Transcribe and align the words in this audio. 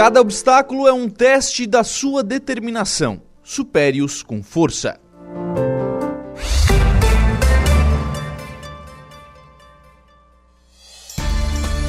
Cada 0.00 0.18
obstáculo 0.18 0.88
é 0.88 0.92
um 0.94 1.10
teste 1.10 1.66
da 1.66 1.84
sua 1.84 2.22
determinação. 2.22 3.20
Supere-os 3.42 4.22
com 4.22 4.42
força. 4.42 4.98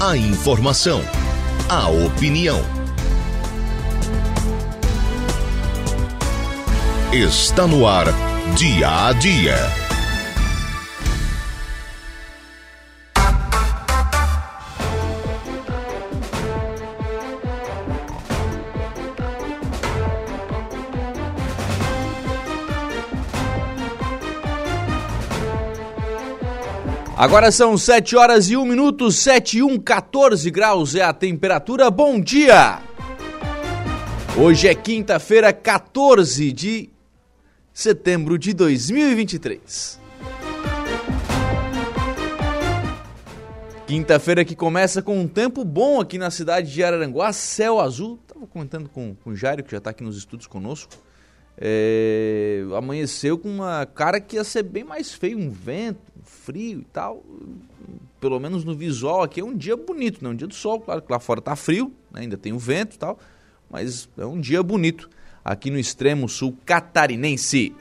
A 0.02 0.18
informação, 0.18 0.99
a 1.70 1.90
opinião. 1.90 2.59
Está 7.13 7.66
no 7.66 7.88
ar, 7.88 8.07
dia 8.57 9.07
a 9.07 9.13
dia. 9.13 9.80
Agora 27.21 27.52
são 27.52 27.77
7 27.77 28.16
horas 28.16 28.49
e 28.49 28.57
1 28.57 28.65
minuto, 28.65 29.12
7 29.12 29.59
e 29.59 29.62
1, 29.62 29.77
14 29.77 30.49
graus 30.49 30.96
é 30.96 31.04
a 31.04 31.13
temperatura. 31.13 31.91
Bom 31.91 32.20
dia! 32.20 32.82
Hoje 34.35 34.68
é 34.68 34.73
quinta-feira, 34.73 35.54
14 35.54 36.51
de 36.51 36.90
setembro 37.71 38.40
de 38.40 38.55
2023. 38.55 39.99
Quinta-feira 43.85 44.43
que 44.43 44.55
começa 44.55 45.03
com 45.03 45.20
um 45.20 45.27
tempo 45.27 45.63
bom 45.63 46.01
aqui 46.01 46.18
na 46.18 46.31
cidade 46.31 46.74
de 46.74 46.84
Araranguá, 46.84 47.31
céu 47.31 47.79
azul. 47.79 48.20
Estava 48.27 48.48
comentando 48.48 48.90
com, 48.90 49.13
com 49.13 49.29
o 49.29 49.35
Jairo, 49.35 49.63
que 49.63 49.70
já 49.70 49.77
está 49.77 49.91
aqui 49.91 50.03
nos 50.03 50.18
estudos 50.18 50.48
conosco. 50.48 50.91
É, 51.55 52.63
amanheceu 52.76 53.37
com 53.37 53.48
uma 53.48 53.85
cara 53.85 54.20
que 54.20 54.37
ia 54.37 54.43
ser 54.43 54.63
bem 54.63 54.84
mais 54.84 55.13
feio, 55.13 55.37
um 55.37 55.51
vento, 55.51 55.99
frio 56.43 56.79
e 56.79 56.85
tal. 56.91 57.23
Pelo 58.20 58.39
menos 58.39 58.63
no 58.63 58.75
visual 58.75 59.21
aqui 59.21 59.39
é 59.39 59.43
um 59.43 59.55
dia 59.55 59.75
bonito, 59.77 60.23
né? 60.23 60.29
Um 60.29 60.35
dia 60.35 60.47
do 60.47 60.53
sol, 60.53 60.79
claro 60.79 61.01
que 61.01 61.11
lá 61.11 61.20
fora 61.20 61.41
tá 61.41 61.55
frio, 61.55 61.91
né? 62.11 62.21
ainda 62.21 62.37
tem 62.37 62.53
o 62.53 62.59
vento 62.59 62.95
e 62.95 62.99
tal, 62.99 63.20
mas 63.70 64.09
é 64.17 64.25
um 64.25 64.39
dia 64.39 64.62
bonito 64.62 65.09
aqui 65.44 65.69
no 65.72 65.79
extremo 65.79 66.28
sul 66.28 66.56
catarinense. 66.66 67.73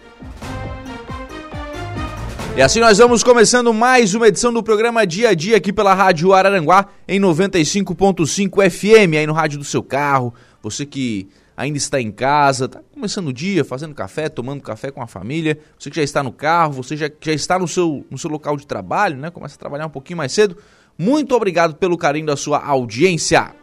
E 2.56 2.62
assim 2.62 2.81
nós 2.81 2.98
vamos 2.98 3.22
começando 3.22 3.72
mais 3.72 4.14
uma 4.14 4.28
edição 4.28 4.53
do 4.53 4.62
programa 4.62 5.06
Dia 5.06 5.31
a 5.31 5.34
Dia 5.34 5.56
aqui 5.56 5.72
pela 5.72 5.94
Rádio 5.94 6.33
Araranguá 6.33 6.88
em 7.06 7.20
95.5 7.20 8.70
FM, 8.70 9.16
aí 9.16 9.27
no 9.27 9.33
rádio 9.33 9.58
do 9.58 9.64
seu 9.64 9.83
carro. 9.83 10.34
Você 10.62 10.84
que 10.84 11.28
ainda 11.61 11.77
está 11.77 12.00
em 12.00 12.11
casa, 12.11 12.64
está 12.64 12.80
começando 12.94 13.28
o 13.28 13.33
dia, 13.34 13.62
fazendo 13.62 13.94
café, 13.94 14.30
tomando 14.30 14.62
café 14.62 14.91
com 14.91 15.03
a 15.03 15.06
família, 15.06 15.58
você 15.78 15.91
que 15.91 15.97
já 15.97 16.03
está 16.03 16.22
no 16.22 16.33
carro, 16.33 16.72
você 16.72 16.97
já, 16.97 17.11
já 17.20 17.33
está 17.34 17.58
no 17.58 17.69
seu, 17.69 18.06
no 18.11 18.16
seu 18.16 18.30
local 18.30 18.56
de 18.56 18.66
trabalho, 18.66 19.19
né? 19.19 19.30
Começa 19.30 19.56
a 19.56 19.58
trabalhar 19.58 19.86
um 19.86 19.91
pouquinho 19.91 20.16
mais 20.16 20.33
cedo. 20.33 20.56
Muito 20.97 21.34
obrigado 21.34 21.75
pelo 21.75 21.98
carinho 21.98 22.25
da 22.25 22.36
sua 22.36 22.64
audiência. 22.64 23.55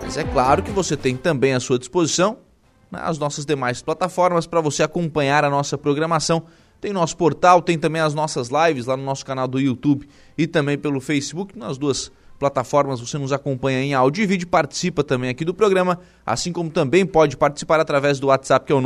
Mas 0.00 0.16
é 0.16 0.24
claro 0.24 0.62
que 0.62 0.70
você 0.70 0.96
tem 0.96 1.14
também 1.14 1.52
à 1.52 1.60
sua 1.60 1.78
disposição 1.78 2.38
né, 2.90 3.00
as 3.02 3.18
nossas 3.18 3.44
demais 3.44 3.82
plataformas 3.82 4.46
para 4.46 4.62
você 4.62 4.82
acompanhar 4.82 5.44
a 5.44 5.50
nossa 5.50 5.76
programação. 5.76 6.44
Tem 6.80 6.90
nosso 6.90 7.18
portal, 7.18 7.60
tem 7.60 7.78
também 7.78 8.00
as 8.00 8.14
nossas 8.14 8.48
lives 8.48 8.86
lá 8.86 8.96
no 8.96 9.02
nosso 9.02 9.26
canal 9.26 9.46
do 9.46 9.60
YouTube 9.60 10.08
e 10.38 10.46
também 10.46 10.78
pelo 10.78 11.00
Facebook, 11.00 11.58
nas 11.58 11.76
duas 11.76 12.10
plataformas 12.38 13.00
você 13.00 13.18
nos 13.18 13.32
acompanha 13.32 13.82
em 13.82 13.94
áudio 13.94 14.22
e 14.22 14.26
vídeo, 14.26 14.46
participa 14.46 15.02
também 15.02 15.30
aqui 15.30 15.44
do 15.44 15.52
programa, 15.52 15.98
assim 16.24 16.52
como 16.52 16.70
também 16.70 17.04
pode 17.04 17.36
participar 17.36 17.80
através 17.80 18.20
do 18.20 18.28
WhatsApp 18.28 18.66
que 18.66 18.72
é 18.72 18.76
o 18.76 18.80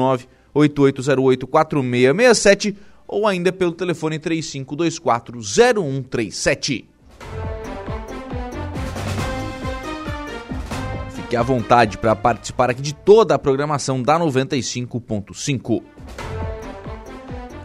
988084667 0.54 2.74
ou 3.06 3.26
ainda 3.26 3.52
pelo 3.52 3.72
telefone 3.72 4.18
35240137. 4.18 6.86
Fique 11.14 11.36
à 11.36 11.42
vontade 11.42 11.98
para 11.98 12.16
participar 12.16 12.70
aqui 12.70 12.80
de 12.80 12.94
toda 12.94 13.34
a 13.34 13.38
programação 13.38 14.02
da 14.02 14.18
95.5. 14.18 15.82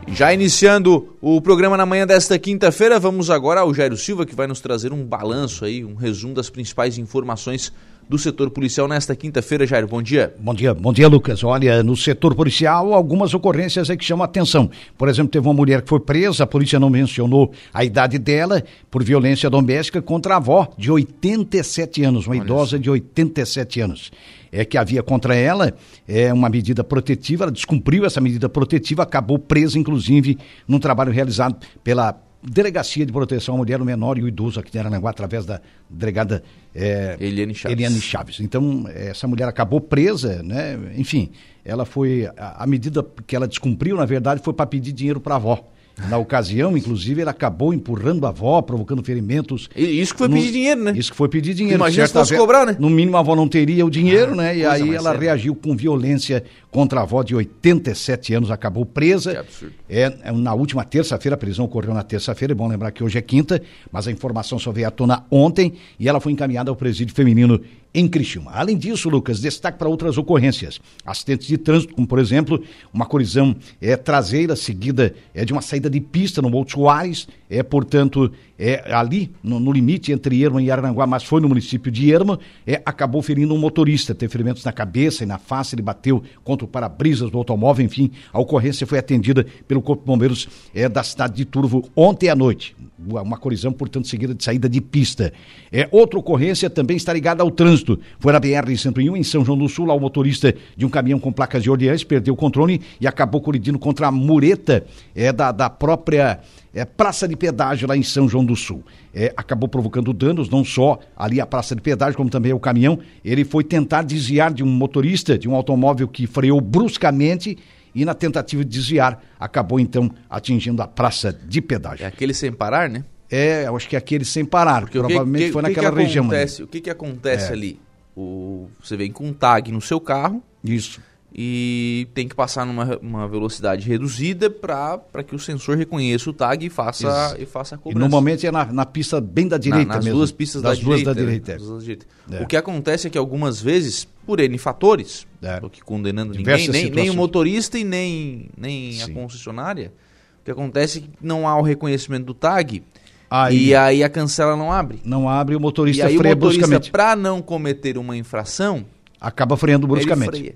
Já 0.07 0.33
iniciando 0.33 1.15
o 1.21 1.39
programa 1.41 1.77
na 1.77 1.85
manhã 1.85 2.07
desta 2.07 2.39
quinta-feira, 2.39 2.99
vamos 2.99 3.29
agora 3.29 3.61
ao 3.61 3.73
Jairo 3.73 3.97
Silva, 3.97 4.25
que 4.25 4.33
vai 4.33 4.47
nos 4.47 4.61
trazer 4.61 4.91
um 4.93 5.03
balanço 5.03 5.65
aí, 5.65 5.83
um 5.83 5.95
resumo 5.95 6.33
das 6.33 6.49
principais 6.49 6.97
informações 6.97 7.71
do 8.09 8.17
setor 8.17 8.49
policial 8.49 8.87
nesta 8.87 9.15
quinta-feira. 9.15 9.67
Jairo, 9.67 9.85
bom 9.85 10.01
dia. 10.01 10.33
Bom 10.39 10.53
dia, 10.53 10.73
bom 10.73 10.93
dia, 10.93 11.07
Lucas. 11.09 11.43
Olha, 11.43 11.83
no 11.83 11.95
setor 11.95 12.33
policial, 12.33 12.93
algumas 12.93 13.33
ocorrências 13.33 13.89
é 13.89 13.97
que 13.97 14.05
chamam 14.05 14.23
a 14.23 14.25
atenção. 14.25 14.71
Por 14.97 15.09
exemplo, 15.09 15.29
teve 15.29 15.45
uma 15.45 15.53
mulher 15.53 15.81
que 15.81 15.89
foi 15.89 15.99
presa, 15.99 16.45
a 16.45 16.47
polícia 16.47 16.79
não 16.79 16.89
mencionou 16.89 17.51
a 17.73 17.83
idade 17.83 18.17
dela, 18.17 18.63
por 18.89 19.03
violência 19.03 19.49
doméstica 19.49 20.01
contra 20.01 20.35
a 20.35 20.37
avó, 20.37 20.69
de 20.77 20.89
87 20.89 22.03
anos, 22.03 22.25
uma 22.27 22.35
Olha 22.35 22.43
idosa 22.43 22.75
isso. 22.77 22.79
de 22.79 22.89
87 22.89 23.81
anos 23.81 24.11
é, 24.51 24.65
que 24.65 24.77
havia 24.77 25.03
contra 25.03 25.35
ela 25.35 25.73
é 26.07 26.33
uma 26.33 26.49
medida 26.49 26.83
protetiva, 26.83 27.45
ela 27.45 27.51
descumpriu 27.51 28.05
essa 28.05 28.21
medida 28.21 28.47
protetiva, 28.47 29.03
acabou 29.03 29.39
presa, 29.39 29.77
inclusive, 29.77 30.37
num 30.67 30.79
trabalho 30.79 31.11
realizado 31.11 31.57
pela 31.83 32.21
Delegacia 32.43 33.05
de 33.05 33.11
Proteção 33.11 33.55
à 33.55 33.57
Mulher, 33.57 33.81
o 33.81 33.85
Menor 33.85 34.17
e 34.17 34.23
o 34.23 34.27
Idoso 34.27 34.59
aqui 34.59 34.71
de 34.71 34.77
Aranaguá, 34.77 35.09
através 35.09 35.45
da 35.45 35.59
delegada 35.89 36.43
é, 36.73 37.17
Eliane, 37.19 37.53
Chaves. 37.53 37.77
Eliane 37.77 38.01
Chaves. 38.01 38.39
Então, 38.39 38.85
essa 38.93 39.27
mulher 39.27 39.47
acabou 39.47 39.81
presa, 39.81 40.41
né? 40.43 40.77
Enfim, 40.95 41.31
ela 41.65 41.83
foi. 41.83 42.29
A, 42.37 42.63
a 42.63 42.67
medida 42.67 43.05
que 43.25 43.35
ela 43.35 43.47
descumpriu, 43.47 43.97
na 43.97 44.05
verdade, 44.05 44.41
foi 44.43 44.53
para 44.53 44.67
pedir 44.67 44.91
dinheiro 44.93 45.19
para 45.19 45.33
a 45.33 45.37
avó. 45.37 45.67
Na 46.09 46.17
ocasião, 46.17 46.77
inclusive, 46.77 47.21
ele 47.21 47.29
acabou 47.29 47.73
empurrando 47.73 48.25
a 48.27 48.29
avó, 48.29 48.61
provocando 48.61 49.03
ferimentos. 49.03 49.67
E 49.75 49.99
isso 49.99 50.13
que 50.13 50.19
foi 50.19 50.27
no... 50.27 50.35
pedir 50.35 50.51
dinheiro, 50.51 50.83
né? 50.83 50.93
Isso 50.95 51.09
que 51.09 51.17
foi 51.17 51.27
pedir 51.27 51.55
dinheiro. 51.55 51.79
Imagina 51.79 52.05
se 52.05 52.13
fosse 52.13 52.37
cobrar, 52.37 52.65
né? 52.65 52.75
No 52.79 52.89
mínimo, 52.89 53.17
a 53.17 53.19
avó 53.19 53.35
não 53.35 53.47
teria 53.47 53.83
o 53.83 53.89
dinheiro, 53.89 54.33
ah, 54.33 54.35
né? 54.35 54.57
E 54.57 54.65
aí 54.65 54.93
ela 54.93 55.11
séria. 55.11 55.19
reagiu 55.19 55.55
com 55.55 55.75
violência 55.75 56.43
contra 56.69 56.99
a 56.99 57.03
avó 57.03 57.23
de 57.23 57.33
87 57.33 58.35
anos, 58.35 58.51
acabou 58.51 58.85
presa. 58.85 59.31
Que 59.31 59.37
absurdo. 59.37 59.73
É, 59.89 60.13
é 60.23 60.31
na 60.31 60.53
última 60.53 60.85
terça-feira, 60.85 61.33
a 61.33 61.37
prisão 61.37 61.65
ocorreu 61.65 61.93
na 61.93 62.03
terça-feira, 62.03 62.53
é 62.53 62.55
bom 62.55 62.67
lembrar 62.67 62.91
que 62.91 63.03
hoje 63.03 63.17
é 63.17 63.21
quinta, 63.21 63.59
mas 63.91 64.07
a 64.07 64.11
informação 64.11 64.59
só 64.59 64.71
veio 64.71 64.87
à 64.87 64.91
tona 64.91 65.25
ontem 65.31 65.73
e 65.99 66.07
ela 66.07 66.19
foi 66.19 66.31
encaminhada 66.31 66.69
ao 66.69 66.75
presídio 66.75 67.15
feminino 67.15 67.59
em 67.93 68.07
Criciúma. 68.07 68.51
Além 68.53 68.77
disso, 68.77 69.09
Lucas, 69.09 69.39
destaque 69.39 69.77
para 69.77 69.89
outras 69.89 70.17
ocorrências. 70.17 70.79
Acidentes 71.05 71.47
de 71.47 71.57
trânsito, 71.57 71.93
como 71.93 72.07
por 72.07 72.19
exemplo, 72.19 72.61
uma 72.93 73.05
colisão 73.05 73.55
é, 73.81 73.95
traseira 73.95 74.55
seguida 74.55 75.13
é, 75.33 75.43
de 75.43 75.53
uma 75.53 75.61
saída 75.61 75.89
de 75.89 75.99
pista 75.99 76.41
no 76.41 76.49
Monte 76.49 76.73
Soares, 76.73 77.27
é, 77.49 77.63
portanto, 77.63 78.31
é, 78.59 78.93
ali 78.93 79.31
no, 79.43 79.59
no, 79.59 79.71
limite 79.71 80.11
entre 80.11 80.43
Erma 80.43 80.61
e 80.61 80.69
Aranguá, 80.69 81.05
mas 81.05 81.23
foi 81.23 81.39
no 81.39 81.47
município 81.47 81.91
de 81.91 82.11
Erma, 82.11 82.39
é, 82.65 82.81
acabou 82.85 83.21
ferindo 83.21 83.53
um 83.53 83.57
motorista, 83.57 84.13
teve 84.15 84.31
ferimentos 84.31 84.63
na 84.63 84.71
cabeça 84.71 85.23
e 85.23 85.27
na 85.27 85.37
face, 85.37 85.75
ele 85.75 85.81
bateu 85.81 86.23
contra 86.43 86.65
o 86.65 86.67
para-brisas 86.67 87.29
do 87.29 87.37
automóvel, 87.37 87.85
enfim, 87.85 88.11
a 88.33 88.39
ocorrência 88.39 88.85
foi 88.85 88.97
atendida 88.97 89.45
pelo 89.67 89.81
Corpo 89.81 90.03
de 90.03 90.07
Bombeiros 90.07 90.47
é, 90.73 90.89
da 90.89 91.03
cidade 91.03 91.35
de 91.35 91.45
Turvo 91.45 91.89
ontem 91.95 92.29
à 92.29 92.35
noite. 92.35 92.75
Uma 92.99 93.37
colisão, 93.37 93.71
portanto, 93.71 94.07
seguida 94.07 94.33
de 94.33 94.43
saída 94.43 94.67
de 94.67 94.81
pista. 94.81 95.31
É, 95.71 95.87
outra 95.91 96.17
ocorrência 96.17 96.67
também 96.67 96.97
está 96.97 97.13
ligada 97.13 97.43
ao 97.43 97.51
trânsito. 97.51 97.76
Foi 98.19 98.31
na 98.33 98.39
BR-101, 98.39 99.17
em 99.17 99.23
São 99.23 99.43
João 99.43 99.57
do 99.57 99.67
Sul, 99.67 99.85
lá 99.85 99.93
o 99.93 99.99
motorista 99.99 100.53
de 100.75 100.85
um 100.85 100.89
caminhão 100.89 101.19
com 101.19 101.31
placas 101.31 101.63
de 101.63 101.69
Orleans 101.69 102.03
perdeu 102.03 102.33
o 102.33 102.37
controle 102.37 102.81
e 102.99 103.07
acabou 103.07 103.41
colidindo 103.41 103.79
contra 103.79 104.07
a 104.07 104.11
mureta 104.11 104.85
é, 105.15 105.31
da, 105.31 105.51
da 105.51 105.69
própria 105.69 106.39
é, 106.73 106.85
praça 106.85 107.27
de 107.27 107.35
pedágio 107.35 107.87
lá 107.87 107.97
em 107.97 108.03
São 108.03 108.27
João 108.27 108.45
do 108.45 108.55
Sul. 108.55 108.83
É, 109.13 109.33
acabou 109.35 109.67
provocando 109.67 110.13
danos, 110.13 110.49
não 110.49 110.63
só 110.63 110.99
ali 111.15 111.41
a 111.41 111.45
praça 111.45 111.75
de 111.75 111.81
pedágio, 111.81 112.15
como 112.15 112.29
também 112.29 112.53
o 112.53 112.59
caminhão. 112.59 112.99
Ele 113.23 113.43
foi 113.43 113.63
tentar 113.63 114.03
desviar 114.03 114.53
de 114.53 114.63
um 114.63 114.67
motorista 114.67 115.37
de 115.37 115.49
um 115.49 115.55
automóvel 115.55 116.07
que 116.07 116.27
freou 116.27 116.61
bruscamente 116.61 117.57
e 117.95 118.05
na 118.05 118.13
tentativa 118.13 118.63
de 118.63 118.69
desviar 118.69 119.23
acabou 119.39 119.79
então 119.79 120.11
atingindo 120.29 120.81
a 120.81 120.87
praça 120.87 121.33
de 121.33 121.61
pedágio. 121.61 122.03
É 122.03 122.07
aquele 122.07 122.33
sem 122.33 122.51
parar, 122.51 122.89
né? 122.89 123.03
É, 123.29 123.67
eu 123.67 123.75
acho 123.75 123.87
que 123.89 123.95
é 123.95 123.99
aquele 123.99 124.23
sem 124.23 124.45
parar, 124.45 124.81
Porque 124.81 124.97
provavelmente 124.97 125.45
que, 125.45 125.51
foi 125.51 125.61
que 125.63 125.69
naquela 125.69 125.91
que 125.91 126.03
região. 126.03 126.25
Acontece, 126.25 126.63
o 126.63 126.67
que 126.67 126.81
que 126.81 126.89
acontece 126.89 127.49
é. 127.49 127.53
ali? 127.53 127.79
O, 128.15 128.69
você 128.81 128.95
vem 128.95 129.11
com 129.11 129.25
um 129.25 129.33
tag 129.33 129.71
no 129.71 129.81
seu 129.81 129.99
carro. 129.99 130.41
Isso 130.63 131.01
e 131.39 132.07
tem 132.15 132.27
que 132.27 132.33
passar 132.33 132.65
numa 132.65 132.97
uma 132.97 133.27
velocidade 133.27 133.87
reduzida 133.87 134.49
para 134.49 135.23
que 135.25 135.35
o 135.35 135.39
sensor 135.39 135.77
reconheça 135.77 136.29
o 136.31 136.33
tag 136.33 136.65
e 136.65 136.69
faça, 136.69 137.35
e 137.37 137.45
faça 137.45 137.75
a 137.75 137.77
cobrança. 137.77 137.97
E 137.97 137.99
normalmente 137.99 138.47
é 138.47 138.51
na, 138.51 138.65
na 138.65 138.85
pista 138.85 139.21
bem 139.21 139.47
da 139.47 139.57
direita 139.57 139.87
na, 139.87 139.95
nas 139.95 140.05
mesmo. 140.05 140.17
duas 140.17 140.31
pistas 140.31 140.63
das 140.63 140.79
da 140.79 140.83
duas 140.83 140.99
direita. 140.99 141.13
Da 141.13 141.21
direita. 141.21 141.51
Né? 141.51 141.57
duas 141.59 141.71
da 141.71 141.79
direita. 141.79 142.05
É. 142.31 142.41
O 142.41 142.47
que 142.47 142.57
acontece 142.57 143.05
é 143.05 143.09
que 143.11 143.17
algumas 143.19 143.61
vezes, 143.61 144.07
por 144.25 144.39
N 144.39 144.57
fatores, 144.57 145.27
é. 145.41 145.59
tô 145.59 145.67
aqui 145.67 145.81
condenando 145.81 146.33
ninguém, 146.33 146.69
nem, 146.69 146.89
nem, 146.89 147.09
o 147.11 147.13
motorista 147.13 147.77
e 147.77 147.83
nem, 147.83 148.49
nem 148.57 149.03
a 149.03 149.09
concessionária, 149.09 149.93
o 150.41 150.45
que 150.45 150.49
acontece 150.49 150.97
é 150.97 151.01
que 151.01 151.09
não 151.21 151.47
há 151.47 151.55
o 151.55 151.61
reconhecimento 151.61 152.25
do 152.25 152.33
tag 152.33 152.81
Aí, 153.29 153.67
e 153.67 153.75
aí 153.75 154.03
a 154.03 154.09
cancela 154.09 154.55
não 154.55 154.71
abre. 154.71 154.99
Não 155.03 155.27
abre 155.27 155.55
o 155.55 155.59
motorista 155.59 156.03
e 156.03 156.07
aí 156.07 156.17
freia 156.17 156.33
o 156.33 156.37
motorista, 156.37 156.91
para 156.91 157.15
não 157.15 157.41
cometer 157.41 157.97
uma 157.97 158.15
infração, 158.15 158.85
acaba 159.19 159.57
freando 159.57 159.85
bruscamente. 159.87 160.55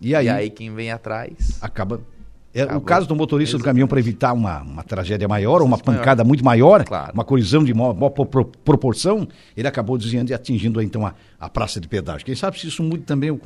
E 0.00 0.14
aí, 0.14 0.26
e 0.26 0.28
aí 0.28 0.50
quem 0.50 0.74
vem 0.74 0.90
atrás 0.90 1.58
acaba 1.60 2.00
é, 2.54 2.64
o 2.74 2.80
caso 2.80 3.06
do 3.06 3.14
motorista 3.14 3.56
Exatamente. 3.56 3.62
do 3.62 3.64
caminhão 3.64 3.88
para 3.88 3.98
evitar 3.98 4.32
uma, 4.32 4.62
uma 4.62 4.82
tragédia 4.82 5.28
maior, 5.28 5.62
uma 5.62 5.78
pancada 5.78 6.24
muito 6.24 6.44
maior, 6.44 6.84
claro. 6.84 7.12
uma 7.12 7.24
colisão 7.24 7.62
de 7.62 7.74
maior, 7.74 7.94
maior 7.94 8.10
proporção, 8.10 9.28
ele 9.56 9.68
acabou 9.68 9.98
desviando 9.98 10.30
e 10.30 10.34
atingindo 10.34 10.80
então 10.80 11.06
a, 11.06 11.14
a 11.38 11.48
praça 11.48 11.80
de 11.80 11.86
pedágio. 11.86 12.24
Quem 12.24 12.34
sabe 12.34 12.58
se 12.58 12.66
isso 12.66 12.82
muda 12.82 13.02
também 13.04 13.30
o, 13.30 13.40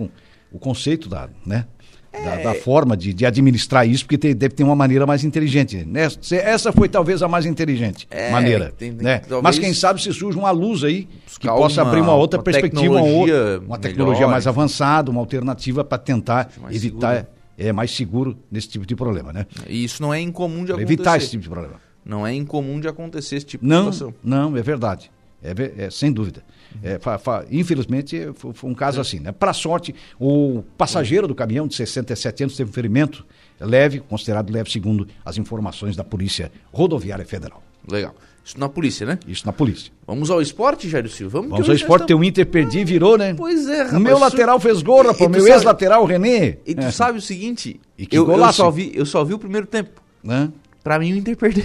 o 0.53 0.59
conceito 0.59 1.09
da, 1.09 1.29
né, 1.45 1.67
é... 2.13 2.23
da, 2.23 2.37
da, 2.37 2.55
forma 2.55 2.97
de, 2.97 3.13
de, 3.13 3.25
administrar 3.25 3.89
isso, 3.89 4.05
porque 4.05 4.19
tem, 4.19 4.35
deve 4.35 4.55
ter 4.55 4.65
uma 4.65 4.77
maneira 4.77 5.07
mais 5.07 5.25
inteligente. 5.25 5.85
Né? 5.85 6.09
Essa 6.31 6.73
foi 6.73 6.89
talvez 6.89 7.23
a 7.23 7.29
mais 7.29 7.47
inteligente 7.47 8.07
é, 8.11 8.31
maneira. 8.31 8.73
Tem, 8.77 8.93
tem, 8.93 9.05
né? 9.05 9.19
Talvez... 9.19 9.43
Mas 9.43 9.59
quem 9.59 9.73
sabe 9.73 10.03
se 10.03 10.13
surge 10.13 10.39
uma 10.39 10.51
luz 10.51 10.85
aí 10.85 11.09
que 11.39 11.47
possa 11.47 11.83
uma, 11.83 11.91
abrir 11.91 12.01
uma 12.01 12.15
outra 12.15 12.39
uma 12.39 12.45
perspectiva, 12.45 12.95
uma, 12.95 13.03
outra, 13.03 13.61
uma 13.61 13.79
tecnologia 13.79 14.21
melhor, 14.21 14.31
mais 14.31 14.47
avançada, 14.47 15.11
uma 15.11 15.21
alternativa 15.21 15.85
para 15.85 15.99
tentar 15.99 16.51
evitar. 16.71 17.17
Seguro 17.17 17.43
é 17.59 17.73
mais 17.73 17.91
seguro 17.95 18.37
nesse 18.51 18.69
tipo 18.69 18.87
de 18.87 18.97
problema, 18.97 19.33
né? 19.33 19.47
E 19.69 19.85
isso 19.85 20.03
não 20.03 20.13
é 20.13 20.21
incomum 20.21 20.65
de 20.65 20.73
acontecer. 20.73 20.93
Evitar 20.93 21.17
esse 21.19 21.31
tipo 21.31 21.43
de 21.43 21.49
problema. 21.49 21.75
Não 22.05 22.27
é 22.27 22.35
incomum 22.35 22.81
de 22.81 22.89
acontecer 22.89 23.37
esse 23.37 23.47
tipo 23.47 23.65
não, 23.65 23.91
de 23.91 23.95
situação. 23.95 24.15
Não, 24.25 24.57
é 24.57 24.63
verdade. 24.63 25.12
É, 25.43 25.85
é 25.87 25.91
sem 25.91 26.13
dúvida. 26.13 26.43
É, 26.83 26.99
fa, 26.99 27.19
fa, 27.19 27.45
infelizmente, 27.51 28.31
foi, 28.35 28.53
foi, 28.53 28.71
um 28.71 28.75
caso 28.75 29.01
assim. 29.01 29.19
Né? 29.19 29.33
Para 29.33 29.53
sorte, 29.53 29.95
o 30.19 30.63
passageiro 30.77 31.27
do 31.27 31.35
caminhão 31.35 31.67
de 31.67 31.75
67 31.75 32.45
anos 32.45 32.57
teve 32.57 32.71
um 32.71 32.73
ferimento 32.73 33.25
leve, 33.61 34.01
considerado 34.01 34.51
leve, 34.51 34.71
segundo 34.71 35.07
as 35.25 35.37
informações 35.37 35.97
da 35.97 36.05
Polícia 36.05 36.51
Rodoviária 36.73 37.25
Federal. 37.25 37.63
Legal. 37.91 38.15
Isso 38.45 38.59
na 38.59 38.69
polícia, 38.69 39.07
né? 39.07 39.19
Isso 39.27 39.47
na 39.47 39.53
polícia. 39.53 39.93
Vamos 40.05 40.29
ao 40.29 40.43
esporte, 40.43 40.89
Jairo 40.89 41.09
Silva? 41.09 41.39
Vamos, 41.39 41.51
Vamos 41.51 41.69
ao 41.69 41.75
esporte, 41.77 42.07
teu 42.07 42.25
Inter 42.25 42.45
perdi 42.45 42.81
e 42.81 42.85
virou, 42.85 43.17
né? 43.17 43.35
Pois 43.35 43.69
é, 43.69 43.83
rapaz. 43.83 43.93
O 43.93 44.01
meu 44.01 44.19
lateral 44.19 44.59
fez 44.59 44.83
gol, 44.83 44.99
rapaz, 44.99 45.21
o 45.21 45.29
meu 45.29 45.47
ex-lateral, 45.47 46.05
René. 46.05 46.59
E 46.67 46.75
tu 46.75 46.83
é. 46.83 46.91
sabe 46.91 47.19
o 47.19 47.23
seguinte, 47.23 47.81
eu, 48.11 48.29
eu, 48.29 48.53
só 48.53 48.69
vi, 48.69 48.91
eu 48.95 49.07
só 49.07 49.23
vi 49.23 49.33
o 49.35 49.39
primeiro 49.39 49.67
tempo. 49.67 50.03
Né? 50.25 50.51
Pra 50.83 50.99
mim, 50.99 51.13
o 51.13 51.17
Inter 51.17 51.37
perdeu. 51.37 51.65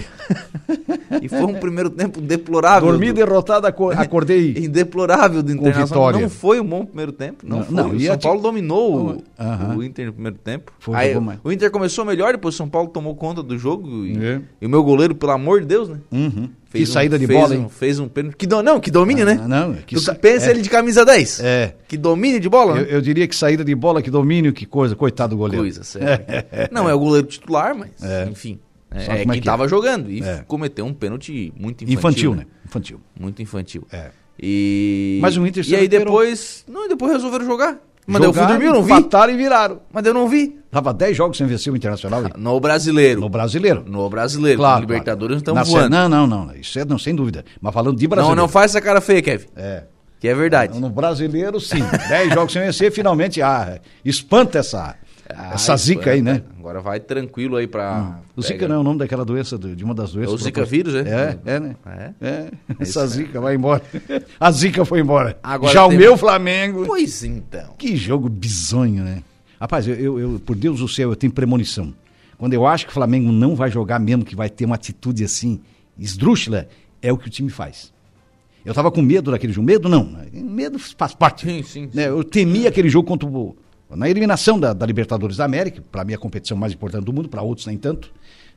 e 1.20 1.28
foi 1.28 1.42
um 1.42 1.54
primeiro 1.54 1.90
tempo 1.90 2.20
deplorável. 2.20 2.88
Dormi 2.88 3.08
do... 3.12 3.14
derrotado, 3.14 3.66
acordei. 3.66 4.68
deplorável 4.68 5.42
do 5.42 5.52
Internacional. 5.52 6.12
Não 6.12 6.30
foi 6.30 6.60
um 6.60 6.64
bom 6.64 6.84
primeiro 6.84 7.10
tempo. 7.10 7.44
Não, 7.46 7.64
não, 7.68 7.88
não 7.88 7.96
o 7.96 8.00
São 8.00 8.18
Paulo 8.18 8.40
dominou 8.40 8.94
o, 8.94 9.10
uh 9.10 9.22
-huh. 9.38 9.76
o, 9.76 9.82
Inter 9.82 10.06
no 10.06 10.12
primeiro 10.12 10.38
tempo. 10.38 10.72
Foi 10.78 10.94
Aí, 10.94 11.14
o 11.42 11.50
Inter 11.50 11.70
começou 11.70 12.04
melhor, 12.04 12.32
depois 12.32 12.54
o 12.54 12.58
São 12.58 12.68
Paulo 12.68 12.88
tomou 12.90 13.16
conta 13.16 13.42
do 13.42 13.58
jogo. 13.58 14.06
E, 14.06 14.24
é. 14.24 14.40
e 14.60 14.66
o 14.66 14.68
meu 14.68 14.84
goleiro, 14.84 15.14
pelo 15.16 15.32
amor 15.32 15.60
de 15.60 15.66
Deus, 15.66 15.88
né? 15.88 15.98
Uhum. 16.12 16.50
Fez 16.70 16.84
que 16.84 16.90
um, 16.90 16.92
saída 16.92 17.18
de 17.18 17.26
bola, 17.26 17.54
um, 17.56 17.68
Fez 17.68 17.98
um 17.98 18.08
pênalti. 18.08 18.36
Que 18.36 18.46
do, 18.46 18.62
não, 18.62 18.78
que 18.78 18.90
domine, 18.90 19.22
ah, 19.22 19.24
né? 19.24 19.44
Não, 19.48 19.74
que 19.74 19.94
tu 19.94 20.00
sa... 20.00 20.14
pensa 20.14 20.48
é. 20.48 20.50
ele 20.50 20.60
de 20.60 20.68
camisa 20.68 21.04
10. 21.04 21.40
É. 21.40 21.74
Que 21.88 21.96
domine 21.96 22.38
de 22.38 22.48
bola, 22.48 22.76
eu, 22.76 22.82
né? 22.82 22.86
eu, 22.90 23.00
diria 23.00 23.26
que 23.26 23.34
saída 23.34 23.64
de 23.64 23.74
bola, 23.74 24.02
que 24.02 24.10
domínio, 24.10 24.52
que 24.52 24.66
coisa. 24.66 24.94
Coitado 24.94 25.34
do 25.34 25.38
goleiro. 25.38 25.62
Coisa, 25.62 25.82
sério. 25.82 26.24
não, 26.70 26.88
é 26.88 26.94
o 26.94 26.98
goleiro 26.98 27.26
titular, 27.26 27.74
mas, 27.74 27.90
é. 28.02 28.28
enfim. 28.30 28.60
É, 28.90 29.22
é 29.22 29.24
quem 29.24 29.38
estava 29.38 29.64
é. 29.66 29.68
jogando 29.68 30.10
e 30.10 30.22
é. 30.22 30.44
cometeu 30.46 30.84
um 30.86 30.94
pênalti 30.94 31.52
muito 31.56 31.84
infantil. 31.84 31.98
Infantil, 31.98 32.34
né? 32.34 32.38
né? 32.38 32.46
Infantil. 32.66 33.00
Muito 33.18 33.42
infantil. 33.42 33.86
É. 33.92 34.10
E... 34.40 35.18
Mas 35.20 35.36
o 35.36 35.46
Inter 35.46 35.68
E 35.68 35.76
aí 35.76 35.88
depois... 35.88 36.64
Não, 36.68 36.88
depois 36.88 37.12
resolveram 37.12 37.44
jogar. 37.44 37.78
Mas 38.06 38.22
eu 38.22 38.32
fui 38.32 38.46
dormir, 38.46 38.64
eu 38.64 38.72
não 38.72 38.82
vi. 38.82 38.92
Empataram 38.92 39.34
e 39.34 39.36
viraram. 39.36 39.80
Mas 39.92 40.06
eu 40.06 40.14
não 40.14 40.26
vi. 40.26 40.58
Tava 40.70 40.94
10 40.94 41.14
jogos 41.14 41.36
sem 41.36 41.46
vencer 41.46 41.70
o 41.70 41.76
Internacional. 41.76 42.22
No 42.38 42.58
brasileiro. 42.58 43.20
No 43.20 43.28
brasileiro. 43.28 43.84
No 43.86 44.08
brasileiro. 44.08 44.58
Claro. 44.58 44.80
Libertadores 44.80 45.32
não 45.32 45.38
estamos 45.38 45.68
voando. 45.68 45.90
Não, 45.90 46.08
não, 46.08 46.26
não. 46.26 46.56
Isso 46.56 46.78
é 46.78 46.86
não, 46.86 46.98
sem 46.98 47.14
dúvida. 47.14 47.44
Mas 47.60 47.74
falando 47.74 47.98
de 47.98 48.08
brasileiro. 48.08 48.34
Não, 48.34 48.44
não 48.44 48.48
faz 48.48 48.72
essa 48.72 48.80
cara 48.80 49.02
feia, 49.02 49.20
Kevin. 49.20 49.46
É. 49.54 49.82
Que 50.18 50.26
é 50.26 50.34
verdade. 50.34 50.80
No 50.80 50.88
brasileiro, 50.88 51.60
sim. 51.60 51.82
10 52.08 52.32
jogos 52.32 52.52
sem 52.52 52.62
vencer, 52.62 52.90
finalmente, 52.90 53.42
ah, 53.42 53.78
espanta 54.02 54.60
essa 54.60 54.96
ah, 55.34 55.54
Essa 55.54 55.76
zika 55.76 56.10
aí, 56.10 56.22
né? 56.22 56.42
Agora 56.58 56.80
vai 56.80 57.00
tranquilo 57.00 57.56
aí 57.56 57.66
pra. 57.66 58.20
Hum. 58.20 58.28
O 58.36 58.42
zika 58.42 58.66
não 58.66 58.76
é 58.76 58.78
o 58.78 58.82
nome 58.82 58.98
daquela 58.98 59.24
doença, 59.24 59.58
de 59.58 59.84
uma 59.84 59.94
das 59.94 60.12
doenças. 60.12 60.32
É 60.32 60.34
o 60.34 60.38
zika 60.38 60.64
vírus, 60.64 60.94
é? 60.94 61.00
É, 61.00 61.38
é, 61.54 61.60
né? 61.60 61.76
É. 61.86 62.12
é. 62.20 62.50
Essa 62.78 63.06
zika 63.06 63.40
vai 63.40 63.54
embora. 63.54 63.82
A 64.40 64.50
zika 64.50 64.84
foi 64.84 65.00
embora. 65.00 65.38
Agora 65.42 65.72
Já 65.72 65.86
tem... 65.86 65.96
o 65.96 66.00
meu 66.00 66.16
Flamengo. 66.16 66.84
Pois 66.86 67.22
então. 67.24 67.74
Que 67.76 67.96
jogo 67.96 68.28
bizonho, 68.28 69.04
né? 69.04 69.22
Rapaz, 69.60 69.86
eu, 69.86 69.94
eu, 69.94 70.18
eu, 70.18 70.40
por 70.40 70.56
Deus 70.56 70.80
do 70.80 70.88
céu, 70.88 71.10
eu 71.10 71.16
tenho 71.16 71.32
premonição. 71.32 71.92
Quando 72.38 72.54
eu 72.54 72.66
acho 72.66 72.86
que 72.86 72.90
o 72.90 72.94
Flamengo 72.94 73.32
não 73.32 73.56
vai 73.56 73.70
jogar 73.70 73.98
mesmo, 73.98 74.24
que 74.24 74.36
vai 74.36 74.48
ter 74.48 74.64
uma 74.64 74.76
atitude 74.76 75.24
assim, 75.24 75.60
esdrúxula, 75.98 76.68
é 77.02 77.12
o 77.12 77.18
que 77.18 77.26
o 77.26 77.30
time 77.30 77.50
faz. 77.50 77.92
Eu 78.64 78.72
tava 78.72 78.90
com 78.90 79.02
medo 79.02 79.30
daquele 79.30 79.52
jogo. 79.52 79.66
Medo 79.66 79.88
não. 79.88 80.16
Medo 80.32 80.78
faz 80.78 81.14
parte. 81.14 81.46
Sim, 81.46 81.62
sim. 81.62 81.88
sim. 81.88 81.90
Né? 81.92 82.08
Eu 82.08 82.22
temia 82.22 82.68
aquele 82.68 82.88
jogo 82.88 83.08
contra 83.08 83.28
o 83.28 83.56
na 83.90 84.08
eliminação 84.08 84.58
da, 84.58 84.72
da 84.72 84.84
Libertadores 84.84 85.36
da 85.36 85.44
América, 85.44 85.82
para 85.90 86.04
mim 86.04 86.14
a 86.14 86.18
competição 86.18 86.56
mais 86.56 86.72
importante 86.72 87.04
do 87.04 87.12
mundo, 87.12 87.28
para 87.28 87.42
outros 87.42 87.66
nem 87.66 87.76
tanto, 87.76 88.12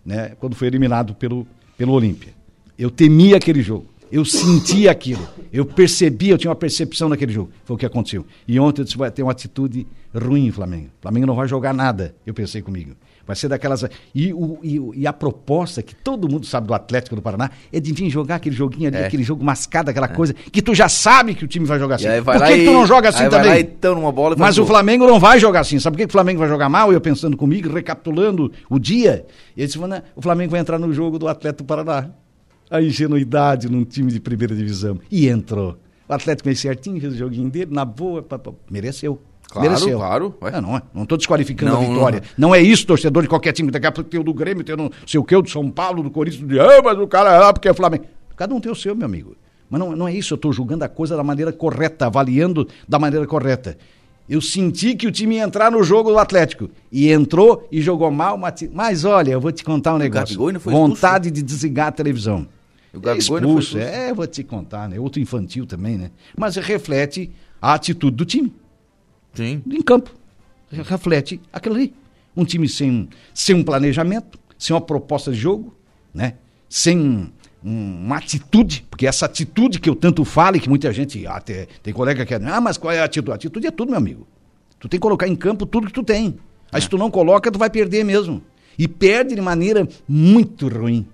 né, 0.06 0.34
quando 0.40 0.56
foi 0.56 0.68
eliminado 0.68 1.16
pelo, 1.16 1.48
pelo 1.78 1.94
Olímpia. 1.94 2.34
Eu 2.78 2.90
temia 2.90 3.38
aquele 3.38 3.62
jogo. 3.62 3.86
Eu 4.12 4.26
sentia 4.26 4.92
aquilo. 4.92 5.26
Eu 5.54 5.66
percebia, 5.66 6.34
eu 6.34 6.38
tinha 6.38 6.50
uma 6.50 6.56
percepção 6.56 7.08
naquele 7.08 7.32
jogo. 7.32 7.50
Foi 7.64 7.76
o 7.76 7.80
que 7.80 7.86
aconteceu. 7.86 8.26
E 8.46 8.60
ontem 8.60 8.82
eu 8.82 8.86
disse, 8.86 8.98
vai 8.98 9.10
ter 9.10 9.24
uma 9.24 9.32
atitude 9.32 9.88
ruim, 10.14 10.52
Flamengo. 10.52 10.90
Flamengo 11.00 11.28
não 11.28 11.36
vai 11.36 11.48
jogar 11.48 11.74
nada, 11.74 12.14
eu 12.26 12.34
pensei 12.34 12.62
comigo. 12.62 12.94
Vai 13.26 13.36
ser 13.36 13.48
daquelas. 13.48 13.86
E, 14.14 14.34
o, 14.34 14.60
e, 14.64 15.02
e, 15.02 15.08
a 15.08 15.14
proposta 15.14 15.82
que 15.82 15.96
todo 15.96 16.28
mundo 16.28 16.46
sabe 16.46 16.68
do 16.68 16.74
Atlético 16.74 17.16
do 17.16 17.22
Paraná 17.22 17.52
é 17.72 17.80
de 17.80 17.94
vir 17.94 18.10
jogar 18.10 18.36
aquele 18.36 18.56
joguinho 18.56 18.88
ali, 18.88 18.98
é. 18.98 19.06
aquele 19.06 19.24
jogo 19.24 19.44
mascado, 19.44 19.90
aquela 19.90 20.08
é. 20.08 20.10
coisa, 20.10 20.34
que 20.34 20.62
tu 20.62 20.74
já 20.74 20.90
sabe 20.90 21.36
que 21.36 21.46
o 21.46 21.48
time 21.48 21.66
vai 21.66 21.80
jogar 21.80 21.96
assim. 21.96 22.08
Por 22.24 22.44
que, 22.44 22.58
que, 22.58 22.66
tu 22.66 22.72
não 22.72 22.86
joga 22.86 23.10
assim 23.10 23.30
também? 23.30 23.50
Vai 23.50 23.60
então 23.62 23.96
numa 23.96 24.12
bola 24.12 24.36
Mas 24.38 24.58
o 24.58 24.66
Flamengo 24.66 25.06
não 25.06 25.20
vai 25.20 25.40
jogar 25.40 25.62
assim. 25.62 25.80
Sabe 25.80 25.98
por 25.98 26.04
que 26.04 26.10
o 26.10 26.12
Flamengo 26.12 26.40
vai 26.40 26.50
jogar 26.50 26.70
mal? 26.70 26.92
Eu 26.92 27.00
pensando 27.00 27.38
comigo, 27.38 27.72
recapitulando 27.72 28.52
o 28.70 28.80
dia. 28.80 29.26
E 29.56 29.66
disse, 29.66 29.78
o 30.16 30.22
Flamengo 30.22 30.52
vai 30.52 30.60
entrar 30.60 30.80
no 30.80 30.92
jogo 30.94 31.20
do 31.20 31.28
Atlético 31.28 31.64
do 31.64 31.68
Paraná. 31.68 32.10
A 32.70 32.82
ingenuidade 32.82 33.70
num 33.70 33.84
time 33.84 34.12
de 34.12 34.20
primeira 34.20 34.56
divisão. 34.56 35.00
E 35.12 35.28
entrou. 35.28 35.78
O 36.08 36.14
Atlético 36.14 36.48
meio 36.48 36.58
certinho, 36.58 37.00
fez 37.00 37.14
o 37.14 37.18
joguinho 37.18 37.50
dele, 37.50 37.74
na 37.74 37.86
boa, 37.86 38.26
mereceu. 38.70 39.22
Claro, 39.52 39.70
Mereceu. 39.70 39.98
claro. 39.98 40.34
Ué. 40.42 40.62
Não, 40.62 40.82
não 40.94 41.04
estou 41.04 41.18
desqualificando 41.18 41.74
não, 41.74 41.82
a 41.82 41.86
vitória. 41.86 42.24
Não, 42.38 42.48
não, 42.48 42.56
é 42.56 42.62
isso, 42.62 42.88
torcedor 42.88 43.22
de 43.22 43.28
qualquer 43.28 43.52
time. 43.52 43.70
Daqui 43.70 43.86
a 43.86 43.92
pouco 43.92 44.10
tem 44.10 44.18
o 44.18 44.24
do 44.24 44.34
Grêmio, 44.34 44.64
tem 44.64 44.74
o 44.76 44.78
não 44.78 44.92
sei 45.06 45.20
o 45.20 45.24
que, 45.26 45.36
o 45.36 45.42
do 45.42 45.50
São 45.50 45.70
Paulo, 45.70 46.02
do 46.02 46.10
Corinthians, 46.10 46.48
do 46.48 46.62
ah, 46.62 46.82
mas 46.82 46.98
o 46.98 47.06
cara 47.06 47.34
é 47.34 47.38
lá 47.38 47.52
porque 47.52 47.68
é 47.68 47.74
Flamengo. 47.74 48.06
Cada 48.38 48.56
um 48.56 48.62
tem 48.62 48.72
o 48.72 48.76
seu, 48.76 48.96
meu 48.96 49.06
amigo. 49.06 49.36
Mas 49.70 49.80
não, 49.80 49.94
não 49.94 50.08
é 50.08 50.14
isso, 50.14 50.34
eu 50.34 50.36
estou 50.36 50.54
julgando 50.54 50.86
a 50.86 50.90
coisa 50.90 51.18
da 51.18 51.24
maneira 51.24 51.52
correta, 51.52 52.06
avaliando 52.06 52.66
da 52.88 52.98
maneira 52.98 53.28
correta. 53.28 53.78
Eu 54.30 54.40
senti 54.40 54.96
que 54.96 55.06
o 55.06 55.12
time 55.12 55.36
ia 55.36 55.44
entrar 55.44 55.70
no 55.70 55.84
jogo 55.84 56.12
do 56.12 56.18
Atlético. 56.18 56.70
E 56.90 57.12
entrou 57.12 57.68
e 57.70 57.82
jogou 57.82 58.10
mal, 58.10 58.40
mas 58.74 59.04
olha, 59.04 59.32
eu 59.32 59.42
vou 59.42 59.52
te 59.52 59.66
contar 59.66 59.96
um 59.96 59.98
negócio. 59.98 60.40
Vontade 60.62 61.30
de 61.30 61.42
desligar 61.42 61.88
a 61.88 61.92
televisão. 61.92 62.48
O 62.94 63.00
Gabigol 63.00 63.38
é 63.38 63.40
expulso, 63.42 63.78
é, 63.78 64.14
vou 64.14 64.28
te 64.28 64.44
contar, 64.44 64.88
né? 64.88 65.00
Outro 65.00 65.22
infantil 65.22 65.66
também, 65.66 65.98
né? 65.98 66.12
Mas 66.38 66.56
reflete 66.56 67.30
a 67.62 67.74
atitude 67.74 68.16
do 68.16 68.26
time. 68.26 68.54
Sim. 69.34 69.62
em 69.66 69.82
campo. 69.82 70.12
Reflete 70.72 71.42
aquilo 71.52 71.76
ali. 71.76 71.94
Um 72.36 72.46
time 72.46 72.68
sem, 72.68 73.10
sem 73.34 73.56
um 73.56 73.64
planejamento, 73.64 74.40
sem 74.58 74.74
uma 74.74 74.82
proposta 74.82 75.32
de 75.32 75.38
jogo, 75.38 75.76
né? 76.14 76.36
sem 76.70 76.98
um, 76.98 77.30
uma 77.62 78.16
atitude, 78.16 78.86
porque 78.90 79.06
essa 79.06 79.26
atitude 79.26 79.80
que 79.80 79.90
eu 79.90 79.96
tanto 79.96 80.24
falo 80.24 80.56
e 80.56 80.60
que 80.60 80.70
muita 80.70 80.94
gente, 80.94 81.28
ah, 81.28 81.42
tem, 81.42 81.68
tem 81.84 81.94
colega 81.94 82.26
que 82.26 82.34
é, 82.34 82.40
ah, 82.46 82.62
mas 82.62 82.78
qual 82.78 82.94
é 82.94 83.02
a 83.02 83.04
atitude? 83.04 83.32
A 83.32 83.36
atitude 83.36 83.68
é 83.68 83.72
tudo, 83.72 83.90
meu 83.90 83.98
amigo. 83.98 84.26
Tu 84.80 84.88
tem 84.88 84.98
que 84.98 85.02
colocar 85.02 85.28
em 85.28 85.36
campo 85.36 85.66
tudo 85.66 85.88
que 85.88 85.94
tu 85.94 86.02
tem. 86.02 86.38
Aí 86.72 86.80
é. 86.80 86.82
se 86.82 86.90
tu 86.90 86.98
não 86.98 87.12
coloca, 87.12 87.52
tu 87.52 87.60
vai 87.60 87.70
perder 87.70 88.06
mesmo. 88.06 88.42
E 88.80 88.88
perde 88.88 89.36
de 89.36 89.42
maneira 89.42 89.88
muito 90.08 90.70
ruim, 90.70 91.06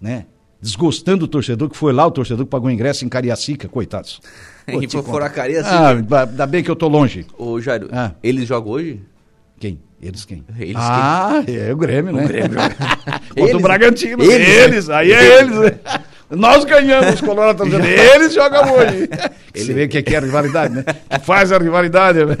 né? 0.00 0.24
Desgostando 0.64 1.26
o 1.26 1.28
torcedor, 1.28 1.68
que 1.68 1.76
foi 1.76 1.92
lá 1.92 2.06
o 2.06 2.10
torcedor 2.10 2.46
que 2.46 2.50
pagou 2.50 2.70
ingresso 2.70 3.04
em 3.04 3.08
Cariacica, 3.10 3.68
coitados. 3.68 4.22
em 4.66 4.88
Foracaria, 4.88 5.60
assim. 5.60 5.68
Ah, 5.70 5.90
ainda 5.90 6.46
bem 6.46 6.64
que 6.64 6.70
eu 6.70 6.74
tô 6.74 6.88
longe. 6.88 7.26
Ô, 7.36 7.60
Jairo, 7.60 7.90
ah. 7.92 8.12
eles 8.22 8.48
jogam 8.48 8.72
hoje? 8.72 9.02
Quem? 9.60 9.78
Eles 10.00 10.24
quem? 10.24 10.42
Eles 10.58 10.76
ah, 10.78 11.42
quem? 11.44 11.54
é 11.54 11.70
o 11.70 11.76
Grêmio, 11.76 12.14
né? 12.14 12.24
O 12.24 12.28
Grêmio. 12.28 12.58
Contra 13.36 13.56
o 13.58 13.60
Bragantino. 13.60 14.22
Eles, 14.22 14.48
eles 14.48 14.88
aí 14.88 15.12
é 15.12 15.40
eles. 15.40 15.54
Né? 15.54 15.78
Nós 16.30 16.64
ganhamos, 16.64 17.14
estão 17.14 17.66
dizendo, 17.66 17.84
eles 17.84 18.32
jogam 18.32 18.62
hoje. 18.72 19.08
Ele... 19.54 19.74
Vê 19.74 19.86
que 19.86 19.98
aqui 19.98 20.14
é 20.14 20.18
a 20.18 20.20
rivalidade, 20.22 20.74
né? 20.76 20.84
Faz 21.22 21.52
a 21.52 21.58
rivalidade. 21.58 22.24
Né? 22.24 22.36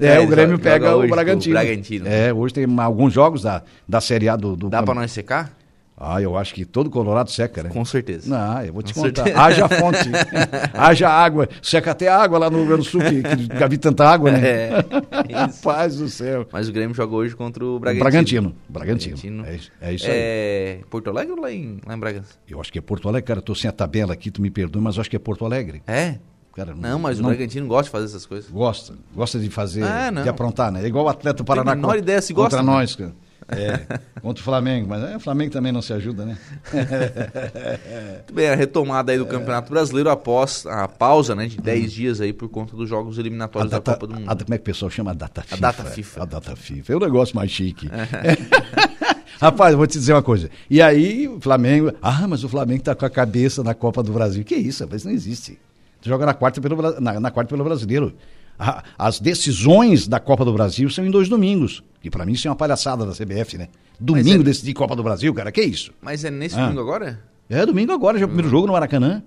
É, 0.00 0.16
é, 0.16 0.20
o 0.20 0.26
Grêmio 0.26 0.58
pega 0.58 0.96
o 0.96 1.06
Bragantino. 1.06 1.56
o 1.56 1.60
Bragantino. 1.60 2.08
É, 2.08 2.32
hoje 2.32 2.54
tem 2.54 2.66
alguns 2.78 3.12
jogos 3.12 3.42
da, 3.42 3.62
da 3.88 4.00
Série 4.00 4.28
A 4.28 4.34
do... 4.34 4.56
do 4.56 4.68
Dá 4.68 4.82
pra 4.82 4.94
nós 4.94 5.12
secar? 5.12 5.61
Ah, 6.04 6.20
eu 6.20 6.36
acho 6.36 6.52
que 6.52 6.64
todo 6.64 6.90
Colorado 6.90 7.30
seca, 7.30 7.62
né? 7.62 7.70
Com 7.70 7.84
certeza. 7.84 8.28
Não, 8.28 8.60
eu 8.64 8.72
vou 8.72 8.82
te 8.82 8.92
Com 8.92 9.02
contar. 9.02 9.22
Certeza. 9.22 9.40
Haja 9.40 9.68
fonte, 9.68 10.10
haja 10.74 11.08
água. 11.08 11.48
Seca 11.62 11.92
até 11.92 12.08
água 12.08 12.40
lá 12.40 12.50
no 12.50 12.58
Rio 12.58 12.66
Grande 12.66 12.82
do 12.82 12.88
Sul, 12.88 13.00
que, 13.00 13.22
que 13.22 13.68
vi 13.68 13.78
tanta 13.78 14.04
água, 14.04 14.32
né? 14.32 14.48
É. 14.48 14.70
Rapaz 15.32 15.96
do 15.96 16.08
céu. 16.08 16.44
Mas 16.50 16.68
o 16.68 16.72
Grêmio 16.72 16.92
joga 16.92 17.14
hoje 17.14 17.36
contra 17.36 17.64
o 17.64 17.78
Bragantino. 17.78 18.02
Bragantino. 18.04 18.56
Bragantino. 18.68 19.16
Bragantino. 19.16 19.70
É, 19.80 19.90
é, 19.90 19.94
isso 19.94 20.06
aí. 20.06 20.12
É 20.12 20.80
Porto 20.90 21.08
Alegre 21.08 21.34
ou 21.34 21.40
lá 21.40 21.52
em, 21.52 21.78
lá 21.86 21.94
em 21.94 21.98
Bragança? 21.98 22.34
Eu 22.48 22.60
acho 22.60 22.72
que 22.72 22.80
é 22.80 22.82
Porto 22.82 23.08
Alegre, 23.08 23.28
cara. 23.28 23.38
Eu 23.38 23.44
tô 23.44 23.54
sem 23.54 23.68
a 23.68 23.72
tabela 23.72 24.12
aqui, 24.12 24.32
tu 24.32 24.42
me 24.42 24.50
perdoe, 24.50 24.82
mas 24.82 24.96
eu 24.96 25.02
acho 25.02 25.10
que 25.10 25.14
é 25.14 25.20
Porto 25.20 25.44
Alegre. 25.44 25.84
É? 25.86 26.16
Cara, 26.52 26.74
não, 26.74 26.90
não, 26.90 26.98
mas 26.98 27.20
não, 27.20 27.26
o 27.26 27.28
Bragantino 27.28 27.68
gosta 27.68 27.84
de 27.84 27.90
fazer 27.90 28.06
essas 28.06 28.26
coisas. 28.26 28.50
Gosta, 28.50 28.94
gosta 29.14 29.38
de 29.38 29.48
fazer, 29.48 29.84
ah, 29.84 30.10
de 30.10 30.28
aprontar, 30.28 30.72
né? 30.72 30.82
É 30.82 30.86
igual 30.86 31.04
o 31.04 31.08
atleta 31.08 31.44
Paraná. 31.44 31.76
Tem 31.76 31.90
a 31.90 31.96
ideia 31.96 32.20
se 32.20 32.32
gosta. 32.34 32.56
Contra 32.56 32.72
né? 32.72 32.78
nós, 32.78 32.96
cara. 32.96 33.14
É, 33.48 33.98
contra 34.20 34.40
o 34.40 34.44
Flamengo, 34.44 34.88
mas 34.88 35.02
é, 35.02 35.16
o 35.16 35.20
Flamengo 35.20 35.52
também 35.52 35.72
não 35.72 35.82
se 35.82 35.92
ajuda, 35.92 36.24
né? 36.24 36.38
Muito 36.72 38.32
bem, 38.34 38.48
a 38.48 38.54
retomada 38.54 39.12
aí 39.12 39.18
do 39.18 39.26
Campeonato 39.26 39.70
Brasileiro 39.70 40.10
após 40.10 40.64
a 40.66 40.86
pausa 40.88 41.34
né, 41.34 41.46
de 41.46 41.58
10 41.58 41.84
hum. 41.84 41.88
dias 41.88 42.20
aí 42.20 42.32
por 42.32 42.48
conta 42.48 42.76
dos 42.76 42.88
jogos 42.88 43.18
eliminatórios 43.18 43.70
data, 43.70 43.90
da 43.90 43.94
Copa 43.94 44.06
do 44.06 44.14
Mundo. 44.20 44.30
A, 44.30 44.36
como 44.36 44.54
é 44.54 44.58
que 44.58 44.62
o 44.62 44.64
pessoal 44.64 44.90
chama? 44.90 45.10
A 45.10 45.14
data 45.14 45.42
FIFA. 45.42 45.56
A 45.56 45.60
data 45.60 45.84
FIFA. 45.84 46.22
A 46.22 46.24
data 46.24 46.56
FIFA. 46.56 46.92
É 46.92 46.96
um 46.96 47.00
negócio 47.00 47.36
mais 47.36 47.50
chique. 47.50 47.88
Rapaz, 49.40 49.74
vou 49.74 49.86
te 49.86 49.98
dizer 49.98 50.12
uma 50.12 50.22
coisa. 50.22 50.48
E 50.70 50.80
aí, 50.80 51.26
o 51.26 51.40
Flamengo. 51.40 51.92
Ah, 52.00 52.28
mas 52.28 52.44
o 52.44 52.48
Flamengo 52.48 52.82
tá 52.82 52.94
com 52.94 53.04
a 53.04 53.10
cabeça 53.10 53.62
na 53.64 53.74
Copa 53.74 54.02
do 54.02 54.12
Brasil. 54.12 54.44
Que 54.44 54.54
isso, 54.54 54.84
rapaz? 54.84 55.04
Não 55.04 55.10
existe. 55.10 55.58
Tu 56.00 56.08
joga 56.08 56.24
na 56.26 56.34
quarta 56.34 56.60
pelo, 56.60 57.00
na, 57.00 57.18
na 57.18 57.30
quarta 57.30 57.48
pelo 57.48 57.64
brasileiro. 57.64 58.14
A, 58.58 58.82
as 58.98 59.18
decisões 59.18 60.06
da 60.06 60.20
Copa 60.20 60.44
do 60.44 60.52
Brasil 60.52 60.88
são 60.90 61.04
em 61.06 61.10
dois 61.10 61.28
domingos. 61.28 61.82
Que 62.00 62.10
para 62.10 62.26
mim 62.26 62.32
isso 62.32 62.46
é 62.46 62.50
uma 62.50 62.56
palhaçada 62.56 63.06
da 63.06 63.12
CBF, 63.12 63.56
né? 63.58 63.68
Domingo 63.98 64.42
é... 64.42 64.44
decidir 64.44 64.74
Copa 64.74 64.96
do 64.96 65.02
Brasil, 65.02 65.32
cara, 65.32 65.52
que 65.52 65.62
isso? 65.62 65.92
Mas 66.00 66.24
é 66.24 66.30
nesse 66.30 66.56
ah. 66.56 66.62
domingo 66.62 66.80
agora? 66.80 67.20
É, 67.48 67.66
domingo 67.66 67.92
agora, 67.92 68.18
já 68.18 68.22
é 68.22 68.26
o 68.26 68.28
primeiro 68.28 68.50
jogo 68.50 68.66
no 68.66 68.72
Maracanã. 68.72 69.22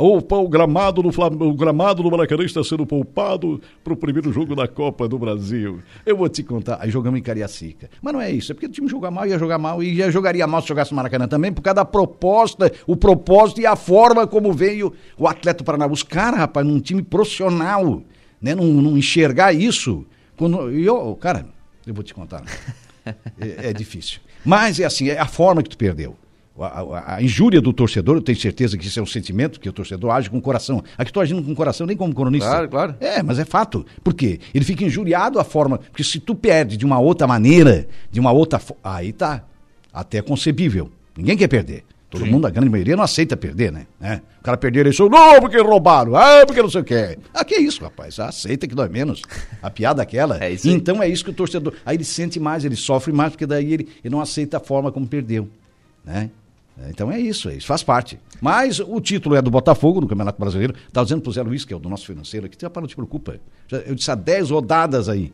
Opa, 0.00 0.36
o 0.36 0.48
gramado 0.48 1.02
do, 1.02 1.10
Flam... 1.10 1.30
o 1.40 1.52
gramado 1.54 2.04
do 2.04 2.10
Maracanã 2.10 2.44
está 2.44 2.62
sendo 2.62 2.86
poupado 2.86 3.60
para 3.82 3.92
o 3.92 3.96
primeiro 3.96 4.32
jogo 4.32 4.54
da 4.54 4.68
Copa 4.68 5.08
do 5.08 5.18
Brasil. 5.18 5.80
Eu 6.06 6.16
vou 6.16 6.28
te 6.28 6.44
contar. 6.44 6.78
Aí 6.80 6.88
jogamos 6.88 7.18
em 7.18 7.22
Cariacica. 7.22 7.90
Mas 8.00 8.12
não 8.12 8.20
é 8.20 8.30
isso, 8.30 8.52
é 8.52 8.54
porque 8.54 8.66
o 8.66 8.70
time 8.70 8.86
joga 8.86 9.10
mal, 9.10 9.26
ia 9.26 9.36
jogar 9.36 9.58
mal, 9.58 9.82
e 9.82 9.96
já 9.96 10.08
jogaria 10.08 10.46
mal 10.46 10.62
se 10.62 10.68
jogasse 10.68 10.92
no 10.92 10.96
Maracanã 10.96 11.26
também, 11.26 11.52
por 11.52 11.62
causa 11.62 11.74
da 11.74 11.84
proposta, 11.84 12.70
o 12.86 12.96
propósito 12.96 13.60
e 13.60 13.66
a 13.66 13.74
forma 13.74 14.24
como 14.24 14.52
veio 14.52 14.92
o 15.16 15.26
atleta 15.26 15.64
Paraná. 15.64 15.88
Os 15.88 16.04
caras, 16.04 16.38
rapaz, 16.38 16.64
num 16.64 16.78
time 16.78 17.02
profissional, 17.02 18.00
né? 18.40 18.54
Não, 18.54 18.64
não 18.64 18.96
enxergar 18.96 19.52
isso. 19.52 20.06
Quando, 20.36 20.70
eu, 20.70 21.16
cara, 21.16 21.46
eu 21.86 21.94
vou 21.94 22.04
te 22.04 22.14
contar. 22.14 22.44
é, 23.38 23.70
é 23.70 23.72
difícil. 23.72 24.20
Mas 24.44 24.78
é 24.78 24.84
assim, 24.84 25.08
é 25.08 25.18
a 25.18 25.26
forma 25.26 25.62
que 25.62 25.70
tu 25.70 25.76
perdeu. 25.76 26.16
A, 26.58 26.80
a, 26.80 27.14
a, 27.16 27.22
injúria 27.22 27.60
do 27.60 27.72
torcedor, 27.72 28.16
eu 28.16 28.20
tenho 28.20 28.38
certeza 28.38 28.76
que 28.76 28.84
isso 28.84 28.98
é 28.98 29.02
um 29.02 29.06
sentimento 29.06 29.60
que 29.60 29.68
o 29.68 29.72
torcedor 29.72 30.10
age 30.10 30.28
com 30.28 30.38
o 30.38 30.42
coração. 30.42 30.82
Aqui 30.96 31.10
estou 31.10 31.22
agindo 31.22 31.42
com 31.42 31.52
o 31.52 31.54
coração, 31.54 31.86
nem 31.86 31.96
como 31.96 32.12
coronista. 32.12 32.48
Claro, 32.48 32.68
claro. 32.68 32.96
É, 32.98 33.22
mas 33.22 33.38
é 33.38 33.44
fato. 33.44 33.86
Por 34.02 34.12
quê? 34.12 34.40
Ele 34.52 34.64
fica 34.64 34.84
injuriado 34.84 35.38
a 35.38 35.44
forma. 35.44 35.78
Porque 35.78 36.02
se 36.02 36.18
tu 36.18 36.34
perde 36.34 36.76
de 36.76 36.84
uma 36.84 36.98
outra 36.98 37.28
maneira, 37.28 37.86
de 38.10 38.18
uma 38.18 38.32
outra. 38.32 38.60
Aí 38.82 39.12
tá. 39.12 39.44
Até 39.92 40.20
concebível. 40.20 40.90
Ninguém 41.16 41.36
quer 41.36 41.48
perder. 41.48 41.84
Todo 42.10 42.24
Sim. 42.24 42.30
mundo, 42.30 42.46
a 42.46 42.50
grande 42.50 42.70
maioria, 42.70 42.96
não 42.96 43.04
aceita 43.04 43.36
perder, 43.36 43.70
né? 43.70 43.86
É. 44.00 44.20
O 44.40 44.42
cara 44.42 44.56
perdeu 44.56 44.80
a 44.80 44.84
eleição, 44.84 45.10
não, 45.10 45.38
porque 45.40 45.58
roubaram, 45.58 46.16
ah, 46.16 46.44
porque 46.46 46.62
não 46.62 46.70
sei 46.70 46.80
o 46.80 46.84
que. 46.84 47.18
Ah, 47.34 47.44
que 47.44 47.56
isso, 47.56 47.82
rapaz? 47.82 48.18
Aceita 48.18 48.66
que 48.66 48.74
dói 48.74 48.88
menos. 48.88 49.20
A 49.62 49.68
piada 49.68 50.00
é 50.00 50.04
aquela. 50.04 50.42
É 50.42 50.56
então 50.64 51.02
é 51.02 51.08
isso 51.08 51.22
que 51.22 51.30
o 51.30 51.34
torcedor. 51.34 51.74
Aí 51.84 51.96
ele 51.96 52.04
sente 52.04 52.40
mais, 52.40 52.64
ele 52.64 52.76
sofre 52.76 53.12
mais, 53.12 53.32
porque 53.32 53.44
daí 53.46 53.74
ele, 53.74 53.88
ele 54.02 54.10
não 54.10 54.22
aceita 54.22 54.56
a 54.56 54.60
forma 54.60 54.90
como 54.90 55.06
perdeu. 55.06 55.50
Né? 56.02 56.30
Então 56.88 57.10
é 57.10 57.20
isso, 57.20 57.50
é 57.50 57.56
isso 57.56 57.66
faz 57.66 57.82
parte. 57.82 58.18
Mas 58.40 58.78
o 58.78 59.00
título 59.00 59.34
é 59.34 59.42
do 59.42 59.50
Botafogo, 59.50 60.00
no 60.00 60.08
Campeonato 60.08 60.40
Brasileiro. 60.40 60.74
Estava 60.86 61.04
dizendo 61.04 61.20
para 61.20 61.30
o 61.30 61.32
Zé 61.32 61.42
Luiz, 61.42 61.64
que 61.64 61.74
é 61.74 61.76
o 61.76 61.80
do 61.80 61.88
nosso 61.88 62.06
financeiro 62.06 62.46
aqui, 62.46 62.56
para 62.56 62.80
não 62.80 62.88
te 62.88 62.94
preocupa. 62.94 63.38
Eu 63.86 63.94
disse 63.94 64.10
há 64.10 64.14
10 64.14 64.50
rodadas 64.50 65.08
aí. 65.08 65.32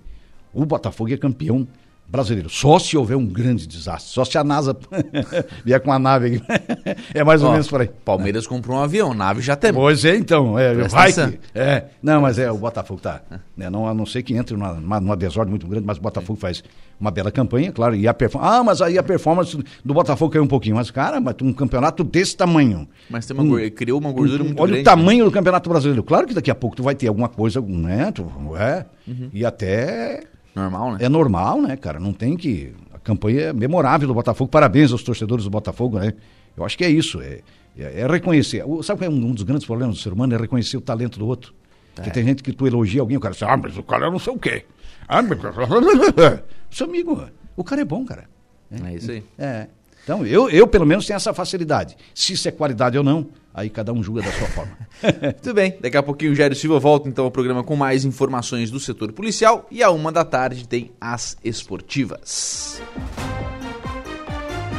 O 0.53 0.65
Botafogo 0.65 1.13
é 1.13 1.17
campeão 1.17 1.69
brasileiro. 2.07 2.49
Só 2.49 2.79
se 2.79 2.97
houver 2.97 3.17
um 3.17 3.27
grande 3.27 3.67
desastre. 3.67 4.13
Só 4.13 4.25
se 4.25 4.37
a 4.39 4.45
NASA 4.45 4.77
vier 5.65 5.81
com 5.81 5.91
uma 5.91 5.99
nave 5.99 6.43
é 7.13 7.25
mais 7.25 7.43
ou 7.43 7.49
Ó, 7.49 7.53
menos 7.53 7.69
por 7.69 7.81
aí. 7.81 7.91
Palmeiras 8.05 8.47
comprou 8.47 8.77
um 8.77 8.83
avião, 8.83 9.15
nave 9.15 9.41
já 9.41 9.57
tem. 9.57 9.73
Pois 9.73 10.05
é, 10.05 10.17
então. 10.17 10.59
É, 10.59 10.75
vai 10.89 11.13
que, 11.13 11.39
é. 11.55 11.87
Não, 12.03 12.21
mas 12.21 12.39
é, 12.39 12.51
o 12.51 12.59
Botafogo 12.59 13.01
tá. 13.01 13.23
Né, 13.57 13.71
não, 13.71 13.89
a 13.89 13.95
não 13.95 14.07
ser 14.07 14.23
que 14.23 14.35
entre 14.35 14.57
numa, 14.57 15.01
numa 15.01 15.17
desordem 15.17 15.51
muito 15.51 15.67
grande, 15.67 15.87
mas 15.87 15.99
o 15.99 16.01
Botafogo 16.01 16.39
faz 16.39 16.63
uma 17.01 17.11
bela 17.11 17.31
campanha, 17.31 17.73
claro. 17.73 17.97
E 17.97 18.07
a 18.07 18.15
performance. 18.15 18.55
Ah, 18.55 18.63
mas 18.63 18.81
aí 18.81 18.99
a 18.99 19.03
performance 19.03 19.59
do 19.85 19.95
Botafogo 19.95 20.33
caiu 20.33 20.45
um 20.45 20.49
pouquinho. 20.49 20.77
Mas, 20.77 20.91
cara, 20.91 21.21
mas 21.21 21.35
um 21.43 21.53
campeonato 21.53 22.05
desse 22.05 22.37
tamanho. 22.37 22.89
Mas 23.11 23.27
tem 23.27 23.37
uma, 23.37 23.43
um, 23.43 23.71
criou 23.71 23.99
uma 23.99 24.13
gordura 24.13 24.43
um, 24.43 24.47
muito 24.47 24.61
olha 24.61 24.73
grande. 24.73 24.89
Olha 24.89 24.95
o 24.95 24.99
tamanho 24.99 25.19
né? 25.21 25.25
do 25.25 25.33
campeonato 25.33 25.69
brasileiro. 25.69 26.03
Claro 26.03 26.27
que 26.27 26.35
daqui 26.35 26.51
a 26.51 26.55
pouco 26.55 26.77
tu 26.77 26.83
vai 26.83 26.95
ter 26.95 27.09
alguma 27.09 27.29
coisa, 27.29 27.61
né? 27.61 28.13
Tu, 28.13 28.25
é. 28.57 28.87
Uhum. 29.07 29.29
E 29.33 29.45
até 29.45 30.23
Normal, 30.55 30.93
né? 30.93 30.99
É 31.01 31.09
normal, 31.09 31.61
né, 31.61 31.77
cara? 31.77 31.99
Não 31.99 32.13
tem 32.13 32.37
que. 32.37 32.73
A 32.93 32.99
campanha 32.99 33.43
é 33.43 33.53
memorável 33.53 34.07
do 34.07 34.15
Botafogo. 34.15 34.51
Parabéns 34.51 34.93
aos 34.93 35.03
torcedores 35.03 35.45
do 35.45 35.51
Botafogo, 35.51 35.99
né? 35.99 36.15
Eu 36.57 36.65
acho 36.65 36.79
que 36.79 36.85
é 36.85 36.89
isso. 36.89 37.21
É, 37.21 37.41
é, 37.77 38.01
é 38.01 38.07
reconhecer. 38.07 38.63
Sabe 38.83 39.01
qual 39.01 39.11
é 39.11 39.13
um, 39.13 39.33
dos 39.33 39.43
grandes 39.43 39.67
problemas 39.67 39.97
do 39.97 40.03
ser 40.03 40.13
humano? 40.13 40.35
É 40.35 40.39
reconhecer 40.39 40.77
o 40.77 40.81
talento 40.81 41.19
do 41.19 41.27
outro. 41.27 41.53
É. 41.93 41.97
Porque 41.97 42.11
tem 42.11 42.25
gente 42.25 42.43
que 42.43 42.53
tu 42.53 42.67
elogia 42.67 43.01
alguém, 43.01 43.17
o 43.17 43.21
cara 43.21 43.33
diz, 43.33 43.43
ah, 43.43 43.57
mas 43.57 43.77
o 43.77 43.83
cara 43.83 44.11
não 44.11 44.19
sei 44.19 44.33
o 44.33 44.39
quê. 44.39 44.65
Ah, 45.09 45.23
mas... 45.23 45.39
Seu 46.71 46.87
amigo, 46.87 47.29
o 47.57 47.65
cara 47.65 47.83
é 47.83 47.85
bom, 47.85 48.05
cara. 48.05 48.25
É, 48.71 48.93
é 48.93 48.95
isso 48.95 49.11
aí. 49.11 49.25
É. 49.39 49.69
Então, 50.05 50.25
eu, 50.27 50.51
eu 50.51 50.67
pelo 50.67 50.85
menos 50.85 51.07
tenho 51.07 51.17
essa 51.17 51.33
facilidade. 51.33 51.97
Se 52.15 52.35
isso 52.35 52.47
é 52.47 52.51
qualidade 52.51 52.97
ou 52.99 53.03
não, 53.03 53.27
aí 53.55 53.71
cada 53.71 53.91
um 53.91 54.03
julga 54.03 54.21
da 54.21 54.31
sua 54.33 54.47
forma. 54.49 54.77
Muito 55.23 55.55
bem, 55.55 55.79
daqui 55.81 55.97
a 55.97 56.03
pouquinho 56.03 56.33
o 56.33 56.35
Jairo 56.35 56.55
Silva 56.55 56.79
volta 56.79 57.09
então 57.09 57.25
ao 57.25 57.31
programa 57.31 57.65
com 57.65 57.75
mais 57.75 58.05
informações 58.05 58.71
do 58.71 58.79
setor 58.79 59.13
policial 59.13 59.67
e 59.71 59.83
a 59.83 59.91
uma 59.91 60.13
da 60.13 60.23
tarde 60.23 60.69
tem 60.69 60.93
as 61.01 61.39
esportivas. 61.43 62.83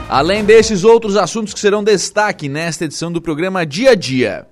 Além 0.08 0.46
desses 0.46 0.84
outros 0.84 1.17
assuntos 1.17 1.55
que 1.55 1.60
serão 1.60 1.84
destaque 1.84 2.48
nesta 2.48 2.86
edição 2.86 3.12
do 3.12 3.20
programa 3.20 3.65
Dia 3.65 3.91
a 3.91 3.96
Dia. 3.96 4.48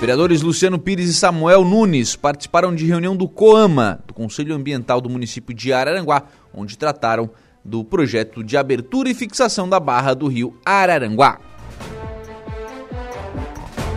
Vereadores 0.00 0.42
Luciano 0.42 0.80
Pires 0.80 1.08
e 1.08 1.14
Samuel 1.14 1.64
Nunes 1.64 2.16
participaram 2.16 2.74
de 2.74 2.84
reunião 2.84 3.16
do 3.16 3.28
COAMA, 3.28 4.00
do 4.06 4.12
Conselho 4.12 4.52
Ambiental 4.52 5.00
do 5.00 5.08
município 5.08 5.54
de 5.54 5.72
Araranguá, 5.72 6.24
onde 6.52 6.76
trataram 6.76 7.30
do 7.64 7.82
projeto 7.82 8.44
de 8.44 8.56
abertura 8.56 9.08
e 9.08 9.14
fixação 9.14 9.68
da 9.68 9.80
barra 9.80 10.12
do 10.14 10.26
rio 10.26 10.54
Araranguá. 10.64 11.38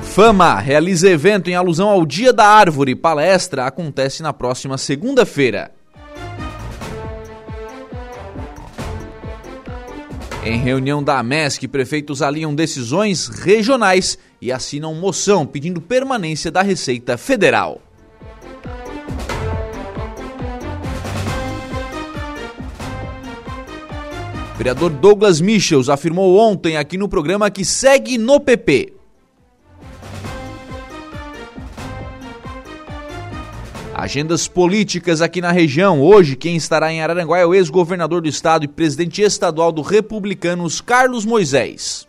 Fama 0.04 0.58
realiza 0.58 1.10
evento 1.10 1.50
em 1.50 1.56
alusão 1.56 1.90
ao 1.90 2.06
Dia 2.06 2.34
da 2.34 2.46
Árvore. 2.46 2.96
Palestra 2.96 3.68
acontece 3.68 4.24
na 4.24 4.34
próxima 4.34 4.78
segunda-feira. 4.78 5.72
Em 10.44 10.58
reunião 10.58 11.04
da 11.04 11.20
AMESC, 11.20 11.68
prefeitos 11.68 12.22
alinham 12.22 12.56
decisões 12.56 13.28
regionais 13.28 14.18
e 14.42 14.52
assinam 14.52 14.96
moção 14.96 15.46
pedindo 15.46 15.82
permanência 15.82 16.50
da 16.50 16.62
Receita 16.62 17.18
Federal. 17.18 17.82
Vereador 24.58 24.90
Douglas 24.90 25.40
Michels 25.40 25.88
afirmou 25.88 26.36
ontem 26.40 26.78
aqui 26.78 26.98
no 26.98 27.08
programa 27.08 27.52
que 27.52 27.64
segue 27.64 28.18
no 28.18 28.40
PP. 28.40 28.94
Agendas 33.94 34.48
políticas 34.48 35.22
aqui 35.22 35.42
na 35.42 35.52
região. 35.52 36.02
Hoje, 36.02 36.36
quem 36.36 36.56
estará 36.56 36.92
em 36.92 37.02
Araranguá 37.02 37.38
é 37.38 37.46
o 37.46 37.54
ex-governador 37.54 38.22
do 38.22 38.28
estado 38.28 38.66
e 38.66 38.68
presidente 38.68 39.22
estadual 39.22 39.72
do 39.72 39.82
Republicanos, 39.82 40.82
Carlos 40.82 41.24
Moisés. 41.24 42.08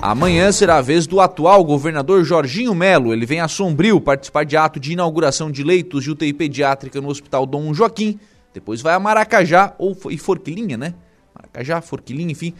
Amanhã 0.00 0.52
será 0.52 0.76
a 0.76 0.82
vez 0.82 1.06
do 1.06 1.20
atual 1.20 1.62
governador 1.64 2.24
Jorginho 2.24 2.74
Melo. 2.74 3.12
Ele 3.12 3.26
vem 3.26 3.40
a 3.40 3.48
Sombrio 3.48 4.00
participar 4.00 4.44
de 4.44 4.56
ato 4.56 4.80
de 4.80 4.92
inauguração 4.92 5.50
de 5.50 5.62
leitos 5.62 6.04
de 6.04 6.10
UTI 6.10 6.32
pediátrica 6.32 7.00
no 7.00 7.08
Hospital 7.08 7.44
Dom 7.44 7.74
Joaquim 7.74 8.18
depois 8.58 8.82
vai 8.82 8.94
a 8.94 8.98
Maracajá 9.00 9.74
ou 9.78 9.96
e 10.10 10.18
Forquilinha, 10.18 10.76
né? 10.76 10.94
Maracajá, 11.34 11.80
Forquilinha, 11.80 12.32
enfim, 12.32 12.52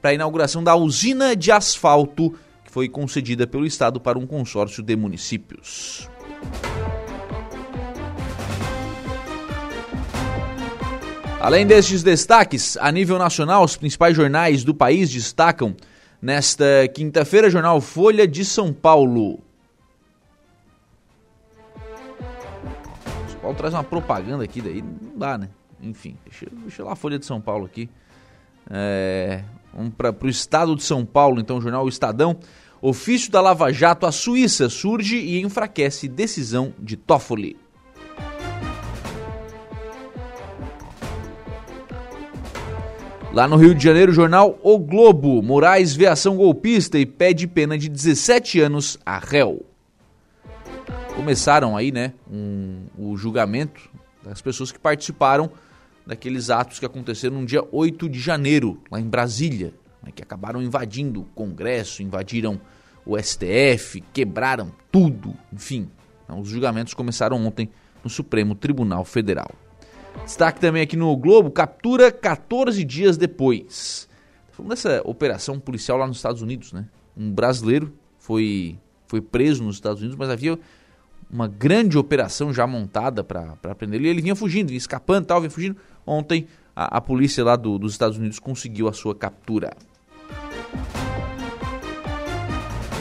para 0.00 0.10
a 0.10 0.14
inauguração 0.14 0.64
da 0.64 0.74
usina 0.74 1.36
de 1.36 1.52
asfalto 1.52 2.34
que 2.64 2.72
foi 2.72 2.88
concedida 2.88 3.46
pelo 3.46 3.66
estado 3.66 4.00
para 4.00 4.18
um 4.18 4.26
consórcio 4.26 4.82
de 4.82 4.96
municípios. 4.96 6.08
Além 11.38 11.66
destes 11.66 12.02
destaques, 12.02 12.78
a 12.80 12.90
nível 12.90 13.18
nacional, 13.18 13.64
os 13.64 13.76
principais 13.76 14.16
jornais 14.16 14.64
do 14.64 14.72
país 14.72 15.10
destacam 15.10 15.74
nesta 16.20 16.88
quinta-feira, 16.94 17.50
jornal 17.50 17.80
Folha 17.80 18.26
de 18.26 18.44
São 18.44 18.72
Paulo. 18.72 19.40
Paulo 23.52 23.56
traz 23.56 23.74
uma 23.74 23.84
propaganda 23.84 24.44
aqui, 24.44 24.60
daí 24.60 24.82
não 24.82 25.16
dá, 25.16 25.36
né? 25.36 25.48
Enfim, 25.80 26.16
deixa, 26.24 26.46
deixa 26.50 26.84
lá 26.84 26.92
a 26.92 26.96
Folha 26.96 27.18
de 27.18 27.26
São 27.26 27.40
Paulo 27.40 27.66
aqui. 27.66 27.88
É, 28.70 29.42
vamos 29.74 29.92
para 29.94 30.14
o 30.22 30.28
estado 30.28 30.74
de 30.74 30.82
São 30.82 31.04
Paulo, 31.04 31.40
então, 31.40 31.58
o 31.58 31.60
jornal 31.60 31.86
Estadão. 31.88 32.38
Ofício 32.80 33.30
da 33.30 33.40
Lava 33.40 33.72
Jato 33.72 34.06
à 34.06 34.12
Suíça 34.12 34.68
surge 34.68 35.16
e 35.16 35.40
enfraquece 35.40 36.08
decisão 36.08 36.72
de 36.78 36.96
Toffoli. 36.96 37.56
Lá 43.32 43.48
no 43.48 43.56
Rio 43.56 43.74
de 43.74 43.82
Janeiro, 43.82 44.12
o 44.12 44.14
jornal 44.14 44.58
O 44.62 44.78
Globo. 44.78 45.42
Moraes 45.42 45.94
vê 45.94 46.06
ação 46.06 46.36
golpista 46.36 46.98
e 46.98 47.06
pede 47.06 47.46
pena 47.46 47.78
de 47.78 47.88
17 47.88 48.60
anos 48.60 48.98
a 49.06 49.18
réu. 49.18 49.71
Começaram 51.14 51.76
aí, 51.76 51.92
né, 51.92 52.14
um, 52.30 52.86
o 52.98 53.16
julgamento 53.16 53.90
das 54.22 54.40
pessoas 54.40 54.72
que 54.72 54.78
participaram 54.78 55.50
daqueles 56.06 56.50
atos 56.50 56.78
que 56.78 56.86
aconteceram 56.86 57.40
no 57.40 57.46
dia 57.46 57.62
8 57.70 58.08
de 58.08 58.18
janeiro, 58.18 58.80
lá 58.90 58.98
em 58.98 59.08
Brasília, 59.08 59.74
né, 60.02 60.10
que 60.14 60.22
acabaram 60.22 60.62
invadindo 60.62 61.20
o 61.20 61.24
Congresso, 61.24 62.02
invadiram 62.02 62.60
o 63.04 63.18
STF, 63.18 64.00
quebraram 64.12 64.72
tudo, 64.90 65.34
enfim. 65.52 65.88
Os 66.28 66.48
julgamentos 66.48 66.94
começaram 66.94 67.44
ontem 67.44 67.68
no 68.02 68.08
Supremo 68.08 68.54
Tribunal 68.54 69.04
Federal. 69.04 69.50
Destaque 70.24 70.60
também 70.60 70.82
aqui 70.82 70.96
no 70.96 71.14
Globo, 71.16 71.50
captura 71.50 72.10
14 72.10 72.82
dias 72.84 73.16
depois. 73.16 74.08
Falando 74.50 74.70
dessa 74.70 75.02
operação 75.04 75.58
policial 75.58 75.98
lá 75.98 76.06
nos 76.06 76.16
Estados 76.16 76.42
Unidos, 76.42 76.72
né? 76.72 76.86
Um 77.16 77.30
brasileiro 77.30 77.92
foi, 78.18 78.78
foi 79.06 79.20
preso 79.20 79.62
nos 79.62 79.76
Estados 79.76 80.00
Unidos, 80.00 80.16
mas 80.16 80.30
havia 80.30 80.58
uma 81.32 81.48
grande 81.48 81.96
operação 81.96 82.52
já 82.52 82.66
montada 82.66 83.24
para 83.24 83.74
prender 83.74 83.98
ele. 83.98 84.08
Ele 84.08 84.22
vinha 84.22 84.36
fugindo, 84.36 84.68
vinha 84.68 84.78
escapando 84.78 85.26
tal, 85.26 85.40
vinha 85.40 85.50
fugindo. 85.50 85.76
Ontem 86.06 86.46
a, 86.76 86.98
a 86.98 87.00
polícia 87.00 87.42
lá 87.42 87.56
do, 87.56 87.78
dos 87.78 87.92
Estados 87.92 88.18
Unidos 88.18 88.38
conseguiu 88.38 88.86
a 88.86 88.92
sua 88.92 89.14
captura. 89.14 89.72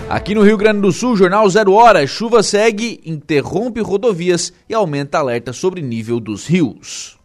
Aqui 0.09 0.35
no 0.35 0.43
Rio 0.43 0.57
Grande 0.57 0.81
do 0.81 0.91
Sul, 0.91 1.15
Jornal 1.15 1.49
Zero 1.49 1.73
Hora, 1.73 2.05
chuva 2.05 2.43
segue, 2.43 3.01
interrompe 3.05 3.79
rodovias 3.81 4.53
e 4.67 4.73
aumenta 4.73 5.19
alerta 5.19 5.53
sobre 5.53 5.81
nível 5.81 6.19
dos 6.19 6.47
rios. 6.47 7.17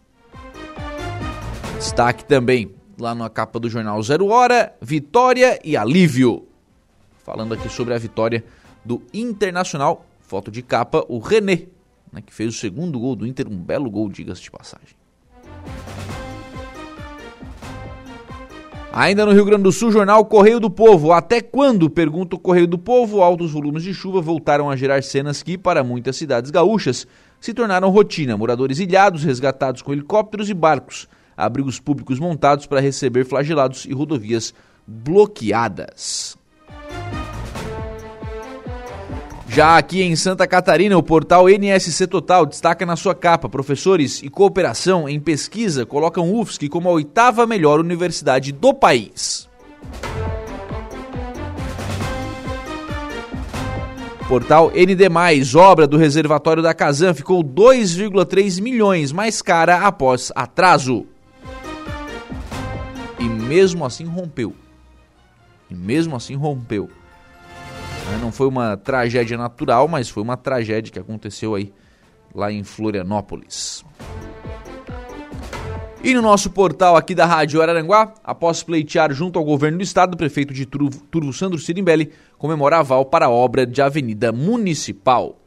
Destaque 1.79 2.25
também 2.25 2.71
lá 2.99 3.15
na 3.15 3.29
capa 3.29 3.59
do 3.59 3.69
Jornal 3.69 4.01
Zero 4.03 4.27
Hora, 4.29 4.73
vitória 4.81 5.59
e 5.65 5.77
alívio. 5.77 6.47
Falando 7.25 7.55
aqui 7.55 7.69
sobre 7.69 7.93
a 7.93 7.99
vitória 7.99 8.45
do 8.85 9.03
Internacional, 9.13 10.07
foto 10.27 10.51
de 10.51 10.61
capa, 10.61 11.05
o 11.09 11.19
René, 11.19 11.67
né, 12.13 12.21
que 12.21 12.35
fez 12.35 12.55
o 12.55 12.59
segundo 12.59 12.99
gol 12.99 13.15
do 13.15 13.27
Inter, 13.27 13.49
um 13.49 13.57
belo 13.57 13.91
gol, 13.91 14.09
diga-se 14.09 14.43
de 14.43 14.51
passagem. 14.51 14.97
Ainda 18.93 19.27
no 19.27 19.33
Rio 19.33 19.45
Grande 19.45 19.63
do 19.63 19.73
Sul, 19.73 19.93
jornal 19.93 20.25
Correio 20.25 20.59
do 20.59 20.71
Povo. 20.71 21.13
Até 21.13 21.43
quando, 21.43 21.91
pergunta 21.91 22.35
o 22.35 22.39
Correio 22.39 22.67
do 22.67 22.79
Povo, 22.79 23.21
altos 23.21 23.53
volumes 23.53 23.83
de 23.83 23.93
chuva 23.93 24.23
voltaram 24.23 24.71
a 24.71 24.75
gerar 24.75 25.03
cenas 25.03 25.43
que, 25.43 25.59
para 25.59 25.85
muitas 25.85 26.17
cidades 26.17 26.51
gaúchas, 26.51 27.07
se 27.39 27.53
tornaram 27.53 27.91
rotina. 27.91 28.39
Moradores 28.39 28.79
ilhados, 28.79 29.23
resgatados 29.23 29.83
com 29.83 29.93
helicópteros 29.93 30.49
e 30.49 30.55
barcos, 30.55 31.07
abrigos 31.37 31.79
públicos 31.79 32.19
montados 32.19 32.67
para 32.67 32.81
receber 32.81 33.27
flagelados 33.27 33.85
e 33.85 33.93
rodovias 33.93 34.55
bloqueadas. 34.87 36.36
Já 39.57 39.79
aqui 39.79 40.03
em 40.03 40.15
Santa 40.15 40.47
Catarina, 40.47 40.99
o 40.99 41.03
portal 41.03 41.49
NSC 41.49 42.07
Total 42.09 42.45
destaca 42.45 42.85
na 42.85 42.95
sua 42.95 43.15
capa: 43.15 43.49
professores 43.49 44.23
e 44.23 44.29
cooperação 44.29 45.09
em 45.09 45.19
pesquisa 45.19 45.87
colocam 45.87 46.31
UFSC 46.31 46.69
como 46.69 46.91
a 46.91 46.93
oitava 46.93 47.47
melhor 47.47 47.81
universidade 47.81 48.53
do 48.53 48.75
país. 48.75 49.49
Portal 54.29 54.71
ND+, 54.75 55.57
obra 55.57 55.87
do 55.87 55.97
reservatório 55.97 56.63
da 56.63 56.75
Casan, 56.75 57.15
ficou 57.15 57.43
2,3 57.43 58.61
milhões 58.61 59.11
mais 59.11 59.41
cara 59.41 59.87
após 59.87 60.31
atraso. 60.37 61.07
E 63.19 63.25
mesmo 63.25 63.87
assim 63.87 64.05
rompeu. 64.05 64.55
E 65.71 65.75
mesmo 65.75 66.15
assim 66.15 66.35
rompeu. 66.35 66.91
Né? 68.11 68.19
Não 68.21 68.31
foi 68.31 68.47
uma 68.47 68.77
tragédia 68.77 69.37
natural, 69.37 69.89
mas 69.89 70.09
foi 70.09 70.23
uma 70.23 70.37
tragédia 70.37 70.93
que 70.93 70.99
aconteceu 70.99 71.55
aí 71.55 71.73
lá 72.35 72.53
em 72.53 72.63
Florianópolis. 72.63 73.85
E 76.03 76.15
no 76.15 76.23
nosso 76.23 76.51
portal 76.51 76.97
aqui 76.97 77.15
da 77.15 77.27
Rádio 77.27 77.61
Araranguá, 77.61 78.15
após 78.23 78.63
pleitear 78.63 79.13
junto 79.13 79.39
ao 79.39 79.45
governo 79.45 79.79
do 79.79 79.83
estado, 79.83 80.15
o 80.15 80.17
prefeito 80.17 80.55
de 80.55 80.65
Turvo, 80.65 81.01
Turvo 81.11 81.33
Sandro 81.33 81.59
Sirimbelli 81.59 82.13
comemora 82.39 82.79
aval 82.79 83.07
para 83.07 83.27
a 83.27 83.31
obra 83.31 83.67
de 83.67 83.83
avenida 83.83 84.31
municipal. 84.31 85.41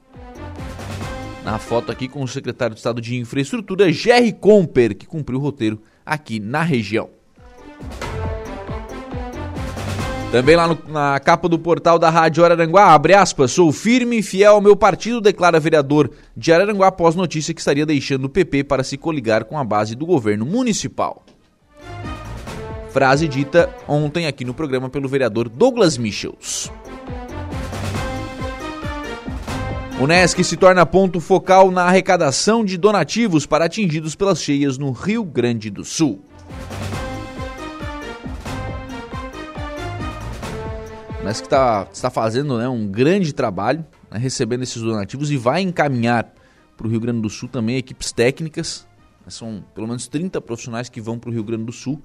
Na 1.45 1.57
foto 1.57 1.91
aqui 1.91 2.07
com 2.07 2.21
o 2.21 2.27
secretário 2.27 2.73
de 2.73 2.79
Estado 2.79 2.99
de 2.99 3.15
Infraestrutura, 3.15 3.91
Jerry 3.91 4.33
Comper, 4.33 4.97
que 4.97 5.05
cumpriu 5.05 5.39
o 5.39 5.41
roteiro 5.41 5.81
aqui 6.05 6.39
na 6.39 6.61
região. 6.61 7.09
Também 10.31 10.55
lá 10.55 10.67
no, 10.67 10.77
na 10.87 11.19
capa 11.19 11.49
do 11.49 11.57
portal 11.57 11.97
da 11.97 12.09
Rádio 12.11 12.45
Araranguá, 12.45 12.93
abre 12.93 13.15
aspas, 13.15 13.51
sou 13.51 13.71
firme 13.71 14.19
e 14.19 14.23
fiel 14.23 14.53
ao 14.53 14.61
meu 14.61 14.75
partido, 14.75 15.19
declara 15.19 15.59
vereador 15.59 16.11
de 16.37 16.53
Araranguá 16.53 16.87
após 16.87 17.15
notícia 17.15 17.51
que 17.51 17.59
estaria 17.59 17.83
deixando 17.83 18.25
o 18.25 18.29
PP 18.29 18.65
para 18.65 18.83
se 18.83 18.95
coligar 18.95 19.45
com 19.45 19.57
a 19.57 19.63
base 19.63 19.95
do 19.95 20.05
governo 20.05 20.45
municipal. 20.45 21.23
Frase 22.91 23.27
dita 23.27 23.73
ontem 23.87 24.27
aqui 24.27 24.45
no 24.45 24.53
programa 24.53 24.87
pelo 24.87 25.09
vereador 25.09 25.49
Douglas 25.49 25.97
Michels. 25.97 26.71
O 29.99 30.05
NESC 30.05 30.43
se 30.43 30.55
torna 30.55 30.85
ponto 30.85 31.19
focal 31.19 31.71
na 31.71 31.83
arrecadação 31.83 32.63
de 32.63 32.77
donativos 32.77 33.47
para 33.47 33.65
atingidos 33.65 34.13
pelas 34.13 34.41
cheias 34.41 34.77
no 34.77 34.91
Rio 34.91 35.23
Grande 35.23 35.71
do 35.71 35.83
Sul. 35.83 36.23
Mas 41.23 41.41
que 41.41 41.47
está 41.47 41.85
tá 41.85 42.09
fazendo 42.09 42.57
né, 42.57 42.67
um 42.67 42.87
grande 42.87 43.33
trabalho, 43.33 43.85
né, 44.09 44.17
recebendo 44.17 44.63
esses 44.63 44.81
donativos 44.81 45.31
e 45.31 45.37
vai 45.37 45.61
encaminhar 45.61 46.33
para 46.77 46.87
o 46.87 46.89
Rio 46.89 46.99
Grande 46.99 47.21
do 47.21 47.29
Sul 47.29 47.49
também 47.49 47.77
equipes 47.77 48.11
técnicas. 48.11 48.87
Né, 49.25 49.29
são 49.29 49.63
pelo 49.75 49.87
menos 49.87 50.07
30 50.07 50.39
profissionais 50.41 50.89
que 50.89 51.01
vão 51.01 51.19
para 51.19 51.29
o 51.29 51.33
Rio 51.33 51.43
Grande 51.43 51.65
do 51.65 51.71
Sul 51.71 52.01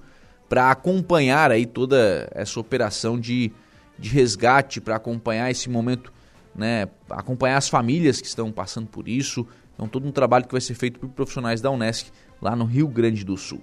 para 0.49 0.69
acompanhar 0.69 1.49
aí 1.51 1.65
toda 1.65 2.29
essa 2.33 2.59
operação 2.59 3.19
de, 3.19 3.51
de 3.97 4.09
resgate, 4.09 4.79
para 4.79 4.95
acompanhar 4.95 5.49
esse 5.49 5.69
momento, 5.69 6.13
né, 6.53 6.87
acompanhar 7.09 7.57
as 7.57 7.67
famílias 7.67 8.21
que 8.21 8.27
estão 8.27 8.51
passando 8.51 8.87
por 8.87 9.07
isso. 9.07 9.47
Então, 9.73 9.87
todo 9.87 10.07
um 10.07 10.11
trabalho 10.11 10.45
que 10.45 10.51
vai 10.51 10.61
ser 10.61 10.75
feito 10.75 10.99
por 10.99 11.09
profissionais 11.09 11.61
da 11.61 11.71
Unesc 11.71 12.11
lá 12.41 12.55
no 12.55 12.65
Rio 12.65 12.87
Grande 12.87 13.25
do 13.25 13.35
Sul. 13.37 13.61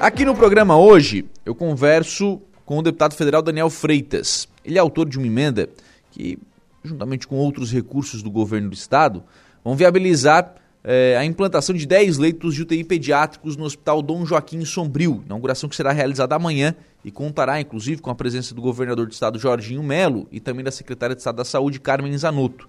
Aqui 0.00 0.24
no 0.24 0.34
programa 0.34 0.76
hoje 0.76 1.24
eu 1.44 1.54
converso 1.54 2.42
com 2.66 2.78
o 2.78 2.82
deputado 2.82 3.14
federal 3.14 3.40
Daniel 3.40 3.70
Freitas. 3.70 4.48
Ele 4.64 4.76
é 4.76 4.80
autor 4.80 5.08
de 5.08 5.16
uma 5.16 5.26
emenda 5.26 5.70
que, 6.10 6.36
juntamente 6.84 7.26
com 7.26 7.36
outros 7.36 7.72
recursos 7.72 8.22
do 8.22 8.30
governo 8.30 8.68
do 8.68 8.74
estado, 8.74 9.22
vão 9.64 9.76
viabilizar 9.76 10.56
eh, 10.82 11.16
a 11.16 11.24
implantação 11.24 11.74
de 11.74 11.86
10 11.86 12.18
leitos 12.18 12.56
de 12.56 12.62
UTI 12.62 12.82
pediátricos 12.82 13.56
no 13.56 13.64
Hospital 13.64 14.02
Dom 14.02 14.26
Joaquim 14.26 14.64
Sombrio, 14.64 15.22
inauguração 15.24 15.68
que 15.68 15.76
será 15.76 15.92
realizada 15.92 16.34
amanhã 16.34 16.74
e 17.04 17.10
contará, 17.10 17.60
inclusive, 17.60 18.02
com 18.02 18.10
a 18.10 18.14
presença 18.16 18.52
do 18.52 18.60
governador 18.60 19.06
do 19.06 19.12
estado 19.12 19.38
Jorginho 19.38 19.82
Melo 19.82 20.26
e 20.32 20.40
também 20.40 20.64
da 20.64 20.72
secretária 20.72 21.14
de 21.14 21.20
Estado 21.20 21.36
da 21.36 21.44
Saúde 21.44 21.78
Carmen 21.78 22.18
Zanotto. 22.18 22.68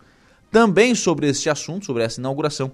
Também 0.51 0.93
sobre 0.93 1.27
este 1.27 1.49
assunto, 1.49 1.88
sobre 1.88 2.03
essa 2.03 2.21
inauguração, 2.21 2.71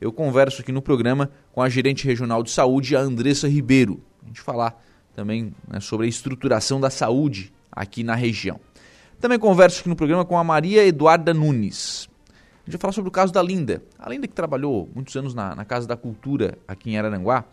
eu 0.00 0.12
converso 0.12 0.60
aqui 0.60 0.72
no 0.72 0.82
programa 0.82 1.30
com 1.52 1.62
a 1.62 1.68
gerente 1.68 2.04
regional 2.04 2.42
de 2.42 2.50
saúde, 2.50 2.96
a 2.96 3.00
Andressa 3.00 3.48
Ribeiro. 3.48 4.02
A 4.24 4.26
gente 4.26 4.40
falar 4.40 4.82
também 5.14 5.54
né, 5.68 5.80
sobre 5.80 6.06
a 6.06 6.08
estruturação 6.08 6.80
da 6.80 6.90
saúde 6.90 7.52
aqui 7.70 8.02
na 8.02 8.14
região. 8.14 8.60
Também 9.20 9.38
converso 9.38 9.80
aqui 9.80 9.88
no 9.88 9.96
programa 9.96 10.24
com 10.24 10.36
a 10.36 10.44
Maria 10.44 10.84
Eduarda 10.84 11.32
Nunes. 11.32 12.08
A 12.30 12.70
gente 12.70 12.72
vai 12.72 12.80
falar 12.80 12.92
sobre 12.92 13.08
o 13.08 13.12
caso 13.12 13.32
da 13.32 13.42
Linda. 13.42 13.82
A 13.98 14.08
Linda 14.08 14.26
que 14.26 14.34
trabalhou 14.34 14.88
muitos 14.94 15.14
anos 15.16 15.34
na, 15.34 15.54
na 15.54 15.64
Casa 15.64 15.86
da 15.86 15.96
Cultura 15.96 16.58
aqui 16.66 16.90
em 16.90 16.98
Araranguá, 16.98 17.44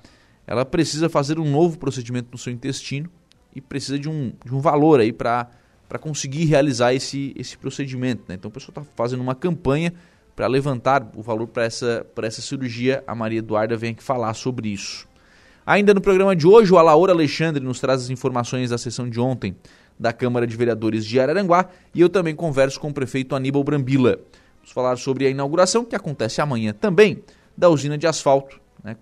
ela 0.47 0.65
precisa 0.65 1.09
fazer 1.09 1.39
um 1.39 1.49
novo 1.49 1.77
procedimento 1.77 2.29
no 2.31 2.37
seu 2.37 2.51
intestino 2.51 3.09
e 3.55 3.61
precisa 3.61 3.99
de 3.99 4.09
um, 4.09 4.33
de 4.43 4.53
um 4.53 4.59
valor 4.59 4.99
aí 4.99 5.11
para 5.11 5.47
conseguir 5.99 6.45
realizar 6.45 6.93
esse, 6.93 7.33
esse 7.37 7.57
procedimento. 7.57 8.23
Né? 8.27 8.35
Então 8.35 8.49
o 8.49 8.51
pessoal 8.51 8.69
está 8.69 8.83
fazendo 8.95 9.21
uma 9.21 9.35
campanha 9.35 9.93
para 10.35 10.47
levantar 10.47 11.09
o 11.15 11.21
valor 11.21 11.47
para 11.47 11.65
essa, 11.65 12.05
essa 12.21 12.41
cirurgia. 12.41 13.03
A 13.05 13.13
Maria 13.13 13.39
Eduarda 13.39 13.75
vem 13.75 13.91
aqui 13.91 14.03
falar 14.03 14.33
sobre 14.33 14.69
isso. 14.69 15.07
Ainda 15.65 15.93
no 15.93 16.01
programa 16.01 16.35
de 16.35 16.47
hoje, 16.47 16.73
o 16.73 16.77
Alaor 16.77 17.09
Alexandre 17.09 17.63
nos 17.63 17.79
traz 17.79 18.01
as 18.03 18.09
informações 18.09 18.71
da 18.71 18.77
sessão 18.77 19.07
de 19.07 19.19
ontem 19.19 19.55
da 19.99 20.11
Câmara 20.11 20.47
de 20.47 20.55
Vereadores 20.55 21.05
de 21.05 21.19
Araranguá 21.19 21.69
e 21.93 22.01
eu 22.01 22.09
também 22.09 22.35
converso 22.35 22.79
com 22.79 22.89
o 22.89 22.93
prefeito 22.93 23.35
Aníbal 23.35 23.63
Brambila. 23.63 24.19
Vamos 24.57 24.71
falar 24.71 24.95
sobre 24.97 25.27
a 25.27 25.29
inauguração 25.29 25.85
que 25.85 25.95
acontece 25.95 26.41
amanhã 26.41 26.73
também 26.73 27.23
da 27.55 27.69
usina 27.69 27.95
de 27.95 28.07
asfalto 28.07 28.59
né, 28.83 28.95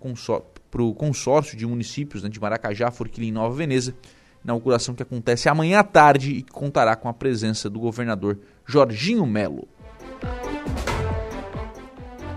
para 0.69 0.81
o 0.81 0.93
consórcio 0.93 1.57
de 1.57 1.65
municípios 1.65 2.23
né, 2.23 2.29
de 2.29 2.39
Maracajá, 2.39 2.91
Forquilim 2.91 3.29
e 3.29 3.31
Nova 3.31 3.55
Veneza. 3.55 3.95
Inauguração 4.43 4.93
que 4.93 5.03
acontece 5.03 5.47
amanhã 5.47 5.79
à 5.79 5.83
tarde 5.83 6.31
e 6.31 6.41
que 6.41 6.51
contará 6.51 6.95
com 6.95 7.07
a 7.07 7.13
presença 7.13 7.69
do 7.69 7.79
governador 7.79 8.37
Jorginho 8.65 9.25
Melo. 9.25 9.67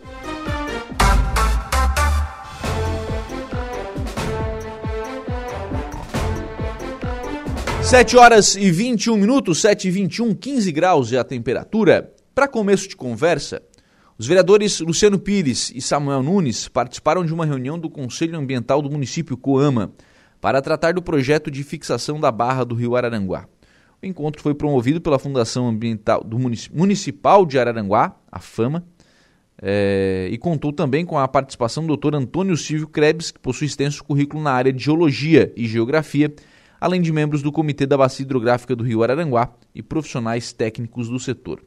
7 7.88 8.18
horas 8.18 8.58
e 8.58 8.70
21 8.70 9.16
minutos, 9.16 9.62
7 9.62 9.88
e 9.88 9.92
21, 9.92 10.36
15 10.36 10.72
graus 10.74 11.14
é 11.14 11.18
a 11.18 11.24
temperatura. 11.24 12.14
Para 12.36 12.46
começo 12.46 12.90
de 12.90 12.98
conversa, 12.98 13.62
os 14.18 14.28
vereadores 14.28 14.82
Luciano 14.82 15.18
Pires 15.18 15.72
e 15.74 15.80
Samuel 15.80 16.22
Nunes 16.22 16.68
participaram 16.68 17.24
de 17.24 17.34
uma 17.34 17.46
reunião 17.46 17.80
do 17.80 17.90
Conselho 17.90 18.38
Ambiental 18.38 18.82
do 18.82 18.92
município 18.92 19.38
Coama 19.38 19.94
para 20.42 20.62
tratar 20.62 20.96
do 20.96 21.02
projeto 21.02 21.50
de 21.50 21.64
fixação 21.64 22.20
da 22.20 22.30
barra 22.30 22.66
do 22.66 22.76
rio 22.76 22.94
Araranguá. 22.94 23.48
O 24.04 24.06
encontro 24.06 24.42
foi 24.42 24.54
promovido 24.54 25.00
pela 25.00 25.18
Fundação 25.18 25.70
Ambiental 25.70 26.22
do 26.26 26.38
Municipal 26.38 27.46
de 27.46 27.58
Araranguá, 27.58 28.18
a 28.30 28.40
FAMA, 28.42 28.84
é, 29.62 30.28
e 30.30 30.38
contou 30.38 30.74
também 30.74 31.06
com 31.06 31.18
a 31.18 31.26
participação 31.26 31.88
do 31.88 31.96
Dr. 31.96 32.16
Antônio 32.16 32.58
Silvio 32.58 32.90
Krebs, 32.90 33.32
que 33.32 33.40
possui 33.40 33.66
extenso 33.66 34.04
currículo 34.04 34.44
na 34.44 34.52
área 34.52 34.74
de 34.74 34.84
Geologia 34.84 35.54
e 35.56 35.66
Geografia 35.66 36.34
além 36.80 37.02
de 37.02 37.12
membros 37.12 37.42
do 37.42 37.52
Comitê 37.52 37.86
da 37.86 37.98
Bacia 37.98 38.24
Hidrográfica 38.24 38.76
do 38.76 38.84
Rio 38.84 39.04
Araranguá 39.04 39.52
e 39.74 39.82
profissionais 39.82 40.54
técnicos 40.54 41.10
do 41.10 41.20
setor. 41.20 41.62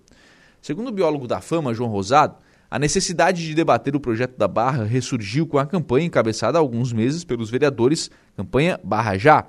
Segundo 0.62 0.88
o 0.88 0.92
biólogo 0.92 1.26
da 1.26 1.40
fama, 1.40 1.74
João 1.74 1.90
Rosado, 1.90 2.36
a 2.70 2.78
necessidade 2.78 3.44
de 3.44 3.54
debater 3.54 3.96
o 3.96 4.00
projeto 4.00 4.36
da 4.36 4.46
Barra 4.46 4.84
ressurgiu 4.84 5.46
com 5.46 5.58
a 5.58 5.66
campanha 5.66 6.06
encabeçada 6.06 6.56
há 6.56 6.60
alguns 6.60 6.92
meses 6.92 7.24
pelos 7.24 7.50
vereadores, 7.50 8.10
campanha 8.36 8.78
Barra 8.84 9.18
Já. 9.18 9.46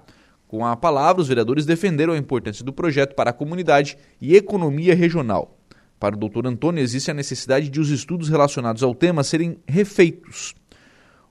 Com 0.47 0.65
a 0.65 0.75
palavra, 0.75 1.21
os 1.21 1.27
vereadores 1.27 1.65
defenderam 1.65 2.13
a 2.13 2.17
importância 2.17 2.65
do 2.65 2.73
projeto 2.73 3.13
para 3.13 3.29
a 3.29 3.33
comunidade 3.33 3.97
e 4.19 4.35
economia 4.35 4.95
regional. 4.95 5.57
Para 5.99 6.15
o 6.15 6.17
Dr. 6.17 6.47
Antônio, 6.47 6.81
existe 6.81 7.11
a 7.11 7.13
necessidade 7.13 7.69
de 7.69 7.79
os 7.79 7.89
estudos 7.89 8.27
relacionados 8.27 8.81
ao 8.81 8.95
tema 8.95 9.23
serem 9.23 9.59
refeitos. 9.67 10.55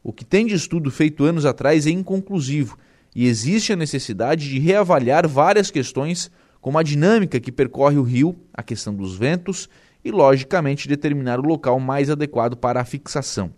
O 0.02 0.12
que 0.12 0.24
tem 0.24 0.46
de 0.46 0.54
estudo 0.54 0.90
feito 0.90 1.24
anos 1.24 1.44
atrás 1.44 1.86
é 1.88 1.90
inconclusivo 1.90 2.78
e 3.14 3.26
existe 3.26 3.72
a 3.72 3.76
necessidade 3.76 4.48
de 4.48 4.58
reavaliar 4.58 5.26
várias 5.26 5.70
questões, 5.70 6.30
como 6.60 6.78
a 6.78 6.82
dinâmica 6.82 7.40
que 7.40 7.50
percorre 7.50 7.96
o 7.96 8.02
rio, 8.02 8.36
a 8.52 8.62
questão 8.62 8.94
dos 8.94 9.16
ventos 9.16 9.68
e, 10.04 10.10
logicamente, 10.10 10.88
determinar 10.88 11.40
o 11.40 11.46
local 11.46 11.80
mais 11.80 12.10
adequado 12.10 12.56
para 12.56 12.80
a 12.80 12.84
fixação. 12.84 13.52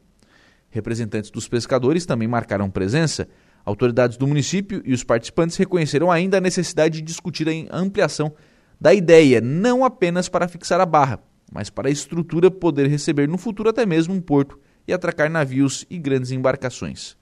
Representantes 0.71 1.31
dos 1.31 1.47
pescadores 1.49 2.07
também 2.07 2.27
marcaram 2.27 2.71
presença. 2.71 3.29
Autoridades 3.65 4.17
do 4.17 4.27
município 4.27 4.83
e 4.85 4.93
os 4.93 5.05
participantes 5.05 5.57
reconheceram 5.57 6.11
ainda 6.11 6.38
a 6.38 6.41
necessidade 6.41 6.99
de 6.99 7.03
discutir 7.03 7.47
a 7.49 7.77
ampliação 7.77 8.33
da 8.81 8.93
ideia, 8.93 9.41
não 9.41 9.85
apenas 9.85 10.29
para 10.29 10.49
fixar 10.49 10.81
a 10.81 10.87
barra, 10.87 11.21
mas 11.53 11.71
para 11.71 11.88
a 11.88 11.93
estrutura 11.93 12.51
poder 12.51 12.88
receber 12.88 13.29
no 13.29 13.38
futuro 13.38 13.69
até 13.69 13.87
mesmo 13.87 14.15
um 14.15 14.21
porto 14.21 14.59
e 14.88 14.93
atracar 14.93 15.31
navios 15.31 15.87
e 15.88 15.99
grandes 15.99 16.33
embarcações. 16.33 17.17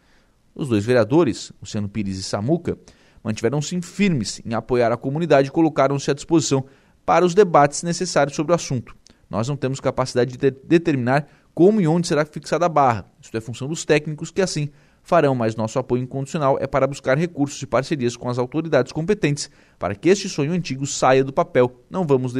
Os 0.60 0.68
dois 0.68 0.84
vereadores, 0.84 1.50
Luciano 1.58 1.88
Pires 1.88 2.18
e 2.18 2.22
Samuca, 2.22 2.76
mantiveram-se 3.24 3.80
firmes 3.80 4.42
em 4.44 4.52
apoiar 4.52 4.92
a 4.92 4.96
comunidade 4.98 5.48
e 5.48 5.50
colocaram-se 5.50 6.10
à 6.10 6.12
disposição 6.12 6.66
para 7.06 7.24
os 7.24 7.32
debates 7.32 7.82
necessários 7.82 8.36
sobre 8.36 8.52
o 8.52 8.54
assunto. 8.54 8.94
Nós 9.30 9.48
não 9.48 9.56
temos 9.56 9.80
capacidade 9.80 10.36
de 10.36 10.50
de 10.50 10.58
determinar 10.62 11.26
como 11.54 11.80
e 11.80 11.88
onde 11.88 12.06
será 12.06 12.26
fixada 12.26 12.66
a 12.66 12.68
barra. 12.68 13.10
Isso 13.22 13.34
é 13.34 13.40
função 13.40 13.68
dos 13.68 13.86
técnicos 13.86 14.30
que 14.30 14.42
assim 14.42 14.68
farão, 15.02 15.34
mas 15.34 15.56
nosso 15.56 15.78
apoio 15.78 16.02
incondicional 16.02 16.58
é 16.60 16.66
para 16.66 16.86
buscar 16.86 17.16
recursos 17.16 17.62
e 17.62 17.66
parcerias 17.66 18.14
com 18.14 18.28
as 18.28 18.36
autoridades 18.36 18.92
competentes 18.92 19.50
para 19.78 19.94
que 19.94 20.10
este 20.10 20.28
sonho 20.28 20.52
antigo 20.52 20.86
saia 20.86 21.24
do 21.24 21.32
papel. 21.32 21.74
Não 21.88 22.06
vamos 22.06 22.34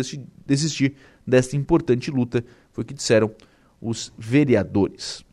desistir 0.45 0.95
desta 1.27 1.57
importante 1.57 2.11
luta, 2.11 2.45
foi 2.71 2.85
o 2.85 2.87
que 2.87 2.93
disseram 2.93 3.31
os 3.81 4.13
vereadores. 4.19 5.25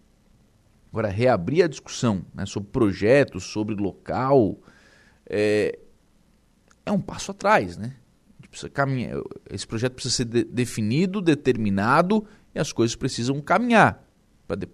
Agora, 0.92 1.10
reabrir 1.10 1.64
a 1.64 1.68
discussão 1.68 2.26
né, 2.34 2.46
sobre 2.46 2.70
projetos, 2.70 3.44
sobre 3.44 3.76
local, 3.76 4.58
é, 5.30 5.78
é 6.86 6.92
um 6.92 7.02
passo 7.02 7.32
atrás, 7.32 7.78
né? 7.78 7.96
Precisa 8.50 8.70
caminhar, 8.70 9.22
esse 9.52 9.68
projeto 9.68 9.94
precisa 9.94 10.16
ser 10.16 10.26
de, 10.26 10.44
definido, 10.46 11.22
determinado 11.22 12.26
e 12.56 12.60
as 12.60 12.72
coisas 12.72 12.96
precisam 12.96 13.40
caminhar 13.42 14.08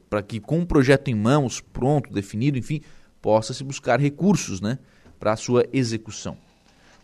para 0.10 0.22
que 0.22 0.40
com 0.40 0.62
o 0.62 0.66
projeto 0.66 1.08
em 1.08 1.16
mãos, 1.16 1.60
pronto, 1.60 2.12
definido, 2.14 2.58
enfim, 2.58 2.82
possa 3.22 3.54
se 3.54 3.64
buscar 3.64 4.00
recursos 4.00 4.62
né, 4.62 4.78
para 5.20 5.34
a 5.34 5.36
sua 5.36 5.66
execução. 5.74 6.38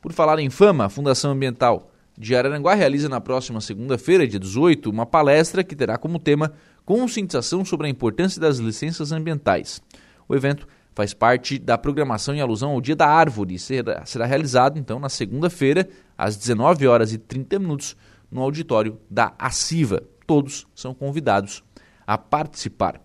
Por 0.02 0.14
falar 0.14 0.40
em 0.40 0.50
fama, 0.50 0.86
a 0.86 0.90
Fundação 0.90 1.32
Ambiental 1.32 1.92
de 2.18 2.36
Araranguá 2.36 2.74
realiza 2.74 3.10
na 3.10 3.20
próxima 3.20 3.62
segunda-feira, 3.62 4.28
dia 4.28 4.40
18, 4.40 4.90
uma 4.90 5.06
palestra 5.06 5.64
que 5.64 5.76
terá 5.76 5.98
como 5.98 6.20
tema 6.20 6.54
conscientização 6.90 7.64
sobre 7.64 7.86
a 7.86 7.90
importância 7.90 8.42
das 8.42 8.58
licenças 8.58 9.12
ambientais. 9.12 9.80
O 10.28 10.36
evento 10.36 10.68
faz 10.96 11.14
parte 11.14 11.60
da 11.60 11.78
programação 11.78 12.34
em 12.34 12.42
alusão 12.42 12.72
ao 12.72 12.82
Dia 12.82 12.96
da 12.96 13.06
Árvore 13.06 13.54
e 13.54 13.60
será, 13.60 14.04
será 14.08 14.26
realizado 14.26 14.80
então 14.80 15.00
na 15.00 15.08
segunda-feira, 15.08 15.88
às 16.18 16.36
19 16.36 16.88
horas 16.88 17.14
e 17.14 17.20
30 17.20 17.60
minutos, 17.60 17.96
no 18.32 18.42
auditório 18.42 19.00
da 19.08 19.36
ACIVA. 19.38 20.02
Todos 20.26 20.66
são 20.74 20.96
convidados 20.96 21.64
a 22.08 22.18
participar. 22.18 23.00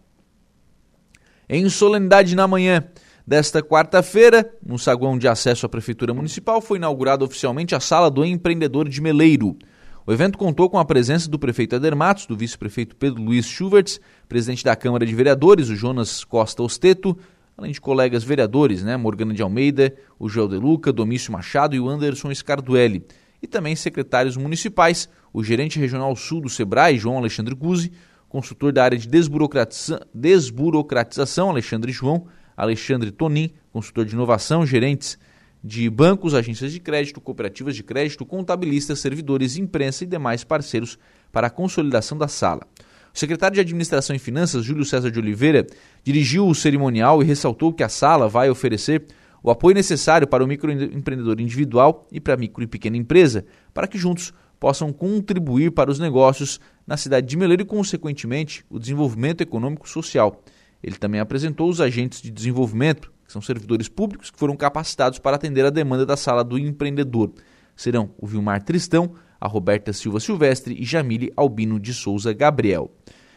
Em 1.47 1.69
solenidade 1.69 2.35
na 2.35 2.49
manhã 2.49 2.89
desta 3.27 3.63
quarta-feira, 3.63 4.51
no 4.65 4.79
saguão 4.79 5.19
de 5.19 5.29
acesso 5.29 5.67
à 5.67 5.69
Prefeitura 5.69 6.15
Municipal, 6.15 6.63
foi 6.63 6.79
inaugurada 6.79 7.23
oficialmente 7.23 7.75
a 7.75 7.81
Sala 7.81 8.11
do 8.11 8.25
Empreendedor 8.25 8.89
de 8.89 9.03
Meleiro. 9.03 9.59
O 10.07 10.13
evento 10.13 10.37
contou 10.37 10.69
com 10.69 10.79
a 10.79 10.85
presença 10.85 11.31
do 11.31 11.39
prefeito 11.39 11.75
Eder 11.77 11.97
Matos, 11.97 12.27
do 12.27 12.37
vice-prefeito 12.37 12.95
Pedro 12.95 13.23
Luiz 13.23 13.47
Schuvertz, 13.47 13.99
presidente 14.29 14.63
da 14.63 14.77
Câmara 14.77 15.07
de 15.07 15.15
Vereadores, 15.15 15.71
o 15.71 15.75
Jonas 15.75 16.25
Costa 16.25 16.63
Osteto, 16.63 17.17
além 17.57 17.73
de 17.73 17.81
colegas 17.81 18.23
vereadores, 18.23 18.83
né, 18.83 18.99
Morgana 18.99 19.33
de 19.33 19.41
Almeida, 19.41 19.95
o 20.19 20.29
Joel 20.29 20.49
De 20.49 20.57
Luca, 20.57 20.93
Domício 20.93 21.33
Machado 21.33 21.75
e 21.75 21.81
o 21.81 21.89
Anderson 21.89 22.35
Scarduelli, 22.35 23.03
e 23.41 23.47
também 23.47 23.75
secretários 23.75 24.37
municipais, 24.37 25.09
o 25.33 25.43
gerente 25.43 25.79
regional 25.79 26.15
sul 26.15 26.43
do 26.43 26.51
SEBRAE, 26.51 26.99
João 26.99 27.17
Alexandre 27.17 27.55
Guzzi, 27.55 27.91
consultor 28.29 28.75
da 28.75 28.85
área 28.85 28.99
de 28.99 29.09
desburocratiza 29.09 30.07
desburocratização, 30.13 31.49
Alexandre 31.49 31.93
João, 31.93 32.27
Alexandre 32.55 33.11
Tonin, 33.11 33.55
consultor 33.73 34.05
de 34.05 34.13
inovação, 34.13 34.67
gerentes 34.67 35.19
de 35.67 35.89
bancos, 35.89 36.35
agências 36.35 36.71
de 36.71 36.79
crédito, 36.79 37.23
cooperativas 37.23 37.75
de 37.75 37.83
crédito, 37.83 38.27
contabilistas, 38.27 38.99
servidores, 38.99 39.57
imprensa 39.57 40.05
e 40.05 40.07
demais 40.07 40.45
parceiros 40.45 40.99
para 41.33 41.47
a 41.47 41.51
consolidação 41.51 42.19
da 42.19 42.29
sala. 42.29 42.67
O 43.15 43.19
secretário 43.19 43.55
de 43.55 43.61
Administração 43.63 44.15
e 44.15 44.19
Finanças, 44.19 44.63
Júlio 44.63 44.85
César 44.85 45.11
de 45.11 45.19
Oliveira, 45.19 45.67
dirigiu 46.03 46.47
o 46.47 46.55
cerimonial 46.55 47.23
e 47.23 47.25
ressaltou 47.25 47.73
que 47.73 47.83
a 47.83 47.89
sala 47.89 48.29
vai 48.29 48.51
oferecer 48.51 49.07
o 49.43 49.51
apoio 49.51 49.75
necessário 49.75 50.27
para 50.27 50.45
o 50.45 50.47
microempreendedor 50.47 51.41
individual 51.41 52.07
e 52.13 52.21
para 52.21 52.35
a 52.35 52.37
micro 52.37 52.63
e 52.63 52.67
pequena 52.67 52.99
empresa, 52.99 53.47
para 53.73 53.87
que 53.87 53.97
juntos 53.97 54.35
possam 54.61 54.93
contribuir 54.93 55.71
para 55.71 55.91
os 55.91 55.99
negócios 55.99 56.61
na 56.87 56.99
cidade 56.99 57.27
de 57.27 57.37
Meleiro 57.39 57.63
e, 57.63 57.67
consequentemente, 57.67 58.65
o 58.69 58.79
desenvolvimento 58.79 59.41
econômico 59.41 59.89
social. 59.89 60.43
Ele 60.83 60.97
também 60.97 61.21
apresentou 61.21 61.71
os 61.71 61.81
agentes 61.81 62.21
de 62.21 62.31
desenvolvimento, 62.31 63.14
que 63.25 63.33
são 63.33 63.43
servidores 63.43 63.89
públicos 63.89 64.31
que 64.31 64.39
foram 64.39 64.57
capacitados 64.57 65.19
para 65.19 65.37
atender 65.37 65.65
a 65.65 65.71
demanda 65.71 66.05
da 66.05 66.17
sala 66.17 66.45
do 66.45 66.59
empreendedor. 66.59 67.33
Serão 67.77 68.11
o 68.19 68.27
Vilmar 68.27 68.63
Tristão, 68.63 69.15
a 69.41 69.49
Roberta 69.49 69.93
Silva 69.93 70.21
Silvestre 70.21 70.77
e 70.79 70.85
Jamile 70.85 71.33
Albino 71.37 71.81
de 71.81 71.93
Souza 71.93 72.33
Gabriel. 72.33 72.91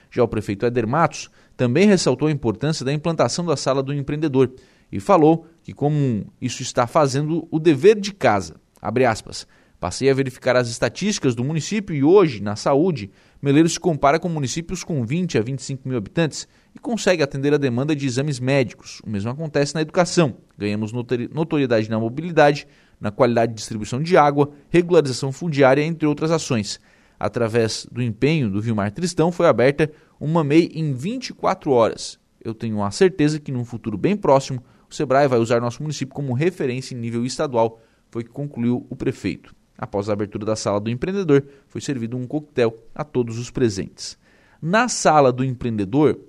Já 0.10 0.23
o 0.23 0.28
prefeito 0.28 0.65
Éder 0.65 0.88
Matos 0.88 1.30
também 1.56 1.88
ressaltou 1.88 2.28
a 2.28 2.32
importância 2.32 2.86
da 2.86 2.93
implantação 2.93 3.45
da 3.45 3.58
sala 3.58 3.82
do 3.82 3.93
empreendedor 3.93 4.54
e 4.91 5.00
falou 5.00 5.47
que 5.63 5.73
como 5.73 6.26
isso 6.39 6.62
está 6.62 6.88
fazendo 6.88 7.47
o 7.52 7.60
dever 7.60 8.00
de 8.00 8.13
casa, 8.13 8.56
aspas, 8.82 9.47
Passei 9.80 10.10
a 10.10 10.13
verificar 10.13 10.56
as 10.56 10.69
estatísticas 10.69 11.36
do 11.36 11.43
município 11.43 11.95
e 11.95 12.04
hoje, 12.04 12.41
na 12.41 12.56
saúde, 12.56 13.12
Meleiro 13.39 13.69
se 13.69 13.80
compara 13.80 14.17
com 14.17 14.28
municípios 14.28 14.84
com 14.84 15.06
20 15.06 15.38
a 15.38 15.41
25 15.41 15.88
mil 15.88 15.97
habitantes 15.97 16.47
e 16.77 16.79
consegue 16.79 17.23
atender 17.23 17.55
a 17.55 17.57
demanda 17.57 17.95
de 17.95 18.05
exames 18.05 18.39
médicos. 18.39 19.01
O 19.03 19.09
mesmo 19.09 19.31
acontece 19.31 19.73
na 19.73 19.81
educação. 19.81 20.37
Ganhamos 20.55 20.93
notoriedade 20.93 21.89
na 21.89 21.99
mobilidade, 21.99 22.67
na 23.01 23.09
qualidade 23.09 23.53
de 23.53 23.57
distribuição 23.57 23.99
de 23.99 24.15
água, 24.15 24.51
regularização 24.69 25.31
fundiária, 25.31 25.81
entre 25.81 26.07
outras 26.07 26.29
ações. 26.29 26.79
Através 27.19 27.87
do 27.91 27.99
empenho 27.99 28.47
do 28.47 28.61
Vilmar 28.61 28.91
Tristão, 28.91 29.31
foi 29.31 29.47
aberta 29.47 29.91
uma 30.19 30.43
MEI 30.43 30.69
em 30.75 30.93
24 30.93 31.71
horas. 31.71 32.19
Eu 32.39 32.53
tenho 32.53 32.83
a 32.83 32.91
certeza 32.91 33.39
que, 33.39 33.51
num 33.51 33.65
futuro 33.65 33.97
bem 33.97 34.15
próximo, 34.15 34.63
o 34.87 34.93
SEBRAE 34.93 35.27
vai 35.27 35.39
usar 35.39 35.59
nosso 35.59 35.81
município 35.81 36.13
como 36.13 36.31
referência 36.33 36.93
em 36.93 36.99
nível 36.99 37.25
estadual, 37.25 37.81
foi 38.11 38.23
que 38.23 38.29
concluiu 38.29 38.85
o 38.87 38.95
prefeito. 38.95 39.55
Após 39.75 40.09
a 40.09 40.13
abertura 40.13 40.45
da 40.45 40.55
sala 40.55 40.79
do 40.79 40.91
empreendedor, 40.91 41.43
foi 41.67 41.81
servido 41.81 42.15
um 42.15 42.27
coquetel 42.27 42.75
a 42.93 43.03
todos 43.03 43.39
os 43.39 43.49
presentes. 43.49 44.15
Na 44.61 44.87
sala 44.87 45.31
do 45.31 45.43
empreendedor, 45.43 46.19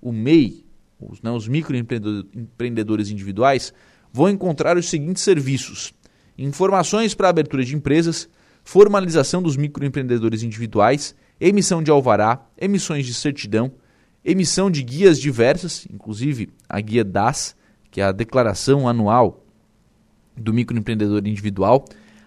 o 0.00 0.12
MEI, 0.12 0.64
os, 0.98 1.22
né, 1.22 1.30
os 1.30 1.48
microempreendedores 1.48 3.10
individuais, 3.10 3.72
vão 4.12 4.28
encontrar 4.28 4.76
os 4.76 4.88
seguintes 4.88 5.22
serviços: 5.22 5.92
informações 6.36 7.14
para 7.14 7.28
abertura 7.28 7.64
de 7.64 7.74
empresas, 7.74 8.28
formalização 8.64 9.42
dos 9.42 9.56
microempreendedores 9.56 10.42
individuais, 10.42 11.14
emissão 11.40 11.82
de 11.82 11.90
alvará, 11.90 12.46
emissões 12.58 13.06
de 13.06 13.14
certidão, 13.14 13.72
emissão 14.24 14.70
de 14.70 14.82
guias 14.82 15.18
diversas, 15.18 15.86
inclusive 15.92 16.50
a 16.68 16.80
guia 16.80 17.04
DAS, 17.04 17.56
que 17.90 18.00
é 18.00 18.04
a 18.04 18.12
declaração 18.12 18.88
anual 18.88 19.44
do 20.36 20.52
microempreendedor 20.52 21.26
individual, 21.26 21.84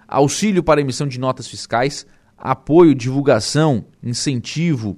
auxílio 0.08 0.64
para 0.64 0.82
emissão 0.82 1.08
de 1.08 1.20
notas 1.20 1.48
fiscais, 1.48 2.06
apoio, 2.38 2.94
divulgação, 2.94 3.86
incentivo 4.04 4.98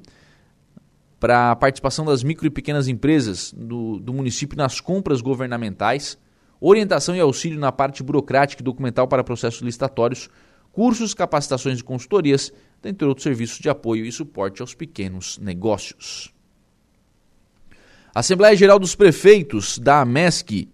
para 1.26 1.50
a 1.50 1.56
participação 1.56 2.06
das 2.06 2.22
micro 2.22 2.46
e 2.46 2.52
pequenas 2.52 2.88
empresas 2.88 3.52
do, 3.52 3.98
do 3.98 4.14
município 4.14 4.56
nas 4.56 4.80
compras 4.80 5.22
governamentais, 5.22 6.20
orientação 6.62 7.16
e 7.16 7.20
auxílio 7.20 7.60
na 7.60 7.72
parte 7.72 8.04
burocrática 8.04 8.62
e 8.62 8.64
documental 8.64 9.08
para 9.08 9.24
processos 9.24 9.62
licitatórios, 9.62 10.30
cursos, 10.72 11.16
capacitações 11.16 11.80
e 11.80 11.84
consultorias, 11.84 12.54
dentre 12.80 13.08
outros 13.08 13.24
serviços 13.24 13.58
de 13.58 13.68
apoio 13.68 14.06
e 14.06 14.12
suporte 14.12 14.62
aos 14.62 14.76
pequenos 14.76 15.40
negócios. 15.40 16.32
A 18.14 18.20
Assembleia 18.20 18.56
Geral 18.56 18.78
dos 18.78 18.94
Prefeitos 18.94 19.80
da 19.80 20.02
AMESC 20.02 20.70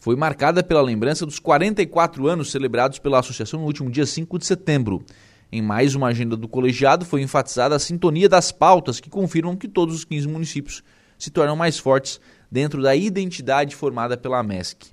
foi 0.00 0.16
marcada 0.16 0.64
pela 0.64 0.82
lembrança 0.82 1.24
dos 1.24 1.38
44 1.38 2.26
anos 2.26 2.50
celebrados 2.50 2.98
pela 2.98 3.20
associação 3.20 3.60
no 3.60 3.66
último 3.66 3.88
dia 3.88 4.04
5 4.04 4.36
de 4.36 4.46
setembro. 4.46 5.04
Em 5.50 5.62
mais 5.62 5.94
uma 5.94 6.08
agenda 6.08 6.36
do 6.36 6.48
colegiado, 6.48 7.04
foi 7.04 7.22
enfatizada 7.22 7.76
a 7.76 7.78
sintonia 7.78 8.28
das 8.28 8.50
pautas 8.50 8.98
que 8.98 9.08
confirmam 9.08 9.56
que 9.56 9.68
todos 9.68 9.94
os 9.94 10.04
15 10.04 10.26
municípios 10.26 10.82
se 11.16 11.30
tornam 11.30 11.54
mais 11.54 11.78
fortes 11.78 12.20
dentro 12.50 12.82
da 12.82 12.94
identidade 12.96 13.74
formada 13.74 14.16
pela 14.16 14.42
MESC. 14.42 14.86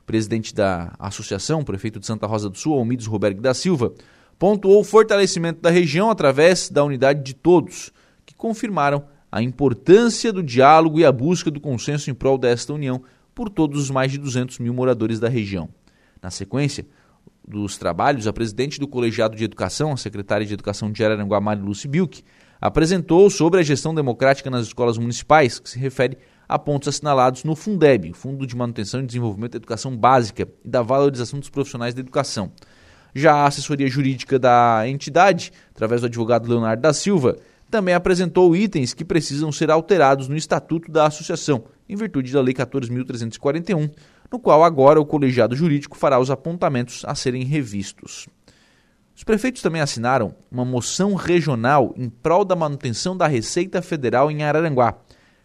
O 0.00 0.06
presidente 0.06 0.54
da 0.54 0.94
associação, 0.98 1.64
prefeito 1.64 1.98
de 1.98 2.06
Santa 2.06 2.26
Rosa 2.26 2.48
do 2.48 2.56
Sul, 2.56 2.74
Almides 2.74 3.06
Roberto 3.06 3.40
da 3.40 3.52
Silva, 3.52 3.92
pontuou 4.38 4.80
o 4.80 4.84
fortalecimento 4.84 5.60
da 5.60 5.70
região 5.70 6.10
através 6.10 6.70
da 6.70 6.84
unidade 6.84 7.22
de 7.22 7.34
todos, 7.34 7.92
que 8.24 8.34
confirmaram 8.34 9.04
a 9.30 9.42
importância 9.42 10.32
do 10.32 10.42
diálogo 10.42 11.00
e 11.00 11.04
a 11.04 11.10
busca 11.10 11.50
do 11.50 11.60
consenso 11.60 12.10
em 12.10 12.14
prol 12.14 12.38
desta 12.38 12.72
união 12.72 13.02
por 13.34 13.50
todos 13.50 13.82
os 13.82 13.90
mais 13.90 14.12
de 14.12 14.18
200 14.18 14.60
mil 14.60 14.72
moradores 14.72 15.18
da 15.18 15.28
região. 15.28 15.68
Na 16.22 16.30
sequência 16.30 16.86
dos 17.46 17.78
trabalhos, 17.78 18.26
a 18.26 18.32
presidente 18.32 18.80
do 18.80 18.88
Colegiado 18.88 19.36
de 19.36 19.44
Educação, 19.44 19.92
a 19.92 19.96
secretária 19.96 20.44
de 20.44 20.54
Educação 20.54 20.90
de 20.90 21.04
Araranguá, 21.04 21.40
Mariluce 21.40 21.86
Bilk, 21.86 22.22
apresentou 22.60 23.30
sobre 23.30 23.60
a 23.60 23.62
gestão 23.62 23.94
democrática 23.94 24.50
nas 24.50 24.66
escolas 24.66 24.98
municipais, 24.98 25.58
que 25.58 25.70
se 25.70 25.78
refere 25.78 26.18
a 26.48 26.58
pontos 26.58 26.88
assinalados 26.88 27.44
no 27.44 27.54
Fundeb, 27.54 28.12
Fundo 28.12 28.46
de 28.46 28.56
Manutenção 28.56 29.00
e 29.00 29.06
Desenvolvimento 29.06 29.52
da 29.52 29.58
Educação 29.58 29.96
Básica 29.96 30.48
e 30.64 30.68
da 30.68 30.82
Valorização 30.82 31.38
dos 31.38 31.50
Profissionais 31.50 31.94
da 31.94 32.00
Educação. 32.00 32.52
Já 33.14 33.34
a 33.34 33.46
assessoria 33.46 33.88
jurídica 33.88 34.38
da 34.38 34.82
entidade, 34.86 35.52
através 35.74 36.00
do 36.02 36.06
advogado 36.06 36.48
Leonardo 36.48 36.82
da 36.82 36.92
Silva, 36.92 37.36
também 37.70 37.94
apresentou 37.94 38.54
itens 38.54 38.94
que 38.94 39.04
precisam 39.04 39.50
ser 39.50 39.70
alterados 39.70 40.28
no 40.28 40.36
estatuto 40.36 40.90
da 40.90 41.06
associação, 41.06 41.64
em 41.88 41.96
virtude 41.96 42.32
da 42.32 42.40
Lei 42.40 42.54
14.341, 42.54 43.90
no 44.30 44.38
qual 44.38 44.64
agora 44.64 45.00
o 45.00 45.06
colegiado 45.06 45.54
jurídico 45.54 45.96
fará 45.96 46.18
os 46.18 46.30
apontamentos 46.30 47.04
a 47.04 47.14
serem 47.14 47.44
revistos. 47.44 48.26
Os 49.14 49.24
prefeitos 49.24 49.62
também 49.62 49.80
assinaram 49.80 50.34
uma 50.50 50.64
moção 50.64 51.14
regional 51.14 51.94
em 51.96 52.08
prol 52.08 52.44
da 52.44 52.54
manutenção 52.54 53.16
da 53.16 53.26
Receita 53.26 53.80
Federal 53.80 54.30
em 54.30 54.42
Araranguá, 54.42 54.98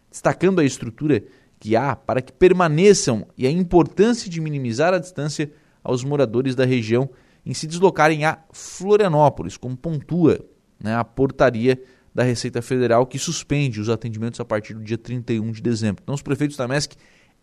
destacando 0.10 0.60
a 0.60 0.66
estrutura 0.66 1.24
que 1.58 1.76
há 1.76 1.96
para 1.96 2.22
que 2.22 2.34
permaneçam 2.34 3.26
e 3.38 3.48
a 3.48 3.52
importância 3.52 4.30
de 4.30 4.42
minimizar 4.42 4.94
a 4.94 5.00
distância 5.00 5.52
aos 5.84 6.04
moradores 6.04 6.54
da 6.54 6.66
região 6.66 7.10
em 7.46 7.54
se 7.54 7.66
deslocarem 7.66 8.26
a 8.26 8.40
Florianópolis, 8.52 9.58
como 9.58 9.78
pontua 9.78 10.44
né, 10.80 10.96
a 10.96 11.04
portaria 11.04 11.82
da 12.14 12.24
Receita 12.24 12.62
Federal 12.62 13.06
que 13.06 13.18
suspende 13.18 13.80
os 13.80 13.90
atendimentos 13.90 14.40
a 14.40 14.46
partir 14.46 14.74
do 14.74 14.84
dia 14.84 14.98
31 14.98 15.52
de 15.52 15.62
dezembro. 15.62 16.02
Então, 16.04 16.14
os 16.14 16.22
prefeitos 16.22 16.58
da 16.58 16.68
MESC 16.68 16.96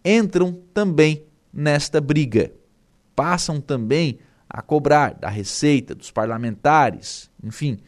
entram 0.05 0.61
também 0.75 1.25
nesta 1.53 2.01
briga. 2.01 2.53
Passam 3.15 3.61
também 3.61 4.19
a 4.49 4.63
cobrar 4.63 5.15
da 5.15 5.29
Receita, 5.29 5.95
dos 5.95 6.11
parlamentares, 6.11 7.31
enfim, 7.43 7.79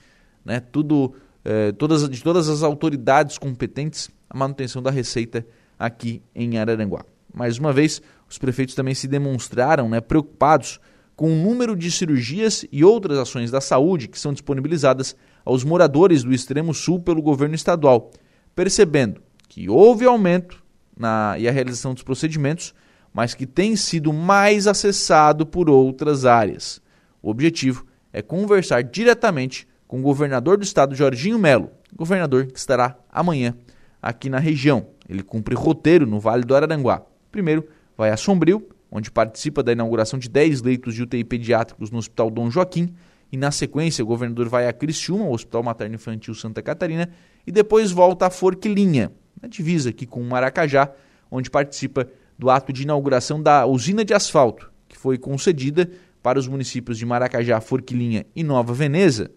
né, 0.45 0.61
tudo, 0.61 1.15
eh, 1.45 1.73
todas, 1.73 2.09
de 2.09 2.23
todas 2.23 2.49
as 2.49 2.63
autoridades 2.63 3.39
competentes 3.39 4.11
a 4.31 4.39
manutenção 4.39 4.81
da 4.81 4.91
Receita 4.91 5.45
aqui 5.77 6.23
em 6.35 6.57
Araranguá. 6.57 7.05
Mais 7.35 7.59
uma 7.59 7.73
vez, 7.73 8.01
os 8.29 8.39
prefeitos 8.39 8.75
também 8.75 8.95
se 8.95 9.09
demonstraram 9.09 9.89
né, 9.89 10.01
preocupados 10.01 10.81
com 11.17 11.33
o 11.33 11.37
número 11.37 11.77
de 11.77 11.91
cirurgias 11.91 12.65
e 12.71 12.85
outras 12.85 13.19
ações 13.19 13.51
da 13.51 13.61
saúde 13.61 14.09
que 14.09 14.19
são 14.19 14.33
disponibilizadas 14.33 15.17
aos 15.45 15.65
moradores 15.65 16.23
do 16.23 16.33
extremo 16.33 16.73
sul 16.73 17.01
pelo 17.01 17.21
governo 17.21 17.55
estadual, 17.55 18.11
percebendo 18.55 19.21
que 19.49 19.69
houve 19.69 20.07
aumento 20.07 20.63
na 20.97 21.35
e 21.39 21.49
a 21.49 21.53
realização 21.53 21.93
dos 21.93 22.03
procedimentos, 22.03 22.73
mas 23.13 23.35
que 23.35 23.47
tem 23.47 23.77
sido 23.77 24.13
mais 24.13 24.67
acessado 24.67 25.45
por 25.45 25.69
outras 25.69 26.25
áreas. 26.25 26.81
O 27.23 27.31
objetivo 27.31 27.87
é 28.13 28.23
conversar 28.23 28.83
diretamente 28.83 29.67
com 29.87 29.99
o 29.99 30.03
governador 30.03 30.57
do 30.57 30.65
estado, 30.65 30.95
Jorginho 30.95 31.39
Melo, 31.39 31.71
governador 31.95 32.47
que 32.47 32.59
estará 32.59 32.97
amanhã 33.11 33.55
aqui 34.01 34.31
na 34.31 34.39
região. 34.39 34.87
Ele 35.09 35.23
cumpre 35.23 35.55
roteiro 35.55 36.07
no 36.07 36.21
Vale 36.21 36.45
do 36.45 36.55
Araranguá. 36.55 37.03
Primeiro, 37.31 37.67
vai 37.97 38.11
a 38.11 38.17
Sombrio, 38.17 38.67
onde 38.91 39.11
participa 39.11 39.63
da 39.63 39.73
inauguração 39.73 40.19
de 40.19 40.29
10 40.29 40.63
leitos 40.63 40.95
de 40.95 41.03
UTI 41.03 41.25
pediátricos 41.25 41.91
no 41.91 41.99
Hospital 41.99 42.31
Dom 42.31 42.51
Joaquim, 42.51 42.95
e 43.33 43.37
na 43.37 43.51
sequência 43.51 44.03
o 44.03 44.07
governador 44.07 44.49
vai 44.49 44.67
a 44.67 44.73
Criciúma, 44.73 45.25
o 45.25 45.33
Hospital 45.33 45.63
Materno 45.63 45.95
Infantil 45.95 46.35
Santa 46.35 46.63
Catarina, 46.63 47.09
e 47.47 47.53
depois 47.53 47.91
volta 47.91 48.27
a 48.27 48.31
Forquilinha, 48.31 49.13
na 49.41 49.49
divisa 49.49 49.91
aqui 49.91 50.07
com 50.07 50.23
Maracajá, 50.23 50.91
onde 51.31 51.51
participa 51.51 52.09
do 52.41 52.49
ato 52.49 52.73
de 52.73 52.85
inauguração 52.85 53.41
da 53.41 53.67
usina 53.67 54.03
de 54.03 54.15
asfalto, 54.15 54.73
que 54.89 54.97
foi 54.97 55.19
concedida 55.19 55.91
para 56.23 56.39
os 56.39 56.49
municípios 56.49 56.97
de 56.97 57.05
Maracajá, 57.05 57.61
Forquilinha 57.61 58.25
e 58.35 58.43
Nova 58.43 58.73
Veneza, 58.73 59.31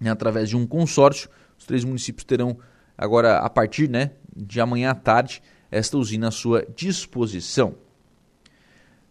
né, 0.00 0.10
através 0.10 0.48
de 0.48 0.56
um 0.56 0.66
consórcio. 0.66 1.30
Os 1.56 1.64
três 1.64 1.84
municípios 1.84 2.24
terão 2.24 2.58
agora, 2.96 3.38
a 3.38 3.48
partir 3.48 3.88
né, 3.88 4.10
de 4.36 4.60
amanhã 4.60 4.90
à 4.90 4.94
tarde, 4.96 5.40
esta 5.70 5.96
usina 5.96 6.26
à 6.26 6.30
sua 6.32 6.66
disposição. 6.74 7.76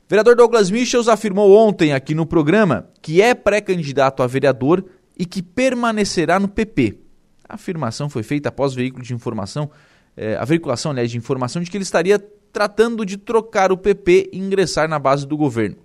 Vereador 0.09 0.35
Douglas 0.35 0.69
Michels 0.69 1.07
afirmou 1.07 1.57
ontem 1.57 1.93
aqui 1.93 2.13
no 2.13 2.25
programa 2.25 2.89
que 3.01 3.21
é 3.21 3.33
pré-candidato 3.33 4.21
a 4.21 4.27
vereador 4.27 4.83
e 5.17 5.25
que 5.25 5.41
permanecerá 5.41 6.41
no 6.41 6.49
PP. 6.49 6.99
A 7.47 7.55
afirmação 7.55 8.09
foi 8.09 8.23
feita 8.23 8.49
após 8.49 8.73
veículo 8.73 9.03
de 9.03 9.13
informação, 9.13 9.71
eh, 10.17 10.35
a 10.35 10.43
veiculação, 10.43 10.91
aliás, 10.91 11.09
de 11.09 11.17
informação 11.17 11.61
de 11.61 11.71
que 11.71 11.77
ele 11.77 11.83
estaria 11.83 12.21
tratando 12.57 13.05
de 13.05 13.17
trocar 13.17 13.71
o 13.71 13.77
PP 13.77 14.31
e 14.33 14.39
ingressar 14.39 14.89
na 14.89 14.97
base 14.97 15.27
do 15.27 15.37
governo. 15.37 15.77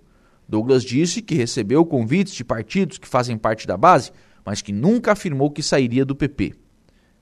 Douglas 0.49 0.83
disse 0.83 1.21
que 1.21 1.35
recebeu 1.35 1.85
convites 1.85 2.33
de 2.33 2.43
partidos 2.43 2.97
que 2.97 3.07
fazem 3.07 3.37
parte 3.37 3.67
da 3.67 3.77
base, 3.77 4.11
mas 4.43 4.59
que 4.59 4.73
nunca 4.73 5.11
afirmou 5.11 5.51
que 5.51 5.61
sairia 5.61 6.03
do 6.03 6.15
PP. 6.15 6.55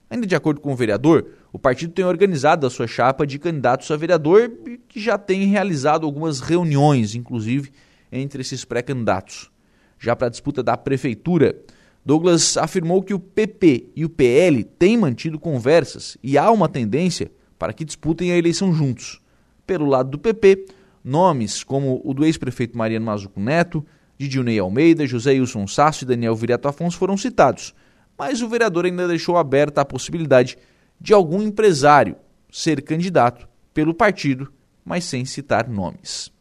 Ainda 0.10 0.26
de 0.26 0.38
acordo 0.38 0.62
com 0.62 0.72
o 0.72 0.76
vereador, 0.76 1.32
o 1.52 1.60
partido 1.60 1.92
tem 1.92 2.06
organizado 2.06 2.66
a 2.66 2.70
sua 2.70 2.88
chapa 2.88 3.28
de 3.28 3.38
candidatos 3.38 3.92
a 3.92 3.98
vereador 3.98 4.50
e 4.66 4.78
que 4.88 5.02
já 5.02 5.18
tem 5.18 5.44
realizado 5.44 6.06
algumas 6.06 6.40
reuniões, 6.40 7.14
inclusive, 7.14 7.72
entre 8.10 8.40
esses 8.40 8.64
pré-candidatos. 8.64 9.52
Já 10.00 10.16
para 10.16 10.28
a 10.28 10.32
disputa 10.32 10.64
da 10.64 10.78
prefeitura, 10.78 11.62
Douglas 12.06 12.56
afirmou 12.56 13.04
que 13.04 13.14
o 13.14 13.20
PP 13.20 13.90
e 13.98 14.06
o 14.06 14.10
PL 14.10 14.64
têm 14.64 14.98
mantido 14.98 15.38
conversas 15.38 16.18
e 16.24 16.38
há 16.38 16.50
uma 16.50 16.70
tendência 16.70 17.30
para 17.60 17.74
que 17.74 17.84
disputem 17.84 18.32
a 18.32 18.38
eleição 18.38 18.72
juntos. 18.72 19.20
Pelo 19.66 19.86
lado 19.86 20.10
do 20.12 20.20
PP, 20.20 20.66
nomes 21.04 21.64
como 21.64 22.02
o 22.04 22.14
do 22.14 22.26
ex-prefeito 22.26 22.78
Mariano 22.78 23.06
Mazuco 23.06 23.40
Neto, 23.40 23.86
Didionei 24.18 24.60
Almeida, 24.60 25.08
José 25.08 25.32
Wilson 25.32 25.66
Sasso 25.68 26.04
e 26.04 26.08
Daniel 26.08 26.36
Virato 26.36 26.68
Afonso 26.68 26.98
foram 26.98 27.18
citados, 27.18 27.74
mas 28.18 28.42
o 28.42 28.48
vereador 28.48 28.86
ainda 28.86 29.08
deixou 29.08 29.38
aberta 29.38 29.82
a 29.82 29.86
possibilidade 29.86 30.58
de 31.00 31.14
algum 31.14 31.42
empresário 31.42 32.16
ser 32.52 32.84
candidato 32.84 33.48
pelo 33.74 33.94
partido, 33.94 34.52
mas 34.86 35.06
sem 35.06 35.26
citar 35.26 35.68
nomes. 35.68 36.32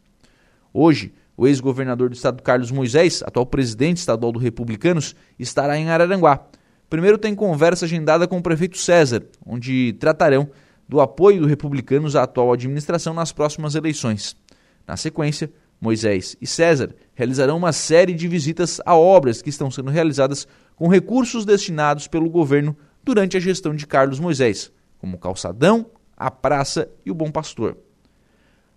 Hoje, 0.74 1.14
o 1.36 1.46
ex-governador 1.46 2.10
do 2.10 2.14
estado 2.14 2.42
Carlos 2.42 2.70
Moisés, 2.70 3.22
atual 3.22 3.46
presidente 3.46 3.96
estadual 3.96 4.30
do 4.30 4.38
Republicanos, 4.38 5.16
estará 5.38 5.78
em 5.78 5.88
Araranguá. 5.88 6.46
Primeiro 6.90 7.16
tem 7.16 7.34
conversa 7.34 7.86
agendada 7.86 8.28
com 8.28 8.36
o 8.36 8.42
prefeito 8.42 8.76
César, 8.76 9.24
onde 9.46 9.94
tratarão 9.94 10.50
do 10.90 11.00
apoio 11.00 11.42
do 11.42 11.46
Republicanos 11.46 12.16
à 12.16 12.24
atual 12.24 12.52
administração 12.52 13.14
nas 13.14 13.30
próximas 13.30 13.76
eleições. 13.76 14.36
Na 14.84 14.96
sequência, 14.96 15.48
Moisés 15.80 16.36
e 16.40 16.48
César 16.48 16.92
realizarão 17.14 17.56
uma 17.58 17.72
série 17.72 18.12
de 18.12 18.26
visitas 18.26 18.80
a 18.84 18.96
obras 18.96 19.40
que 19.40 19.50
estão 19.50 19.70
sendo 19.70 19.88
realizadas 19.88 20.48
com 20.74 20.88
recursos 20.88 21.44
destinados 21.44 22.08
pelo 22.08 22.28
governo 22.28 22.76
durante 23.04 23.36
a 23.36 23.40
gestão 23.40 23.72
de 23.72 23.86
Carlos 23.86 24.18
Moisés, 24.18 24.72
como 24.98 25.16
o 25.16 25.20
Calçadão, 25.20 25.86
a 26.16 26.28
Praça 26.28 26.90
e 27.06 27.10
o 27.12 27.14
Bom 27.14 27.30
Pastor. 27.30 27.76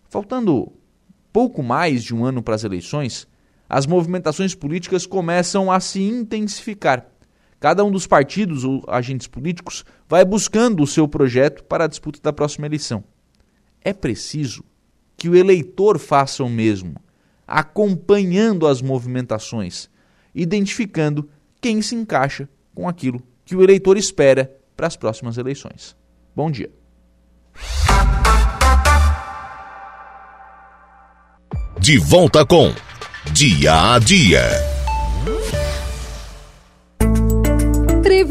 Faltando 0.08 0.72
pouco 1.34 1.64
mais 1.64 2.04
de 2.04 2.14
um 2.14 2.24
ano 2.24 2.44
para 2.44 2.54
as 2.54 2.64
eleições, 2.64 3.28
as 3.68 3.88
movimentações 3.88 4.54
políticas 4.54 5.08
começam 5.08 5.72
a 5.72 5.80
se 5.80 6.00
intensificar. 6.00 7.08
Cada 7.64 7.82
um 7.86 7.90
dos 7.90 8.06
partidos 8.06 8.66
ou 8.66 8.84
agentes 8.90 9.26
políticos 9.26 9.86
vai 10.06 10.26
buscando 10.26 10.84
o 10.84 10.86
seu 10.86 11.08
projeto 11.08 11.64
para 11.64 11.86
a 11.86 11.88
disputa 11.88 12.20
da 12.22 12.34
próxima 12.34 12.66
eleição. 12.66 13.06
É 13.82 13.94
preciso 13.94 14.66
que 15.16 15.30
o 15.30 15.36
eleitor 15.38 15.98
faça 15.98 16.44
o 16.44 16.50
mesmo, 16.50 16.98
acompanhando 17.48 18.68
as 18.68 18.82
movimentações, 18.82 19.90
identificando 20.36 21.30
quem 21.62 21.82
se 21.82 21.96
encaixa 21.96 22.50
com 22.76 22.86
aquilo 22.86 23.24
que 23.46 23.56
o 23.56 23.64
eleitor 23.64 23.96
espera 23.96 24.54
para 24.76 24.88
as 24.88 24.98
próximas 24.98 25.38
eleições. 25.38 25.96
Bom 26.36 26.52
dia. 26.52 26.70
De 31.80 31.98
volta 31.98 32.46
com 32.46 32.74
Dia 33.32 33.94
a 33.94 34.00
Dia. 34.00 34.73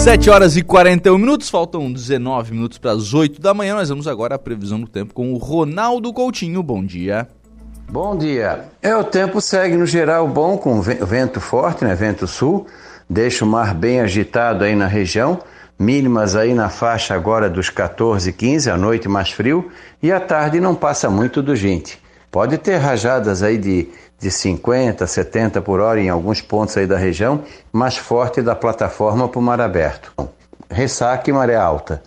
7 0.00 0.30
horas 0.30 0.56
e 0.56 0.62
41 0.62 1.18
minutos, 1.18 1.50
faltam 1.50 1.92
19 1.92 2.52
minutos 2.54 2.78
para 2.78 2.92
as 2.92 3.12
8 3.12 3.38
da 3.38 3.52
manhã. 3.52 3.74
Nós 3.74 3.90
vamos 3.90 4.08
agora 4.08 4.36
à 4.36 4.38
previsão 4.38 4.80
do 4.80 4.86
tempo 4.86 5.12
com 5.12 5.34
o 5.34 5.36
Ronaldo 5.36 6.10
Coutinho. 6.10 6.62
Bom 6.62 6.82
dia. 6.82 7.28
Bom 7.86 8.16
dia. 8.16 8.64
É, 8.80 8.96
o 8.96 9.04
tempo 9.04 9.42
segue 9.42 9.76
no 9.76 9.84
geral 9.84 10.26
bom, 10.26 10.56
com 10.56 10.80
vento 10.80 11.38
forte, 11.38 11.84
né? 11.84 11.94
Vento 11.94 12.26
sul. 12.26 12.66
Deixa 13.10 13.44
o 13.44 13.48
mar 13.48 13.74
bem 13.74 14.00
agitado 14.00 14.64
aí 14.64 14.74
na 14.74 14.86
região. 14.86 15.38
Mínimas 15.78 16.34
aí 16.34 16.54
na 16.54 16.70
faixa 16.70 17.14
agora 17.14 17.50
dos 17.50 17.68
14, 17.68 18.32
15, 18.32 18.70
à 18.70 18.78
noite 18.78 19.06
mais 19.06 19.30
frio. 19.30 19.70
E 20.02 20.10
à 20.10 20.18
tarde 20.18 20.60
não 20.60 20.74
passa 20.74 21.10
muito 21.10 21.42
do 21.42 21.54
20. 21.54 22.00
Pode 22.30 22.56
ter 22.56 22.78
rajadas 22.78 23.42
aí 23.42 23.58
de 23.58 23.88
de 24.20 24.30
50, 24.30 25.06
70 25.06 25.62
por 25.62 25.80
hora 25.80 25.98
em 25.98 26.10
alguns 26.10 26.42
pontos 26.42 26.76
aí 26.76 26.86
da 26.86 26.98
região, 26.98 27.42
mais 27.72 27.96
forte 27.96 28.42
da 28.42 28.54
plataforma 28.54 29.26
para 29.26 29.38
o 29.38 29.42
mar 29.42 29.60
aberto. 29.60 30.12
Ressaca 30.70 31.30
e 31.30 31.32
maré 31.32 31.56
alta. 31.56 32.02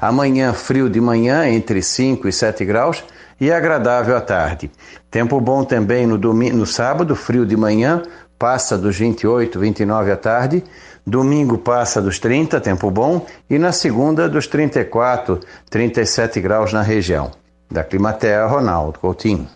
Amanhã, 0.00 0.52
frio 0.54 0.88
de 0.88 1.00
manhã, 1.00 1.46
entre 1.46 1.82
5 1.82 2.26
e 2.26 2.32
7 2.32 2.64
graus, 2.64 3.04
e 3.40 3.52
agradável 3.52 4.16
à 4.16 4.20
tarde. 4.20 4.70
Tempo 5.10 5.40
bom 5.40 5.62
também 5.62 6.06
no, 6.06 6.16
domingo, 6.16 6.56
no 6.56 6.66
sábado, 6.66 7.14
frio 7.14 7.44
de 7.44 7.56
manhã, 7.56 8.02
passa 8.38 8.78
dos 8.78 8.96
28, 8.96 9.58
29 9.58 10.10
à 10.10 10.16
tarde. 10.16 10.64
Domingo 11.06 11.58
passa 11.58 12.00
dos 12.00 12.18
30, 12.18 12.60
tempo 12.60 12.90
bom, 12.90 13.26
e 13.48 13.58
na 13.58 13.72
segunda 13.72 14.28
dos 14.28 14.46
34, 14.46 15.40
37 15.70 16.40
graus 16.40 16.72
na 16.72 16.82
região. 16.82 17.30
Da 17.70 17.84
Climatea, 17.84 18.46
Ronaldo 18.46 18.98
Coutinho. 18.98 19.48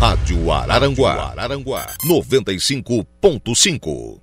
Rádio 0.00 0.50
Araranguá, 0.52 1.32
Araranguá 1.32 1.88
95.5. 2.06 4.20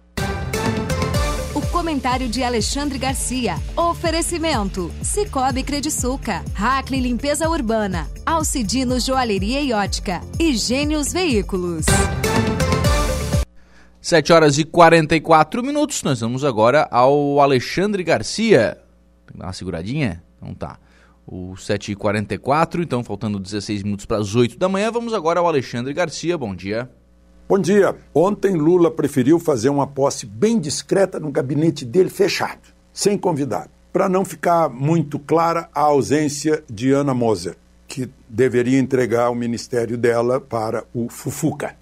O 1.54 1.62
comentário 1.70 2.30
de 2.30 2.42
Alexandre 2.42 2.98
Garcia. 2.98 3.58
Oferecimento: 3.76 4.90
Cicobi 5.04 5.64
Crediçuca, 5.64 6.46
Hackley 6.56 7.02
Limpeza 7.02 7.50
Urbana, 7.50 8.10
Alcidino 8.26 8.98
Joalheria 9.02 9.60
e 9.60 9.74
Ótica 9.74 10.22
e 10.40 10.56
Gênios 10.56 11.12
Veículos. 11.12 11.86
7 14.00 14.32
horas 14.32 14.58
e 14.58 14.64
44 14.64 15.62
minutos. 15.62 16.04
Nós 16.04 16.22
vamos 16.22 16.46
agora 16.46 16.88
ao 16.90 17.42
Alexandre 17.42 18.02
Garcia. 18.02 18.78
Tem 19.26 19.34
que 19.34 19.40
dar 19.40 19.48
uma 19.48 19.54
seguradinha? 19.54 20.24
Então 20.38 20.54
tá 20.54 20.78
o 21.28 21.54
7h44, 21.54 22.84
então 22.84 23.04
faltando 23.04 23.40
16 23.40 23.84
minutos 23.84 24.06
para 24.06 24.18
as 24.18 24.36
8 24.36 24.58
da 24.58 24.70
manhã. 24.70 24.92
Vamos 24.92 25.14
agora 25.14 25.40
ao 25.40 25.48
Alexandre 25.48 25.94
Garcia. 25.94 26.38
Bom 26.38 26.56
dia. 26.56 26.90
Bom 27.48 27.60
dia. 27.60 27.96
Ontem 28.14 28.56
Lula 28.56 28.90
preferiu 28.90 29.40
fazer 29.40 29.70
uma 29.70 29.88
posse 29.88 30.26
bem 30.26 30.60
discreta 30.60 31.20
no 31.20 31.32
gabinete 31.32 31.86
dele 31.86 32.10
fechado, 32.10 32.74
sem 32.92 33.18
convidado, 33.18 33.70
para 33.94 34.10
não 34.10 34.26
ficar 34.26 34.70
muito 34.70 35.20
clara 35.20 35.70
a 35.74 35.82
ausência 35.82 36.64
de 36.70 36.92
Ana 36.92 37.14
Moser, 37.14 37.56
que 37.88 38.10
deveria 38.28 38.80
entregar 38.80 39.30
o 39.30 39.36
ministério 39.36 39.98
dela 39.98 40.42
para 40.42 40.84
o 40.94 41.08
Fufuca. 41.10 41.76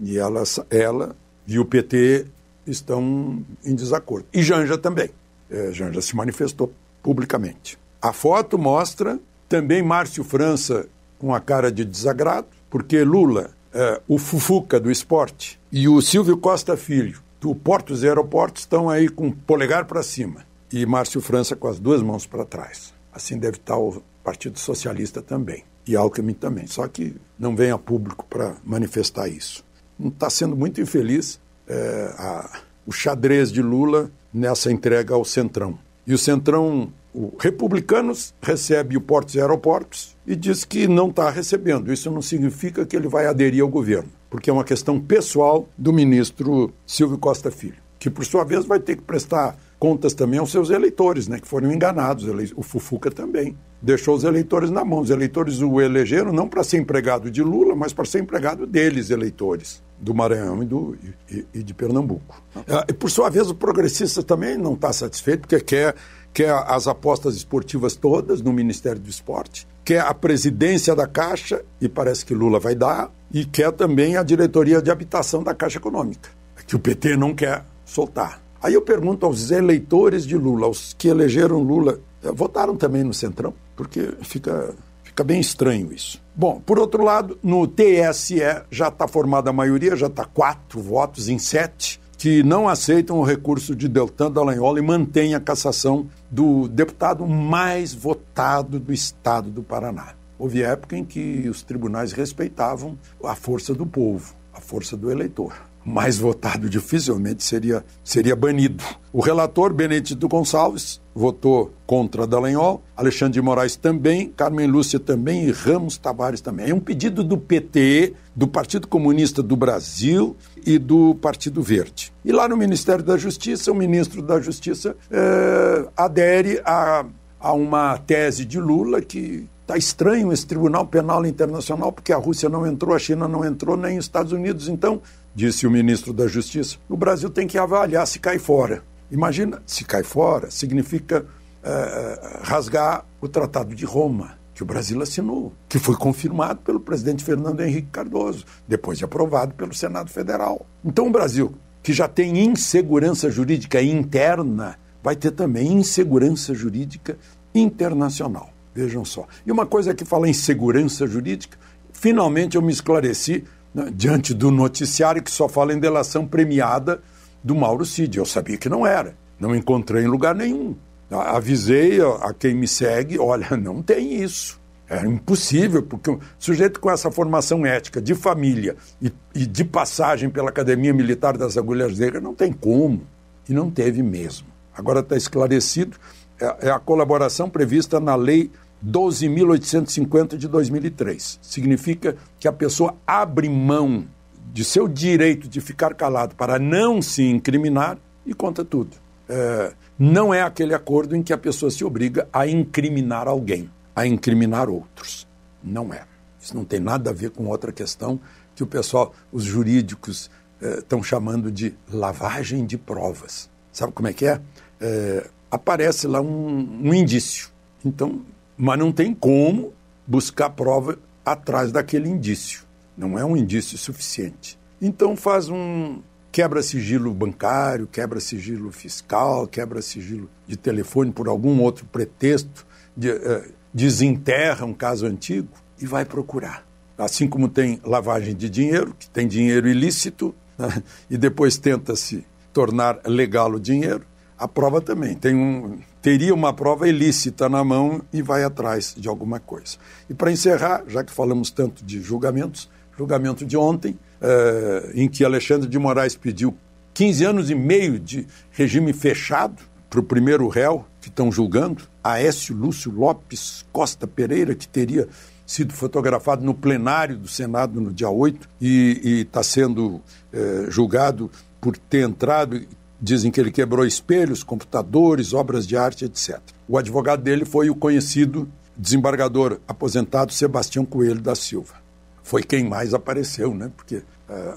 E 0.00 0.16
ela, 0.16 0.44
ela 0.70 1.16
e 1.46 1.58
o 1.58 1.64
PT 1.64 2.26
estão 2.66 3.44
em 3.64 3.74
desacordo. 3.74 4.26
E 4.32 4.42
Janja 4.42 4.78
também. 4.78 5.10
É, 5.50 5.72
Janja 5.72 6.00
se 6.00 6.14
manifestou 6.14 6.72
publicamente. 7.02 7.78
A 8.00 8.12
foto 8.12 8.56
mostra 8.56 9.18
também 9.48 9.82
Márcio 9.82 10.22
França 10.22 10.86
com 11.18 11.34
a 11.34 11.40
cara 11.40 11.72
de 11.72 11.84
desagrado, 11.84 12.46
porque 12.70 13.02
Lula, 13.02 13.50
é, 13.72 14.00
o 14.06 14.18
Fufuca 14.18 14.78
do 14.78 14.90
esporte, 14.90 15.58
e 15.72 15.88
o 15.88 16.00
Silvio 16.00 16.36
Costa 16.36 16.76
Filho, 16.76 17.20
do 17.40 17.54
Portos 17.54 18.02
e 18.02 18.08
Aeroportos, 18.08 18.62
estão 18.62 18.88
aí 18.88 19.08
com 19.08 19.28
o 19.28 19.34
polegar 19.34 19.84
para 19.86 20.02
cima. 20.02 20.46
E 20.72 20.84
Márcio 20.86 21.20
França 21.20 21.56
com 21.56 21.66
as 21.66 21.78
duas 21.78 22.02
mãos 22.02 22.26
para 22.26 22.44
trás. 22.44 22.92
Assim 23.12 23.38
deve 23.38 23.56
estar 23.56 23.76
o 23.76 24.02
Partido 24.22 24.58
Socialista 24.58 25.22
também. 25.22 25.64
E 25.86 25.96
Alckmin 25.96 26.34
também. 26.34 26.66
Só 26.66 26.86
que 26.86 27.16
não 27.38 27.56
vem 27.56 27.70
a 27.70 27.78
público 27.78 28.24
para 28.28 28.56
manifestar 28.64 29.28
isso. 29.28 29.64
Está 29.98 30.28
sendo 30.28 30.54
muito 30.54 30.80
infeliz 30.80 31.40
é, 31.66 32.14
a, 32.18 32.60
o 32.86 32.92
xadrez 32.92 33.50
de 33.50 33.62
Lula 33.62 34.10
nessa 34.32 34.70
entrega 34.70 35.14
ao 35.14 35.24
Centrão. 35.24 35.78
E 36.06 36.12
o 36.12 36.18
Centrão 36.18 36.92
o 37.12 37.34
Republicanos 37.38 38.34
recebe 38.40 38.96
o 38.96 39.00
Portos 39.00 39.34
e 39.34 39.40
Aeroportos 39.40 40.16
e 40.26 40.36
diz 40.36 40.64
que 40.64 40.86
não 40.86 41.08
está 41.08 41.30
recebendo. 41.30 41.92
Isso 41.92 42.10
não 42.10 42.22
significa 42.22 42.84
que 42.84 42.96
ele 42.96 43.08
vai 43.08 43.26
aderir 43.26 43.62
ao 43.62 43.68
governo, 43.68 44.10
porque 44.30 44.50
é 44.50 44.52
uma 44.52 44.64
questão 44.64 45.00
pessoal 45.00 45.68
do 45.76 45.92
ministro 45.92 46.72
Silvio 46.86 47.18
Costa 47.18 47.50
Filho, 47.50 47.76
que 47.98 48.10
por 48.10 48.24
sua 48.24 48.44
vez 48.44 48.64
vai 48.64 48.78
ter 48.78 48.96
que 48.96 49.02
prestar 49.02 49.56
contas 49.78 50.12
também 50.12 50.38
aos 50.38 50.50
seus 50.50 50.70
eleitores, 50.70 51.28
né, 51.28 51.38
que 51.38 51.46
foram 51.46 51.72
enganados. 51.72 52.26
O 52.56 52.62
Fufuca 52.62 53.10
também 53.10 53.56
deixou 53.80 54.16
os 54.16 54.24
eleitores 54.24 54.70
na 54.70 54.84
mão. 54.84 55.00
Os 55.00 55.10
eleitores 55.10 55.60
o 55.62 55.80
elegeram 55.80 56.32
não 56.32 56.48
para 56.48 56.64
ser 56.64 56.78
empregado 56.78 57.30
de 57.30 57.42
Lula, 57.42 57.74
mas 57.74 57.92
para 57.92 58.04
ser 58.04 58.20
empregado 58.20 58.66
deles, 58.66 59.10
eleitores 59.10 59.82
do 60.00 60.14
Maranhão 60.14 60.62
e, 60.62 60.66
do, 60.66 60.96
e, 61.30 61.46
e 61.54 61.62
de 61.62 61.74
Pernambuco. 61.74 62.42
Ah, 62.68 62.84
e 62.88 62.92
por 62.92 63.10
sua 63.10 63.28
vez, 63.30 63.50
o 63.50 63.54
progressista 63.54 64.22
também 64.22 64.56
não 64.56 64.74
está 64.74 64.92
satisfeito, 64.92 65.40
porque 65.40 65.60
quer 65.60 65.94
quer 66.38 66.54
as 66.68 66.86
apostas 66.86 67.34
esportivas 67.34 67.96
todas 67.96 68.40
no 68.40 68.52
Ministério 68.52 69.00
do 69.00 69.10
Esporte, 69.10 69.66
quer 69.84 70.02
a 70.02 70.14
presidência 70.14 70.94
da 70.94 71.04
Caixa, 71.04 71.64
e 71.80 71.88
parece 71.88 72.24
que 72.24 72.32
Lula 72.32 72.60
vai 72.60 72.76
dar, 72.76 73.10
e 73.34 73.44
quer 73.44 73.72
também 73.72 74.16
a 74.16 74.22
diretoria 74.22 74.80
de 74.80 74.88
habitação 74.88 75.42
da 75.42 75.52
Caixa 75.52 75.78
Econômica, 75.78 76.30
que 76.64 76.76
o 76.76 76.78
PT 76.78 77.16
não 77.16 77.34
quer 77.34 77.64
soltar. 77.84 78.40
Aí 78.62 78.72
eu 78.72 78.82
pergunto 78.82 79.26
aos 79.26 79.50
eleitores 79.50 80.24
de 80.24 80.36
Lula, 80.36 80.66
aos 80.66 80.94
que 80.96 81.08
elegeram 81.08 81.58
Lula, 81.60 81.98
eh, 82.22 82.30
votaram 82.30 82.76
também 82.76 83.02
no 83.02 83.12
Centrão? 83.12 83.52
Porque 83.74 84.12
fica, 84.22 84.76
fica 85.02 85.24
bem 85.24 85.40
estranho 85.40 85.92
isso. 85.92 86.22
Bom, 86.36 86.62
por 86.64 86.78
outro 86.78 87.02
lado, 87.02 87.36
no 87.42 87.66
TSE 87.66 88.38
já 88.70 88.86
está 88.86 89.08
formada 89.08 89.50
a 89.50 89.52
maioria, 89.52 89.96
já 89.96 90.06
está 90.06 90.24
quatro 90.24 90.80
votos 90.80 91.28
em 91.28 91.36
sete 91.36 92.00
que 92.18 92.42
não 92.42 92.68
aceitam 92.68 93.16
o 93.18 93.22
recurso 93.22 93.76
de 93.76 93.88
Deltan 93.88 94.30
Dallagnol 94.30 94.76
e 94.76 94.82
mantêm 94.82 95.36
a 95.36 95.40
cassação 95.40 96.08
do 96.28 96.66
deputado 96.66 97.24
mais 97.26 97.94
votado 97.94 98.80
do 98.80 98.92
estado 98.92 99.48
do 99.48 99.62
Paraná. 99.62 100.14
Houve 100.36 100.62
época 100.62 100.96
em 100.96 101.04
que 101.04 101.48
os 101.48 101.62
tribunais 101.62 102.12
respeitavam 102.12 102.98
a 103.22 103.36
força 103.36 103.72
do 103.72 103.86
povo. 103.86 104.36
a 104.52 104.60
força 104.60 104.96
do 104.96 105.08
eleitor. 105.08 105.67
Mais 105.84 106.18
votado 106.18 106.68
dificilmente 106.68 107.42
seria, 107.42 107.84
seria 108.04 108.36
banido. 108.36 108.84
O 109.12 109.20
relator, 109.20 109.72
Benedito 109.72 110.28
Gonçalves, 110.28 111.00
votou 111.14 111.72
contra 111.86 112.26
Dallagnol, 112.26 112.82
Alexandre 112.96 113.34
de 113.34 113.42
Moraes 113.42 113.74
também, 113.74 114.28
Carmen 114.28 114.66
Lúcia 114.66 115.00
também 115.00 115.46
e 115.46 115.50
Ramos 115.50 115.96
Tavares 115.96 116.40
também. 116.40 116.70
É 116.70 116.74
um 116.74 116.80
pedido 116.80 117.24
do 117.24 117.38
PT, 117.38 118.14
do 118.36 118.46
Partido 118.46 118.86
Comunista 118.86 119.42
do 119.42 119.56
Brasil 119.56 120.36
e 120.64 120.78
do 120.78 121.14
Partido 121.14 121.62
Verde. 121.62 122.12
E 122.24 122.32
lá 122.32 122.48
no 122.48 122.56
Ministério 122.56 123.02
da 123.02 123.16
Justiça, 123.16 123.72
o 123.72 123.74
ministro 123.74 124.20
da 124.22 124.40
Justiça 124.40 124.94
é, 125.10 125.88
adere 125.96 126.60
a, 126.64 127.06
a 127.40 127.52
uma 127.52 127.98
tese 127.98 128.44
de 128.44 128.60
Lula 128.60 129.00
que 129.00 129.48
Está 129.68 129.76
estranho 129.76 130.32
esse 130.32 130.46
Tribunal 130.46 130.86
Penal 130.86 131.26
Internacional, 131.26 131.92
porque 131.92 132.10
a 132.10 132.16
Rússia 132.16 132.48
não 132.48 132.66
entrou, 132.66 132.96
a 132.96 132.98
China 132.98 133.28
não 133.28 133.44
entrou, 133.44 133.76
nem 133.76 133.98
os 133.98 134.06
Estados 134.06 134.32
Unidos. 134.32 134.66
Então, 134.66 135.02
disse 135.34 135.66
o 135.66 135.70
ministro 135.70 136.12
da 136.12 136.26
Justiça, 136.26 136.76
o 136.88 136.96
Brasil 136.96 137.30
tem 137.30 137.46
que 137.46 137.58
avaliar 137.58 138.06
se 138.06 138.18
cai 138.18 138.38
fora. 138.38 138.82
Imagina, 139.10 139.62
se 139.66 139.84
cai 139.84 140.02
fora, 140.02 140.50
significa 140.50 141.24
uh, 141.62 142.40
rasgar 142.42 143.04
o 143.20 143.28
Tratado 143.28 143.74
de 143.74 143.84
Roma, 143.84 144.38
que 144.54 144.62
o 144.62 144.66
Brasil 144.66 145.00
assinou, 145.00 145.52
que 145.68 145.78
foi 145.78 145.96
confirmado 145.96 146.60
pelo 146.60 146.80
presidente 146.80 147.24
Fernando 147.24 147.60
Henrique 147.60 147.88
Cardoso, 147.92 148.44
depois 148.66 148.98
de 148.98 149.04
aprovado 149.04 149.54
pelo 149.54 149.72
Senado 149.72 150.10
Federal. 150.10 150.66
Então, 150.84 151.06
o 151.06 151.12
Brasil, 151.12 151.54
que 151.82 151.92
já 151.92 152.08
tem 152.08 152.44
insegurança 152.44 153.30
jurídica 153.30 153.80
interna, 153.80 154.76
vai 155.02 155.14
ter 155.14 155.30
também 155.30 155.72
insegurança 155.72 156.52
jurídica 156.54 157.16
internacional. 157.54 158.50
Vejam 158.74 159.04
só. 159.04 159.26
E 159.46 159.50
uma 159.50 159.64
coisa 159.64 159.94
que 159.94 160.04
fala 160.04 160.28
em 160.28 160.32
segurança 160.32 161.06
jurídica, 161.06 161.56
finalmente 161.92 162.56
eu 162.56 162.62
me 162.62 162.72
esclareci 162.72 163.44
né, 163.74 163.90
diante 163.94 164.34
do 164.34 164.50
noticiário 164.50 165.22
que 165.22 165.30
só 165.30 165.48
fala 165.48 165.72
em 165.72 165.78
delação 165.78 166.26
premiada 166.26 167.00
do 167.42 167.54
Mauro 167.54 167.84
Cid. 167.84 168.18
Eu 168.18 168.26
sabia 168.26 168.56
que 168.56 168.68
não 168.68 168.86
era. 168.86 169.16
Não 169.38 169.54
encontrei 169.54 170.04
em 170.04 170.08
lugar 170.08 170.34
nenhum. 170.34 170.76
Avisei 171.10 172.00
a 172.00 172.34
quem 172.34 172.54
me 172.54 172.68
segue, 172.68 173.18
olha, 173.18 173.56
não 173.56 173.82
tem 173.82 174.22
isso. 174.22 174.60
É 174.90 175.04
impossível, 175.06 175.82
porque 175.82 176.10
um 176.10 176.18
sujeito 176.38 176.80
com 176.80 176.90
essa 176.90 177.10
formação 177.10 177.64
ética 177.66 178.00
de 178.00 178.14
família 178.14 178.74
e, 179.00 179.12
e 179.34 179.46
de 179.46 179.62
passagem 179.62 180.30
pela 180.30 180.48
Academia 180.48 180.94
Militar 180.94 181.36
das 181.36 181.58
Agulhas 181.58 181.98
Negras 181.98 182.22
não 182.22 182.34
tem 182.34 182.52
como. 182.52 183.02
E 183.48 183.52
não 183.52 183.70
teve 183.70 184.02
mesmo. 184.02 184.46
Agora 184.74 185.00
está 185.00 185.16
esclarecido, 185.16 185.96
é, 186.40 186.68
é 186.68 186.70
a 186.70 186.78
colaboração 186.78 187.50
prevista 187.50 188.00
na 188.00 188.14
Lei 188.14 188.50
12.850 188.84 190.36
de 190.36 190.48
2003. 190.48 191.38
Significa 191.42 192.16
que 192.38 192.46
a 192.46 192.52
pessoa 192.52 192.96
abre 193.06 193.48
mão 193.48 194.06
de 194.52 194.64
seu 194.64 194.88
direito 194.88 195.48
de 195.48 195.60
ficar 195.60 195.94
calado 195.94 196.34
para 196.34 196.58
não 196.58 197.02
se 197.02 197.22
incriminar 197.22 197.98
e 198.24 198.34
conta 198.34 198.64
tudo. 198.64 198.96
É, 199.28 199.72
não 199.98 200.32
é 200.32 200.42
aquele 200.42 200.74
acordo 200.74 201.14
em 201.14 201.22
que 201.22 201.32
a 201.32 201.38
pessoa 201.38 201.70
se 201.70 201.84
obriga 201.84 202.28
a 202.32 202.46
incriminar 202.46 203.28
alguém, 203.28 203.70
a 203.94 204.06
incriminar 204.06 204.68
outros. 204.68 205.26
Não 205.62 205.92
é. 205.92 206.04
Isso 206.40 206.56
não 206.56 206.64
tem 206.64 206.80
nada 206.80 207.10
a 207.10 207.12
ver 207.12 207.30
com 207.30 207.46
outra 207.46 207.72
questão 207.72 208.18
que 208.54 208.62
o 208.62 208.66
pessoal, 208.66 209.12
os 209.30 209.44
jurídicos, 209.44 210.30
estão 210.60 211.00
é, 211.00 211.02
chamando 211.02 211.50
de 211.50 211.74
lavagem 211.92 212.64
de 212.64 212.78
provas. 212.78 213.50
Sabe 213.72 213.92
como 213.92 214.08
é 214.08 214.12
que 214.12 214.26
é? 214.26 214.40
é 214.80 215.26
aparece 215.50 216.06
lá 216.06 216.20
um, 216.20 216.80
um 216.82 216.94
indício. 216.94 217.48
Então, 217.84 218.22
mas 218.58 218.78
não 218.78 218.90
tem 218.90 219.14
como 219.14 219.72
buscar 220.06 220.50
prova 220.50 220.98
atrás 221.24 221.70
daquele 221.70 222.08
indício. 222.08 222.62
Não 222.96 223.16
é 223.16 223.24
um 223.24 223.36
indício 223.36 223.78
suficiente. 223.78 224.58
Então 224.82 225.16
faz 225.16 225.48
um 225.48 226.00
quebra 226.32 226.62
sigilo 226.62 227.12
bancário, 227.14 227.86
quebra 227.86 228.20
sigilo 228.20 228.70
fiscal, 228.70 229.46
quebra 229.46 229.80
sigilo 229.80 230.28
de 230.46 230.56
telefone 230.56 231.12
por 231.12 231.28
algum 231.28 231.60
outro 231.60 231.86
pretexto, 231.86 232.66
de, 232.96 233.10
uh, 233.10 233.52
desenterra 233.72 234.66
um 234.66 234.74
caso 234.74 235.06
antigo 235.06 235.48
e 235.80 235.86
vai 235.86 236.04
procurar. 236.04 236.66
Assim 236.96 237.28
como 237.28 237.48
tem 237.48 237.80
lavagem 237.84 238.34
de 238.34 238.50
dinheiro, 238.50 238.94
que 238.98 239.08
tem 239.08 239.26
dinheiro 239.26 239.68
ilícito, 239.68 240.34
né, 240.58 240.82
e 241.08 241.16
depois 241.16 241.56
tenta 241.56 241.94
se 241.94 242.26
tornar 242.52 243.00
legal 243.06 243.52
o 243.52 243.60
dinheiro, 243.60 244.04
a 244.36 244.48
prova 244.48 244.80
também. 244.80 245.14
Tem 245.14 245.34
um, 245.34 245.78
teria 246.00 246.34
uma 246.34 246.52
prova 246.52 246.88
ilícita 246.88 247.48
na 247.48 247.62
mão 247.64 248.02
e 248.12 248.22
vai 248.22 248.44
atrás 248.44 248.94
de 248.96 249.08
alguma 249.08 249.40
coisa. 249.40 249.76
E 250.08 250.14
para 250.14 250.30
encerrar, 250.30 250.84
já 250.86 251.02
que 251.02 251.12
falamos 251.12 251.50
tanto 251.50 251.84
de 251.84 252.00
julgamentos, 252.00 252.68
julgamento 252.96 253.44
de 253.44 253.56
ontem, 253.56 253.98
eh, 254.20 254.92
em 254.94 255.08
que 255.08 255.24
Alexandre 255.24 255.68
de 255.68 255.78
Moraes 255.78 256.16
pediu 256.16 256.56
15 256.94 257.24
anos 257.24 257.50
e 257.50 257.54
meio 257.54 257.98
de 257.98 258.26
regime 258.50 258.92
fechado 258.92 259.62
para 259.88 260.00
o 260.00 260.02
primeiro 260.02 260.48
réu 260.48 260.84
que 261.00 261.08
estão 261.08 261.30
julgando, 261.30 261.84
Aécio 262.02 262.54
Lúcio 262.54 262.90
Lopes 262.90 263.64
Costa 263.72 264.06
Pereira, 264.06 264.54
que 264.54 264.68
teria 264.68 265.08
sido 265.46 265.72
fotografado 265.72 266.44
no 266.44 266.52
plenário 266.52 267.16
do 267.16 267.28
Senado 267.28 267.80
no 267.80 267.92
dia 267.92 268.10
8 268.10 268.48
e 268.60 269.24
está 269.26 269.42
sendo 269.42 270.00
eh, 270.32 270.66
julgado 270.68 271.30
por 271.60 271.76
ter 271.76 272.06
entrado 272.06 272.60
Dizem 273.00 273.30
que 273.30 273.40
ele 273.40 273.50
quebrou 273.50 273.86
espelhos, 273.86 274.42
computadores, 274.42 275.32
obras 275.32 275.66
de 275.66 275.76
arte, 275.76 276.04
etc. 276.04 276.40
O 276.68 276.76
advogado 276.76 277.22
dele 277.22 277.44
foi 277.44 277.70
o 277.70 277.74
conhecido 277.74 278.48
desembargador 278.76 279.58
aposentado 279.66 280.32
Sebastião 280.32 280.84
Coelho 280.84 281.20
da 281.20 281.34
Silva. 281.34 281.74
Foi 282.22 282.42
quem 282.42 282.68
mais 282.68 282.94
apareceu, 282.94 283.54
né? 283.54 283.70
Porque 283.76 283.96
uh, 283.96 284.04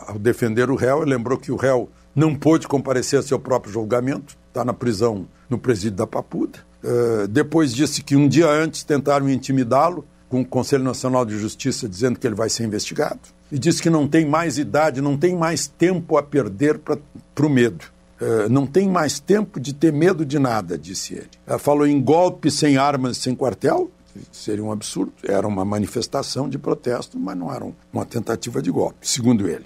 ao 0.08 0.20
defender 0.20 0.70
o 0.70 0.76
réu, 0.76 1.04
lembrou 1.04 1.38
que 1.38 1.52
o 1.52 1.56
réu 1.56 1.90
não 2.16 2.36
pôde 2.36 2.68
comparecer 2.68 3.20
a 3.20 3.24
seu 3.24 3.40
próprio 3.40 3.72
julgamento, 3.72 4.38
está 4.48 4.66
na 4.66 4.74
prisão 4.74 5.28
no 5.50 5.58
presídio 5.58 5.98
da 5.98 6.08
Papuda. 6.08 6.60
Uh, 6.84 7.28
depois 7.28 7.74
disse 7.74 8.04
que 8.04 8.16
um 8.16 8.28
dia 8.28 8.50
antes 8.50 8.84
tentaram 8.84 9.30
intimidá-lo 9.30 10.06
com 10.30 10.42
o 10.42 10.46
Conselho 10.46 10.84
Nacional 10.84 11.26
de 11.26 11.38
Justiça 11.38 11.90
dizendo 11.90 12.18
que 12.20 12.26
ele 12.26 12.36
vai 12.36 12.50
ser 12.50 12.64
investigado. 12.64 13.20
E 13.52 13.60
disse 13.60 13.82
que 13.82 13.90
não 13.90 14.08
tem 14.08 14.26
mais 14.26 14.58
idade, 14.58 15.02
não 15.02 15.18
tem 15.18 15.36
mais 15.36 15.68
tempo 15.68 16.18
a 16.18 16.24
perder 16.24 16.80
para 16.80 17.46
o 17.46 17.50
medo. 17.50 17.86
Eh, 18.22 18.48
não 18.50 18.68
tem 18.68 18.88
mais 18.88 19.20
tempo 19.20 19.60
de 19.60 19.74
ter 19.74 19.92
medo 19.92 20.24
de 20.24 20.38
nada, 20.38 20.78
disse 20.78 21.16
ele. 21.16 21.30
Ela 21.48 21.58
falou 21.58 21.88
em 21.88 22.00
golpe 22.00 22.52
sem 22.52 22.78
armas, 22.78 23.18
sem 23.18 23.34
quartel, 23.34 23.90
seria 24.32 24.64
um 24.64 24.72
absurdo. 24.72 25.12
Era 25.24 25.48
uma 25.48 25.66
manifestação 25.66 26.48
de 26.48 26.60
protesto, 26.60 27.20
mas 27.20 27.36
não 27.36 27.52
era 27.52 27.66
uma 27.92 28.06
tentativa 28.06 28.62
de 28.62 28.70
golpe, 28.70 29.08
segundo 29.10 29.48
ele. 29.48 29.66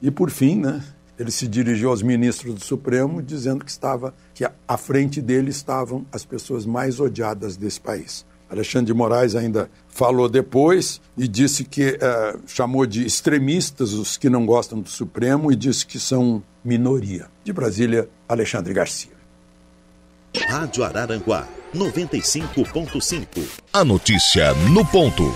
E 0.00 0.10
por 0.10 0.30
fim, 0.30 0.56
né, 0.56 0.82
ele 1.16 1.30
se 1.30 1.46
dirigiu 1.46 1.90
aos 1.90 2.02
ministros 2.02 2.54
do 2.54 2.64
Supremo 2.64 3.22
dizendo 3.22 3.64
que 3.64 3.70
estava 3.70 4.12
que 4.34 4.44
à 4.66 4.76
frente 4.76 5.22
dele 5.22 5.50
estavam 5.50 6.04
as 6.10 6.24
pessoas 6.24 6.66
mais 6.66 6.98
odiadas 6.98 7.56
desse 7.56 7.80
país. 7.80 8.26
Alexandre 8.50 8.86
de 8.86 8.94
Moraes 8.94 9.36
ainda 9.36 9.70
falou 9.92 10.28
depois 10.28 11.00
e 11.16 11.28
disse 11.28 11.62
que 11.64 11.90
uh, 11.90 12.40
chamou 12.46 12.84
de 12.86 13.06
extremistas 13.06 13.92
os 13.92 14.16
que 14.16 14.28
não 14.28 14.44
gostam 14.44 14.80
do 14.80 14.88
Supremo 14.88 15.52
e 15.52 15.56
disse 15.56 15.86
que 15.86 16.00
são 16.00 16.42
minoria. 16.64 17.26
De 17.44 17.52
Brasília, 17.52 18.08
Alexandre 18.28 18.72
Garcia. 18.72 19.12
Rádio 20.48 20.82
Araranguá 20.82 21.46
95.5. 21.74 23.26
A 23.72 23.84
notícia 23.84 24.54
no 24.70 24.84
ponto. 24.84 25.32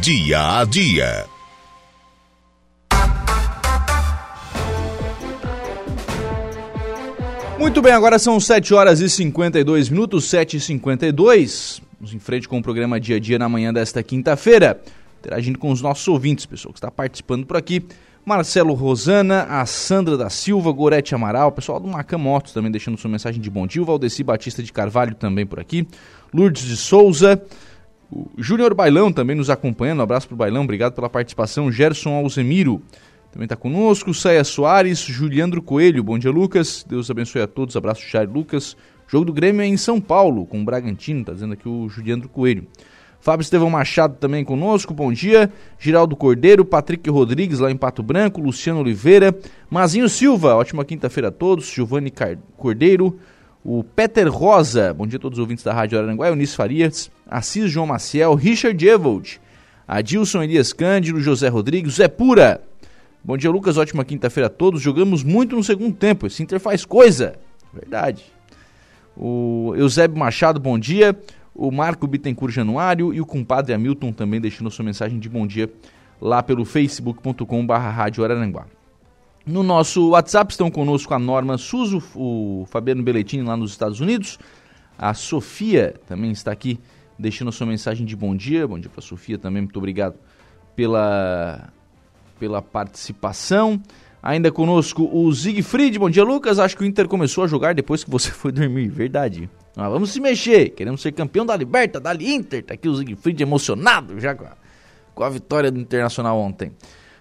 Dia 0.00 0.60
a 0.60 0.64
dia. 0.64 1.26
Muito 7.58 7.80
bem, 7.80 7.92
agora 7.92 8.18
são 8.18 8.40
7 8.40 8.74
horas 8.74 9.00
e 9.00 9.08
52 9.08 9.88
minutos, 9.88 10.24
7 10.24 10.56
e 10.56 10.60
52 10.60 11.80
Vamos 12.02 12.16
em 12.16 12.18
frente 12.18 12.48
com 12.48 12.58
o 12.58 12.62
programa 12.62 12.98
Dia 12.98 13.14
a 13.14 13.20
Dia 13.20 13.38
na 13.38 13.48
manhã 13.48 13.72
desta 13.72 14.02
quinta-feira, 14.02 14.82
interagindo 15.20 15.56
com 15.56 15.70
os 15.70 15.80
nossos 15.80 16.08
ouvintes, 16.08 16.44
pessoal 16.44 16.72
que 16.72 16.78
está 16.80 16.90
participando 16.90 17.46
por 17.46 17.56
aqui. 17.56 17.80
Marcelo 18.26 18.74
Rosana, 18.74 19.44
a 19.44 19.64
Sandra 19.66 20.16
da 20.16 20.28
Silva, 20.28 20.72
Gorete 20.72 21.14
Amaral, 21.14 21.52
pessoal 21.52 21.78
do 21.78 21.86
Macam 21.86 22.18
Motos 22.18 22.52
também 22.52 22.72
deixando 22.72 22.98
sua 22.98 23.08
mensagem 23.08 23.40
de 23.40 23.48
bom 23.48 23.68
dia, 23.68 23.80
o 23.80 23.84
Valdeci 23.84 24.24
Batista 24.24 24.64
de 24.64 24.72
Carvalho 24.72 25.14
também 25.14 25.46
por 25.46 25.60
aqui, 25.60 25.86
Lourdes 26.34 26.64
de 26.64 26.76
Souza, 26.76 27.40
o 28.10 28.28
Júnior 28.36 28.74
Bailão 28.74 29.12
também 29.12 29.36
nos 29.36 29.48
acompanhando, 29.48 30.00
um 30.00 30.02
abraço 30.02 30.26
para 30.26 30.34
o 30.34 30.38
Bailão, 30.38 30.64
obrigado 30.64 30.94
pela 30.94 31.08
participação, 31.08 31.70
Gerson 31.70 32.16
Alzemiro 32.16 32.82
também 33.30 33.44
está 33.44 33.54
conosco, 33.54 34.12
Saia 34.12 34.42
Soares, 34.42 34.98
Juliandro 34.98 35.62
Coelho, 35.62 36.02
bom 36.02 36.18
dia 36.18 36.32
Lucas, 36.32 36.84
Deus 36.84 37.08
abençoe 37.12 37.42
a 37.42 37.46
todos, 37.46 37.76
abraço 37.76 38.02
Jair 38.10 38.28
Lucas, 38.28 38.76
Jogo 39.12 39.26
do 39.26 39.32
Grêmio 39.34 39.60
é 39.60 39.66
em 39.66 39.76
São 39.76 40.00
Paulo, 40.00 40.46
com 40.46 40.62
o 40.62 40.64
Bragantino, 40.64 41.22
tá 41.22 41.34
dizendo 41.34 41.52
aqui 41.52 41.68
o 41.68 41.86
Juliandro 41.86 42.30
Coelho. 42.30 42.66
Fábio 43.20 43.42
Estevão 43.42 43.68
Machado 43.68 44.16
também 44.18 44.42
conosco, 44.42 44.94
bom 44.94 45.12
dia. 45.12 45.52
Giraldo 45.78 46.16
Cordeiro, 46.16 46.64
Patrick 46.64 47.10
Rodrigues 47.10 47.58
lá 47.58 47.70
em 47.70 47.76
Pato 47.76 48.02
Branco, 48.02 48.40
Luciano 48.40 48.80
Oliveira, 48.80 49.38
Mazinho 49.68 50.08
Silva, 50.08 50.54
ótima 50.54 50.82
quinta-feira 50.82 51.28
a 51.28 51.30
todos, 51.30 51.66
Giovanni 51.66 52.10
Cordeiro, 52.56 53.18
o 53.62 53.84
Peter 53.84 54.26
Rosa, 54.32 54.94
bom 54.94 55.06
dia 55.06 55.18
a 55.18 55.20
todos 55.20 55.38
os 55.38 55.42
ouvintes 55.42 55.62
da 55.62 55.74
Rádio 55.74 55.98
Aranguá, 55.98 56.28
Eunice 56.28 56.56
Farias, 56.56 57.10
Assis 57.28 57.70
João 57.70 57.86
Maciel, 57.86 58.34
Richard 58.34 58.82
Evold, 58.82 59.38
Adilson 59.86 60.42
Elias 60.42 60.72
Cândido, 60.72 61.20
José 61.20 61.48
Rodrigues, 61.48 61.96
Zé 61.96 62.08
Pura, 62.08 62.62
Bom 63.22 63.36
dia, 63.36 63.50
Lucas. 63.50 63.76
Ótima 63.76 64.04
quinta-feira 64.04 64.48
a 64.48 64.50
todos. 64.50 64.82
Jogamos 64.82 65.22
muito 65.22 65.54
no 65.54 65.62
segundo 65.62 65.94
tempo. 65.94 66.26
Esse 66.26 66.42
Inter 66.42 66.58
faz 66.58 66.84
coisa. 66.84 67.36
Verdade. 67.72 68.24
O 69.16 69.74
Eusébio 69.76 70.18
Machado, 70.18 70.58
bom 70.58 70.78
dia. 70.78 71.18
O 71.54 71.70
Marco 71.70 72.06
Bittencourt 72.06 72.52
Januário 72.52 73.12
e 73.12 73.20
o 73.20 73.26
compadre 73.26 73.74
Hamilton 73.74 74.12
também 74.12 74.40
deixando 74.40 74.70
sua 74.70 74.84
mensagem 74.84 75.18
de 75.18 75.28
bom 75.28 75.46
dia 75.46 75.70
lá 76.20 76.42
pelo 76.42 76.64
facebook.com.br 76.64 77.72
Rádio. 77.72 78.24
No 79.44 79.62
nosso 79.62 80.10
WhatsApp 80.10 80.52
estão 80.52 80.70
conosco 80.70 81.12
a 81.12 81.18
Norma 81.18 81.58
Suso, 81.58 82.02
o 82.14 82.64
Fabiano 82.70 83.02
Belletini 83.02 83.42
lá 83.42 83.56
nos 83.56 83.72
Estados 83.72 84.00
Unidos, 84.00 84.38
a 84.96 85.12
Sofia 85.14 85.94
também 86.06 86.30
está 86.30 86.52
aqui 86.52 86.78
deixando 87.18 87.50
sua 87.52 87.66
mensagem 87.66 88.06
de 88.06 88.14
bom 88.14 88.34
dia. 88.36 88.66
Bom 88.66 88.78
dia 88.78 88.88
para 88.88 89.00
a 89.00 89.02
Sofia 89.02 89.38
também, 89.38 89.62
muito 89.62 89.76
obrigado 89.76 90.14
pela, 90.76 91.72
pela 92.38 92.62
participação. 92.62 93.80
Ainda 94.22 94.52
conosco 94.52 95.10
o 95.12 95.34
Siegfried. 95.34 95.98
Bom 95.98 96.08
dia, 96.08 96.22
Lucas. 96.22 96.60
Acho 96.60 96.76
que 96.76 96.84
o 96.84 96.86
Inter 96.86 97.08
começou 97.08 97.42
a 97.42 97.48
jogar 97.48 97.74
depois 97.74 98.04
que 98.04 98.10
você 98.10 98.30
foi 98.32 98.52
dormir. 98.52 98.88
Verdade. 98.88 99.50
Vamos 99.74 100.12
se 100.12 100.20
mexer. 100.20 100.68
Queremos 100.70 101.02
ser 101.02 101.10
campeão 101.10 101.44
da 101.44 101.56
Liberta, 101.56 101.98
da 101.98 102.14
Inter. 102.14 102.62
Tá 102.64 102.74
aqui 102.74 102.88
o 102.88 102.94
Siegfried 102.94 103.42
emocionado 103.42 104.20
já 104.20 104.32
com 104.32 104.44
a, 104.44 104.52
com 105.12 105.24
a 105.24 105.28
vitória 105.28 105.72
do 105.72 105.80
Internacional 105.80 106.38
ontem. 106.38 106.70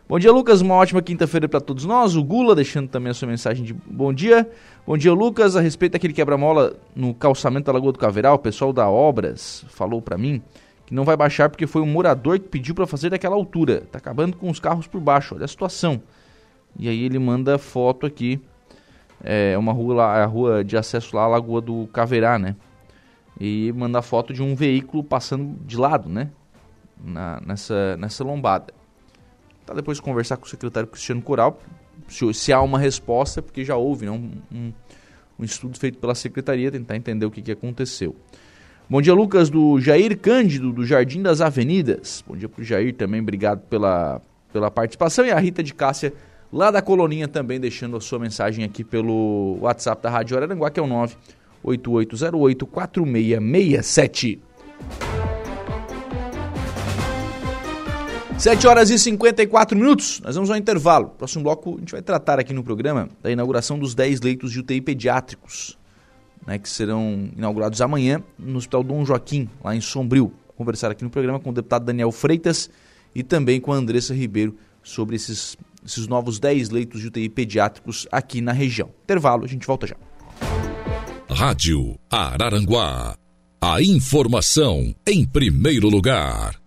Bom 0.08 0.20
dia, 0.20 0.32
Lucas. 0.32 0.62
Uma 0.62 0.76
ótima 0.76 1.02
quinta-feira 1.02 1.49
para 1.49 1.60
todos 1.60 1.86
nós. 1.86 2.16
O 2.16 2.24
Gula 2.24 2.54
deixando 2.54 2.88
também 2.88 3.10
a 3.10 3.16
sua 3.16 3.28
mensagem 3.28 3.66
de 3.66 3.74
bom 3.74 4.14
dia. 4.14 4.47
Bom 4.86 4.95
dia, 4.95 5.12
Lucas. 5.12 5.56
A 5.56 5.62
respeito 5.62 5.93
daquele 5.93 6.14
quebra-mola 6.14 6.76
no 6.95 7.16
calçamento 7.16 7.66
da 7.66 7.72
Lagoa 7.72 7.93
do 7.93 7.97
Caveral, 7.97 8.36
o 8.36 8.39
pessoal 8.39 8.72
da 8.72 8.88
Obras 8.88 9.66
falou 9.70 10.04
para 10.04 10.20
mim 10.20 10.39
que 10.86 10.93
não 10.93 11.04
vai 11.04 11.18
baixar 11.18 11.49
porque 11.49 11.66
foi 11.66 11.82
um 11.82 11.88
morador 11.88 12.38
que 12.38 12.47
pediu 12.47 12.76
para 12.76 12.86
fazer 12.86 13.10
daquela 13.10 13.36
altura. 13.36 13.88
Tá 13.91 13.97
acabando 13.97 14.38
com 14.38 14.52
os 14.52 14.60
carros 14.60 14.86
por 14.86 15.02
baixo. 15.02 15.34
Olha 15.34 15.45
a 15.45 15.47
situação. 15.47 15.99
E 16.78 16.89
aí 16.89 17.03
ele 17.03 17.19
manda 17.19 17.57
foto 17.57 18.05
aqui. 18.05 18.41
É 19.24 19.57
uma 19.57 19.72
rua 19.72 19.93
lá, 19.95 20.24
a 20.24 20.26
rua 20.26 20.63
de 20.63 20.76
acesso 20.76 21.15
lá 21.15 21.24
à 21.24 21.28
Lagoa 21.28 21.61
do 21.61 21.88
Caverá, 21.93 22.39
né? 22.39 22.55
E 23.39 23.72
manda 23.76 24.01
foto 24.01 24.34
de 24.34 24.41
um 24.41 24.55
veículo 24.55 25.03
passando 25.03 25.55
de 25.65 25.78
lado, 25.78 26.09
né? 26.09 26.30
Na, 27.03 27.39
nessa, 27.45 27.97
nessa 27.97 28.24
lombada. 28.24 28.74
Tá 29.65 29.74
depois 29.74 29.99
conversar 29.99 30.38
com 30.38 30.45
o 30.45 30.49
secretário 30.49 30.88
Cristiano 30.89 31.22
Coral 31.22 31.59
se, 32.11 32.34
se 32.34 32.53
há 32.53 32.61
uma 32.61 32.78
resposta, 32.78 33.41
porque 33.41 33.63
já 33.63 33.76
houve 33.76 34.05
né, 34.05 34.11
um, 34.11 34.32
um, 34.53 34.74
um, 35.39 35.43
estudo 35.43 35.78
feito 35.78 35.97
pela 35.97 36.13
secretaria, 36.13 36.72
tentar 36.72 36.95
entender 36.95 37.26
o 37.26 37.32
que, 37.32 37.41
que 37.41 37.51
aconteceu. 37.51 38.15
Bom 38.89 39.01
dia, 39.01 39.13
Lucas, 39.13 39.49
do 39.49 39.80
Jair 39.80 40.19
Cândido, 40.19 40.74
do 40.74 40.86
Jardim 40.86 41.22
das 41.22 41.39
Avenidas. 41.39 42.24
Bom 42.28 42.36
dia 42.36 42.49
pro 42.49 42.63
Jair 42.63 42.93
também, 42.93 43.22
obrigado 43.22 43.61
pela, 43.61 44.22
pela 44.51 44.69
participação. 44.69 45.26
E 45.26 45.32
a 45.32 45.39
Rita 45.39 45.63
de 45.63 45.74
Cássia, 45.74 46.13
lá 46.52 46.70
da 46.72 46.82
Coloninha, 46.82 47.28
também 47.28 47.60
deixando 47.60 47.95
a 47.97 48.02
sua 48.02 48.20
mensagem 48.20 48.66
aqui 48.66 48.84
pelo 48.84 49.58
WhatsApp 49.62 50.02
da 50.04 50.10
Rádio 50.10 50.36
Araranguá, 50.38 50.70
que 50.70 50.80
é 50.80 50.84
o 50.84 50.88
98808 50.88 52.66
4667. 52.66 54.41
7 58.41 58.66
horas 58.66 58.89
e 58.89 58.97
54 58.97 59.78
minutos, 59.78 60.20
nós 60.22 60.34
vamos 60.34 60.49
ao 60.49 60.58
intervalo. 60.58 61.10
Próximo 61.10 61.43
bloco, 61.43 61.76
a 61.76 61.80
gente 61.80 61.91
vai 61.91 62.02
tratar 62.02 62.39
aqui 62.39 62.52
no 62.54 62.64
programa 62.64 63.08
da 63.22 63.30
inauguração 63.30 63.78
dos 63.78 63.93
10 63.93 64.20
leitos 64.22 64.52
de 64.52 64.60
UTI 64.62 64.82
pediátricos, 64.82 65.78
né, 66.47 66.58
que 66.58 66.68
serão 66.68 67.30
inaugurados 67.38 67.82
amanhã 67.82 68.20
no 68.39 68.58
Hospital 68.58 68.84
Dom 68.84 69.06
Joaquim, 69.06 69.47
lá 69.64 69.76
em 69.76 69.82
Sombrio. 69.82 70.34
Vou 70.47 70.56
conversar 70.58 70.89
aqui 70.89 71.04
no 71.04 71.12
programa 71.12 71.39
com 71.39 71.52
o 71.52 71.54
deputado 71.54 71.86
Daniel 71.86 72.12
Freitas 72.12 72.68
e 73.14 73.22
também 73.22 73.62
com 73.62 73.72
a 73.74 73.76
Andressa 73.76 74.12
Ribeiro 74.12 74.58
sobre 74.82 75.18
esses, 75.18 75.56
esses 75.86 76.08
novos 76.08 76.40
10 76.40 76.70
leitos 76.70 77.02
de 77.02 77.08
UTI 77.08 77.30
pediátricos 77.30 78.08
aqui 78.12 78.42
na 78.42 78.52
região. 78.52 78.90
Intervalo, 79.04 79.46
a 79.46 79.48
gente 79.48 79.66
volta 79.66 79.88
já. 79.88 79.96
Rádio 81.30 81.98
Araranguá. 82.10 83.16
A 83.62 83.82
informação 83.82 84.94
em 85.08 85.26
primeiro 85.26 85.88
lugar. 85.88 86.60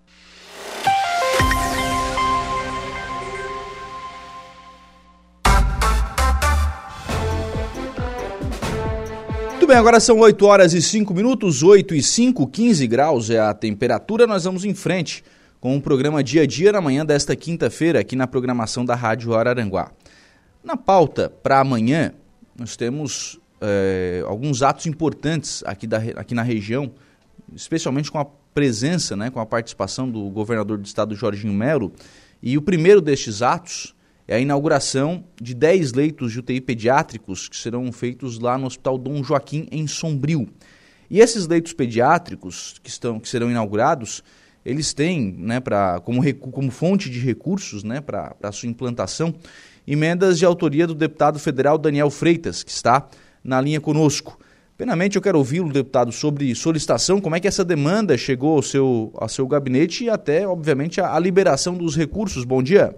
Muito 9.51 9.67
bem, 9.67 9.77
agora 9.79 9.99
são 9.99 10.19
8 10.19 10.45
horas 10.45 10.75
e 10.75 10.83
5 10.83 11.15
minutos, 11.15 11.63
8 11.63 11.95
e 11.95 12.03
5, 12.03 12.47
15 12.47 12.87
graus 12.87 13.31
é 13.31 13.41
a 13.41 13.55
temperatura. 13.55 14.27
Nós 14.27 14.45
vamos 14.45 14.65
em 14.65 14.75
frente 14.75 15.25
com 15.65 15.79
o 15.79 15.81
programa 15.81 16.23
Dia 16.23 16.43
a 16.43 16.47
Dia 16.47 16.71
na 16.73 16.81
manhã 16.83 17.07
desta 17.07 17.35
quinta-feira, 17.35 17.99
aqui 17.99 18.15
na 18.15 18.27
programação 18.27 18.85
da 18.85 18.95
Rádio 18.95 19.33
Araranguá. 19.35 19.91
Na 20.63 20.77
pauta 20.77 21.33
para 21.43 21.59
amanhã, 21.59 22.13
nós 22.55 22.77
temos 22.77 23.41
é, 23.63 24.23
alguns 24.27 24.63
atos 24.63 24.85
importantes 24.85 25.65
aqui, 25.65 25.87
da, 25.87 25.97
aqui 26.17 26.35
na 26.35 26.43
região, 26.43 26.93
especialmente 27.55 28.13
com 28.13 28.19
a 28.19 28.27
presença, 28.53 29.17
né, 29.17 29.31
com 29.31 29.41
a 29.41 29.47
participação 29.47 30.11
do 30.11 30.29
governador 30.29 30.77
do 30.77 30.85
estado, 30.85 31.15
Jorginho 31.15 31.55
Melo. 31.55 31.95
E 32.43 32.59
o 32.59 32.61
primeiro 32.61 33.01
destes 33.01 33.41
atos 33.41 33.95
é 34.29 34.37
a 34.37 34.41
inauguração 34.41 35.25
de 35.41 35.55
10 35.55 35.95
leitos 35.95 36.33
de 36.33 36.41
UTI 36.41 36.61
pediátricos 36.61 37.49
que 37.49 37.57
serão 37.57 37.91
feitos 37.91 38.39
lá 38.39 38.59
no 38.59 38.67
Hospital 38.67 38.99
Dom 38.99 39.25
Joaquim, 39.25 39.67
em 39.73 39.87
Sombrio. 39.87 40.47
E 41.09 41.21
esses 41.21 41.47
leitos 41.47 41.73
pediátricos 41.73 42.75
que, 42.83 42.91
estão, 42.91 43.19
que 43.19 43.31
serão 43.31 43.51
inaugurados, 43.51 44.23
eles 44.65 44.95
têm, 44.95 45.35
né, 45.39 45.61
pra, 45.61 46.01
como, 46.01 46.23
como 46.35 46.71
fonte 46.71 47.11
de 47.11 47.19
recursos 47.19 47.85
né, 47.85 48.01
para 48.01 48.35
a 48.43 48.53
sua 48.53 48.69
implantação, 48.69 49.35
emendas 49.87 50.39
de 50.39 50.47
autoria 50.47 50.87
do 50.87 50.95
deputado 50.95 51.39
federal 51.39 51.77
Daniel 51.77 52.11
Freitas, 52.11 52.63
que 52.63 52.71
está 52.71 53.07
na 53.43 53.61
linha 53.61 53.81
conosco. 53.81 54.39
Penamente 54.77 55.17
eu 55.17 55.23
quero 55.23 55.39
ouvi-lo, 55.39 55.73
deputado, 55.73 56.11
sobre 56.11 56.53
solicitação, 56.55 57.21
como 57.21 57.37
é 57.37 57.41
que 57.41 57.47
essa 57.47 57.65
demanda 57.65 58.17
chegou 58.17 58.57
ao 58.57 58.63
seu, 58.63 59.13
ao 59.17 59.29
seu 59.29 59.47
gabinete 59.47 60.05
e 60.05 60.11
até, 60.11 60.49
obviamente, 60.49 61.01
a, 61.01 61.15
a 61.15 61.19
liberação 61.19 61.75
dos 61.75 61.95
recursos. 61.95 62.45
Bom 62.45 62.63
dia. 62.63 62.95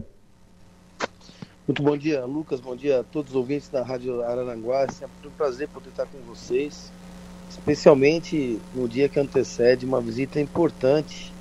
Muito 1.66 1.82
bom 1.82 1.96
dia, 1.96 2.24
Lucas. 2.24 2.60
Bom 2.60 2.76
dia 2.76 3.00
a 3.00 3.02
todos 3.02 3.32
os 3.32 3.36
ouvintes 3.36 3.68
da 3.68 3.82
Rádio 3.82 4.22
Araranguá. 4.22 4.84
É 4.84 4.92
sempre 4.92 5.26
um 5.26 5.32
prazer 5.32 5.68
poder 5.68 5.90
estar 5.90 6.06
com 6.06 6.18
vocês, 6.26 6.92
especialmente 7.50 8.58
no 8.72 8.88
dia 8.88 9.08
que 9.08 9.18
antecede 9.18 9.84
uma 9.84 10.00
visita 10.00 10.40
importante 10.40 11.34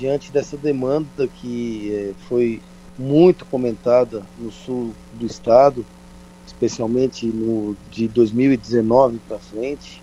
diante 0.00 0.32
dessa 0.32 0.56
demanda 0.56 1.28
que 1.28 1.92
eh, 1.92 2.14
foi 2.26 2.62
muito 2.98 3.44
comentada 3.44 4.22
no 4.38 4.50
sul 4.50 4.94
do 5.12 5.26
estado, 5.26 5.84
especialmente 6.46 7.26
no 7.26 7.76
de 7.90 8.08
2019 8.08 9.20
para 9.28 9.38
frente, 9.38 10.02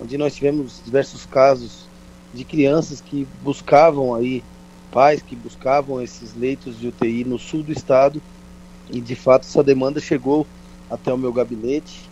onde 0.00 0.16
nós 0.16 0.34
tivemos 0.34 0.80
diversos 0.82 1.26
casos 1.26 1.84
de 2.32 2.42
crianças 2.42 3.02
que 3.02 3.28
buscavam 3.42 4.14
aí 4.14 4.42
pais 4.90 5.20
que 5.20 5.36
buscavam 5.36 6.00
esses 6.00 6.34
leitos 6.34 6.78
de 6.78 6.88
UTI 6.88 7.24
no 7.24 7.38
sul 7.38 7.62
do 7.62 7.72
estado 7.72 8.22
e 8.90 9.00
de 9.00 9.14
fato 9.14 9.42
essa 9.42 9.62
demanda 9.62 10.00
chegou 10.00 10.46
até 10.88 11.12
o 11.12 11.18
meu 11.18 11.32
gabinete 11.32 12.08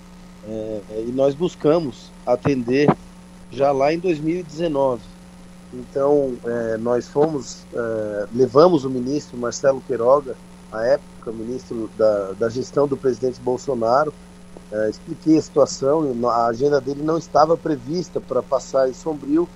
é, 0.47 0.81
e 1.09 1.13
nós 1.13 1.35
buscamos 1.35 2.11
atender 2.27 2.95
já 3.51 3.71
lá 3.73 3.93
em 3.93 3.99
2019. 3.99 5.12
Então 5.73 6.35
é, 6.45 6.77
nós 6.77 7.09
fomos, 7.09 7.65
é, 7.73 8.27
levamos 8.35 8.85
o 8.85 8.91
ministro 8.91 9.37
Marcelo 9.39 9.81
Queiroga, 9.87 10.37
à 10.71 10.85
época 10.85 11.33
ministro 11.33 11.91
da, 11.97 12.33
da 12.33 12.49
gestão 12.49 12.87
do 12.87 12.97
presidente 12.97 13.41
Bolsonaro, 13.41 14.13
é, 14.71 14.91
expliquei 14.91 15.39
a 15.39 15.43
situação, 15.43 16.03
a 16.29 16.47
agenda 16.47 16.81
dele 16.81 17.03
não 17.03 17.19
estava 17.19 17.57
prevista 17.57 18.21
para 18.21 18.43
passar 18.43 18.89
em 18.89 18.95
Sombrio, 18.95 19.49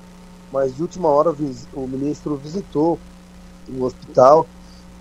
mas 0.53 0.75
de 0.75 0.83
última 0.83 1.09
hora 1.09 1.35
o 1.75 1.87
ministro 1.87 2.37
visitou 2.37 2.99
o 3.69 3.83
hospital 3.83 4.47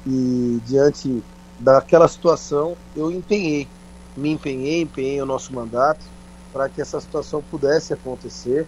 e 0.06 0.60
diante 0.66 1.24
daquela 1.60 2.08
situação, 2.08 2.76
eu 2.96 3.12
empenhei, 3.12 3.68
me 4.16 4.32
empenhei, 4.32 4.82
empenhei 4.82 5.22
o 5.22 5.26
nosso 5.26 5.54
mandato 5.54 6.06
para 6.52 6.70
que 6.70 6.82
essa 6.82 7.00
situação 7.00 7.44
pudesse 7.50 7.94
acontecer. 7.94 8.68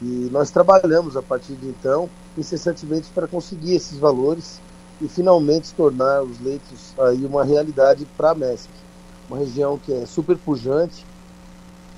E 0.00 0.28
nós 0.30 0.50
trabalhamos 0.50 1.16
a 1.16 1.22
partir 1.22 1.54
de 1.54 1.66
então 1.66 2.08
incessantemente 2.36 3.08
para 3.12 3.26
conseguir 3.26 3.74
esses 3.74 3.98
valores 3.98 4.60
e 5.00 5.08
finalmente 5.08 5.72
tornar 5.74 6.22
os 6.22 6.40
leitos 6.40 6.94
aí 6.98 7.24
uma 7.24 7.44
realidade 7.44 8.06
para 8.16 8.30
a 8.30 8.34
MESC. 8.34 8.68
Uma 9.28 9.38
região 9.38 9.78
que 9.78 9.92
é 9.92 10.06
super 10.06 10.36
pujante, 10.38 11.04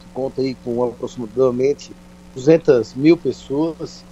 que 0.01 0.09
conta 0.14 0.40
aí 0.40 0.55
com 0.55 0.82
aproximadamente 0.84 1.92
200 2.34 2.94
mil 2.94 3.16
pessoas. 3.16 4.03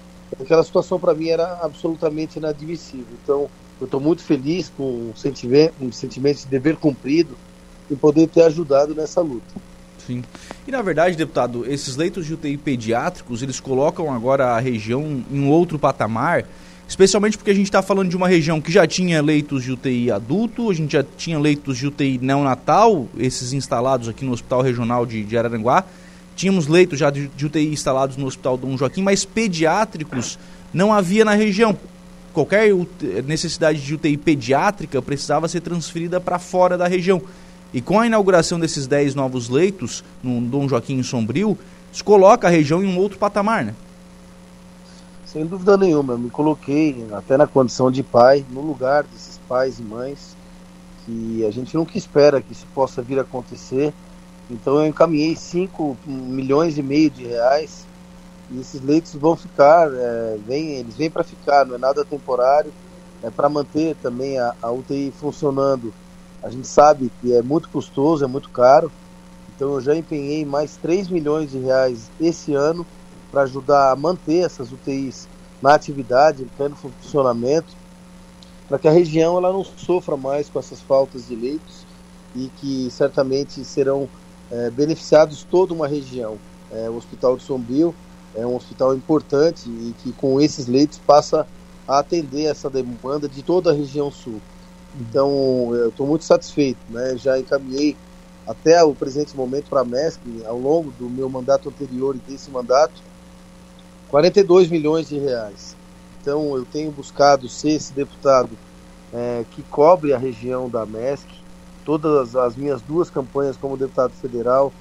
Aquela 0.40 0.62
situação 0.62 1.00
para 1.00 1.14
mim 1.14 1.28
era 1.28 1.58
absolutamente 1.62 2.38
inadmissível. 2.38 3.06
Então, 3.22 3.48
eu 3.80 3.84
estou 3.86 4.00
muito 4.00 4.22
feliz 4.22 4.70
com 4.76 5.10
um 5.10 5.16
sentimento, 5.16 5.74
um 5.80 5.90
sentimento 5.90 6.38
de 6.40 6.46
dever 6.46 6.76
cumprido 6.76 7.36
em 7.90 7.96
poder 7.96 8.28
ter 8.28 8.42
ajudado 8.42 8.94
nessa 8.94 9.20
luta. 9.20 9.54
Sim. 10.08 10.24
E 10.66 10.70
na 10.72 10.82
verdade, 10.82 11.16
deputado, 11.16 11.70
esses 11.70 11.94
leitos 11.94 12.24
de 12.26 12.32
UTI 12.32 12.56
pediátricos, 12.56 13.42
eles 13.42 13.60
colocam 13.60 14.12
agora 14.12 14.56
a 14.56 14.58
região 14.58 15.22
em 15.30 15.46
outro 15.48 15.78
patamar 15.78 16.44
especialmente 16.88 17.36
porque 17.36 17.50
a 17.50 17.54
gente 17.54 17.66
está 17.66 17.82
falando 17.82 18.08
de 18.08 18.16
uma 18.16 18.26
região 18.26 18.62
que 18.62 18.72
já 18.72 18.86
tinha 18.86 19.20
leitos 19.20 19.62
de 19.62 19.72
UTI 19.72 20.10
adulto, 20.10 20.70
a 20.70 20.74
gente 20.74 20.92
já 20.92 21.04
tinha 21.18 21.38
leitos 21.38 21.76
de 21.76 21.86
UTI 21.86 22.18
neonatal, 22.18 23.06
esses 23.18 23.52
instalados 23.52 24.08
aqui 24.08 24.24
no 24.24 24.32
Hospital 24.32 24.62
Regional 24.62 25.04
de, 25.04 25.22
de 25.22 25.36
Araranguá, 25.36 25.84
tínhamos 26.34 26.66
leitos 26.66 26.98
já 26.98 27.10
de, 27.10 27.28
de 27.28 27.44
UTI 27.44 27.70
instalados 27.70 28.16
no 28.16 28.26
Hospital 28.26 28.56
Dom 28.56 28.74
Joaquim, 28.74 29.02
mas 29.02 29.26
pediátricos 29.26 30.38
não 30.72 30.90
havia 30.90 31.26
na 31.26 31.34
região. 31.34 31.76
Qualquer 32.32 32.72
necessidade 33.26 33.80
de 33.80 33.94
UTI 33.94 34.16
pediátrica 34.16 35.02
precisava 35.02 35.46
ser 35.46 35.60
transferida 35.60 36.18
para 36.18 36.38
fora 36.38 36.78
da 36.78 36.88
região. 36.88 37.20
E 37.72 37.80
com 37.80 38.00
a 38.00 38.06
inauguração 38.06 38.58
desses 38.58 38.86
10 38.86 39.14
novos 39.14 39.48
leitos 39.48 40.02
no 40.22 40.40
Dom 40.40 40.68
Joaquim 40.68 41.02
Sombrio, 41.02 41.56
coloca 42.04 42.46
a 42.46 42.50
região 42.50 42.82
em 42.82 42.86
um 42.86 42.98
outro 42.98 43.18
patamar, 43.18 43.64
né? 43.64 43.74
Sem 45.26 45.44
dúvida 45.44 45.76
nenhuma, 45.76 46.14
eu 46.14 46.18
me 46.18 46.30
coloquei 46.30 47.06
até 47.12 47.36
na 47.36 47.46
condição 47.46 47.90
de 47.90 48.02
pai, 48.02 48.44
no 48.50 48.62
lugar 48.62 49.04
desses 49.04 49.38
pais 49.46 49.78
e 49.78 49.82
mães, 49.82 50.34
que 51.04 51.44
a 51.44 51.50
gente 51.50 51.76
nunca 51.76 51.98
espera 51.98 52.40
que 52.40 52.52
isso 52.52 52.66
possa 52.74 53.02
vir 53.02 53.18
a 53.18 53.22
acontecer. 53.22 53.92
Então 54.50 54.76
eu 54.76 54.86
encaminhei 54.86 55.36
5 55.36 55.96
milhões 56.06 56.78
e 56.78 56.82
meio 56.82 57.10
de 57.10 57.26
reais 57.26 57.86
e 58.50 58.60
esses 58.60 58.80
leitos 58.80 59.14
vão 59.14 59.36
ficar, 59.36 59.88
é, 59.92 60.38
vem, 60.46 60.76
eles 60.76 60.96
vêm 60.96 61.10
para 61.10 61.22
ficar, 61.22 61.66
não 61.66 61.74
é 61.74 61.78
nada 61.78 62.04
temporário, 62.04 62.72
é 63.22 63.28
para 63.28 63.48
manter 63.48 63.94
também 63.96 64.38
a, 64.38 64.54
a 64.62 64.70
UTI 64.70 65.12
funcionando. 65.18 65.92
A 66.42 66.50
gente 66.50 66.66
sabe 66.66 67.10
que 67.20 67.34
é 67.34 67.42
muito 67.42 67.68
custoso, 67.68 68.24
é 68.24 68.28
muito 68.28 68.48
caro, 68.50 68.90
então 69.54 69.74
eu 69.74 69.80
já 69.80 69.94
empenhei 69.94 70.44
mais 70.44 70.76
3 70.76 71.08
milhões 71.08 71.50
de 71.50 71.58
reais 71.58 72.10
esse 72.20 72.54
ano 72.54 72.86
para 73.30 73.42
ajudar 73.42 73.90
a 73.90 73.96
manter 73.96 74.44
essas 74.44 74.72
UTIs 74.72 75.28
na 75.60 75.74
atividade, 75.74 76.42
em 76.42 76.46
pleno 76.46 76.76
funcionamento, 76.76 77.76
para 78.68 78.78
que 78.78 78.86
a 78.86 78.92
região 78.92 79.36
ela 79.36 79.52
não 79.52 79.64
sofra 79.64 80.16
mais 80.16 80.48
com 80.48 80.58
essas 80.58 80.80
faltas 80.80 81.26
de 81.26 81.34
leitos 81.34 81.84
e 82.36 82.50
que 82.60 82.88
certamente 82.90 83.64
serão 83.64 84.08
é, 84.50 84.70
beneficiados 84.70 85.44
toda 85.50 85.74
uma 85.74 85.88
região. 85.88 86.38
É, 86.70 86.88
o 86.88 86.96
Hospital 86.96 87.36
de 87.36 87.42
Sombrio 87.42 87.94
é 88.34 88.46
um 88.46 88.54
hospital 88.54 88.94
importante 88.94 89.68
e 89.68 89.94
que 90.02 90.12
com 90.12 90.40
esses 90.40 90.66
leitos 90.66 90.98
passa 90.98 91.46
a 91.86 91.98
atender 91.98 92.44
essa 92.44 92.68
demanda 92.68 93.28
de 93.28 93.42
toda 93.42 93.70
a 93.70 93.74
região 93.74 94.10
sul. 94.10 94.40
Então, 95.00 95.74
eu 95.74 95.90
estou 95.90 96.06
muito 96.06 96.24
satisfeito, 96.24 96.78
né? 96.88 97.16
Já 97.16 97.38
encaminhei 97.38 97.96
até 98.46 98.82
o 98.82 98.94
presente 98.94 99.36
momento 99.36 99.68
para 99.68 99.82
a 99.82 99.84
MESC, 99.84 100.20
ao 100.46 100.58
longo 100.58 100.90
do 100.92 101.08
meu 101.08 101.28
mandato 101.28 101.68
anterior 101.68 102.16
e 102.16 102.30
desse 102.30 102.50
mandato, 102.50 102.94
42 104.08 104.70
milhões 104.70 105.08
de 105.08 105.18
reais. 105.18 105.76
Então, 106.20 106.56
eu 106.56 106.64
tenho 106.64 106.90
buscado 106.90 107.48
ser 107.48 107.70
esse 107.70 107.92
deputado 107.92 108.50
é, 109.12 109.44
que 109.50 109.62
cobre 109.64 110.12
a 110.12 110.18
região 110.18 110.68
da 110.68 110.86
MESC. 110.86 111.28
Todas 111.84 112.34
as 112.36 112.56
minhas 112.56 112.80
duas 112.82 113.10
campanhas 113.10 113.56
como 113.56 113.76
deputado 113.76 114.12
federal, 114.12 114.72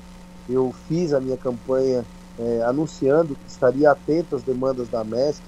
eu 0.50 0.74
fiz 0.88 1.14
a 1.14 1.20
minha 1.20 1.38
campanha 1.38 2.06
é, 2.40 2.62
anunciando 2.64 3.36
que 3.36 3.50
estaria 3.50 3.92
atento 3.92 4.36
às 4.36 4.44
demandas 4.44 4.88
da 4.88 5.04
MESC. 5.04 5.42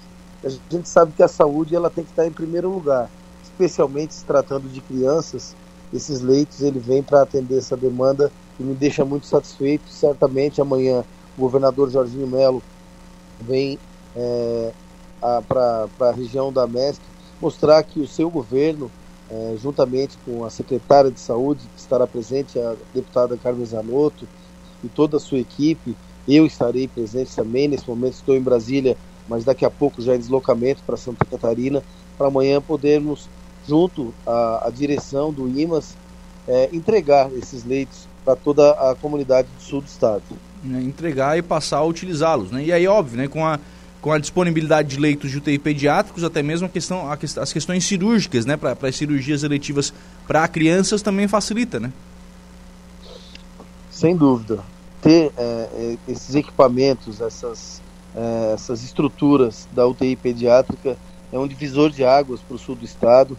A 0.43 0.49
gente 0.49 0.87
sabe 0.87 1.13
que 1.13 1.23
a 1.23 1.27
saúde 1.27 1.75
ela 1.75 1.89
tem 1.89 2.03
que 2.03 2.11
estar 2.11 2.25
em 2.25 2.31
primeiro 2.31 2.69
lugar, 2.69 3.09
especialmente 3.59 4.13
se 4.13 4.23
tratando 4.23 4.71
de 4.71 4.79
crianças. 4.79 5.53
Esses 5.93 6.21
leitos 6.21 6.61
ele 6.61 6.79
vem 6.79 7.03
para 7.03 7.21
atender 7.21 7.57
essa 7.57 7.75
demanda 7.75 8.31
e 8.57 8.63
me 8.63 8.73
deixa 8.73 9.03
muito 9.03 9.25
satisfeito. 9.25 9.89
Certamente 9.89 10.61
amanhã 10.61 11.03
o 11.37 11.41
governador 11.41 11.89
Jorginho 11.89 12.27
Melo 12.27 12.63
vem 13.41 13.77
é, 14.15 14.71
para 15.19 15.87
a 15.99 16.11
região 16.11 16.53
da 16.53 16.65
MESC 16.65 17.01
mostrar 17.41 17.83
que 17.83 17.99
o 17.99 18.07
seu 18.07 18.29
governo, 18.29 18.89
é, 19.29 19.55
juntamente 19.61 20.17
com 20.25 20.45
a 20.45 20.49
secretária 20.49 21.11
de 21.11 21.19
saúde, 21.19 21.61
que 21.73 21.79
estará 21.79 22.07
presente, 22.07 22.57
a 22.59 22.75
deputada 22.93 23.37
Carmen 23.37 23.65
Zanotto, 23.65 24.27
e 24.83 24.87
toda 24.87 25.17
a 25.17 25.19
sua 25.19 25.39
equipe, 25.39 25.95
eu 26.27 26.45
estarei 26.45 26.87
presente 26.87 27.35
também. 27.35 27.67
Nesse 27.67 27.87
momento 27.89 28.13
estou 28.13 28.35
em 28.35 28.41
Brasília, 28.41 28.97
mas 29.27 29.43
daqui 29.43 29.65
a 29.65 29.69
pouco 29.69 30.01
já 30.01 30.15
em 30.15 30.19
deslocamento 30.19 30.81
para 30.85 30.97
Santa 30.97 31.25
Catarina, 31.25 31.83
para 32.17 32.27
amanhã 32.27 32.61
podermos, 32.61 33.29
junto 33.67 34.13
à, 34.25 34.67
à 34.67 34.69
direção 34.69 35.31
do 35.31 35.47
IMAS, 35.47 35.95
é, 36.47 36.69
entregar 36.73 37.31
esses 37.33 37.63
leitos 37.63 38.07
para 38.25 38.35
toda 38.35 38.71
a 38.71 38.95
comunidade 38.95 39.47
do 39.55 39.61
sul 39.61 39.81
do 39.81 39.87
estado. 39.87 40.23
Né, 40.63 40.81
entregar 40.81 41.37
e 41.37 41.41
passar 41.41 41.77
a 41.77 41.83
utilizá-los. 41.83 42.51
Né? 42.51 42.65
E 42.65 42.71
aí, 42.71 42.87
óbvio, 42.87 43.17
né, 43.17 43.27
com, 43.27 43.45
a, 43.45 43.59
com 44.01 44.11
a 44.11 44.17
disponibilidade 44.17 44.89
de 44.89 44.99
leitos 44.99 45.31
de 45.31 45.37
UTI 45.37 45.57
pediátricos, 45.57 46.23
até 46.23 46.41
mesmo 46.41 46.67
a 46.67 46.69
questão, 46.69 47.09
a, 47.09 47.17
as 47.41 47.53
questões 47.53 47.85
cirúrgicas, 47.85 48.45
né, 48.45 48.57
para 48.57 48.75
as 48.81 48.95
cirurgias 48.95 49.43
eletivas 49.43 49.93
para 50.27 50.47
crianças 50.47 51.01
também 51.01 51.27
facilita, 51.27 51.79
né? 51.79 51.91
Sem 53.91 54.15
dúvida 54.15 54.63
ter 55.01 55.31
é, 55.37 55.41
é, 55.41 55.97
esses 56.07 56.35
equipamentos, 56.35 57.21
essas, 57.21 57.81
é, 58.15 58.51
essas 58.53 58.83
estruturas 58.83 59.67
da 59.71 59.87
UTI 59.87 60.15
pediátrica 60.15 60.97
é 61.31 61.39
um 61.39 61.47
divisor 61.47 61.89
de 61.89 62.03
águas 62.03 62.41
para 62.41 62.55
o 62.55 62.59
sul 62.59 62.75
do 62.75 62.85
estado. 62.85 63.37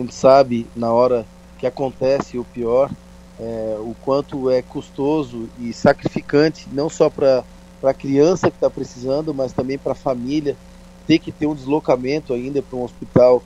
A 0.00 0.02
gente 0.02 0.14
sabe 0.14 0.66
na 0.74 0.90
hora 0.90 1.26
que 1.58 1.66
acontece 1.66 2.38
o 2.38 2.44
pior, 2.44 2.90
é, 3.38 3.76
o 3.80 3.94
quanto 4.00 4.48
é 4.48 4.62
custoso 4.62 5.46
e 5.58 5.74
sacrificante, 5.74 6.66
não 6.72 6.88
só 6.88 7.10
para 7.10 7.44
a 7.82 7.92
criança 7.92 8.50
que 8.50 8.56
está 8.56 8.70
precisando, 8.70 9.34
mas 9.34 9.52
também 9.52 9.76
para 9.76 9.92
a 9.92 9.94
família, 9.94 10.56
ter 11.06 11.18
que 11.18 11.30
ter 11.30 11.46
um 11.46 11.54
deslocamento 11.54 12.32
ainda 12.32 12.62
para 12.62 12.78
um 12.78 12.82
hospital 12.82 13.42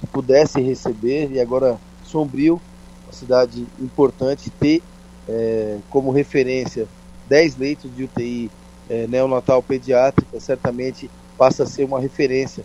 que 0.00 0.06
pudesse 0.06 0.62
receber. 0.62 1.30
E 1.30 1.38
agora, 1.38 1.78
Sombrio, 2.04 2.58
uma 3.04 3.12
cidade 3.12 3.66
importante, 3.78 4.48
ter 4.48 4.82
é, 5.28 5.76
como 5.90 6.10
referência 6.10 6.88
10 7.28 7.56
leitos 7.58 7.94
de 7.94 8.04
UTI 8.04 8.50
é, 8.88 9.06
neonatal 9.06 9.62
pediátrica, 9.62 10.40
certamente 10.40 11.10
passa 11.36 11.64
a 11.64 11.66
ser 11.66 11.84
uma 11.84 12.00
referência 12.00 12.64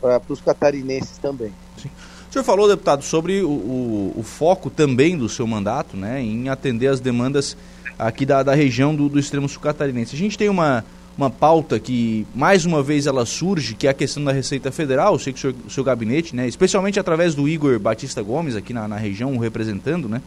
para 0.00 0.22
os 0.30 0.40
catarinenses 0.40 1.18
também. 1.18 1.52
Sim. 1.76 1.90
O 2.28 2.32
senhor 2.32 2.44
falou, 2.44 2.68
deputado, 2.68 3.02
sobre 3.02 3.40
o, 3.40 3.48
o, 3.48 4.14
o, 4.18 4.22
foco 4.22 4.68
também 4.68 5.16
do 5.16 5.30
seu 5.30 5.46
mandato 5.46 5.96
né, 5.96 6.22
em 6.22 6.50
atender 6.50 6.88
as 6.88 7.00
demandas 7.00 7.56
aqui 7.98 8.26
da, 8.26 8.42
da 8.42 8.54
região 8.54 8.94
do, 8.94 9.08
do 9.08 9.18
extremo 9.18 9.48
sul 9.48 9.62
catarinense. 9.62 10.14
A 10.14 10.18
gente 10.18 10.36
tem 10.36 10.50
uma, 10.50 10.84
uma 11.16 11.30
pauta 11.30 11.80
que, 11.80 12.26
mais 12.34 12.66
uma 12.66 12.82
vez, 12.82 13.06
ela 13.06 13.24
surge, 13.24 13.74
que 13.74 13.86
é 13.86 13.90
a 13.90 13.94
questão 13.94 14.22
da 14.22 14.30
Receita 14.30 14.70
Federal. 14.70 15.14
Eu 15.14 15.18
sei 15.18 15.32
que 15.32 15.38
o 15.38 15.40
seu, 15.40 15.54
seu 15.70 15.82
gabinete, 15.82 16.36
né, 16.36 16.46
especialmente 16.46 17.00
através 17.00 17.34
do 17.34 17.48
Igor 17.48 17.78
Batista 17.78 18.22
Gomes, 18.22 18.54
aqui 18.54 18.74
na, 18.74 18.86
na 18.86 18.96
região, 18.96 19.34
o 19.34 19.38
representando, 19.38 20.06
né, 20.06 20.20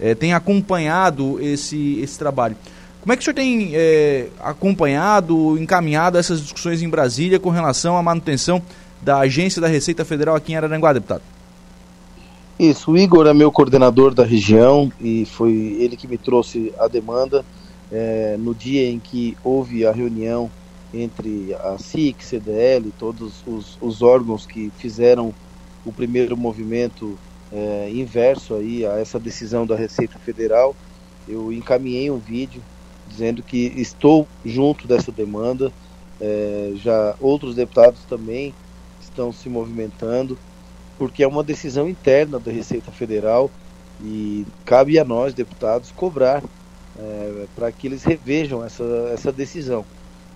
é, 0.00 0.16
tem 0.16 0.34
acompanhado 0.34 1.38
esse, 1.40 2.00
esse 2.00 2.18
trabalho. 2.18 2.56
Como 3.00 3.12
é 3.12 3.16
que 3.16 3.22
o 3.22 3.24
senhor 3.24 3.34
tem 3.34 3.70
é, 3.72 4.26
acompanhado, 4.40 5.56
encaminhado 5.60 6.18
essas 6.18 6.40
discussões 6.40 6.82
em 6.82 6.88
Brasília 6.88 7.38
com 7.38 7.50
relação 7.50 7.96
à 7.96 8.02
manutenção 8.02 8.60
da 9.00 9.18
Agência 9.18 9.62
da 9.62 9.68
Receita 9.68 10.04
Federal 10.04 10.34
aqui 10.34 10.52
em 10.52 10.56
Araranguá, 10.56 10.92
deputado? 10.92 11.35
Isso, 12.58 12.92
o 12.92 12.96
Igor 12.96 13.26
é 13.26 13.34
meu 13.34 13.52
coordenador 13.52 14.14
da 14.14 14.24
região 14.24 14.90
e 14.98 15.26
foi 15.26 15.52
ele 15.52 15.94
que 15.94 16.08
me 16.08 16.16
trouxe 16.16 16.72
a 16.78 16.88
demanda 16.88 17.44
é, 17.92 18.36
no 18.38 18.54
dia 18.54 18.88
em 18.88 18.98
que 18.98 19.36
houve 19.44 19.86
a 19.86 19.92
reunião 19.92 20.50
entre 20.92 21.54
a 21.54 21.76
SIC, 21.76 22.24
CDL, 22.24 22.90
todos 22.98 23.42
os, 23.46 23.76
os 23.78 24.00
órgãos 24.00 24.46
que 24.46 24.70
fizeram 24.78 25.34
o 25.84 25.92
primeiro 25.92 26.34
movimento 26.34 27.18
é, 27.52 27.90
inverso 27.90 28.54
aí 28.54 28.86
a 28.86 28.98
essa 28.98 29.20
decisão 29.20 29.66
da 29.66 29.76
Receita 29.76 30.18
Federal. 30.18 30.74
Eu 31.28 31.52
encaminhei 31.52 32.10
um 32.10 32.18
vídeo 32.18 32.62
dizendo 33.06 33.42
que 33.42 33.72
estou 33.76 34.26
junto 34.42 34.88
dessa 34.88 35.12
demanda. 35.12 35.70
É, 36.18 36.72
já 36.76 37.14
outros 37.20 37.54
deputados 37.54 38.00
também 38.08 38.54
estão 38.98 39.30
se 39.30 39.50
movimentando, 39.50 40.38
porque 40.98 41.22
é 41.22 41.28
uma 41.28 41.42
decisão 41.42 41.88
interna 41.88 42.38
da 42.38 42.50
Receita 42.50 42.90
Federal 42.90 43.50
e 44.00 44.46
cabe 44.64 44.98
a 44.98 45.04
nós, 45.04 45.34
deputados, 45.34 45.90
cobrar 45.90 46.42
é, 46.98 47.46
para 47.54 47.70
que 47.72 47.86
eles 47.86 48.04
revejam 48.04 48.64
essa, 48.64 48.84
essa 49.12 49.32
decisão. 49.32 49.84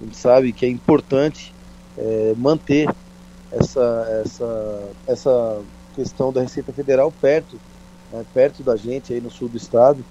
A 0.01 0.05
gente 0.05 0.17
sabe 0.17 0.53
que 0.53 0.65
é 0.65 0.69
importante 0.69 1.53
é, 1.97 2.35
manter 2.37 2.89
essa, 3.53 4.23
essa, 4.25 4.89
essa 5.07 5.63
questão 5.95 6.33
da 6.33 6.41
Receita 6.41 6.73
Federal 6.73 7.13
perto, 7.13 7.59
né, 8.13 8.25
perto 8.33 8.63
da 8.63 8.77
gente 8.77 9.13
aí 9.13 9.21
no 9.21 9.31
sul 9.31 9.49
do 9.49 9.57
estado 9.57 10.05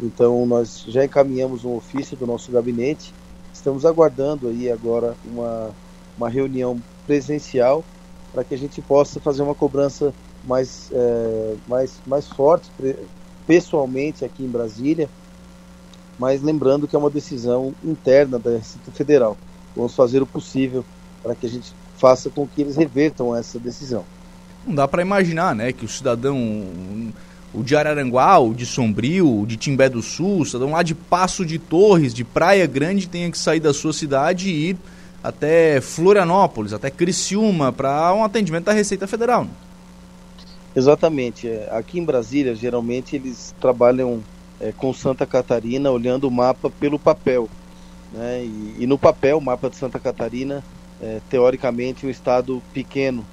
então 0.00 0.44
nós 0.46 0.84
já 0.88 1.04
encaminhamos 1.04 1.64
um 1.64 1.74
ofício 1.74 2.16
do 2.16 2.26
nosso 2.26 2.50
gabinete. 2.50 3.12
Estamos 3.52 3.86
aguardando 3.86 4.48
aí 4.48 4.70
agora 4.70 5.14
uma, 5.24 5.70
uma 6.16 6.28
reunião 6.28 6.80
presencial 7.06 7.84
para 8.34 8.42
que 8.42 8.52
a 8.52 8.58
gente 8.58 8.82
possa 8.82 9.20
fazer 9.20 9.42
uma 9.42 9.54
cobrança 9.54 10.12
mais, 10.44 10.90
é, 10.92 11.54
mais, 11.68 11.92
mais 12.04 12.26
forte 12.26 12.68
pessoalmente 13.46 14.24
aqui 14.24 14.42
em 14.42 14.48
Brasília, 14.48 15.08
mas 16.18 16.42
lembrando 16.42 16.88
que 16.88 16.96
é 16.96 16.98
uma 16.98 17.10
decisão 17.10 17.72
interna 17.84 18.38
da 18.38 18.50
Receita 18.50 18.90
Federal. 18.90 19.36
Vamos 19.76 19.94
fazer 19.94 20.20
o 20.20 20.26
possível 20.26 20.84
para 21.22 21.34
que 21.34 21.46
a 21.46 21.48
gente 21.48 21.72
faça 21.96 22.28
com 22.28 22.46
que 22.46 22.60
eles 22.60 22.76
revertam 22.76 23.34
essa 23.34 23.58
decisão. 23.58 24.04
Não 24.66 24.74
dá 24.74 24.88
para 24.88 25.02
imaginar, 25.02 25.54
né, 25.54 25.72
que 25.72 25.84
o 25.84 25.88
cidadão, 25.88 26.36
o 27.52 27.62
de 27.62 27.76
Araranguá, 27.76 28.38
o 28.38 28.54
de 28.54 28.66
Sombrio, 28.66 29.42
o 29.42 29.46
de 29.46 29.56
Timbé 29.56 29.88
do 29.88 30.02
Sul, 30.02 30.44
cidadão 30.44 30.72
lá 30.72 30.82
de 30.82 30.94
Passo 30.94 31.44
de 31.44 31.58
Torres, 31.58 32.12
de 32.12 32.24
Praia 32.24 32.66
Grande, 32.66 33.08
tenha 33.08 33.30
que 33.30 33.38
sair 33.38 33.60
da 33.60 33.72
sua 33.72 33.92
cidade 33.92 34.48
e 34.48 34.70
ir 34.70 34.76
até 35.24 35.80
Florianópolis, 35.80 36.74
até 36.74 36.90
Criciúma, 36.90 37.72
para 37.72 38.12
um 38.12 38.22
atendimento 38.22 38.66
da 38.66 38.72
Receita 38.74 39.06
Federal. 39.06 39.44
Né? 39.44 39.50
Exatamente. 40.76 41.48
É, 41.48 41.66
aqui 41.72 41.98
em 41.98 42.04
Brasília, 42.04 42.54
geralmente 42.54 43.16
eles 43.16 43.54
trabalham 43.58 44.22
é, 44.60 44.70
com 44.70 44.92
Santa 44.92 45.24
Catarina, 45.24 45.90
olhando 45.90 46.28
o 46.28 46.30
mapa 46.30 46.68
pelo 46.68 46.98
papel. 46.98 47.48
Né? 48.12 48.44
E, 48.44 48.76
e 48.80 48.86
no 48.86 48.98
papel, 48.98 49.38
o 49.38 49.40
mapa 49.40 49.70
de 49.70 49.76
Santa 49.76 49.98
Catarina, 49.98 50.62
é, 51.00 51.20
teoricamente, 51.30 52.06
um 52.06 52.10
estado 52.10 52.62
pequeno. 52.74 53.24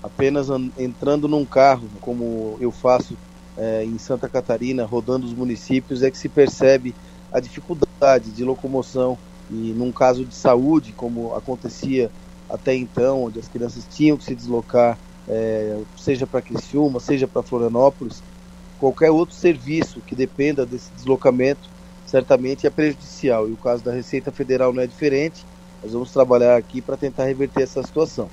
Apenas 0.00 0.46
entrando 0.78 1.26
num 1.26 1.44
carro, 1.44 1.88
como 2.00 2.56
eu 2.60 2.70
faço 2.70 3.16
é, 3.56 3.84
em 3.84 3.98
Santa 3.98 4.28
Catarina, 4.28 4.84
rodando 4.84 5.26
os 5.26 5.34
municípios, 5.34 6.04
é 6.04 6.12
que 6.12 6.16
se 6.16 6.28
percebe 6.28 6.94
a 7.32 7.40
dificuldade 7.40 8.30
de 8.30 8.44
locomoção. 8.44 9.18
E 9.50 9.72
num 9.76 9.90
caso 9.90 10.24
de 10.24 10.34
saúde, 10.34 10.92
como 10.92 11.34
acontecia 11.34 12.10
até 12.48 12.74
então, 12.74 13.24
onde 13.24 13.38
as 13.38 13.48
crianças 13.48 13.86
tinham 13.90 14.16
que 14.16 14.24
se 14.24 14.34
deslocar, 14.34 14.98
é, 15.28 15.78
seja 15.96 16.26
para 16.26 16.40
Criciúma, 16.40 17.00
seja 17.00 17.26
para 17.26 17.42
Florianópolis, 17.42 18.22
qualquer 18.78 19.10
outro 19.10 19.34
serviço 19.34 20.00
que 20.06 20.14
dependa 20.14 20.64
desse 20.64 20.90
deslocamento 20.92 21.68
certamente 22.06 22.66
é 22.66 22.70
prejudicial. 22.70 23.48
E 23.48 23.52
o 23.52 23.56
caso 23.56 23.84
da 23.84 23.92
Receita 23.92 24.32
Federal 24.32 24.72
não 24.72 24.82
é 24.82 24.86
diferente. 24.86 25.44
Nós 25.82 25.92
vamos 25.92 26.10
trabalhar 26.10 26.56
aqui 26.56 26.80
para 26.80 26.96
tentar 26.96 27.24
reverter 27.24 27.62
essa 27.62 27.82
situação. 27.82 28.28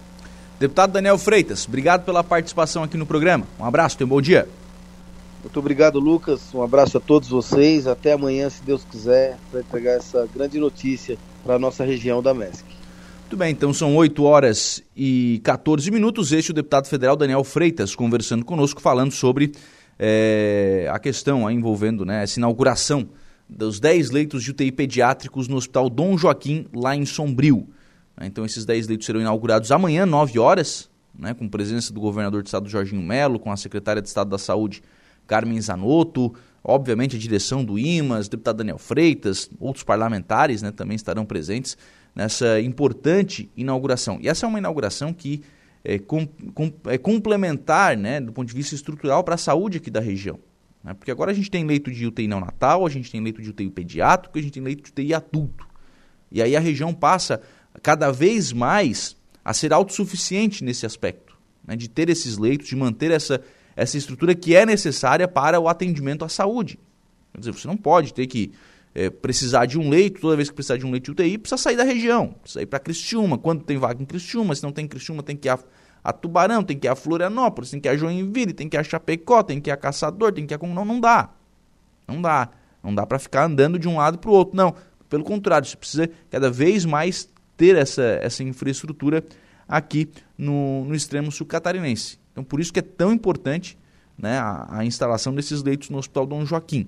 Deputado 0.58 0.94
Daniel 0.94 1.18
Freitas, 1.18 1.68
obrigado 1.68 2.06
pela 2.06 2.24
participação 2.24 2.84
aqui 2.84 2.96
no 2.96 3.06
programa. 3.06 3.46
Um 3.60 3.66
abraço, 3.66 3.98
tenha 3.98 4.06
um 4.06 4.10
bom 4.10 4.22
dia. 4.22 4.48
Muito 5.46 5.60
obrigado, 5.60 6.00
Lucas. 6.00 6.42
Um 6.56 6.64
abraço 6.64 6.98
a 6.98 7.00
todos 7.00 7.30
vocês. 7.30 7.86
Até 7.86 8.14
amanhã, 8.14 8.50
se 8.50 8.64
Deus 8.64 8.84
quiser, 8.84 9.38
para 9.52 9.60
entregar 9.60 9.92
essa 9.92 10.28
grande 10.34 10.58
notícia 10.58 11.20
para 11.44 11.54
a 11.54 11.60
nossa 11.60 11.86
região 11.86 12.20
da 12.20 12.34
MESC. 12.34 12.66
Muito 13.22 13.38
bem, 13.38 13.52
então 13.52 13.72
são 13.72 13.96
8 13.96 14.24
horas 14.24 14.84
e 14.98 15.40
14 15.44 15.92
minutos. 15.92 16.32
Este 16.32 16.50
é 16.50 16.52
o 16.52 16.56
deputado 16.56 16.88
federal 16.88 17.16
Daniel 17.16 17.44
Freitas 17.44 17.96
conversando 17.96 18.44
conosco, 18.44 18.82
falando 18.82 19.12
sobre 19.12 19.52
é, 20.00 20.90
a 20.92 20.98
questão 20.98 21.50
envolvendo 21.50 22.04
né, 22.04 22.24
essa 22.24 22.40
inauguração 22.40 23.08
dos 23.48 23.80
10 23.80 24.10
leitos 24.10 24.44
de 24.44 24.50
UTI 24.50 24.72
pediátricos 24.72 25.48
no 25.48 25.58
Hospital 25.58 25.92
Dom 25.92 26.18
Joaquim, 26.18 26.66
lá 26.74 26.96
em 26.96 27.06
Sombrio. 27.06 27.68
Então, 28.20 28.46
esses 28.46 28.66
10 28.66 28.88
leitos 28.88 29.06
serão 29.06 29.22
inaugurados 29.22 29.72
amanhã, 29.72 30.08
9 30.08 30.40
horas, 30.40 30.90
né, 31.18 31.36
com 31.36 31.48
presença 31.48 31.94
do 31.94 32.02
governador 32.02 32.42
do 32.42 32.48
estado, 32.48 32.68
Jorginho 32.68 33.04
Melo, 33.04 33.38
com 33.38 33.52
a 33.52 33.58
secretária 33.58 34.02
de 34.02 34.08
Estado 34.08 34.32
da 34.32 34.40
Saúde, 34.40 34.82
Carmen 35.28 35.60
Zanotto, 35.60 36.34
obviamente 36.64 37.16
a 37.16 37.20
direção 37.20 37.64
do 37.64 37.78
IMAS, 37.78 38.28
deputado 38.28 38.58
Daniel 38.58 38.78
Freitas, 38.78 39.50
outros 39.60 39.84
parlamentares 39.84 40.62
né, 40.62 40.72
também 40.72 40.96
estarão 40.96 41.26
presentes 41.26 41.78
nessa 42.16 42.60
importante 42.62 43.52
inauguração. 43.56 44.20
E 44.22 44.28
essa 44.28 44.46
é 44.46 44.50
uma 44.50 44.60
inauguração 44.60 45.14
que 45.14 45.44
é, 45.84 46.00
com, 46.00 46.26
com, 46.54 46.74
é 46.86 46.98
complementar, 46.98 47.96
né, 47.96 48.20
do 48.20 48.32
ponto 48.32 48.48
de 48.48 48.54
vista 48.54 48.74
estrutural, 48.74 49.24
para 49.24 49.36
a 49.36 49.38
saúde 49.38 49.78
aqui 49.78 49.92
da 49.92 50.00
região. 50.00 50.40
Né? 50.84 50.94
Porque 50.96 51.12
agora 51.12 51.32
a 51.32 51.34
gente 51.34 51.52
tem 51.52 51.64
leito 51.64 51.92
de 51.92 52.08
UTI 52.08 52.28
neonatal, 52.28 52.86
a 52.86 52.90
gente 52.90 53.12
tem 53.12 53.22
leito 53.22 53.42
de 53.42 53.50
UTI 53.52 53.70
pediátrico, 53.70 54.38
a 54.38 54.42
gente 54.42 54.54
tem 54.54 54.64
leito 54.64 54.84
de 54.84 54.90
UTI 54.90 55.14
adulto. 55.14 55.68
E 56.32 56.42
aí 56.42 56.56
a 56.56 56.60
região 56.60 56.94
passa 56.94 57.42
cada 57.84 58.12
vez 58.12 58.52
mais 58.52 59.16
a 59.44 59.54
ser 59.54 59.72
autossuficiente 59.72 60.64
nesse 60.64 60.86
aspecto, 60.86 61.38
né? 61.66 61.76
de 61.76 61.88
ter 61.88 62.10
esses 62.10 62.38
leitos, 62.38 62.68
de 62.68 62.76
manter 62.76 63.12
essa, 63.12 63.42
essa 63.76 63.98
estrutura 63.98 64.34
que 64.34 64.56
é 64.56 64.66
necessária 64.66 65.28
para 65.28 65.60
o 65.60 65.68
atendimento 65.68 66.24
à 66.24 66.30
saúde. 66.30 66.80
Quer 67.34 67.40
dizer, 67.40 67.52
você 67.52 67.68
não 67.68 67.76
pode 67.76 68.14
ter 68.14 68.28
que 68.28 68.52
é, 68.94 69.10
precisar 69.10 69.66
de 69.66 69.78
um 69.78 69.90
leito, 69.90 70.22
toda 70.22 70.38
vez 70.38 70.50
que 70.50 70.56
precisar 70.56 70.78
de 70.78 70.86
um 70.86 70.92
leito 70.92 71.06
de 71.06 71.12
UTI, 71.12 71.38
precisa 71.38 71.62
sair 71.62 71.76
da 71.76 71.84
região, 71.84 72.30
precisa 72.42 72.62
ir 72.62 72.66
para 72.66 72.80
Criciúma. 72.80 73.38
Quando 73.38 73.64
tem 73.64 73.78
vaga 73.78 74.02
em 74.02 74.06
Criciúma, 74.06 74.56
se 74.56 74.64
não 74.64 74.72
tem 74.72 74.88
Criciúma, 74.88 75.22
tem 75.22 75.36
que 75.36 75.50
ir 75.50 75.52
a, 75.52 75.60
a 76.02 76.14
Tubarão, 76.14 76.64
tem 76.64 76.80
que 76.80 76.88
ir 76.88 76.90
a 76.90 76.96
Florianópolis, 76.96 77.72
tem 77.72 77.80
que 77.80 77.90
ir 77.90 77.92
a 77.92 77.98
Joinville, 77.98 78.54
tem 78.54 78.70
que 78.70 78.78
ir 78.78 78.80
a 78.80 78.84
Chapecó, 78.84 79.44
tem 79.44 79.60
que 79.60 79.70
ir 79.70 79.74
a 79.74 79.78
Caçador, 79.78 80.32
tem 80.32 80.46
que 80.46 80.54
ir 80.54 80.60
a... 80.62 80.68
Não, 80.68 80.86
não 80.86 81.00
dá. 81.02 81.30
Não 82.08 82.22
dá. 82.22 82.50
Não 82.82 82.96
dá 82.96 83.06
para 83.06 83.20
ficar 83.20 83.44
andando 83.46 83.78
de 83.78 83.88
um 83.88 83.98
lado 83.98 84.18
para 84.18 84.30
o 84.30 84.34
outro, 84.34 84.56
não. 84.56 84.74
Pelo 85.10 85.24
contrário, 85.24 85.68
você 85.68 85.76
precisa 85.76 86.10
cada 86.30 86.50
vez 86.50 86.86
mais 86.86 87.28
ter 87.58 87.76
essa, 87.76 88.04
essa 88.22 88.44
infraestrutura 88.44 89.24
aqui 89.68 90.10
no, 90.38 90.86
no 90.86 90.96
extremo 90.96 91.32
sul 91.32 91.46
catarinense. 91.46 92.18
Então, 92.36 92.44
por 92.44 92.60
isso 92.60 92.74
que 92.74 92.80
é 92.80 92.84
tão 92.84 93.14
importante 93.14 93.78
né, 94.18 94.38
a, 94.38 94.80
a 94.80 94.86
instalação 94.86 95.34
desses 95.34 95.64
leitos 95.64 95.90
no 95.90 95.98
Hospital 95.98 96.26
Dom 96.26 96.46
Joaquim 96.46 96.86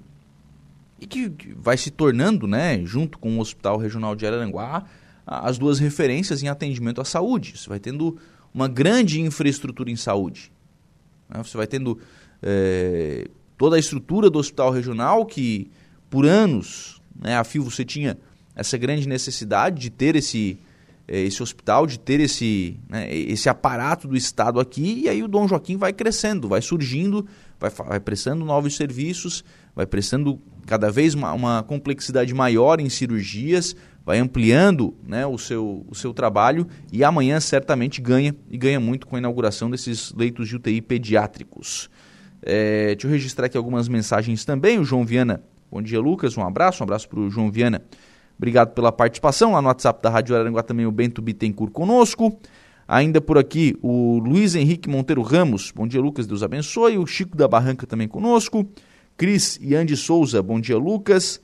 e 1.00 1.08
que 1.08 1.32
vai 1.56 1.78
se 1.78 1.90
tornando, 1.90 2.46
né, 2.46 2.84
junto 2.84 3.18
com 3.18 3.38
o 3.38 3.40
Hospital 3.40 3.78
Regional 3.78 4.14
de 4.14 4.26
Araranguá, 4.26 4.84
as 5.26 5.58
duas 5.58 5.80
referências 5.80 6.42
em 6.42 6.48
atendimento 6.48 7.00
à 7.00 7.06
saúde. 7.06 7.58
Você 7.58 7.70
vai 7.70 7.80
tendo 7.80 8.18
uma 8.54 8.68
grande 8.68 9.22
infraestrutura 9.22 9.92
em 9.92 9.96
saúde. 9.96 10.52
Né? 11.30 11.42
Você 11.44 11.56
vai 11.56 11.68
tendo 11.68 12.00
é, 12.42 13.28
toda 13.58 13.76
a 13.76 13.80
estrutura 13.80 14.30
do 14.30 14.40
Hospital 14.40 14.72
Regional, 14.72 15.26
que 15.26 15.70
por 16.10 16.26
anos 16.26 17.02
né, 17.16 17.38
a 17.38 17.44
FIO 17.44 17.64
você 17.64 17.86
tinha 17.86 18.18
essa 18.56 18.78
grande 18.78 19.08
necessidade 19.08 19.80
de 19.80 19.90
ter 19.90 20.16
esse, 20.16 20.58
esse 21.08 21.42
hospital, 21.42 21.88
de 21.88 21.98
ter 21.98 22.20
esse, 22.20 22.78
né, 22.90 23.14
esse 23.16 23.48
aparato 23.48 24.08
do 24.08 24.18
Estado 24.18 24.60
aqui, 24.60 25.04
e 25.04 25.10
aí 25.10 25.24
o 25.24 25.28
Dom 25.28 25.48
Joaquim 25.48 25.78
vai 25.78 25.94
crescendo, 25.94 26.50
vai 26.50 26.62
surgindo, 26.62 27.26
vai, 27.60 27.70
vai 27.70 28.00
prestando 28.00 28.44
novos 28.44 28.76
serviços, 28.76 29.44
vai 29.74 29.86
prestando 29.86 30.42
cada 30.66 30.92
vez 30.92 31.14
uma, 31.14 31.32
uma 31.32 31.64
complexidade 31.64 32.34
maior 32.34 32.82
em 32.82 32.90
cirurgias, 32.90 33.74
vai 34.06 34.20
ampliando 34.20 34.96
né, 35.06 35.26
o, 35.26 35.38
seu, 35.38 35.86
o 35.88 35.96
seu 35.96 36.14
trabalho 36.14 36.68
e 36.92 37.04
amanhã 37.04 37.40
certamente 37.40 38.02
ganha 38.02 38.36
e 38.50 38.58
ganha 38.58 38.80
muito 38.80 39.08
com 39.08 39.16
a 39.16 39.20
inauguração 39.20 39.70
desses 39.70 40.14
leitos 40.14 40.48
de 40.48 40.56
UTI 40.56 40.82
pediátricos. 40.82 41.90
É, 42.42 42.96
deixa 42.96 43.08
eu 43.08 43.12
registrar 43.12 43.48
aqui 43.48 43.58
algumas 43.58 43.88
mensagens 43.88 44.46
também. 44.46 44.80
O 44.80 44.84
João 44.84 45.06
Viana, 45.06 45.42
bom 45.72 45.82
dia 45.82 46.00
Lucas, 46.00 46.38
um 46.38 46.44
abraço, 46.44 46.82
um 46.82 46.86
abraço 46.86 47.08
para 47.08 47.20
o 47.20 47.30
João 47.30 47.52
Viana. 47.52 47.82
Obrigado 48.38 48.74
pela 48.74 48.92
participação. 48.92 49.54
Lá 49.54 49.62
no 49.62 49.68
WhatsApp 49.68 50.02
da 50.02 50.10
Rádio 50.10 50.36
Araranguá 50.36 50.64
também 50.64 50.86
o 50.86 50.92
Bento 50.92 51.22
Bittencourt 51.22 51.72
conosco. 51.72 52.40
Ainda 52.88 53.20
por 53.20 53.38
aqui 53.38 53.78
o 53.82 54.18
Luiz 54.20 54.56
Henrique 54.56 54.88
Monteiro 54.88 55.22
Ramos, 55.22 55.74
bom 55.76 55.86
dia 55.86 56.00
Lucas, 56.00 56.26
Deus 56.26 56.42
abençoe. 56.42 56.98
O 56.98 57.06
Chico 57.06 57.36
da 57.36 57.48
Barranca 57.48 57.86
também 57.86 58.08
conosco. 58.08 58.66
Cris 59.18 59.60
e 59.62 59.76
Andy 59.76 59.98
Souza, 59.98 60.42
bom 60.42 60.60
dia, 60.60 60.78
Lucas. 60.78 61.42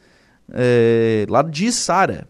É, 0.54 1.26
lá 1.28 1.41
de 1.41 1.72
Sara, 1.72 2.28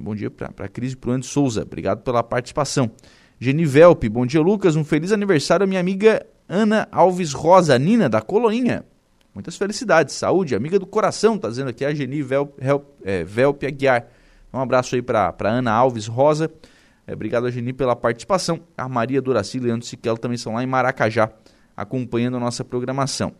bom 0.00 0.14
dia 0.14 0.30
para 0.30 0.68
Cris 0.68 0.92
e 0.92 0.96
para 0.96 1.10
o 1.10 1.12
Andy 1.12 1.26
Souza, 1.26 1.62
obrigado 1.62 2.02
pela 2.02 2.22
participação. 2.22 2.90
Genivelpe, 3.38 4.08
bom 4.08 4.24
dia, 4.24 4.40
Lucas. 4.40 4.76
Um 4.76 4.84
feliz 4.84 5.12
aniversário 5.12 5.64
à 5.64 5.66
minha 5.66 5.80
amiga 5.80 6.24
Ana 6.48 6.88
Alves 6.90 7.32
Rosa, 7.32 7.78
Nina, 7.78 8.08
da 8.08 8.22
Coloninha. 8.22 8.84
Muitas 9.34 9.56
felicidades, 9.56 10.14
saúde, 10.14 10.54
amiga 10.54 10.78
do 10.78 10.86
coração, 10.86 11.36
tá 11.36 11.48
dizendo 11.48 11.68
aqui 11.68 11.84
a 11.84 11.92
Geni 11.92 12.24
é, 13.04 13.24
Velpe 13.24 13.66
Aguiar. 13.66 14.06
Um 14.52 14.60
abraço 14.60 14.94
aí 14.94 15.02
para 15.02 15.34
Ana 15.40 15.72
Alves 15.72 16.06
Rosa. 16.06 16.48
É, 17.04 17.14
obrigado 17.14 17.44
a 17.44 17.50
Geni 17.50 17.72
pela 17.72 17.96
participação. 17.96 18.60
A 18.78 18.88
Maria 18.88 19.20
Doraci 19.20 19.56
e 19.56 19.60
Leandro 19.60 19.84
Siquelo 19.84 20.16
também 20.18 20.38
são 20.38 20.54
lá 20.54 20.62
em 20.62 20.66
Maracajá, 20.66 21.32
acompanhando 21.76 22.36
a 22.36 22.40
nossa 22.40 22.64
programação. 22.64 23.32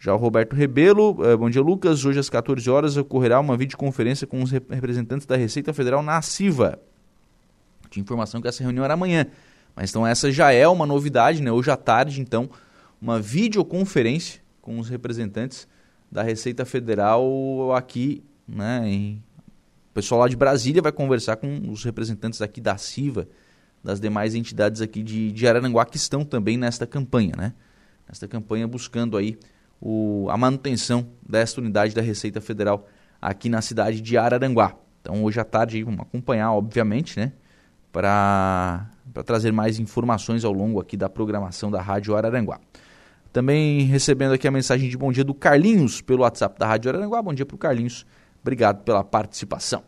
Já 0.00 0.14
o 0.14 0.16
Roberto 0.16 0.56
Rebelo, 0.56 1.18
eh, 1.22 1.36
bom 1.36 1.48
dia 1.48 1.62
Lucas, 1.62 2.04
hoje 2.04 2.18
às 2.18 2.28
14 2.28 2.68
horas 2.68 2.96
ocorrerá 2.96 3.38
uma 3.38 3.56
videoconferência 3.56 4.26
com 4.26 4.42
os 4.42 4.50
representantes 4.50 5.26
da 5.26 5.36
Receita 5.36 5.72
Federal 5.72 6.02
na 6.02 6.20
CIVA. 6.22 6.80
Tinha 7.88 8.02
informação 8.02 8.40
que 8.40 8.48
essa 8.48 8.64
reunião 8.64 8.84
era 8.84 8.94
amanhã, 8.94 9.26
mas 9.76 9.90
então 9.90 10.04
essa 10.04 10.32
já 10.32 10.50
é 10.50 10.66
uma 10.66 10.86
novidade, 10.86 11.40
né? 11.40 11.52
Hoje 11.52 11.70
à 11.70 11.76
tarde, 11.76 12.20
então, 12.20 12.50
uma 13.00 13.20
videoconferência 13.20 14.41
com 14.62 14.78
os 14.78 14.88
representantes 14.88 15.68
da 16.10 16.22
Receita 16.22 16.64
Federal 16.64 17.74
aqui, 17.74 18.24
né? 18.48 18.88
Em... 18.88 19.22
O 19.90 19.94
pessoal 19.94 20.22
lá 20.22 20.28
de 20.28 20.36
Brasília 20.36 20.80
vai 20.80 20.92
conversar 20.92 21.36
com 21.36 21.68
os 21.70 21.84
representantes 21.84 22.40
aqui 22.40 22.62
da 22.62 22.78
CIVA, 22.78 23.28
das 23.84 24.00
demais 24.00 24.34
entidades 24.34 24.80
aqui 24.80 25.02
de, 25.02 25.30
de 25.32 25.46
Araranguá 25.46 25.84
que 25.84 25.98
estão 25.98 26.24
também 26.24 26.56
nesta 26.56 26.86
campanha, 26.86 27.34
né? 27.36 27.52
Nesta 28.08 28.26
campanha 28.26 28.66
buscando 28.66 29.18
aí 29.18 29.38
o, 29.80 30.28
a 30.30 30.36
manutenção 30.38 31.08
desta 31.28 31.60
unidade 31.60 31.94
da 31.94 32.00
Receita 32.00 32.40
Federal 32.40 32.86
aqui 33.20 33.48
na 33.48 33.60
cidade 33.60 34.00
de 34.00 34.16
Araranguá. 34.16 34.76
Então 35.00 35.24
hoje 35.24 35.40
à 35.40 35.44
tarde 35.44 35.82
vamos 35.82 36.00
acompanhar, 36.00 36.52
obviamente, 36.52 37.18
né, 37.18 37.32
para 37.90 38.88
trazer 39.26 39.50
mais 39.50 39.80
informações 39.80 40.44
ao 40.44 40.52
longo 40.52 40.80
aqui 40.80 40.96
da 40.96 41.08
programação 41.08 41.70
da 41.70 41.82
Rádio 41.82 42.16
Araranguá. 42.16 42.60
Também 43.32 43.84
recebendo 43.84 44.32
aqui 44.32 44.46
a 44.46 44.50
mensagem 44.50 44.90
de 44.90 44.96
bom 44.96 45.10
dia 45.10 45.24
do 45.24 45.32
Carlinhos 45.32 46.02
pelo 46.02 46.22
WhatsApp 46.22 46.58
da 46.58 46.66
Rádio 46.66 46.90
Araranguá. 46.90 47.22
Bom 47.22 47.32
dia 47.32 47.46
para 47.46 47.54
o 47.54 47.58
Carlinhos. 47.58 48.04
Obrigado 48.42 48.82
pela 48.82 49.02
participação. 49.02 49.82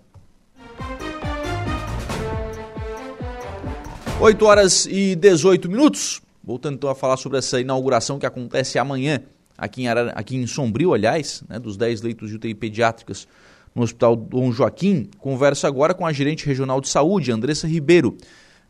8 4.19 4.47
horas 4.47 4.87
e 4.87 5.15
18 5.15 5.69
minutos. 5.69 6.23
Voltando 6.43 6.77
então 6.77 6.89
a 6.89 6.95
falar 6.95 7.19
sobre 7.19 7.39
essa 7.39 7.61
inauguração 7.61 8.19
que 8.19 8.25
acontece 8.25 8.79
amanhã 8.79 9.21
aqui 9.59 9.83
em, 9.83 9.89
Arara, 9.89 10.13
aqui 10.15 10.37
em 10.37 10.47
Sombrio, 10.47 10.95
aliás, 10.95 11.43
né, 11.49 11.59
dos 11.59 11.77
10 11.77 12.01
leitos 12.01 12.31
de 12.31 12.37
UTI 12.37 12.55
pediátricas 12.55 13.29
no 13.75 13.83
Hospital 13.83 14.17
Dom 14.17 14.53
Joaquim. 14.53 15.11
Converso 15.19 15.67
agora 15.67 15.93
com 15.93 16.07
a 16.07 16.13
gerente 16.13 16.47
regional 16.47 16.81
de 16.81 16.89
saúde, 16.89 17.31
Andressa 17.31 17.67
Ribeiro. 17.67 18.17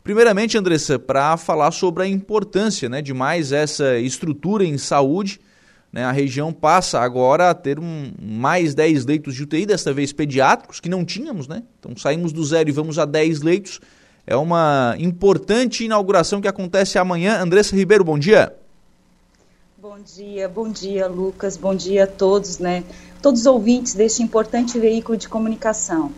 Primeiramente, 0.05 0.55
Andressa, 0.55 0.99
para 0.99 1.35
falar 1.35 1.71
sobre 1.71 2.03
a 2.03 2.07
importância 2.07 2.87
né, 2.87 3.01
de 3.01 3.11
mais 3.11 3.51
essa 3.51 3.97
estrutura 3.97 4.63
em 4.63 4.77
saúde, 4.77 5.41
né, 5.91 6.03
a 6.05 6.11
região 6.11 6.53
passa 6.53 6.99
agora 6.99 7.49
a 7.49 7.55
ter 7.55 7.79
um, 7.79 8.11
mais 8.21 8.75
10 8.75 9.03
leitos 9.07 9.33
de 9.33 9.41
UTI, 9.41 9.65
desta 9.65 9.91
vez 9.91 10.13
pediátricos, 10.13 10.79
que 10.79 10.87
não 10.87 11.03
tínhamos, 11.03 11.47
né? 11.47 11.63
Então 11.79 11.97
saímos 11.97 12.31
do 12.31 12.45
zero 12.45 12.69
e 12.69 12.71
vamos 12.71 12.99
a 12.99 13.05
10 13.05 13.41
leitos 13.41 13.79
é 14.27 14.35
uma 14.35 14.95
importante 14.99 15.83
inauguração 15.83 16.39
que 16.39 16.47
acontece 16.47 16.99
amanhã. 16.99 17.41
Andressa 17.41 17.75
Ribeiro, 17.75 18.03
bom 18.03 18.19
dia. 18.19 18.55
Bom 19.75 19.97
dia, 19.99 20.47
bom 20.47 20.69
dia, 20.69 21.07
Lucas. 21.07 21.57
Bom 21.57 21.73
dia 21.73 22.03
a 22.03 22.07
todos, 22.07 22.59
né? 22.59 22.83
Todos 23.23 23.41
os 23.41 23.47
ouvintes 23.47 23.95
deste 23.95 24.21
importante 24.21 24.77
veículo 24.77 25.17
de 25.17 25.27
comunicação. 25.27 26.11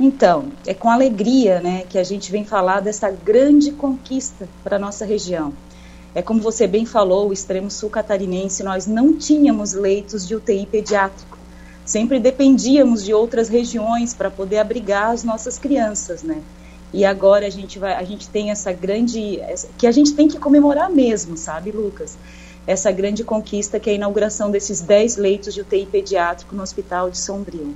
Então, 0.00 0.52
é 0.64 0.72
com 0.72 0.88
alegria, 0.88 1.60
né, 1.60 1.82
que 1.88 1.98
a 1.98 2.04
gente 2.04 2.30
vem 2.30 2.44
falar 2.44 2.80
dessa 2.80 3.10
grande 3.10 3.72
conquista 3.72 4.48
para 4.62 4.76
a 4.76 4.78
nossa 4.78 5.04
região. 5.04 5.52
É 6.14 6.22
como 6.22 6.40
você 6.40 6.66
bem 6.66 6.86
falou, 6.86 7.28
o 7.28 7.32
extremo 7.32 7.70
sul 7.70 7.90
catarinense, 7.90 8.62
nós 8.62 8.86
não 8.86 9.12
tínhamos 9.12 9.72
leitos 9.72 10.26
de 10.26 10.36
UTI 10.36 10.66
pediátrico. 10.66 11.36
Sempre 11.84 12.20
dependíamos 12.20 13.04
de 13.04 13.12
outras 13.12 13.48
regiões 13.48 14.14
para 14.14 14.30
poder 14.30 14.58
abrigar 14.58 15.10
as 15.10 15.24
nossas 15.24 15.58
crianças, 15.58 16.22
né? 16.22 16.42
E 16.92 17.04
agora 17.04 17.46
a 17.46 17.50
gente 17.50 17.78
vai, 17.78 17.94
a 17.94 18.04
gente 18.04 18.28
tem 18.28 18.50
essa 18.50 18.72
grande, 18.72 19.40
que 19.76 19.86
a 19.86 19.92
gente 19.92 20.14
tem 20.14 20.28
que 20.28 20.38
comemorar 20.38 20.90
mesmo, 20.90 21.36
sabe, 21.36 21.70
Lucas? 21.70 22.16
Essa 22.66 22.90
grande 22.90 23.24
conquista 23.24 23.80
que 23.80 23.90
é 23.90 23.94
a 23.94 23.96
inauguração 23.96 24.50
desses 24.50 24.80
10 24.80 25.16
leitos 25.16 25.54
de 25.54 25.60
UTI 25.60 25.86
pediátrico 25.86 26.54
no 26.54 26.62
Hospital 26.62 27.10
de 27.10 27.18
Sombrio. 27.18 27.74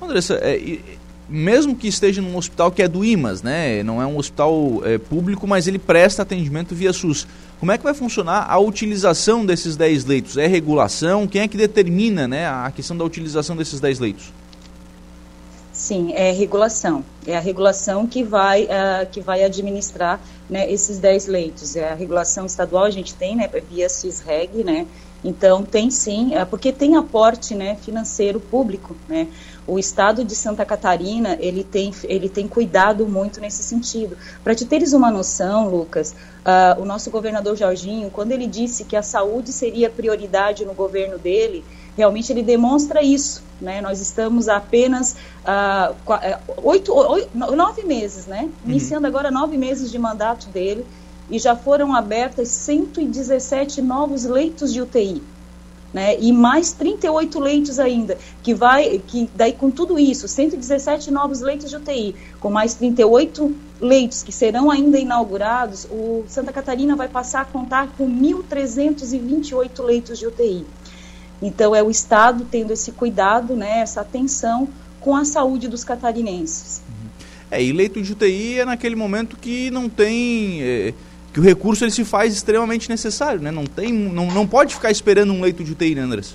Andressa, 0.00 0.34
é, 0.34 0.80
mesmo 1.28 1.76
que 1.76 1.86
esteja 1.86 2.22
num 2.22 2.36
hospital 2.36 2.70
que 2.70 2.82
é 2.82 2.88
do 2.88 3.04
IMAS, 3.04 3.42
né? 3.42 3.82
Não 3.82 4.00
é 4.00 4.06
um 4.06 4.16
hospital 4.16 4.80
é, 4.84 4.96
público, 4.96 5.46
mas 5.46 5.66
ele 5.66 5.78
presta 5.78 6.22
atendimento 6.22 6.74
via 6.74 6.92
SUS. 6.92 7.26
Como 7.60 7.70
é 7.72 7.76
que 7.76 7.84
vai 7.84 7.92
funcionar 7.92 8.46
a 8.48 8.58
utilização 8.58 9.44
desses 9.44 9.76
10 9.76 10.04
leitos? 10.04 10.36
É 10.36 10.46
regulação? 10.46 11.26
Quem 11.26 11.42
é 11.42 11.48
que 11.48 11.56
determina 11.56 12.26
né, 12.26 12.46
a 12.46 12.72
questão 12.74 12.96
da 12.96 13.04
utilização 13.04 13.56
desses 13.56 13.80
10 13.80 13.98
leitos? 13.98 14.32
Sim, 15.72 16.12
é 16.12 16.32
regulação. 16.32 17.04
É 17.26 17.36
a 17.36 17.40
regulação 17.40 18.06
que 18.06 18.24
vai, 18.24 18.64
uh, 18.64 19.08
que 19.12 19.20
vai 19.20 19.44
administrar 19.44 20.20
né, 20.48 20.70
esses 20.72 20.98
10 20.98 21.26
leitos. 21.26 21.76
É 21.76 21.92
a 21.92 21.94
regulação 21.94 22.46
estadual, 22.46 22.84
a 22.84 22.90
gente 22.90 23.14
tem, 23.14 23.36
né, 23.36 23.48
via 23.70 23.88
CISREG, 23.88 24.64
né, 24.64 24.86
então 25.24 25.64
tem 25.64 25.90
sim, 25.90 26.36
uh, 26.36 26.46
porque 26.46 26.72
tem 26.72 26.96
aporte 26.96 27.54
né, 27.54 27.76
financeiro 27.76 28.40
público, 28.40 28.96
né, 29.08 29.28
o 29.66 29.78
estado 29.78 30.24
de 30.24 30.34
Santa 30.34 30.64
Catarina, 30.64 31.36
ele 31.40 31.62
tem, 31.62 31.92
ele 32.04 32.28
tem 32.28 32.48
cuidado 32.48 33.06
muito 33.06 33.38
nesse 33.38 33.62
sentido. 33.62 34.16
Para 34.42 34.54
te 34.54 34.64
teres 34.64 34.94
uma 34.94 35.10
noção, 35.10 35.68
Lucas, 35.68 36.12
uh, 36.12 36.80
o 36.80 36.86
nosso 36.86 37.10
governador 37.10 37.54
Jorginho, 37.54 38.10
quando 38.10 38.32
ele 38.32 38.46
disse 38.46 38.84
que 38.84 38.96
a 38.96 39.02
saúde 39.02 39.52
seria 39.52 39.90
prioridade 39.90 40.64
no 40.64 40.72
governo 40.72 41.18
dele, 41.18 41.62
realmente 41.94 42.32
ele 42.32 42.42
demonstra 42.42 43.02
isso. 43.02 43.42
Né? 43.60 43.80
Nós 43.82 44.00
estamos 44.00 44.48
há 44.48 44.56
apenas 44.56 45.16
uh, 45.42 45.94
oito, 46.62 46.94
oito, 46.94 47.28
nove 47.34 47.82
meses, 47.82 48.26
né? 48.26 48.42
Uhum. 48.42 48.70
iniciando 48.70 49.06
agora 49.06 49.30
nove 49.30 49.58
meses 49.58 49.90
de 49.90 49.98
mandato 49.98 50.48
dele, 50.48 50.86
e 51.30 51.38
já 51.38 51.54
foram 51.54 51.94
abertas 51.94 52.48
117 52.48 53.82
novos 53.82 54.24
leitos 54.24 54.72
de 54.72 54.80
UTI. 54.80 55.22
Né, 55.90 56.20
e 56.20 56.32
mais 56.32 56.72
38 56.72 57.40
leitos 57.40 57.78
ainda, 57.78 58.18
que 58.42 58.52
vai, 58.52 59.00
que 59.06 59.26
daí 59.34 59.54
com 59.54 59.70
tudo 59.70 59.98
isso, 59.98 60.28
117 60.28 61.10
novos 61.10 61.40
leitos 61.40 61.70
de 61.70 61.76
UTI, 61.76 62.14
com 62.40 62.50
mais 62.50 62.74
38 62.74 63.56
leitos 63.80 64.22
que 64.22 64.30
serão 64.30 64.70
ainda 64.70 64.98
inaugurados, 64.98 65.86
o 65.90 66.24
Santa 66.28 66.52
Catarina 66.52 66.94
vai 66.94 67.08
passar 67.08 67.40
a 67.40 67.44
contar 67.46 67.88
com 67.96 68.06
1.328 68.06 69.82
leitos 69.82 70.18
de 70.18 70.26
UTI. 70.26 70.66
Então, 71.40 71.74
é 71.74 71.82
o 71.82 71.90
Estado 71.90 72.46
tendo 72.50 72.72
esse 72.72 72.92
cuidado, 72.92 73.56
né, 73.56 73.80
essa 73.80 74.02
atenção 74.02 74.68
com 75.00 75.16
a 75.16 75.24
saúde 75.24 75.68
dos 75.68 75.84
catarinenses. 75.84 76.82
Uhum. 76.88 77.08
É, 77.50 77.62
e 77.62 77.72
leito 77.72 78.02
de 78.02 78.12
UTI 78.12 78.60
é 78.60 78.64
naquele 78.64 78.96
momento 78.96 79.36
que 79.36 79.70
não 79.70 79.88
tem. 79.88 80.60
É, 80.60 80.94
que 81.38 81.40
o 81.40 81.44
recurso 81.44 81.84
ele 81.84 81.92
se 81.92 82.04
faz 82.04 82.34
extremamente 82.34 82.88
necessário, 82.88 83.40
né? 83.40 83.52
Não, 83.52 83.64
tem, 83.64 83.92
não, 83.92 84.26
não 84.26 84.44
pode 84.44 84.74
ficar 84.74 84.90
esperando 84.90 85.32
um 85.32 85.40
leito 85.40 85.62
de 85.62 85.70
UTI, 85.70 85.94
né, 85.94 86.02
Andrés? 86.02 86.34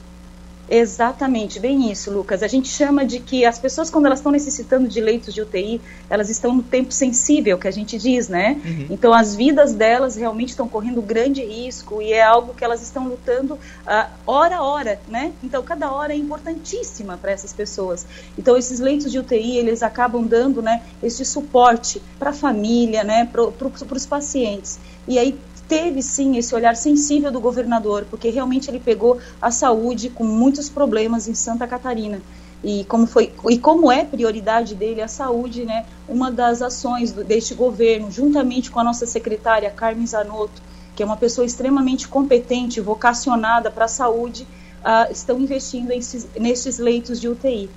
Exatamente, 0.69 1.59
bem 1.59 1.91
isso, 1.91 2.09
Lucas. 2.11 2.41
A 2.41 2.47
gente 2.47 2.69
chama 2.69 3.05
de 3.05 3.19
que 3.19 3.45
as 3.45 3.59
pessoas, 3.59 3.89
quando 3.89 4.05
elas 4.05 4.19
estão 4.19 4.31
necessitando 4.31 4.87
de 4.87 5.01
leitos 5.01 5.33
de 5.33 5.41
UTI, 5.41 5.81
elas 6.09 6.29
estão 6.29 6.55
no 6.55 6.63
tempo 6.63 6.91
sensível, 6.93 7.57
que 7.57 7.67
a 7.67 7.71
gente 7.71 7.97
diz, 7.97 8.29
né? 8.29 8.61
Uhum. 8.63 8.87
Então, 8.89 9.13
as 9.13 9.35
vidas 9.35 9.73
delas 9.73 10.15
realmente 10.15 10.49
estão 10.49 10.67
correndo 10.67 11.01
grande 11.01 11.43
risco 11.43 12.01
e 12.01 12.13
é 12.13 12.23
algo 12.23 12.53
que 12.53 12.63
elas 12.63 12.81
estão 12.81 13.07
lutando 13.07 13.55
uh, 13.55 14.09
hora 14.25 14.57
a 14.57 14.63
hora, 14.63 14.99
né? 15.09 15.33
Então, 15.43 15.61
cada 15.63 15.91
hora 15.91 16.13
é 16.13 16.15
importantíssima 16.17 17.17
para 17.17 17.31
essas 17.31 17.51
pessoas. 17.51 18.05
Então, 18.37 18.57
esses 18.57 18.79
leitos 18.79 19.11
de 19.11 19.19
UTI, 19.19 19.57
eles 19.57 19.83
acabam 19.83 20.25
dando, 20.25 20.61
né, 20.61 20.81
esse 21.01 21.25
suporte 21.25 22.01
para 22.17 22.29
a 22.29 22.33
família, 22.33 23.03
né, 23.03 23.25
para 23.25 23.95
os 23.95 24.05
pacientes. 24.05 24.79
E 25.07 25.19
aí, 25.19 25.37
teve 25.73 26.03
sim 26.03 26.37
esse 26.37 26.53
olhar 26.53 26.75
sensível 26.75 27.31
do 27.31 27.39
governador, 27.39 28.05
porque 28.07 28.29
realmente 28.29 28.69
ele 28.69 28.79
pegou 28.79 29.17
a 29.41 29.49
saúde 29.49 30.09
com 30.09 30.23
muitos 30.23 30.69
problemas 30.69 31.27
em 31.27 31.33
Santa 31.33 31.65
Catarina. 31.65 32.21
E 32.63 32.85
como, 32.85 33.07
foi, 33.07 33.33
e 33.49 33.57
como 33.57 33.91
é 33.91 34.05
prioridade 34.05 34.75
dele 34.75 35.01
a 35.01 35.07
saúde, 35.07 35.65
né, 35.65 35.85
uma 36.07 36.31
das 36.31 36.61
ações 36.61 37.11
do, 37.11 37.23
deste 37.23 37.55
governo, 37.55 38.11
juntamente 38.11 38.69
com 38.69 38.79
a 38.79 38.83
nossa 38.83 39.05
secretária 39.05 39.69
Carmen 39.71 40.05
Zanotto, 40.05 40.61
que 40.95 41.01
é 41.01 41.05
uma 41.05 41.17
pessoa 41.17 41.43
extremamente 41.43 42.07
competente, 42.07 42.79
vocacionada 42.79 43.71
para 43.71 43.85
a 43.85 43.89
saúde, 43.89 44.47
uh, 44.83 45.11
estão 45.11 45.39
investindo 45.39 45.91
esses, 45.91 46.27
nesses 46.39 46.77
leitos 46.77 47.19
de 47.19 47.27
UTI. 47.27 47.69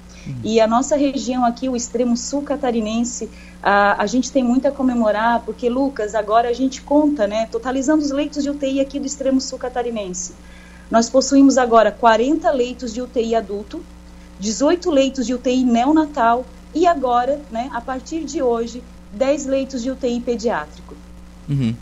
E 0.42 0.60
a 0.60 0.66
nossa 0.66 0.96
região 0.96 1.44
aqui, 1.44 1.68
o 1.68 1.76
extremo 1.76 2.16
sul 2.16 2.42
catarinense, 2.42 3.30
a, 3.62 4.02
a 4.02 4.06
gente 4.06 4.30
tem 4.30 4.42
muito 4.44 4.66
a 4.68 4.70
comemorar, 4.70 5.42
porque, 5.44 5.68
Lucas, 5.68 6.14
agora 6.14 6.48
a 6.48 6.52
gente 6.52 6.82
conta, 6.82 7.26
né, 7.26 7.46
totalizando 7.50 8.02
os 8.02 8.10
leitos 8.10 8.42
de 8.42 8.50
UTI 8.50 8.80
aqui 8.80 9.00
do 9.00 9.06
extremo 9.06 9.40
sul 9.40 9.58
catarinense. 9.58 10.34
Nós 10.90 11.10
possuímos 11.10 11.58
agora 11.58 11.90
40 11.90 12.50
leitos 12.52 12.94
de 12.94 13.02
UTI 13.02 13.34
adulto, 13.34 13.82
18 14.38 14.90
leitos 14.90 15.26
de 15.26 15.34
UTI 15.34 15.64
neonatal 15.64 16.46
e 16.74 16.86
agora, 16.86 17.40
né, 17.50 17.70
a 17.72 17.80
partir 17.80 18.24
de 18.24 18.42
hoje, 18.42 18.82
10 19.12 19.46
leitos 19.46 19.82
de 19.82 19.90
UTI 19.90 20.20
pediátrico. 20.20 20.94
Uhum. 21.48 21.74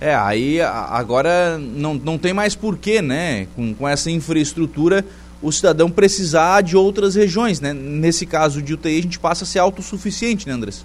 É, 0.00 0.14
aí 0.14 0.60
agora 0.60 1.58
não, 1.58 1.94
não 1.94 2.18
tem 2.18 2.32
mais 2.32 2.54
porquê, 2.54 3.00
né, 3.02 3.46
com, 3.56 3.74
com 3.74 3.88
essa 3.88 4.10
infraestrutura 4.10 5.04
o 5.42 5.52
cidadão 5.52 5.90
precisar 5.90 6.62
de 6.62 6.76
outras 6.76 7.14
regiões, 7.14 7.60
né? 7.60 7.72
Nesse 7.72 8.24
caso 8.24 8.62
de 8.62 8.72
UTI, 8.74 8.98
a 8.98 9.02
gente 9.02 9.18
passa 9.18 9.44
a 9.44 9.46
ser 9.46 9.58
autossuficiente, 9.58 10.46
né, 10.46 10.54
Andrés? 10.54 10.84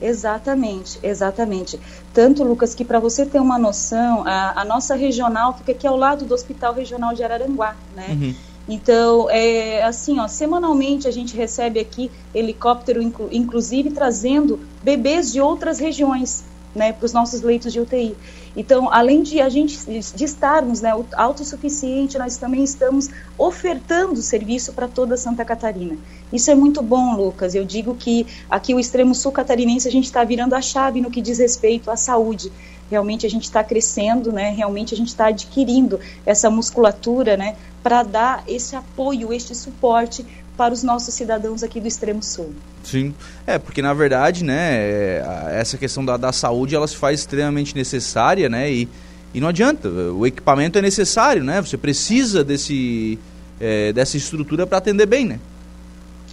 Exatamente, 0.00 0.98
exatamente. 1.02 1.78
Tanto, 2.14 2.42
Lucas, 2.42 2.74
que 2.74 2.84
para 2.84 2.98
você 2.98 3.26
ter 3.26 3.38
uma 3.38 3.58
noção, 3.58 4.26
a, 4.26 4.62
a, 4.62 4.64
nossa 4.64 4.94
regional 4.94 5.56
fica 5.56 5.72
aqui 5.72 5.86
ao 5.86 5.96
lado 5.96 6.24
do 6.24 6.34
Hospital 6.34 6.74
Regional 6.74 7.14
de 7.14 7.22
Araranguá, 7.22 7.76
né? 7.94 8.06
Uhum. 8.10 8.34
Então, 8.68 9.28
é 9.28 9.82
assim, 9.82 10.20
ó, 10.20 10.28
semanalmente 10.28 11.08
a 11.08 11.10
gente 11.10 11.36
recebe 11.36 11.80
aqui 11.80 12.10
helicóptero, 12.34 13.02
inclu, 13.02 13.28
inclusive 13.32 13.90
trazendo 13.90 14.60
bebês 14.82 15.32
de 15.32 15.40
outras 15.40 15.80
regiões, 15.80 16.44
né, 16.74 16.92
para 16.92 17.04
os 17.04 17.12
nossos 17.12 17.40
leitos 17.40 17.72
de 17.72 17.80
UTI. 17.80 18.16
Então, 18.56 18.92
além 18.92 19.22
de 19.22 19.40
a 19.40 19.48
gente 19.48 19.78
de 19.86 20.24
estarmos 20.24 20.80
né, 20.80 20.92
autossuficiente, 21.14 22.18
nós 22.18 22.36
também 22.36 22.64
estamos 22.64 23.08
ofertando 23.38 24.20
serviço 24.22 24.72
para 24.72 24.88
toda 24.88 25.16
Santa 25.16 25.44
Catarina. 25.44 25.96
Isso 26.32 26.50
é 26.50 26.54
muito 26.54 26.82
bom, 26.82 27.16
Lucas. 27.16 27.54
Eu 27.54 27.64
digo 27.64 27.94
que 27.94 28.26
aqui 28.48 28.74
o 28.74 28.80
extremo 28.80 29.14
sul 29.14 29.32
catarinense 29.32 29.88
a 29.88 29.90
gente 29.90 30.04
está 30.04 30.22
virando 30.24 30.54
a 30.54 30.62
chave 30.62 31.00
no 31.00 31.10
que 31.10 31.20
diz 31.20 31.38
respeito 31.38 31.90
à 31.90 31.96
saúde. 31.96 32.52
Realmente 32.90 33.24
a 33.24 33.30
gente 33.30 33.44
está 33.44 33.62
crescendo, 33.62 34.32
né? 34.32 34.50
Realmente 34.50 34.94
a 34.94 34.96
gente 34.96 35.08
está 35.08 35.26
adquirindo 35.26 36.00
essa 36.26 36.50
musculatura, 36.50 37.36
né? 37.36 37.56
Para 37.82 38.02
dar 38.02 38.44
esse 38.48 38.74
apoio, 38.74 39.32
este 39.32 39.54
suporte 39.54 40.26
para 40.60 40.74
os 40.74 40.82
nossos 40.82 41.14
cidadãos 41.14 41.62
aqui 41.62 41.80
do 41.80 41.88
extremo 41.88 42.22
sul. 42.22 42.52
Sim, 42.84 43.14
é, 43.46 43.58
porque 43.58 43.80
na 43.80 43.94
verdade, 43.94 44.44
né, 44.44 44.76
é, 44.76 45.24
essa 45.52 45.78
questão 45.78 46.04
da, 46.04 46.18
da 46.18 46.32
saúde, 46.32 46.76
ela 46.76 46.86
se 46.86 46.96
faz 46.96 47.20
extremamente 47.20 47.74
necessária, 47.74 48.46
né, 48.46 48.70
e, 48.70 48.86
e 49.32 49.40
não 49.40 49.48
adianta, 49.48 49.88
o 49.88 50.26
equipamento 50.26 50.78
é 50.78 50.82
necessário, 50.82 51.42
né, 51.42 51.62
você 51.62 51.78
precisa 51.78 52.44
desse, 52.44 53.18
é, 53.58 53.90
dessa 53.94 54.18
estrutura 54.18 54.66
para 54.66 54.76
atender 54.76 55.06
bem, 55.06 55.24
né. 55.24 55.40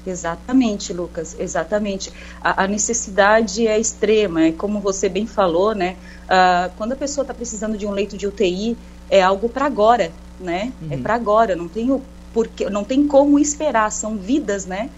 Exatamente, 0.06 0.92
Lucas, 0.92 1.34
exatamente. 1.40 2.12
A, 2.42 2.66
a, 2.66 2.68
necessidade 2.68 3.66
é 3.66 3.80
extrema, 3.80 4.44
é 4.44 4.52
como 4.52 4.82
você 4.82 5.08
bem 5.08 5.26
falou, 5.26 5.74
né? 5.74 5.96
Uh, 6.26 6.72
quando 6.78 6.94
a 6.94 6.96
pessoa 6.96 7.24
está 7.24 7.34
precisando 7.34 7.78
de 7.78 7.86
um 7.86 7.92
leito 7.92 8.18
de 8.18 8.26
UTI, 8.26 8.78
é 9.10 9.22
algo 9.22 9.50
para 9.50 9.66
agora, 9.66 10.12
né? 10.40 10.72
É 10.82 10.86
uhum. 10.86 10.92
É 10.94 10.98
para 10.98 11.16
agora, 11.16 11.58
não 11.58 11.68
tem, 11.68 11.92
o, 11.92 12.02
porque, 12.38 12.70
não 12.70 12.84
tem 12.84 13.08
como 13.08 13.40
esperar, 13.40 13.92
são 13.92 14.16
vidas, 14.16 14.68
né? 14.68 14.92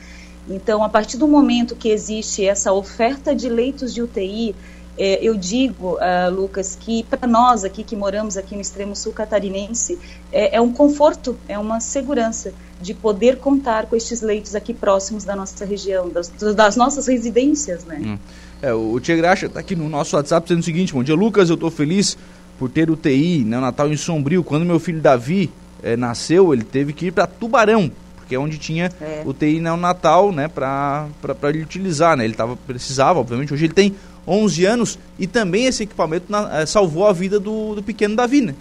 Então, 0.49 0.83
a 0.83 0.89
partir 0.89 1.15
do 1.15 1.25
momento 1.25 1.73
que 1.73 1.87
existe 1.87 2.45
essa 2.45 2.73
oferta 2.73 3.33
de 3.33 3.47
leitos 3.47 3.93
de 3.93 4.01
UTI, 4.01 4.53
é, 4.97 5.23
eu 5.23 5.37
digo, 5.37 5.93
uh, 5.93 6.29
Lucas, 6.29 6.77
que 6.77 7.01
para 7.03 7.25
nós 7.25 7.63
aqui 7.63 7.81
que 7.81 7.95
moramos 7.95 8.35
aqui 8.35 8.55
no 8.55 8.59
extremo 8.59 8.93
sul 8.93 9.13
catarinense, 9.13 9.97
é, 10.33 10.57
é, 10.57 10.59
um 10.59 10.73
conforto, 10.73 11.37
é 11.47 11.57
uma 11.57 11.79
segurança 11.79 12.51
de 12.81 12.93
poder 12.93 13.37
contar 13.37 13.85
com 13.85 13.95
estes 13.95 14.19
leitos 14.21 14.53
aqui 14.53 14.73
próximos 14.73 15.23
da 15.23 15.33
nossa 15.33 15.63
região, 15.63 16.09
das, 16.09 16.27
das 16.27 16.75
nossas 16.75 17.07
residências, 17.07 17.85
né? 17.85 18.01
Hum. 18.03 18.17
É, 18.61 18.73
o 18.73 18.99
Tia 18.99 19.15
Graxa 19.15 19.45
está 19.45 19.61
aqui 19.61 19.77
no 19.77 19.87
nosso 19.87 20.17
WhatsApp 20.17 20.45
dizendo 20.45 20.59
o 20.59 20.65
seguinte, 20.65 20.91
bom 20.91 21.05
dia 21.05 21.15
Lucas, 21.15 21.47
eu 21.47 21.55
estou 21.55 21.71
feliz 21.71 22.17
por 22.57 22.69
ter 22.69 22.91
UTI, 22.91 23.45
né, 23.45 23.61
Natal 23.61 23.87
em 23.89 23.95
Sombrio, 23.95 24.43
quando 24.43 24.65
meu 24.65 24.77
filho 24.77 24.99
Davi 24.99 25.49
é, 25.83 25.95
nasceu, 25.95 26.53
ele 26.53 26.63
teve 26.63 26.93
que 26.93 27.07
ir 27.07 27.11
para 27.11 27.27
Tubarão, 27.27 27.91
porque 28.15 28.35
é 28.35 28.39
onde 28.39 28.57
tinha 28.57 28.91
é. 29.01 29.23
UTI 29.25 29.59
neonatal, 29.59 30.31
né, 30.31 30.47
para 30.47 31.07
ele 31.43 31.63
utilizar, 31.63 32.15
né, 32.15 32.25
ele 32.25 32.33
tava, 32.33 32.55
precisava, 32.55 33.19
obviamente, 33.19 33.53
hoje 33.53 33.65
ele 33.65 33.73
tem 33.73 33.95
11 34.27 34.65
anos, 34.65 34.99
e 35.17 35.25
também 35.25 35.65
esse 35.65 35.83
equipamento 35.83 36.25
na, 36.29 36.61
eh, 36.61 36.65
salvou 36.65 37.07
a 37.07 37.13
vida 37.13 37.39
do, 37.39 37.75
do 37.75 37.81
pequeno 37.81 38.15
Davi, 38.15 38.41
né? 38.41 38.53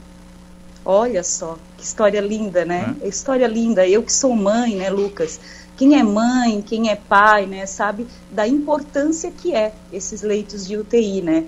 Olha 0.85 1.23
só, 1.23 1.59
que 1.77 1.85
história 1.85 2.21
linda, 2.21 2.65
né? 2.65 2.95
É. 3.03 3.09
História 3.09 3.47
linda. 3.47 3.87
Eu 3.87 4.03
que 4.03 4.11
sou 4.11 4.35
mãe, 4.35 4.75
né, 4.75 4.89
Lucas? 4.89 5.39
Quem 5.79 5.97
é 5.97 6.03
mãe, 6.03 6.61
quem 6.61 6.91
é 6.91 6.97
pai, 6.97 7.47
né, 7.47 7.65
sabe 7.65 8.05
da 8.33 8.49
importância 8.49 9.31
que 9.31 9.55
é 9.55 9.73
esses 9.93 10.23
leitos 10.23 10.67
de 10.67 10.77
UTI, 10.77 11.23
né? 11.23 11.45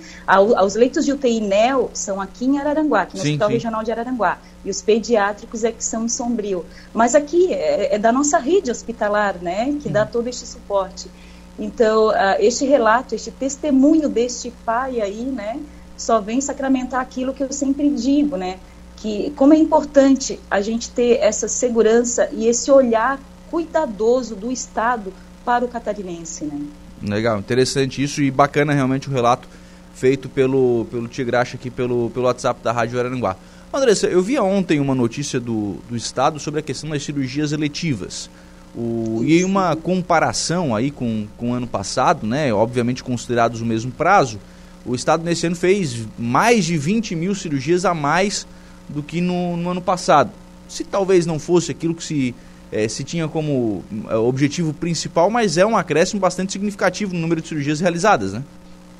Os 0.64 0.76
leitos 0.76 1.04
de 1.04 1.12
UTI 1.12 1.40
NEO 1.40 1.90
são 1.92 2.20
aqui 2.20 2.44
em 2.44 2.60
Araranguá, 2.60 3.02
aqui 3.02 3.16
no 3.16 3.22
sim, 3.22 3.30
Hospital 3.30 3.48
sim. 3.48 3.54
Regional 3.54 3.82
de 3.82 3.90
Araranguá, 3.90 4.38
e 4.64 4.70
os 4.70 4.80
pediátricos 4.80 5.64
é 5.64 5.72
que 5.72 5.84
são 5.84 6.04
em 6.04 6.08
Sombrio. 6.08 6.64
Mas 6.94 7.16
aqui 7.16 7.52
é, 7.52 7.96
é 7.96 7.98
da 7.98 8.12
nossa 8.12 8.38
rede 8.38 8.70
hospitalar, 8.70 9.34
né, 9.42 9.76
que 9.82 9.88
dá 9.88 10.06
todo 10.06 10.28
este 10.28 10.46
suporte. 10.46 11.10
Então, 11.58 12.10
uh, 12.10 12.36
este 12.38 12.64
relato, 12.64 13.16
este 13.16 13.32
testemunho 13.32 14.08
deste 14.08 14.52
pai 14.64 15.00
aí, 15.00 15.24
né, 15.24 15.58
só 15.96 16.20
vem 16.20 16.40
sacramentar 16.40 17.00
aquilo 17.00 17.34
que 17.34 17.42
eu 17.42 17.52
sempre 17.52 17.90
digo, 17.90 18.36
né, 18.36 18.60
que 18.96 19.32
como 19.34 19.54
é 19.54 19.56
importante 19.56 20.38
a 20.48 20.60
gente 20.60 20.88
ter 20.90 21.18
essa 21.20 21.48
segurança 21.48 22.28
e 22.30 22.46
esse 22.46 22.70
olhar 22.70 23.18
cuidadoso 23.50 24.36
do 24.36 24.50
Estado 24.50 25.12
para 25.44 25.64
o 25.64 25.68
catarinense, 25.68 26.44
né. 26.44 26.60
Legal, 27.02 27.38
interessante 27.38 28.02
isso 28.02 28.22
e 28.22 28.30
bacana 28.30 28.74
realmente 28.74 29.08
o 29.08 29.12
relato 29.12 29.48
feito 29.94 30.28
pelo, 30.28 30.86
pelo 30.90 31.08
Tigracha 31.08 31.56
aqui 31.56 31.70
pelo, 31.70 32.10
pelo 32.10 32.26
WhatsApp 32.26 32.62
da 32.62 32.72
Rádio 32.72 32.98
Araranguá. 32.98 33.36
Andressa, 33.72 34.06
eu 34.06 34.22
vi 34.22 34.38
ontem 34.38 34.80
uma 34.80 34.94
notícia 34.94 35.38
do, 35.38 35.76
do 35.88 35.96
Estado 35.96 36.38
sobre 36.38 36.60
a 36.60 36.62
questão 36.62 36.90
das 36.90 37.02
cirurgias 37.02 37.52
eletivas. 37.52 38.28
O, 38.74 39.22
e 39.24 39.44
uma 39.44 39.74
comparação 39.76 40.74
aí 40.74 40.90
com, 40.90 41.26
com 41.36 41.50
o 41.50 41.54
ano 41.54 41.66
passado, 41.66 42.26
né, 42.26 42.52
obviamente 42.52 43.02
considerados 43.02 43.60
o 43.60 43.66
mesmo 43.66 43.90
prazo, 43.90 44.38
o 44.84 44.94
Estado 44.94 45.24
nesse 45.24 45.46
ano 45.46 45.56
fez 45.56 46.06
mais 46.18 46.64
de 46.64 46.76
20 46.76 47.14
mil 47.14 47.34
cirurgias 47.34 47.84
a 47.84 47.94
mais 47.94 48.46
do 48.88 49.02
que 49.02 49.20
no, 49.20 49.56
no 49.56 49.70
ano 49.70 49.82
passado. 49.82 50.30
Se 50.68 50.84
talvez 50.84 51.26
não 51.26 51.38
fosse 51.38 51.70
aquilo 51.70 51.94
que 51.94 52.02
se, 52.02 52.34
é, 52.72 52.86
se 52.88 53.04
tinha 53.04 53.28
como 53.28 53.84
é, 54.08 54.16
objetivo 54.16 54.72
principal, 54.72 55.30
mas 55.30 55.56
é 55.56 55.66
um 55.66 55.76
acréscimo 55.76 56.20
bastante 56.20 56.52
significativo 56.52 57.14
no 57.14 57.20
número 57.20 57.40
de 57.40 57.48
cirurgias 57.48 57.80
realizadas, 57.80 58.32
né? 58.32 58.42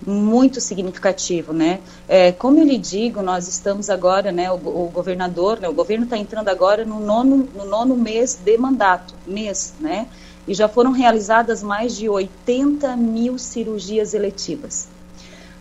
muito 0.07 0.61
significativo, 0.61 1.53
né? 1.53 1.81
É, 2.09 2.33
como 2.33 2.59
eu 2.59 2.65
lhe 2.65 2.79
digo, 2.79 3.23
nós 3.23 3.49
estamos 3.49 3.91
agora, 3.91 4.33
né? 4.33 4.51
O, 4.51 4.55
o 4.55 4.91
governador, 4.93 5.61
né, 5.61 5.69
o 5.69 5.73
governo 5.73 6.05
está 6.05 6.17
entrando 6.17 6.49
agora 6.49 6.85
no 6.85 7.01
nono, 7.01 7.49
no 7.55 7.65
nono 7.67 7.97
mês 7.97 8.39
de 8.43 8.57
mandato, 8.57 9.15
mês, 9.27 9.75
né? 9.79 10.07
E 10.49 10.55
já 10.55 10.69
foram 10.69 10.93
realizadas 10.93 11.63
mais 11.63 11.95
de 11.95 12.09
80 12.09 12.97
mil 12.97 13.39
cirurgias 13.39 14.15
eletivas. 14.15 14.89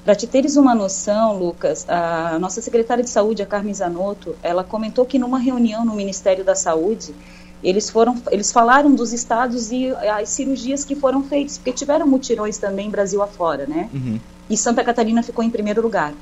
Para 0.04 0.16
te 0.16 0.26
teres 0.26 0.56
uma 0.56 0.74
noção, 0.74 1.38
Lucas, 1.38 1.86
a 1.88 2.40
nossa 2.40 2.62
secretária 2.62 3.04
de 3.04 3.10
saúde, 3.10 3.44
a 3.44 3.46
Carmen 3.46 3.74
Zanotto, 3.74 4.36
ela 4.42 4.64
comentou 4.64 5.06
que 5.06 5.20
numa 5.20 5.38
reunião 5.38 5.84
no 5.84 5.94
Ministério 5.94 6.44
da 6.44 6.56
Saúde, 6.56 7.14
eles 7.64 7.90
foram, 7.90 8.22
eles 8.32 8.52
falaram 8.52 8.94
dos 8.94 9.12
estados 9.12 9.72
e 9.72 9.92
as 9.92 10.30
cirurgias 10.30 10.86
que 10.86 10.96
foram 10.96 11.24
feitas, 11.24 11.58
porque 11.58 11.74
tiveram 11.74 12.08
mutirões 12.08 12.58
também 12.58 12.90
Brasil 12.90 13.22
afora, 13.22 13.66
né? 13.68 13.90
Uhum. 13.94 14.20
E 14.50 14.58
Santa 14.58 14.84
Catarina 14.84 15.22
ficou 15.22 15.44
em 15.44 15.50
primeiro 15.50 15.82
lugar, 15.82 16.14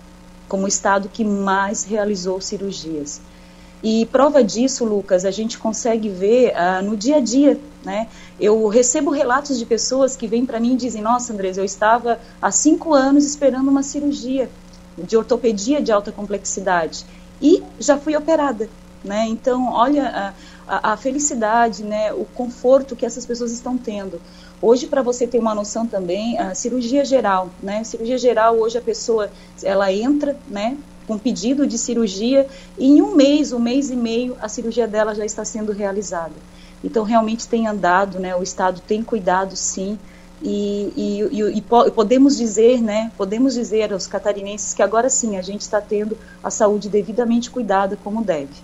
como 0.47 0.65
o 0.65 0.67
estado 0.67 1.09
que 1.09 1.23
mais 1.23 1.83
realizou 1.83 2.41
cirurgias. 2.41 3.21
E 3.83 4.07
prova 4.07 4.43
disso, 4.43 4.83
Lucas, 4.83 5.23
a 5.23 5.31
gente 5.31 5.57
consegue 5.57 6.09
ver 6.09 6.53
uh, 6.53 6.83
no 6.83 6.97
dia 6.97 7.17
a 7.17 7.19
dia, 7.19 7.59
né? 7.85 8.07
Eu 8.39 8.67
recebo 8.67 9.11
relatos 9.11 9.59
de 9.59 9.65
pessoas 9.65 10.15
que 10.15 10.27
vêm 10.27 10.45
para 10.45 10.59
mim 10.59 10.73
e 10.73 10.77
dizem: 10.77 11.01
Nossa, 11.01 11.31
Andrés, 11.31 11.57
eu 11.57 11.63
estava 11.63 12.19
há 12.41 12.51
cinco 12.51 12.93
anos 12.93 13.23
esperando 13.25 13.69
uma 13.69 13.83
cirurgia 13.83 14.49
de 14.97 15.15
ortopedia 15.15 15.79
de 15.79 15.91
alta 15.91 16.11
complexidade 16.11 17.05
e 17.39 17.61
já 17.79 17.97
fui 17.97 18.15
operada, 18.15 18.67
né? 19.03 19.27
Então, 19.27 19.71
olha, 19.71 20.33
uh, 20.33 20.56
a, 20.67 20.93
a 20.93 20.97
felicidade, 20.97 21.83
né, 21.83 22.13
o 22.13 22.25
conforto 22.25 22.95
que 22.95 23.05
essas 23.05 23.25
pessoas 23.25 23.51
estão 23.51 23.77
tendo. 23.77 24.19
Hoje, 24.61 24.87
para 24.87 25.03
você 25.03 25.27
ter 25.27 25.39
uma 25.39 25.53
noção 25.53 25.85
também, 25.85 26.37
a 26.39 26.55
cirurgia 26.55 27.05
geral, 27.05 27.49
né? 27.61 27.83
Cirurgia 27.83 28.17
geral, 28.17 28.57
hoje 28.57 28.75
a 28.75 28.81
pessoa, 28.81 29.29
ela 29.61 29.93
entra, 29.93 30.35
né? 30.47 30.75
Com 31.05 31.17
pedido 31.17 31.67
de 31.67 31.77
cirurgia 31.77 32.47
e 32.75 32.87
em 32.87 33.01
um 33.01 33.15
mês, 33.15 33.53
um 33.53 33.59
mês 33.59 33.91
e 33.91 33.95
meio, 33.95 34.35
a 34.41 34.49
cirurgia 34.49 34.87
dela 34.87 35.13
já 35.13 35.23
está 35.23 35.45
sendo 35.45 35.71
realizada. 35.71 36.33
Então, 36.83 37.03
realmente 37.03 37.47
tem 37.47 37.67
andado, 37.67 38.19
né? 38.19 38.35
O 38.35 38.41
Estado 38.41 38.81
tem 38.81 39.03
cuidado, 39.03 39.55
sim. 39.55 39.97
E, 40.41 40.91
e, 40.95 41.39
e, 41.39 41.57
e, 41.57 41.61
podemos 41.61 42.35
dizer, 42.35 42.81
né? 42.81 43.11
Podemos 43.15 43.53
dizer 43.53 43.93
aos 43.93 44.07
catarinenses 44.07 44.73
que 44.73 44.81
agora 44.81 45.07
sim 45.07 45.37
a 45.37 45.41
gente 45.43 45.61
está 45.61 45.79
tendo 45.79 46.17
a 46.43 46.49
saúde 46.49 46.89
devidamente 46.89 47.51
cuidada 47.51 47.95
como 48.03 48.23
deve. 48.23 48.55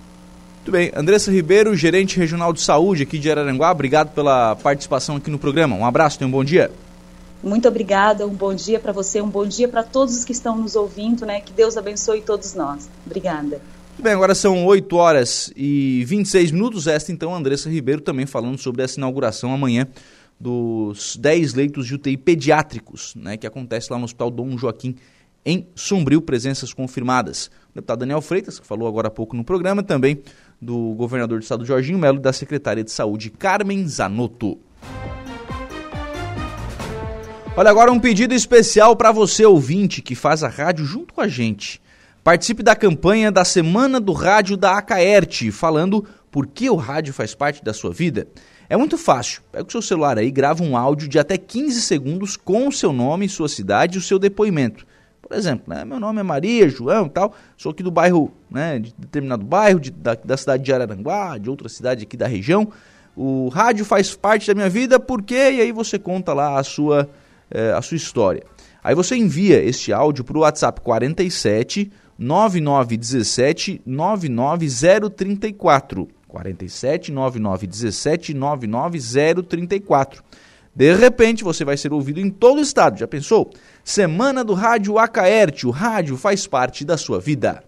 Muito 0.64 0.72
bem. 0.72 0.94
Andressa 0.96 1.30
Ribeiro, 1.30 1.76
gerente 1.76 2.18
regional 2.18 2.54
de 2.54 2.62
saúde 2.62 3.04
aqui 3.04 3.20
de 3.20 3.30
Araranguá, 3.30 3.70
obrigado 3.70 4.14
pela 4.14 4.56
participação 4.56 5.18
aqui 5.18 5.30
no 5.30 5.38
programa. 5.38 5.76
Um 5.76 5.86
abraço, 5.86 6.18
tenha 6.18 6.26
um 6.26 6.32
bom 6.32 6.42
dia. 6.42 6.72
Muito 7.44 7.68
obrigada, 7.68 8.26
um 8.26 8.34
bom 8.34 8.54
dia 8.54 8.80
para 8.80 8.94
você, 8.94 9.20
um 9.20 9.28
bom 9.28 9.46
dia 9.46 9.68
para 9.68 9.84
todos 9.84 10.16
os 10.16 10.24
que 10.24 10.32
estão 10.32 10.58
nos 10.58 10.78
ouvindo, 10.78 11.26
né? 11.26 11.42
Que 11.42 11.52
Deus 11.52 11.76
abençoe 11.76 12.22
todos 12.22 12.54
nós. 12.54 12.90
Obrigada. 13.06 13.60
Muito 13.90 14.04
bem, 14.04 14.14
agora 14.14 14.34
são 14.34 14.66
8 14.66 14.96
horas 14.96 15.52
e 15.54 16.06
26 16.08 16.52
minutos. 16.52 16.88
Esta 16.88 17.12
então, 17.12 17.36
Andressa 17.36 17.70
Ribeiro 17.70 18.00
também 18.00 18.26
falando 18.26 18.58
sobre 18.58 18.84
essa 18.84 18.98
inauguração 18.98 19.54
amanhã 19.54 19.86
dos 20.40 21.18
10 21.18 21.56
leitos 21.56 21.88
de 21.88 21.96
UTI 21.96 22.16
pediátricos, 22.16 23.14
né, 23.16 23.36
que 23.36 23.46
acontece 23.46 23.92
lá 23.92 24.00
no 24.00 24.06
Hospital 24.06 24.32
Dom 24.32 24.58
Joaquim 24.58 24.96
em 25.46 25.68
Sombrio, 25.76 26.22
presenças 26.22 26.74
confirmadas. 26.74 27.48
O 27.72 27.76
deputado 27.76 28.00
Daniel 28.00 28.22
Freitas, 28.22 28.60
que 28.60 28.66
falou 28.66 28.88
agora 28.88 29.08
há 29.08 29.12
pouco 29.12 29.36
no 29.36 29.44
programa, 29.44 29.84
também 29.84 30.22
do 30.64 30.94
governador 30.96 31.40
do 31.40 31.44
estado 31.44 31.66
Jorginho 31.66 32.00
Melo 32.00 32.18
e 32.18 32.22
da 32.22 32.34
secretária 32.34 32.84
de 32.84 32.92
saúde 32.92 33.30
Carmen 33.30 33.88
Zanotto. 33.88 34.58
Olha 37.56 37.70
agora 37.70 37.92
um 37.92 38.00
pedido 38.00 38.34
especial 38.34 38.96
para 38.96 39.12
você 39.12 39.46
ouvinte 39.46 40.02
que 40.02 40.16
faz 40.16 40.44
a 40.44 40.48
rádio 40.48 40.86
junto 40.86 41.14
com 41.14 41.22
a 41.22 41.28
gente. 41.28 41.80
Participe 42.24 42.64
da 42.64 42.76
campanha 42.76 43.32
da 43.32 43.46
Semana 43.46 44.00
do 44.00 44.14
Rádio 44.14 44.58
da 44.58 44.78
Acaerte, 44.78 45.52
falando 45.52 46.04
por 46.32 46.48
que 46.48 46.70
o 46.70 46.76
rádio 46.76 47.14
faz 47.14 47.36
parte 47.36 47.64
da 47.64 47.74
sua 47.74 47.92
vida. 47.92 48.28
É 48.70 48.76
muito 48.76 48.98
fácil. 48.98 49.44
Pega 49.52 49.68
o 49.68 49.72
seu 49.72 49.82
celular 49.82 50.18
aí, 50.18 50.32
grava 50.32 50.64
um 50.64 50.76
áudio 50.76 51.08
de 51.08 51.20
até 51.20 51.38
15 51.38 51.82
segundos 51.82 52.36
com 52.36 52.68
o 52.68 52.72
seu 52.72 52.92
nome, 52.92 53.30
sua 53.30 53.50
cidade 53.50 53.98
e 53.98 54.00
o 54.00 54.02
seu 54.02 54.18
depoimento. 54.18 54.88
Por 55.34 55.40
exemplo, 55.40 55.74
né, 55.74 55.84
meu 55.84 56.00
nome 56.00 56.20
é 56.20 56.24
Maria, 56.24 56.70
João 56.70 57.10
tal, 57.10 57.34
sou 57.58 57.72
aqui 57.72 57.82
do 57.82 57.90
bairro, 57.90 58.32
né, 58.52 58.78
de 58.78 58.94
determinado 58.96 59.44
bairro, 59.44 59.80
de, 59.80 59.90
da, 59.90 60.14
da 60.14 60.38
cidade 60.38 60.62
de 60.62 60.72
Araranguá, 60.72 61.40
de 61.40 61.50
outra 61.50 61.68
cidade 61.68 62.04
aqui 62.04 62.16
da 62.16 62.28
região. 62.28 62.72
O 63.18 63.48
rádio 63.48 63.84
faz 63.84 64.16
parte 64.16 64.46
da 64.46 64.54
minha 64.54 64.70
vida, 64.70 65.00
por 65.00 65.24
quê? 65.24 65.54
E 65.54 65.62
aí 65.62 65.72
você 65.72 65.98
conta 65.98 66.34
lá 66.34 66.60
a 66.60 66.64
sua, 66.64 67.10
eh, 67.50 67.74
a 67.76 67.82
sua 67.82 67.98
história. 67.98 68.44
Aí 68.84 68.94
você 68.94 69.16
envia 69.16 69.60
este 69.60 69.92
áudio 69.92 70.24
para 70.24 70.38
o 70.38 70.42
WhatsApp 70.42 70.82
47 70.82 71.92
9917 72.16 73.82
99034. 73.88 76.08
47 76.28 77.12
9917 77.12 78.36
99034. 78.36 80.24
De 80.76 80.94
repente 80.96 81.44
você 81.44 81.64
vai 81.64 81.78
ser 81.78 81.94
ouvido 81.94 82.20
em 82.20 82.30
todo 82.30 82.58
o 82.58 82.62
estado, 82.62 82.98
já 82.98 83.08
pensou? 83.08 83.52
Semana 83.84 84.44
do 84.44 84.54
Rádio 84.54 84.98
Acaerte, 84.98 85.68
o 85.68 85.70
rádio 85.70 86.18
faz 86.18 86.48
parte 86.48 86.84
da 86.84 86.98
sua 86.98 87.20
vida. 87.20 87.64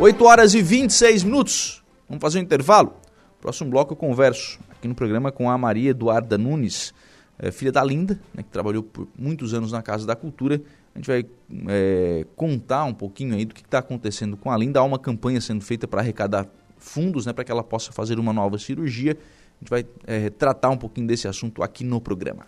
8 0.00 0.24
horas 0.24 0.54
e 0.54 0.60
26 0.60 1.22
minutos. 1.22 1.84
Vamos 2.08 2.20
fazer 2.20 2.40
um 2.40 2.42
intervalo? 2.42 2.96
Próximo 3.40 3.70
bloco 3.70 3.92
eu 3.92 3.96
converso 3.96 4.58
aqui 4.68 4.88
no 4.88 4.94
programa 4.94 5.30
com 5.30 5.48
a 5.48 5.56
Maria 5.56 5.90
Eduarda 5.90 6.36
Nunes, 6.36 6.92
é, 7.38 7.52
filha 7.52 7.70
da 7.70 7.84
Linda, 7.84 8.18
né, 8.34 8.42
que 8.42 8.48
trabalhou 8.48 8.82
por 8.82 9.06
muitos 9.16 9.54
anos 9.54 9.70
na 9.70 9.80
Casa 9.80 10.04
da 10.04 10.16
Cultura. 10.16 10.60
A 10.92 10.98
gente 10.98 11.06
vai 11.06 11.24
é, 11.68 12.26
contar 12.34 12.84
um 12.84 12.94
pouquinho 12.94 13.34
aí 13.36 13.44
do 13.44 13.54
que 13.54 13.60
está 13.60 13.78
acontecendo 13.78 14.36
com 14.36 14.50
a 14.50 14.56
Linda. 14.58 14.80
Há 14.80 14.82
uma 14.82 14.98
campanha 14.98 15.40
sendo 15.40 15.62
feita 15.62 15.86
para 15.86 16.00
arrecadar 16.00 16.48
fundos, 16.76 17.26
né, 17.26 17.32
para 17.32 17.44
que 17.44 17.52
ela 17.52 17.62
possa 17.62 17.92
fazer 17.92 18.18
uma 18.18 18.32
nova 18.32 18.58
cirurgia. 18.58 19.16
Gente 19.64 19.70
vai 19.70 19.86
é, 20.06 20.28
tratar 20.28 20.68
um 20.68 20.76
pouquinho 20.76 21.06
desse 21.06 21.26
assunto 21.26 21.62
aqui 21.62 21.84
no 21.84 21.98
programa. 21.98 22.44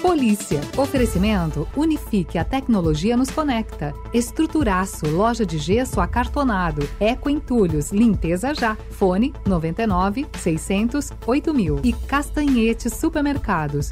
Polícia. 0.00 0.60
Oferecimento 0.76 1.66
Unifique. 1.76 2.38
A 2.38 2.44
tecnologia 2.44 3.16
nos 3.16 3.30
conecta. 3.30 3.92
Estruturaço. 4.14 5.08
Loja 5.08 5.44
de 5.44 5.58
gesso 5.58 6.00
acartonado. 6.00 6.88
Eco 7.00 7.28
Entulhos. 7.28 7.90
Limpeza 7.90 8.54
já. 8.54 8.76
Fone 8.90 9.34
99 9.44 10.26
600 10.38 11.10
8000. 11.26 11.80
E 11.82 11.92
Castanhete 11.92 12.88
Supermercados. 12.90 13.90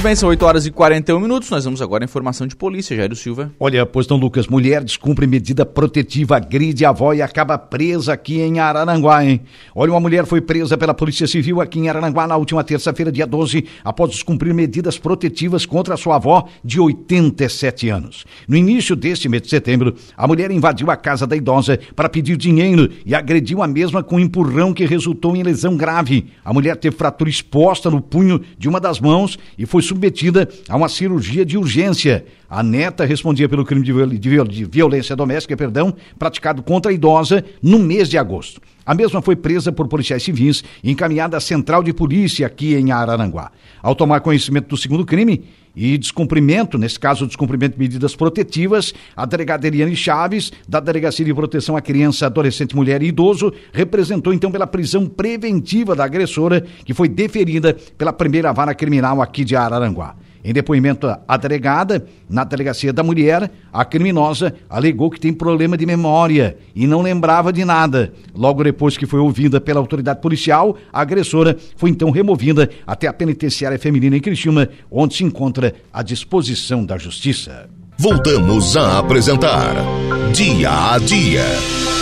Bem, 0.00 0.14
são 0.14 0.28
8 0.28 0.46
horas 0.46 0.64
e 0.64 0.70
41 0.70 1.18
minutos. 1.18 1.50
Nós 1.50 1.64
vamos 1.64 1.82
agora 1.82 2.04
à 2.04 2.06
informação 2.06 2.46
de 2.46 2.54
polícia. 2.54 2.96
Jairo 2.96 3.16
Silva. 3.16 3.50
Olha, 3.58 3.84
pois 3.84 4.06
Lucas. 4.06 4.46
Mulher 4.46 4.84
descumpre 4.84 5.26
medida 5.26 5.66
protetiva, 5.66 6.36
agride 6.36 6.84
a 6.84 6.90
avó 6.90 7.12
e 7.12 7.20
acaba 7.20 7.58
presa 7.58 8.12
aqui 8.12 8.40
em 8.40 8.60
Araranguá, 8.60 9.24
hein? 9.24 9.40
Olha, 9.74 9.90
uma 9.90 9.98
mulher 9.98 10.24
foi 10.24 10.40
presa 10.40 10.78
pela 10.78 10.94
Polícia 10.94 11.26
Civil 11.26 11.60
aqui 11.60 11.80
em 11.80 11.88
Araranguá 11.88 12.28
na 12.28 12.36
última 12.36 12.62
terça-feira, 12.62 13.10
dia 13.10 13.26
12, 13.26 13.64
após 13.82 14.12
descumprir 14.12 14.54
medidas 14.54 14.96
protetivas 14.96 15.66
contra 15.66 15.96
sua 15.96 16.14
avó 16.14 16.46
de 16.64 16.78
87 16.78 17.88
anos. 17.88 18.24
No 18.46 18.56
início 18.56 18.94
deste 18.94 19.28
mês 19.28 19.42
de 19.42 19.50
setembro, 19.50 19.96
a 20.16 20.28
mulher 20.28 20.52
invadiu 20.52 20.92
a 20.92 20.96
casa 20.96 21.26
da 21.26 21.34
idosa 21.34 21.76
para 21.96 22.08
pedir 22.08 22.36
dinheiro 22.36 22.88
e 23.04 23.16
agrediu 23.16 23.64
a 23.64 23.66
mesma 23.66 24.04
com 24.04 24.14
um 24.14 24.20
empurrão 24.20 24.72
que 24.72 24.86
resultou 24.86 25.34
em 25.34 25.42
lesão 25.42 25.76
grave. 25.76 26.28
A 26.44 26.54
mulher 26.54 26.76
teve 26.76 26.96
fratura 26.96 27.28
exposta 27.28 27.90
no 27.90 28.00
punho 28.00 28.40
de 28.56 28.68
uma 28.68 28.78
das 28.78 29.00
mãos 29.00 29.36
e 29.58 29.66
foi 29.66 29.87
submetida 29.88 30.48
a 30.68 30.76
uma 30.76 30.88
cirurgia 30.88 31.44
de 31.44 31.56
urgência. 31.56 32.24
A 32.48 32.62
neta 32.62 33.04
respondia 33.04 33.48
pelo 33.48 33.64
crime 33.64 33.84
de, 33.84 33.92
viol 33.92 34.06
de, 34.06 34.28
viol 34.28 34.46
de 34.46 34.64
violência 34.64 35.16
doméstica, 35.16 35.56
perdão, 35.56 35.94
praticado 36.18 36.62
contra 36.62 36.90
a 36.90 36.94
idosa 36.94 37.44
no 37.62 37.78
mês 37.78 38.08
de 38.08 38.16
agosto. 38.16 38.60
A 38.84 38.94
mesma 38.94 39.20
foi 39.20 39.36
presa 39.36 39.70
por 39.70 39.86
policiais 39.86 40.22
civis 40.22 40.64
e 40.82 40.90
encaminhada 40.90 41.36
à 41.36 41.40
central 41.40 41.82
de 41.82 41.92
polícia 41.92 42.46
aqui 42.46 42.74
em 42.74 42.90
Araranguá. 42.90 43.50
Ao 43.82 43.94
tomar 43.94 44.20
conhecimento 44.20 44.68
do 44.68 44.76
segundo 44.76 45.04
crime, 45.04 45.44
e 45.78 45.96
descumprimento, 45.96 46.76
nesse 46.76 46.98
caso, 46.98 47.24
descumprimento 47.24 47.74
de 47.74 47.78
medidas 47.78 48.16
protetivas, 48.16 48.92
a 49.16 49.24
delegada 49.24 49.64
Eliane 49.64 49.94
Chaves, 49.94 50.52
da 50.68 50.80
Delegacia 50.80 51.24
de 51.24 51.32
Proteção 51.32 51.76
à 51.76 51.80
Criança, 51.80 52.26
Adolescente, 52.26 52.74
Mulher 52.74 53.00
e 53.00 53.06
Idoso, 53.06 53.52
representou 53.72 54.32
então 54.32 54.50
pela 54.50 54.66
prisão 54.66 55.06
preventiva 55.06 55.94
da 55.94 56.04
agressora, 56.04 56.66
que 56.84 56.92
foi 56.92 57.08
deferida 57.08 57.76
pela 57.96 58.12
primeira 58.12 58.52
vara 58.52 58.74
criminal 58.74 59.22
aqui 59.22 59.44
de 59.44 59.54
Araranguá. 59.54 60.16
Em 60.44 60.52
depoimento 60.52 61.06
à 61.26 61.36
delegada, 61.36 62.06
na 62.28 62.44
delegacia 62.44 62.92
da 62.92 63.02
mulher, 63.02 63.50
a 63.72 63.84
criminosa 63.84 64.54
alegou 64.68 65.10
que 65.10 65.20
tem 65.20 65.32
problema 65.32 65.76
de 65.76 65.84
memória 65.84 66.56
e 66.74 66.86
não 66.86 67.02
lembrava 67.02 67.52
de 67.52 67.64
nada. 67.64 68.12
Logo 68.34 68.62
depois 68.62 68.96
que 68.96 69.06
foi 69.06 69.20
ouvida 69.20 69.60
pela 69.60 69.80
autoridade 69.80 70.20
policial, 70.20 70.76
a 70.92 71.00
agressora 71.00 71.56
foi 71.76 71.90
então 71.90 72.10
removida 72.10 72.70
até 72.86 73.06
a 73.06 73.12
penitenciária 73.12 73.78
feminina 73.78 74.16
em 74.16 74.20
Criciúma, 74.20 74.68
onde 74.90 75.16
se 75.16 75.24
encontra 75.24 75.74
à 75.92 76.02
disposição 76.02 76.84
da 76.84 76.96
justiça. 76.96 77.68
Voltamos 77.98 78.76
a 78.76 79.00
apresentar 79.00 79.74
Dia 80.32 80.92
a 80.92 80.98
Dia. 80.98 81.97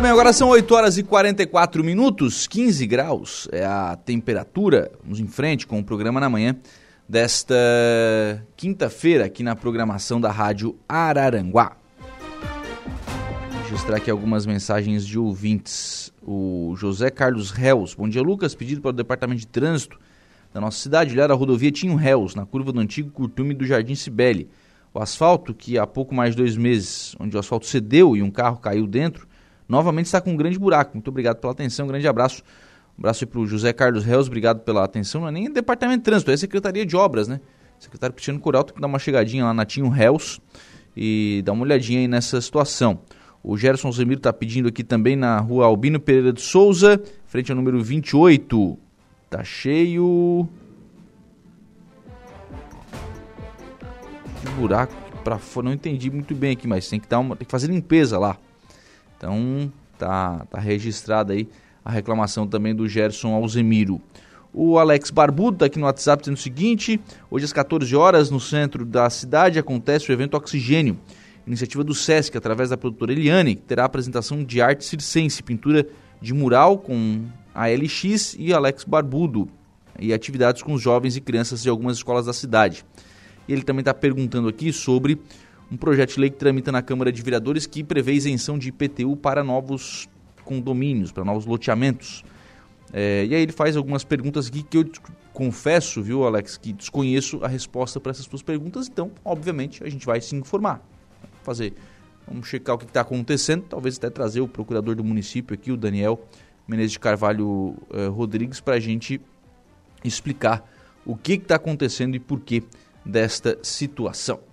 Muito 0.00 0.08
bem, 0.08 0.12
agora 0.12 0.32
são 0.32 0.48
8 0.48 0.74
horas 0.74 0.96
e 0.96 1.02
44 1.02 1.84
minutos, 1.84 2.46
15 2.46 2.86
graus 2.86 3.46
é 3.52 3.66
a 3.66 3.98
temperatura. 4.02 4.90
Vamos 5.02 5.20
em 5.20 5.26
frente 5.26 5.66
com 5.66 5.78
o 5.78 5.84
programa 5.84 6.18
na 6.18 6.30
manhã 6.30 6.56
desta 7.06 7.54
quinta-feira 8.56 9.26
aqui 9.26 9.42
na 9.42 9.54
programação 9.54 10.18
da 10.18 10.30
Rádio 10.30 10.74
Araranguá. 10.88 11.76
Vou 13.52 13.62
registrar 13.64 13.98
aqui 13.98 14.10
algumas 14.10 14.46
mensagens 14.46 15.06
de 15.06 15.18
ouvintes. 15.18 16.10
O 16.22 16.74
José 16.78 17.10
Carlos 17.10 17.50
Reus. 17.50 17.92
Bom 17.92 18.08
dia, 18.08 18.22
Lucas. 18.22 18.54
Pedido 18.54 18.80
para 18.80 18.88
o 18.88 18.94
Departamento 18.94 19.40
de 19.40 19.48
Trânsito 19.48 20.00
da 20.50 20.62
nossa 20.62 20.78
cidade 20.78 21.12
olhar 21.12 21.30
a 21.30 21.34
rodovia 21.34 21.70
Tinho 21.70 21.94
Reus, 21.94 22.34
na 22.34 22.46
curva 22.46 22.72
do 22.72 22.80
antigo 22.80 23.10
curtume 23.10 23.52
do 23.52 23.66
Jardim 23.66 23.94
Cibele. 23.94 24.48
O 24.94 24.98
asfalto, 24.98 25.52
que 25.52 25.76
há 25.76 25.86
pouco 25.86 26.14
mais 26.14 26.30
de 26.30 26.38
dois 26.38 26.56
meses, 26.56 27.14
onde 27.20 27.36
o 27.36 27.38
asfalto 27.38 27.66
cedeu 27.66 28.16
e 28.16 28.22
um 28.22 28.30
carro 28.30 28.56
caiu 28.56 28.86
dentro, 28.86 29.28
novamente 29.70 30.06
está 30.06 30.20
com 30.20 30.32
um 30.32 30.36
grande 30.36 30.58
buraco. 30.58 30.92
Muito 30.94 31.08
obrigado 31.08 31.36
pela 31.36 31.52
atenção, 31.52 31.86
um 31.86 31.88
grande 31.88 32.06
abraço. 32.08 32.42
Um 32.98 33.00
abraço 33.00 33.26
para 33.26 33.40
o 33.40 33.46
José 33.46 33.72
Carlos 33.72 34.04
Reus, 34.04 34.26
obrigado 34.26 34.60
pela 34.60 34.84
atenção. 34.84 35.22
Não 35.22 35.28
é 35.28 35.30
nem 35.30 35.50
Departamento 35.50 36.00
de 36.00 36.04
Trânsito, 36.04 36.30
é 36.30 36.36
Secretaria 36.36 36.84
de 36.84 36.96
Obras, 36.96 37.28
né? 37.28 37.40
Secretário 37.78 38.14
Cristiano 38.14 38.38
Coral 38.40 38.64
tem 38.64 38.74
que 38.74 38.80
dar 38.80 38.88
uma 38.88 38.98
chegadinha 38.98 39.44
lá 39.44 39.54
na 39.54 39.64
Tinho 39.64 39.88
Reus 39.88 40.38
e 40.94 41.40
dar 41.46 41.52
uma 41.52 41.62
olhadinha 41.62 42.00
aí 42.00 42.08
nessa 42.08 42.40
situação. 42.40 43.00
O 43.42 43.56
Gerson 43.56 43.90
Zemiro 43.90 44.18
está 44.18 44.32
pedindo 44.32 44.68
aqui 44.68 44.84
também 44.84 45.16
na 45.16 45.38
rua 45.38 45.64
Albino 45.64 45.98
Pereira 45.98 46.30
de 46.30 46.42
Souza, 46.42 47.02
frente 47.26 47.50
ao 47.50 47.56
número 47.56 47.82
28. 47.82 48.76
Tá 49.30 49.42
cheio 49.42 50.46
de 54.44 54.50
buraco 54.58 54.92
para 55.24 55.38
fora. 55.38 55.66
Não 55.66 55.72
entendi 55.72 56.10
muito 56.10 56.34
bem 56.34 56.52
aqui, 56.52 56.68
mas 56.68 56.86
tem 56.86 57.00
que 57.00 57.08
dar 57.08 57.18
uma, 57.18 57.34
tem 57.34 57.46
que 57.46 57.50
fazer 57.50 57.68
limpeza 57.68 58.18
lá. 58.18 58.36
Então, 59.20 59.70
tá, 59.98 60.46
tá 60.50 60.58
registrada 60.58 61.34
aí 61.34 61.46
a 61.84 61.90
reclamação 61.90 62.46
também 62.46 62.74
do 62.74 62.88
Gerson 62.88 63.34
Alzemiro. 63.34 64.00
O 64.50 64.78
Alex 64.78 65.10
Barbudo 65.10 65.56
está 65.56 65.66
aqui 65.66 65.78
no 65.78 65.84
WhatsApp 65.84 66.22
dizendo 66.22 66.38
o 66.38 66.40
seguinte: 66.40 66.98
hoje 67.30 67.44
às 67.44 67.52
14 67.52 67.94
horas, 67.94 68.30
no 68.30 68.40
centro 68.40 68.86
da 68.86 69.10
cidade, 69.10 69.58
acontece 69.58 70.10
o 70.10 70.12
evento 70.14 70.38
Oxigênio, 70.38 70.98
iniciativa 71.46 71.84
do 71.84 71.94
SESC, 71.94 72.34
através 72.34 72.70
da 72.70 72.78
produtora 72.78 73.12
Eliane, 73.12 73.56
que 73.56 73.62
terá 73.62 73.84
apresentação 73.84 74.42
de 74.42 74.62
arte 74.62 74.86
circense, 74.86 75.42
pintura 75.42 75.86
de 76.18 76.32
mural 76.32 76.78
com 76.78 77.26
a 77.54 77.68
LX 77.68 78.36
e 78.38 78.54
Alex 78.54 78.84
Barbudo, 78.84 79.50
e 79.98 80.14
atividades 80.14 80.62
com 80.62 80.72
os 80.72 80.80
jovens 80.80 81.14
e 81.14 81.20
crianças 81.20 81.62
de 81.62 81.68
algumas 81.68 81.98
escolas 81.98 82.24
da 82.24 82.32
cidade. 82.32 82.86
E 83.46 83.52
ele 83.52 83.62
também 83.62 83.80
está 83.80 83.92
perguntando 83.92 84.48
aqui 84.48 84.72
sobre 84.72 85.20
um 85.70 85.76
projeto 85.76 86.14
de 86.14 86.20
lei 86.20 86.30
que 86.30 86.36
tramita 86.36 86.72
na 86.72 86.82
Câmara 86.82 87.12
de 87.12 87.22
Vereadores 87.22 87.66
que 87.66 87.84
prevê 87.84 88.12
isenção 88.12 88.58
de 88.58 88.68
IPTU 88.68 89.16
para 89.16 89.44
novos 89.44 90.08
condomínios, 90.44 91.12
para 91.12 91.24
novos 91.24 91.46
loteamentos. 91.46 92.24
É, 92.92 93.24
e 93.24 93.34
aí 93.34 93.42
ele 93.42 93.52
faz 93.52 93.76
algumas 93.76 94.02
perguntas 94.02 94.48
aqui 94.48 94.64
que 94.64 94.78
eu 94.78 94.90
confesso, 95.32 96.02
viu, 96.02 96.26
Alex, 96.26 96.56
que 96.56 96.72
desconheço 96.72 97.44
a 97.44 97.48
resposta 97.48 98.00
para 98.00 98.10
essas 98.10 98.26
suas 98.26 98.42
perguntas, 98.42 98.88
então, 98.88 99.12
obviamente, 99.24 99.84
a 99.84 99.88
gente 99.88 100.04
vai 100.04 100.20
se 100.20 100.34
informar. 100.34 100.82
Fazer. 101.42 101.72
Vamos 102.26 102.48
checar 102.48 102.74
o 102.74 102.78
que 102.78 102.84
está 102.84 103.00
acontecendo, 103.00 103.64
talvez 103.68 103.96
até 103.96 104.10
trazer 104.10 104.40
o 104.40 104.48
procurador 104.48 104.94
do 104.94 105.04
município 105.04 105.54
aqui, 105.54 105.70
o 105.70 105.76
Daniel 105.76 106.20
Menezes 106.66 106.92
de 106.92 106.98
Carvalho 107.00 107.74
eh, 107.92 108.06
Rodrigues, 108.06 108.60
para 108.60 108.74
a 108.74 108.80
gente 108.80 109.20
explicar 110.04 110.68
o 111.04 111.16
que 111.16 111.32
está 111.32 111.56
acontecendo 111.56 112.14
e 112.14 112.20
por 112.20 112.40
que 112.40 112.62
desta 113.04 113.58
situação. 113.62 114.49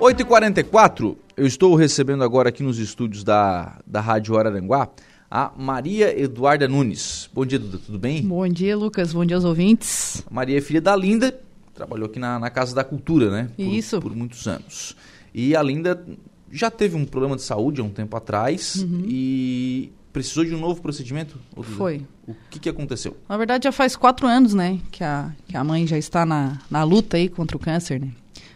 8h44, 0.00 1.16
eu 1.36 1.46
estou 1.46 1.74
recebendo 1.74 2.24
agora 2.24 2.48
aqui 2.48 2.62
nos 2.62 2.78
estúdios 2.78 3.22
da, 3.22 3.78
da 3.86 4.00
Rádio 4.00 4.36
Araranguá 4.36 4.88
a 5.34 5.50
Maria 5.56 6.18
Eduarda 6.20 6.68
Nunes. 6.68 7.30
Bom 7.32 7.46
dia, 7.46 7.58
Duda, 7.58 7.78
tudo 7.78 7.98
bem? 7.98 8.20
Bom 8.22 8.46
dia, 8.48 8.76
Lucas. 8.76 9.14
Bom 9.14 9.24
dia 9.24 9.34
aos 9.34 9.46
ouvintes. 9.46 10.22
Maria 10.30 10.58
é 10.58 10.60
filha 10.60 10.78
da 10.80 10.94
Linda, 10.94 11.34
trabalhou 11.72 12.04
aqui 12.06 12.18
na, 12.18 12.38
na 12.38 12.50
Casa 12.50 12.74
da 12.74 12.84
Cultura, 12.84 13.30
né? 13.30 13.48
Por, 13.56 13.62
Isso. 13.62 13.98
Por 13.98 14.14
muitos 14.14 14.46
anos. 14.46 14.94
E 15.32 15.56
a 15.56 15.62
Linda 15.62 16.04
já 16.50 16.70
teve 16.70 16.96
um 16.96 17.06
problema 17.06 17.34
de 17.34 17.40
saúde 17.42 17.80
há 17.80 17.84
um 17.84 17.88
tempo 17.88 18.14
atrás 18.14 18.74
Uhum. 18.74 19.04
e 19.06 19.90
precisou 20.12 20.44
de 20.44 20.54
um 20.54 20.60
novo 20.60 20.82
procedimento? 20.82 21.38
Foi. 21.62 22.04
O 22.28 22.34
que, 22.50 22.58
que 22.60 22.68
aconteceu? 22.68 23.16
Na 23.26 23.38
verdade, 23.38 23.64
já 23.64 23.72
faz 23.72 23.96
quatro 23.96 24.26
anos, 24.26 24.52
né, 24.52 24.78
que 24.90 25.02
a, 25.02 25.32
que 25.48 25.56
a 25.56 25.64
mãe 25.64 25.86
já 25.86 25.96
está 25.96 26.26
na, 26.26 26.58
na 26.70 26.84
luta 26.84 27.16
aí 27.16 27.30
contra 27.30 27.56
o 27.56 27.60
câncer, 27.60 27.98
né? 27.98 28.10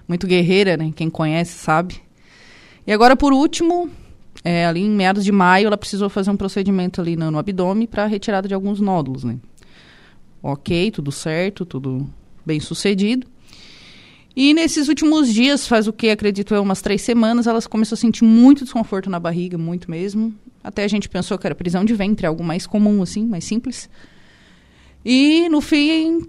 Muito 0.08 0.26
guerreira, 0.26 0.76
né? 0.76 0.92
Quem 0.94 1.10
conhece 1.10 1.52
sabe. 1.52 2.00
E 2.86 2.92
agora, 2.92 3.16
por 3.16 3.32
último, 3.32 3.90
é, 4.44 4.66
ali 4.66 4.82
em 4.82 4.90
meados 4.90 5.24
de 5.24 5.32
maio, 5.32 5.66
ela 5.66 5.76
precisou 5.76 6.08
fazer 6.08 6.30
um 6.30 6.36
procedimento 6.36 7.00
ali 7.00 7.16
no, 7.16 7.30
no 7.30 7.38
abdômen 7.38 7.86
para 7.86 8.06
retirada 8.06 8.46
de 8.46 8.54
alguns 8.54 8.80
nódulos, 8.80 9.24
né? 9.24 9.38
Ok, 10.42 10.92
tudo 10.92 11.10
certo, 11.10 11.66
tudo 11.66 12.08
bem 12.44 12.60
sucedido. 12.60 13.26
E 14.36 14.52
nesses 14.52 14.88
últimos 14.88 15.32
dias, 15.32 15.66
faz 15.66 15.88
o 15.88 15.92
que, 15.92 16.10
acredito 16.10 16.54
eu, 16.54 16.62
umas 16.62 16.82
três 16.82 17.00
semanas, 17.02 17.46
ela 17.46 17.60
começou 17.62 17.96
a 17.96 17.98
sentir 17.98 18.22
muito 18.22 18.64
desconforto 18.64 19.08
na 19.08 19.18
barriga, 19.18 19.56
muito 19.56 19.90
mesmo. 19.90 20.32
Até 20.62 20.84
a 20.84 20.88
gente 20.88 21.08
pensou 21.08 21.38
que 21.38 21.46
era 21.46 21.54
prisão 21.54 21.84
de 21.84 21.94
ventre, 21.94 22.26
algo 22.26 22.44
mais 22.44 22.66
comum, 22.66 23.02
assim, 23.02 23.24
mais 23.24 23.44
simples. 23.44 23.88
E 25.02 25.48
no 25.48 25.60
fim, 25.60 26.28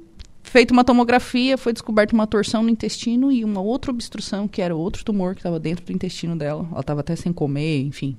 feita 0.50 0.74
uma 0.74 0.84
tomografia, 0.84 1.58
foi 1.58 1.74
descoberta 1.74 2.14
uma 2.14 2.26
torção 2.26 2.64
no 2.64 2.70
intestino 2.70 3.32
e 3.32 3.44
uma 3.44 3.62
outra 3.62 3.92
obstrução, 3.92 4.48
que 4.48 4.62
era 4.62 4.76
outro 4.76 5.04
tumor 5.04 5.34
que 5.34 5.40
estava 5.40 5.60
dentro 5.60 5.86
do 5.86 5.92
intestino 5.92 6.36
dela. 6.36 6.68
Ela 6.72 6.80
estava 6.80 7.02
até 7.02 7.16
sem 7.16 7.32
comer, 7.34 7.82
enfim. 7.82 8.18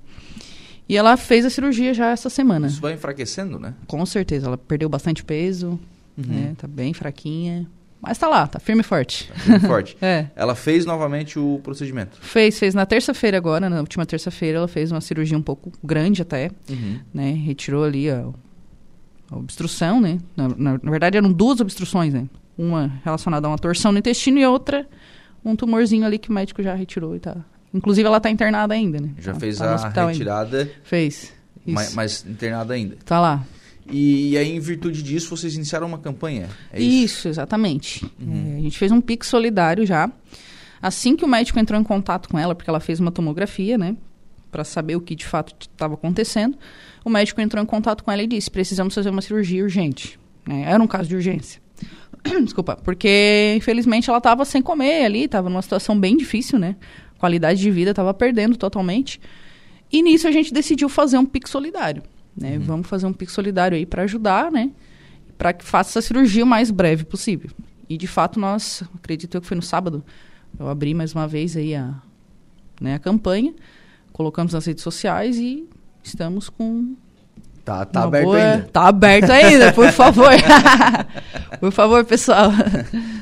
E 0.88 0.96
ela 0.96 1.16
fez 1.16 1.44
a 1.44 1.50
cirurgia 1.50 1.92
já 1.92 2.10
essa 2.10 2.30
semana. 2.30 2.66
Isso 2.66 2.80
vai 2.80 2.94
enfraquecendo, 2.94 3.58
né? 3.58 3.74
Com 3.86 4.04
certeza. 4.06 4.46
Ela 4.46 4.56
perdeu 4.56 4.88
bastante 4.88 5.22
peso, 5.22 5.78
uhum. 6.16 6.24
né? 6.26 6.54
Tá 6.56 6.66
bem 6.66 6.94
fraquinha. 6.94 7.66
Mas 8.00 8.16
tá 8.16 8.28
lá, 8.28 8.46
tá 8.46 8.58
firme 8.58 8.80
e 8.80 8.84
forte. 8.84 9.28
Tá 9.28 9.34
firme 9.34 9.58
e 9.58 9.66
forte. 9.66 9.96
é. 10.00 10.26
Ela 10.36 10.54
fez 10.54 10.86
novamente 10.86 11.38
o 11.38 11.60
procedimento? 11.62 12.16
Fez, 12.20 12.58
fez 12.58 12.74
na 12.74 12.86
terça-feira 12.86 13.36
agora, 13.36 13.68
na 13.68 13.80
última 13.80 14.06
terça-feira, 14.06 14.58
ela 14.58 14.68
fez 14.68 14.92
uma 14.92 15.00
cirurgia 15.00 15.36
um 15.36 15.42
pouco 15.42 15.72
grande 15.82 16.22
até, 16.22 16.50
uhum. 16.70 17.00
né? 17.12 17.32
Retirou 17.32 17.84
ali 17.84 18.08
a 18.08 18.26
obstrução, 19.30 20.00
né? 20.00 20.18
Na, 20.36 20.48
na, 20.48 20.80
na, 20.82 20.90
verdade 20.90 21.16
eram 21.16 21.32
duas 21.32 21.60
obstruções, 21.60 22.14
né? 22.14 22.26
Uma 22.56 23.00
relacionada 23.04 23.46
a 23.46 23.50
uma 23.50 23.58
torção 23.58 23.92
no 23.92 23.98
intestino 23.98 24.38
e 24.38 24.46
outra 24.46 24.86
um 25.44 25.54
tumorzinho 25.54 26.04
ali 26.04 26.18
que 26.18 26.30
o 26.30 26.32
médico 26.32 26.62
já 26.62 26.74
retirou 26.74 27.14
e 27.16 27.20
tá. 27.20 27.36
Inclusive 27.72 28.06
ela 28.06 28.20
tá 28.20 28.30
internada 28.30 28.74
ainda, 28.74 29.00
né? 29.00 29.10
Já 29.18 29.34
fez 29.34 29.58
tá 29.58 29.74
a 29.74 30.06
retirada? 30.06 30.58
Ainda. 30.58 30.72
Fez. 30.82 31.32
Mas, 31.66 31.94
mas 31.94 32.26
internada 32.26 32.74
ainda? 32.74 32.96
Tá 33.04 33.20
lá. 33.20 33.44
E, 33.90 34.32
e, 34.32 34.38
aí, 34.38 34.50
em 34.50 34.60
virtude 34.60 35.02
disso, 35.02 35.34
vocês 35.34 35.54
iniciaram 35.54 35.86
uma 35.86 35.98
campanha? 35.98 36.48
É 36.72 36.80
isso? 36.80 37.04
isso? 37.04 37.28
exatamente. 37.28 38.04
Uhum. 38.20 38.54
É, 38.54 38.58
a 38.58 38.60
gente 38.60 38.78
fez 38.78 38.92
um 38.92 39.00
Pix 39.00 39.28
solidário 39.28 39.86
já. 39.86 40.10
Assim 40.80 41.16
que 41.16 41.24
o 41.24 41.28
médico 41.28 41.58
entrou 41.58 41.80
em 41.80 41.84
contato 41.84 42.28
com 42.28 42.38
ela, 42.38 42.54
porque 42.54 42.68
ela 42.68 42.80
fez 42.80 43.00
uma 43.00 43.10
tomografia, 43.10 43.76
né? 43.78 43.96
Para 44.50 44.64
saber 44.64 44.96
o 44.96 45.00
que 45.00 45.14
de 45.14 45.26
fato 45.26 45.54
estava 45.60 45.94
acontecendo, 45.94 46.56
o 47.08 47.10
médico 47.10 47.40
entrou 47.40 47.62
em 47.62 47.66
contato 47.66 48.04
com 48.04 48.12
ela 48.12 48.22
e 48.22 48.26
disse: 48.26 48.50
precisamos 48.50 48.94
fazer 48.94 49.10
uma 49.10 49.20
cirurgia 49.20 49.62
urgente. 49.62 50.18
Né? 50.46 50.64
Era 50.66 50.82
um 50.82 50.86
caso 50.86 51.08
de 51.08 51.16
urgência. 51.16 51.60
Desculpa, 52.44 52.76
porque 52.76 53.54
infelizmente 53.56 54.08
ela 54.08 54.18
estava 54.18 54.44
sem 54.44 54.62
comer 54.62 55.04
ali, 55.04 55.24
estava 55.24 55.48
numa 55.48 55.62
situação 55.62 55.98
bem 55.98 56.16
difícil, 56.16 56.58
né? 56.58 56.76
Qualidade 57.18 57.60
de 57.60 57.70
vida 57.70 57.90
estava 57.90 58.14
perdendo 58.14 58.56
totalmente. 58.56 59.20
E 59.90 60.02
nisso 60.02 60.28
a 60.28 60.30
gente 60.30 60.52
decidiu 60.52 60.88
fazer 60.88 61.18
um 61.18 61.26
Pix 61.26 61.50
solidário. 61.50 62.02
Né? 62.36 62.56
Uhum. 62.56 62.60
Vamos 62.60 62.88
fazer 62.88 63.06
um 63.06 63.12
Pix 63.12 63.32
solidário 63.32 63.76
aí 63.76 63.84
para 63.84 64.02
ajudar, 64.02 64.52
né? 64.52 64.70
Para 65.36 65.52
que 65.52 65.64
faça 65.64 65.90
essa 65.90 66.06
cirurgia 66.06 66.44
o 66.44 66.46
mais 66.46 66.70
breve 66.70 67.04
possível. 67.04 67.50
E 67.88 67.96
de 67.96 68.06
fato 68.06 68.38
nós, 68.38 68.82
acredito 68.94 69.34
eu 69.34 69.40
que 69.40 69.46
foi 69.46 69.56
no 69.56 69.62
sábado, 69.62 70.04
eu 70.58 70.68
abri 70.68 70.94
mais 70.94 71.14
uma 71.14 71.26
vez 71.26 71.56
aí 71.56 71.74
a, 71.74 71.94
né, 72.80 72.94
a 72.94 72.98
campanha, 72.98 73.54
colocamos 74.12 74.52
nas 74.52 74.66
redes 74.66 74.82
sociais 74.82 75.38
e 75.38 75.66
estamos 76.02 76.48
com 76.48 76.96
Tá, 77.68 77.84
tá 77.84 78.04
aberto 78.04 78.24
boa... 78.24 78.38
ainda. 78.38 78.68
Tá 78.72 78.88
aberto 78.88 79.30
ainda, 79.30 79.72
por 79.74 79.92
favor. 79.92 80.30
por 81.60 81.70
favor, 81.70 82.02
pessoal. 82.02 82.50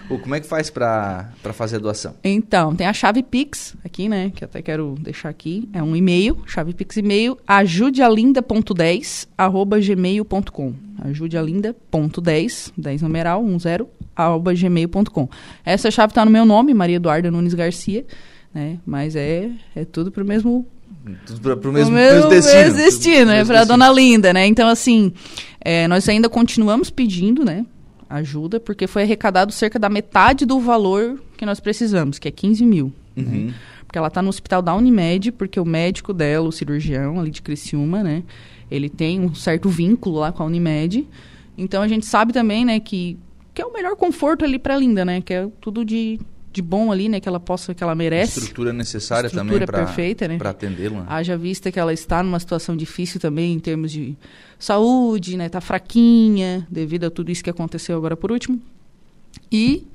Como 0.08 0.36
é 0.36 0.40
que 0.40 0.46
faz 0.46 0.70
para 0.70 1.32
fazer 1.52 1.76
a 1.76 1.78
doação? 1.80 2.14
Então, 2.22 2.72
tem 2.76 2.86
a 2.86 2.92
chave 2.92 3.24
Pix 3.24 3.74
aqui, 3.84 4.08
né? 4.08 4.30
Que 4.32 4.44
até 4.44 4.62
quero 4.62 4.94
deixar 5.00 5.30
aqui. 5.30 5.68
É 5.72 5.82
um 5.82 5.96
e-mail, 5.96 6.44
chave 6.46 6.72
Pix 6.72 6.96
e-mail, 6.96 7.36
ajudealinda.10, 7.44 9.26
arroba 9.36 9.80
gmail.com. 9.80 10.74
Ajudealinda.10, 11.04 12.72
10 12.78 13.02
numeral, 13.02 13.44
10, 13.44 13.80
arroba 14.14 14.54
gmail.com. 14.54 15.28
Essa 15.64 15.90
chave 15.90 16.14
tá 16.14 16.24
no 16.24 16.30
meu 16.30 16.44
nome, 16.44 16.72
Maria 16.72 16.96
Eduarda 16.96 17.32
Nunes 17.32 17.52
Garcia, 17.52 18.06
né? 18.54 18.78
Mas 18.86 19.16
é, 19.16 19.50
é 19.74 19.84
tudo 19.84 20.12
pro 20.12 20.24
mesmo 20.24 20.64
para 21.40 21.68
o 21.68 21.72
mesmo, 21.72 21.94
mesmo 21.94 22.28
destino. 22.28 22.58
Mesmo 22.58 22.76
destino, 22.76 23.30
é 23.30 23.44
para 23.44 23.64
Dona 23.64 23.90
Linda, 23.90 24.32
né? 24.32 24.46
Então, 24.46 24.68
assim, 24.68 25.12
é, 25.60 25.86
nós 25.86 26.08
ainda 26.08 26.28
continuamos 26.28 26.90
pedindo, 26.90 27.44
né? 27.44 27.64
Ajuda, 28.08 28.58
porque 28.58 28.86
foi 28.86 29.02
arrecadado 29.02 29.52
cerca 29.52 29.78
da 29.78 29.88
metade 29.88 30.44
do 30.44 30.60
valor 30.60 31.20
que 31.36 31.46
nós 31.46 31.60
precisamos, 31.60 32.18
que 32.18 32.28
é 32.28 32.30
15 32.30 32.64
mil. 32.64 32.92
Né? 33.14 33.22
Uhum. 33.24 33.46
Né? 33.46 33.54
Porque 33.86 33.98
ela 33.98 34.08
está 34.08 34.20
no 34.20 34.28
hospital 34.28 34.60
da 34.62 34.74
Unimed, 34.74 35.32
porque 35.32 35.60
o 35.60 35.64
médico 35.64 36.12
dela, 36.12 36.48
o 36.48 36.52
cirurgião 36.52 37.20
ali 37.20 37.30
de 37.30 37.40
Criciúma, 37.40 38.02
né? 38.02 38.22
Ele 38.70 38.88
tem 38.88 39.20
um 39.20 39.34
certo 39.34 39.68
vínculo 39.68 40.18
lá 40.18 40.32
com 40.32 40.42
a 40.42 40.46
Unimed. 40.46 41.06
Então 41.56 41.82
a 41.82 41.88
gente 41.88 42.04
sabe 42.04 42.32
também, 42.32 42.64
né, 42.64 42.80
que, 42.80 43.16
que 43.54 43.62
é 43.62 43.64
o 43.64 43.72
melhor 43.72 43.94
conforto 43.96 44.44
ali 44.44 44.58
para 44.58 44.76
Linda, 44.76 45.04
né? 45.04 45.20
Que 45.20 45.34
é 45.34 45.48
tudo 45.60 45.84
de 45.84 46.18
de 46.56 46.62
bom 46.62 46.90
ali, 46.90 47.06
né, 47.06 47.20
que 47.20 47.28
ela 47.28 47.38
possa, 47.38 47.74
que 47.74 47.84
ela 47.84 47.94
merece. 47.94 48.38
Estrutura 48.38 48.72
necessária 48.72 49.26
estrutura 49.26 49.66
também 49.66 49.84
perfeita, 49.84 50.26
né? 50.26 50.38
para 50.38 50.50
atendê-la. 50.50 51.04
Haja 51.06 51.36
vista 51.36 51.70
que 51.70 51.78
ela 51.78 51.92
está 51.92 52.22
numa 52.22 52.40
situação 52.40 52.74
difícil 52.74 53.20
também 53.20 53.52
em 53.52 53.58
termos 53.58 53.92
de 53.92 54.16
saúde, 54.58 55.36
né, 55.36 55.50
tá 55.50 55.60
fraquinha 55.60 56.66
devido 56.70 57.04
a 57.04 57.10
tudo 57.10 57.30
isso 57.30 57.44
que 57.44 57.50
aconteceu 57.50 57.94
agora 57.94 58.16
por 58.16 58.32
último. 58.32 58.58
E 59.52 59.86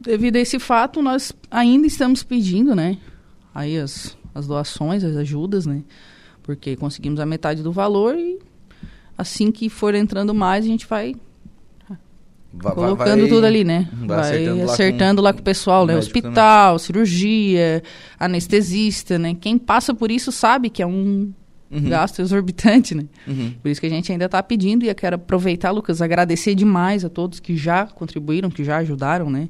devido 0.00 0.36
a 0.36 0.40
esse 0.40 0.58
fato, 0.58 1.02
nós 1.02 1.30
ainda 1.50 1.86
estamos 1.86 2.22
pedindo, 2.22 2.74
né, 2.74 2.96
aí 3.54 3.76
as, 3.78 4.16
as 4.34 4.46
doações, 4.46 5.04
as 5.04 5.14
ajudas, 5.14 5.66
né? 5.66 5.82
Porque 6.42 6.74
conseguimos 6.74 7.20
a 7.20 7.26
metade 7.26 7.62
do 7.62 7.70
valor 7.70 8.16
e 8.16 8.38
assim 9.16 9.52
que 9.52 9.68
for 9.68 9.94
entrando 9.94 10.32
mais, 10.32 10.64
a 10.64 10.68
gente 10.68 10.86
vai 10.86 11.14
Vai, 12.52 12.74
colocando 12.74 13.20
vai, 13.20 13.28
tudo 13.28 13.46
ali, 13.46 13.62
né? 13.62 13.88
Vai, 13.92 14.20
acertando, 14.20 14.62
acertando 14.70 15.22
lá, 15.22 15.32
com, 15.32 15.32
lá, 15.32 15.32
com, 15.34 15.40
o 15.40 15.44
pessoal, 15.44 15.86
né? 15.86 15.96
Hospital, 15.96 16.72
também. 16.72 16.78
cirurgia, 16.78 17.82
anestesista, 18.18 19.18
né? 19.18 19.36
Quem 19.38 19.58
passa 19.58 19.94
por 19.94 20.10
isso 20.10 20.32
sabe 20.32 20.70
que 20.70 20.82
é 20.82 20.86
um 20.86 21.32
uhum. 21.70 21.88
gasto 21.88 22.20
exorbitante, 22.20 22.94
né? 22.94 23.04
Uhum. 23.26 23.54
Por 23.62 23.68
isso 23.68 23.80
que 23.80 23.86
a 23.86 23.90
gente 23.90 24.10
ainda 24.10 24.24
está 24.24 24.42
pedindo 24.42 24.84
e 24.84 24.88
eu 24.88 24.94
quero 24.94 25.16
aproveitar, 25.16 25.70
Lucas, 25.70 26.00
agradecer 26.00 26.54
demais 26.54 27.04
a 27.04 27.08
todos 27.08 27.38
que 27.38 27.56
já 27.56 27.86
contribuíram, 27.86 28.50
que 28.50 28.64
já 28.64 28.78
ajudaram, 28.78 29.28
né? 29.30 29.48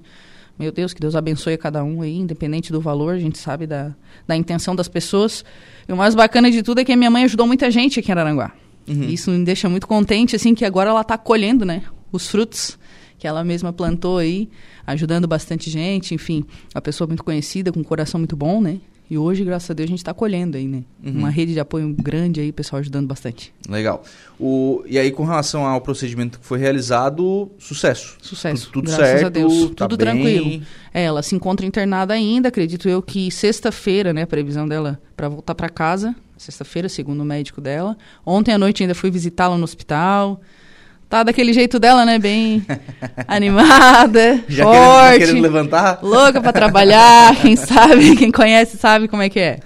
Meu 0.59 0.73
Deus, 0.73 0.93
que 0.93 1.01
Deus 1.01 1.15
abençoe 1.15 1.55
a 1.55 1.59
cada 1.59 1.85
um 1.85 2.03
aí, 2.03 2.17
independente 2.17 2.73
do 2.73 2.81
valor, 2.81 3.15
a 3.15 3.19
gente 3.19 3.39
sabe 3.39 3.65
da, 3.65 3.95
da 4.27 4.37
intenção 4.37 4.75
das 4.75 4.89
pessoas. 4.89 5.45
E 5.89 5.93
o 5.93 5.97
mais 5.97 6.17
bacana 6.17 6.51
de 6.51 6.65
tudo 6.65 6.81
é 6.81 6.85
que 6.85 6.93
a 6.93 6.97
minha 6.97 7.11
mãe 7.11 7.23
ajudou 7.25 7.47
muita 7.47 7.71
gente 7.71 8.01
aqui 8.01 8.11
em 8.11 8.13
Araranguá. 8.13 8.51
Uhum. 8.89 9.05
Isso 9.05 9.31
me 9.31 9.45
deixa 9.45 9.69
muito 9.69 9.87
contente, 9.87 10.35
assim, 10.35 10.57
que 10.57 10.65
agora 10.65 10.91
ela 10.91 11.03
está 11.03 11.17
colhendo, 11.17 11.65
né? 11.65 11.85
Os 12.11 12.27
frutos 12.27 12.77
que 13.19 13.27
ela 13.27 13.43
mesma 13.43 13.73
plantou 13.73 14.19
aí, 14.19 14.49
ajudando 14.87 15.27
bastante 15.27 15.69
gente, 15.69 16.15
enfim, 16.15 16.45
a 16.73 16.81
pessoa 16.81 17.07
muito 17.07 17.25
conhecida, 17.25 17.73
com 17.73 17.81
um 17.81 17.85
coração 17.85 18.19
muito 18.19 18.37
bom, 18.37 18.61
né? 18.61 18.79
E 19.11 19.17
hoje, 19.17 19.43
graças 19.43 19.71
a 19.71 19.75
Deus, 19.75 19.89
a 19.89 19.91
gente 19.91 20.01
está 20.01 20.13
colhendo 20.13 20.59
aí, 20.59 20.69
né? 20.69 20.85
Uhum. 21.03 21.21
Uma 21.21 21.31
rede 21.31 21.55
de 21.55 21.61
apoio 21.61 21.95
grande 21.99 22.41
aí, 22.41 22.53
pessoal 22.53 22.79
ajudando 22.79 23.07
bastante. 23.07 23.55
Legal. 23.67 24.05
O, 24.39 24.83
e 24.87 24.99
aí, 24.99 25.11
com 25.11 25.25
relação 25.25 25.65
ao 25.65 25.81
procedimento 25.81 26.39
que 26.39 26.45
foi 26.45 26.59
realizado, 26.59 27.51
sucesso. 27.59 28.19
Sucesso. 28.21 28.67
Tudo, 28.67 28.85
tudo 28.85 28.97
graças 28.97 29.21
certo. 29.21 29.27
a 29.27 29.29
Deus. 29.31 29.71
Tá 29.71 29.89
tudo 29.89 30.05
bem. 30.05 30.15
tranquilo. 30.15 30.63
É, 30.93 31.05
ela 31.05 31.23
se 31.23 31.35
encontra 31.35 31.65
internada 31.65 32.13
ainda, 32.13 32.49
acredito 32.49 32.87
eu 32.87 33.01
que 33.01 33.31
sexta-feira, 33.31 34.13
né? 34.13 34.23
A 34.23 34.27
previsão 34.27 34.69
dela 34.69 35.01
para 35.17 35.31
voltar 35.31 35.55
para 35.55 35.71
casa. 35.71 36.15
Sexta-feira, 36.37 36.89
segundo 36.89 37.23
o 37.23 37.25
médico 37.25 37.63
dela. 37.63 37.97
Ontem 38.27 38.53
à 38.53 38.59
noite 38.59 38.83
ainda 38.83 38.95
fui 38.95 39.11
visitá-la 39.11 39.57
no 39.57 39.65
hospital 39.65 40.39
tá 41.09 41.23
daquele 41.23 41.53
jeito 41.53 41.79
dela, 41.79 42.05
né? 42.05 42.19
Bem 42.19 42.65
animada, 43.27 44.45
Já 44.49 44.65
forte. 44.65 45.19
Querendo, 45.19 45.41
levantar? 45.41 46.01
Louca 46.03 46.41
para 46.41 46.53
trabalhar, 46.53 47.35
quem 47.41 47.57
sabe, 47.57 48.17
quem 48.17 48.31
conhece 48.31 48.77
sabe 48.77 49.09
como 49.09 49.23
é 49.23 49.29
que 49.29 49.41
é. 49.41 49.61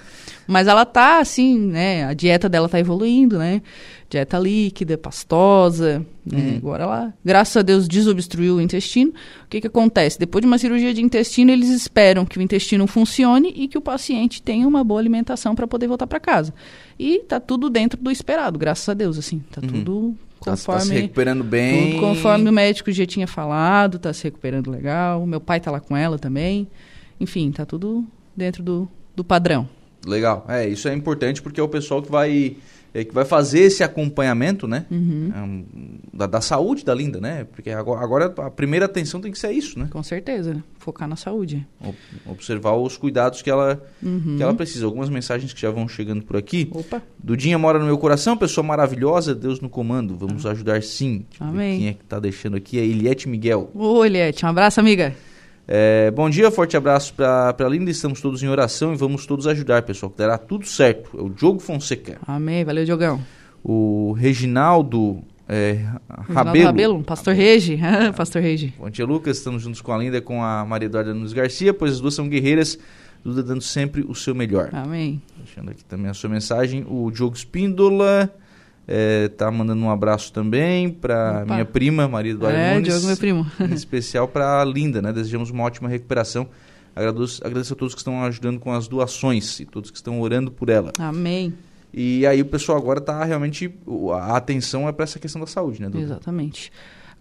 Mas 0.46 0.66
ela 0.66 0.84
tá 0.84 1.18
assim, 1.18 1.58
né? 1.58 2.04
A 2.04 2.14
dieta 2.14 2.48
dela 2.48 2.68
tá 2.68 2.78
evoluindo, 2.78 3.38
né? 3.38 3.62
Dieta 4.10 4.38
líquida, 4.38 4.98
pastosa. 4.98 6.04
Né? 6.26 6.38
Uhum. 6.38 6.56
Agora 6.58 6.84
ela, 6.84 7.14
graças 7.24 7.56
a 7.56 7.62
Deus, 7.62 7.88
desobstruiu 7.88 8.56
o 8.56 8.60
intestino. 8.60 9.12
O 9.44 9.48
que, 9.48 9.60
que 9.60 9.66
acontece? 9.66 10.18
Depois 10.18 10.42
de 10.42 10.46
uma 10.46 10.58
cirurgia 10.58 10.92
de 10.92 11.00
intestino, 11.00 11.50
eles 11.50 11.70
esperam 11.70 12.26
que 12.26 12.38
o 12.38 12.42
intestino 12.42 12.86
funcione 12.86 13.52
e 13.56 13.68
que 13.68 13.78
o 13.78 13.80
paciente 13.80 14.42
tenha 14.42 14.68
uma 14.68 14.84
boa 14.84 15.00
alimentação 15.00 15.54
para 15.54 15.66
poder 15.66 15.86
voltar 15.86 16.06
para 16.06 16.20
casa. 16.20 16.52
E 16.98 17.20
tá 17.20 17.40
tudo 17.40 17.70
dentro 17.70 17.98
do 17.98 18.10
esperado, 18.10 18.58
graças 18.58 18.88
a 18.88 18.94
Deus, 18.94 19.16
assim. 19.16 19.42
Tá 19.50 19.60
uhum. 19.62 19.68
tudo 19.68 20.16
Conforme, 20.44 20.80
tá, 20.80 20.84
tá 20.84 20.94
se 20.94 21.00
recuperando 21.00 21.44
bem. 21.44 21.98
conforme 21.98 22.48
o 22.48 22.52
médico 22.52 22.90
já 22.90 23.06
tinha 23.06 23.26
falado, 23.26 23.98
tá 23.98 24.12
se 24.12 24.24
recuperando 24.24 24.70
legal. 24.70 25.24
Meu 25.26 25.40
pai 25.40 25.60
tá 25.60 25.70
lá 25.70 25.80
com 25.80 25.96
ela 25.96 26.18
também. 26.18 26.68
Enfim, 27.20 27.50
tá 27.52 27.64
tudo 27.64 28.04
dentro 28.36 28.62
do, 28.62 28.88
do 29.14 29.24
padrão. 29.24 29.68
Legal. 30.06 30.44
É, 30.48 30.66
isso 30.66 30.88
é 30.88 30.94
importante 30.94 31.40
porque 31.40 31.60
é 31.60 31.62
o 31.62 31.68
pessoal 31.68 32.02
que 32.02 32.10
vai 32.10 32.56
é, 32.94 33.04
que 33.04 33.14
vai 33.14 33.24
fazer 33.24 33.60
esse 33.60 33.82
acompanhamento, 33.82 34.68
né? 34.68 34.84
Uhum. 34.90 35.32
Um, 35.34 35.98
da, 36.12 36.26
da, 36.26 36.40
saúde 36.40 36.84
da 36.84 36.94
Linda, 36.94 37.20
né? 37.20 37.44
Porque 37.44 37.70
agora, 37.70 38.00
agora, 38.02 38.34
a 38.38 38.50
primeira 38.50 38.84
atenção 38.86 39.20
tem 39.20 39.32
que 39.32 39.38
ser 39.38 39.50
isso, 39.52 39.78
né? 39.78 39.88
Com 39.90 40.02
certeza, 40.02 40.62
focar 40.78 41.08
na 41.08 41.16
saúde. 41.16 41.66
observar 42.26 42.74
os 42.74 42.96
cuidados 42.96 43.40
que 43.40 43.48
ela, 43.48 43.82
uhum. 44.02 44.36
que 44.36 44.42
ela 44.42 44.54
precisa. 44.54 44.84
Algumas 44.84 45.08
mensagens 45.08 45.52
que 45.52 45.60
já 45.60 45.70
vão 45.70 45.88
chegando 45.88 46.22
por 46.22 46.36
aqui. 46.36 46.68
Opa. 46.72 47.02
Dudinha 47.18 47.58
mora 47.58 47.78
no 47.78 47.86
meu 47.86 47.96
coração, 47.96 48.36
pessoa 48.36 48.66
maravilhosa, 48.66 49.34
Deus 49.34 49.60
no 49.60 49.70
comando. 49.70 50.16
Vamos 50.16 50.44
ah. 50.44 50.50
ajudar 50.50 50.82
sim. 50.82 51.24
Amém. 51.40 51.78
Quem 51.78 51.88
é 51.88 51.92
que 51.94 52.04
tá 52.04 52.20
deixando 52.20 52.56
aqui? 52.56 52.78
É 52.78 52.84
Eliette 52.84 53.28
Miguel. 53.28 53.70
Ô, 53.74 54.04
Eliette, 54.04 54.44
um 54.44 54.48
abraço, 54.48 54.80
amiga. 54.80 55.14
É, 55.66 56.10
bom 56.10 56.28
dia, 56.28 56.50
forte 56.50 56.76
abraço 56.76 57.14
para 57.14 57.54
a 57.58 57.68
Linda. 57.68 57.90
Estamos 57.90 58.20
todos 58.20 58.42
em 58.42 58.48
oração 58.48 58.92
e 58.92 58.96
vamos 58.96 59.26
todos 59.26 59.46
ajudar, 59.46 59.82
pessoal, 59.82 60.10
que 60.10 60.18
dará 60.18 60.36
tudo 60.36 60.66
certo. 60.66 61.16
É 61.18 61.22
o 61.22 61.28
Diogo 61.28 61.60
Fonseca. 61.60 62.18
Amém, 62.26 62.64
valeu, 62.64 62.84
Diogão. 62.84 63.20
O 63.62 64.12
Reginaldo 64.12 65.22
é, 65.48 65.84
Rabelo. 66.28 66.66
Rabelo, 66.66 67.02
Pastor 67.04 67.34
Regi, 67.34 67.78
Pastor 68.16 68.42
Regi. 68.42 68.74
Bom 68.78 68.90
dia, 68.90 69.04
Lucas. 69.04 69.38
Estamos 69.38 69.62
juntos 69.62 69.80
com 69.80 69.92
a 69.92 69.98
Linda, 69.98 70.20
com 70.20 70.42
a 70.42 70.64
Maria 70.64 70.86
Eduarda 70.86 71.14
Nunes 71.14 71.32
Garcia, 71.32 71.72
pois 71.72 71.92
as 71.92 72.00
duas 72.00 72.14
são 72.14 72.28
guerreiras, 72.28 72.78
Duda 73.24 73.40
dando 73.40 73.60
sempre 73.60 74.04
o 74.08 74.14
seu 74.16 74.34
melhor. 74.34 74.70
Amém. 74.72 75.22
Deixando 75.36 75.70
aqui 75.70 75.84
também 75.84 76.10
a 76.10 76.14
sua 76.14 76.28
mensagem. 76.28 76.84
O 76.88 77.08
Diogo 77.10 77.36
Espíndola 77.36 78.28
é, 78.86 79.28
tá 79.28 79.50
mandando 79.50 79.82
um 79.82 79.90
abraço 79.90 80.32
também 80.32 80.90
para 80.90 81.44
minha 81.46 81.64
prima, 81.64 82.08
Maria 82.08 82.32
Eduarda 82.32 82.58
é, 82.58 82.74
Nunes. 82.74 82.88
Diogo, 82.88 83.06
meu 83.06 83.16
primo. 83.16 83.46
em 83.60 83.74
especial 83.74 84.26
para 84.26 84.60
a 84.60 84.64
Linda, 84.64 85.00
né? 85.00 85.12
Desejamos 85.12 85.50
uma 85.50 85.62
ótima 85.62 85.88
recuperação. 85.88 86.48
Agradeço, 86.94 87.44
agradeço 87.44 87.72
a 87.72 87.76
todos 87.76 87.94
que 87.94 88.00
estão 88.00 88.22
ajudando 88.24 88.58
com 88.58 88.72
as 88.72 88.88
doações 88.88 89.60
e 89.60 89.64
todos 89.64 89.90
que 89.90 89.96
estão 89.96 90.20
orando 90.20 90.50
por 90.50 90.68
ela. 90.68 90.92
Amém. 90.98 91.54
E 91.92 92.26
aí 92.26 92.40
o 92.40 92.46
pessoal 92.46 92.76
agora 92.76 92.98
está 92.98 93.22
realmente. 93.24 93.72
A 94.14 94.36
atenção 94.36 94.88
é 94.88 94.92
para 94.92 95.04
essa 95.04 95.18
questão 95.18 95.40
da 95.40 95.46
saúde, 95.46 95.80
né, 95.80 95.88
Duda? 95.88 96.02
Exatamente. 96.02 96.72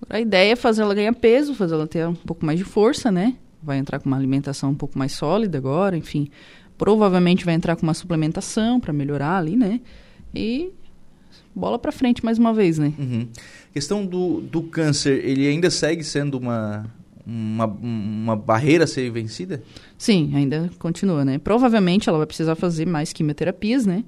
A 0.10 0.20
ideia 0.20 0.54
é 0.54 0.56
fazer 0.56 0.82
ela 0.82 0.96
ganhar 0.96 1.14
peso, 1.14 1.54
fazer 1.54 1.76
ela 1.76 1.88
ter 1.88 2.08
um 2.08 2.16
pouco 2.16 2.46
mais 2.46 2.58
de 2.58 2.66
força, 2.66 3.12
né? 3.12 3.36
Vai 3.62 3.78
entrar 3.78 4.00
com 4.00 4.10
uma 4.10 4.18
alimentação 4.18 4.72
um 4.72 4.76
pouco 4.76 4.98
mais 4.98 5.12
sólida 5.12 5.58
agora, 5.58 5.96
enfim. 5.96 6.30
Provavelmente 6.78 7.46
vai 7.46 7.54
entrar 7.54 7.76
com 7.76 7.84
uma 7.84 7.94
suplementação 7.94 8.80
para 8.80 8.92
melhorar 8.92 9.38
ali, 9.38 9.56
né? 9.56 9.80
E 10.34 10.72
bola 11.56 11.78
para 11.78 11.92
frente 11.92 12.24
mais 12.24 12.38
uma 12.38 12.54
vez, 12.54 12.78
né? 12.78 12.94
Uhum. 12.98 13.28
questão 13.74 14.06
do, 14.06 14.42
do 14.42 14.64
câncer, 14.64 15.24
ele 15.26 15.48
ainda 15.48 15.70
segue 15.70 16.04
sendo 16.04 16.38
uma, 16.38 16.86
uma, 17.26 17.66
uma 17.66 18.36
barreira 18.36 18.86
a 18.86 18.88
ser 18.88 19.10
vencida? 19.12 19.62
Sim, 19.98 20.32
ainda 20.36 20.70
continua, 20.80 21.24
né? 21.26 21.38
Provavelmente 21.38 22.10
ela 22.10 22.18
vai 22.18 22.28
precisar 22.28 22.56
fazer 22.56 22.86
mais 22.86 23.14
quimioterapias, 23.14 23.86
né? 23.86 24.04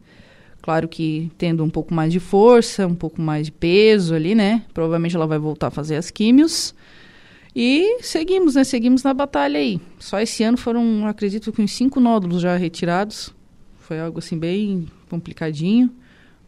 Claro 0.61 0.87
que 0.87 1.29
tendo 1.37 1.63
um 1.63 1.69
pouco 1.69 1.93
mais 1.93 2.11
de 2.11 2.21
força, 2.21 2.87
um 2.87 2.95
pouco 2.95 3.21
mais 3.21 3.47
de 3.47 3.51
peso 3.51 4.15
ali, 4.15 4.33
né? 4.33 4.63
Provavelmente 4.73 5.15
ela 5.15 5.27
vai 5.27 5.37
voltar 5.37 5.67
a 5.67 5.71
fazer 5.71 5.97
as 5.97 6.09
químios. 6.09 6.73
E 7.55 7.99
seguimos, 8.01 8.55
né? 8.55 8.63
Seguimos 8.63 9.03
na 9.03 9.13
batalha 9.13 9.59
aí. 9.59 9.79
Só 9.99 10.19
esse 10.19 10.41
ano 10.41 10.57
foram, 10.57 11.05
acredito 11.05 11.51
que 11.51 11.61
uns 11.61 11.73
cinco 11.73 11.99
nódulos 11.99 12.41
já 12.41 12.55
retirados. 12.55 13.33
Foi 13.79 13.99
algo 13.99 14.19
assim 14.19 14.37
bem 14.39 14.87
complicadinho. 15.09 15.91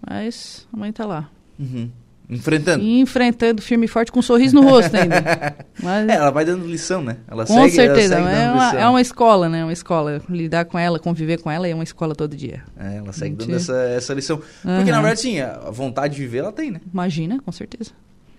Mas 0.02 0.68
a 0.72 0.78
mãe 0.78 0.92
tá 0.92 1.06
lá. 1.06 1.30
Uhum. 1.60 1.90
Enfrentando. 2.30 2.84
enfrentando 2.84 3.62
firme 3.62 3.86
e 3.86 3.88
forte 3.88 4.12
com 4.12 4.20
um 4.20 4.22
sorriso 4.24 4.56
no 4.56 4.64
rosto 4.64 4.96
ainda. 4.96 5.56
Mas... 5.82 6.10
É, 6.10 6.16
ela 6.16 6.32
vai 6.32 6.44
dando 6.44 6.66
lição, 6.66 7.02
né? 7.02 7.18
Ela 7.28 7.46
com 7.46 7.54
segue, 7.54 7.72
certeza. 7.72 8.16
Ela 8.16 8.30
segue 8.30 8.42
é, 8.42 8.52
uma, 8.52 8.80
é 8.80 8.88
uma 8.88 9.02
escola, 9.02 9.48
né? 9.48 9.64
Uma 9.64 9.74
escola. 9.74 10.22
Lidar 10.28 10.66
com 10.66 10.80
ela, 10.80 10.98
conviver 10.98 11.40
com 11.40 11.52
ela 11.52 11.68
é 11.68 11.74
uma 11.74 11.84
escola 11.84 12.16
todo 12.16 12.36
dia. 12.36 12.64
É, 12.78 12.98
ela 12.98 13.14
segue 13.14 13.36
dando 13.36 13.56
essa, 13.56 13.76
essa 13.76 14.14
lição. 14.14 14.38
Uhum. 14.38 14.78
Porque, 14.78 14.92
na 14.92 15.02
verdade, 15.02 15.20
sim, 15.20 15.40
a 15.40 15.70
vontade 15.70 16.16
de 16.16 16.22
viver 16.22 16.40
ela 16.40 16.52
tem, 16.52 16.72
né? 16.72 16.82
Imagina, 16.92 17.40
com 17.40 17.52
certeza. 17.52 17.92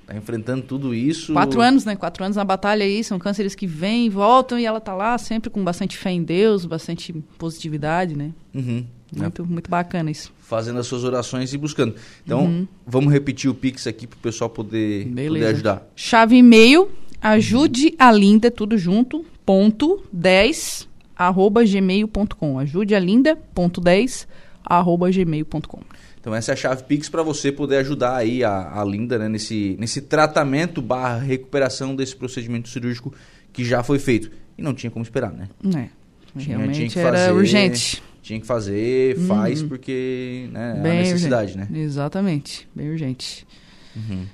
Tá 0.06 0.16
enfrentando 0.16 0.62
tudo 0.62 0.94
isso. 0.94 1.32
Quatro 1.32 1.60
anos, 1.60 1.84
né? 1.84 1.96
Quatro 1.96 2.22
anos 2.22 2.36
na 2.36 2.44
batalha 2.44 2.84
aí. 2.84 3.02
São 3.02 3.18
cânceres 3.18 3.54
que 3.54 3.66
vêm 3.66 4.06
e 4.06 4.08
voltam 4.08 4.58
e 4.58 4.64
ela 4.64 4.80
tá 4.80 4.94
lá 4.94 5.18
sempre 5.18 5.50
com 5.50 5.62
bastante 5.64 5.96
fé 5.96 6.10
em 6.10 6.22
Deus, 6.22 6.64
bastante 6.64 7.12
positividade, 7.36 8.16
né? 8.16 8.30
Uhum. 8.54 8.84
Muito, 9.14 9.42
é. 9.42 9.44
muito 9.44 9.70
bacana 9.70 10.10
isso. 10.10 10.32
Fazendo 10.40 10.78
as 10.78 10.86
suas 10.86 11.04
orações 11.04 11.52
e 11.52 11.58
buscando. 11.58 11.94
Então, 12.24 12.44
uhum. 12.44 12.68
vamos 12.86 13.12
repetir 13.12 13.50
o 13.50 13.54
Pix 13.54 13.86
aqui 13.86 14.06
para 14.06 14.16
o 14.16 14.20
pessoal 14.20 14.50
poder, 14.50 15.06
poder 15.06 15.46
ajudar. 15.46 15.86
Chave 15.94 16.36
e-mail, 16.36 16.90
ajude 17.20 17.94
a 17.98 18.10
linda, 18.10 18.50
tudo 18.50 18.76
junto, 18.76 19.24
ponto 19.44 20.02
10, 20.12 20.88
arroba 21.16 21.64
gmail.com. 21.64 22.58
Ajude 22.58 22.94
a 22.94 22.98
linda, 22.98 23.36
ponto 23.54 23.80
10, 23.80 24.26
arroba 24.64 25.10
gmail.com. 25.10 25.80
Então 26.20 26.34
essa 26.34 26.50
é 26.50 26.54
a 26.54 26.56
chave 26.56 26.82
Pix 26.82 27.08
para 27.08 27.22
você 27.22 27.52
poder 27.52 27.76
ajudar 27.76 28.16
aí 28.16 28.42
a, 28.42 28.80
a 28.80 28.84
Linda 28.84 29.16
né, 29.16 29.28
nesse, 29.28 29.76
nesse 29.78 30.00
tratamento 30.00 30.82
barra 30.82 31.18
recuperação 31.18 31.94
desse 31.94 32.16
procedimento 32.16 32.68
cirúrgico 32.68 33.14
que 33.52 33.64
já 33.64 33.84
foi 33.84 34.00
feito. 34.00 34.32
E 34.58 34.62
não 34.62 34.74
tinha 34.74 34.90
como 34.90 35.04
esperar, 35.04 35.30
né? 35.30 35.48
É. 35.66 35.88
Tinha, 36.36 36.58
Realmente 36.58 36.88
tinha 36.88 37.04
era 37.04 37.16
fazer, 37.16 37.32
urgente 37.32 38.02
tinha 38.26 38.40
que 38.40 38.46
fazer, 38.46 39.16
faz 39.20 39.62
uhum. 39.62 39.68
porque 39.68 40.48
né, 40.50 40.80
bem 40.82 40.92
a 40.92 40.94
necessidade, 41.02 41.52
urgente. 41.52 41.72
né? 41.72 41.80
Exatamente, 41.80 42.68
bem 42.74 42.90
urgente. 42.90 43.46
Uhum. 43.94 44.26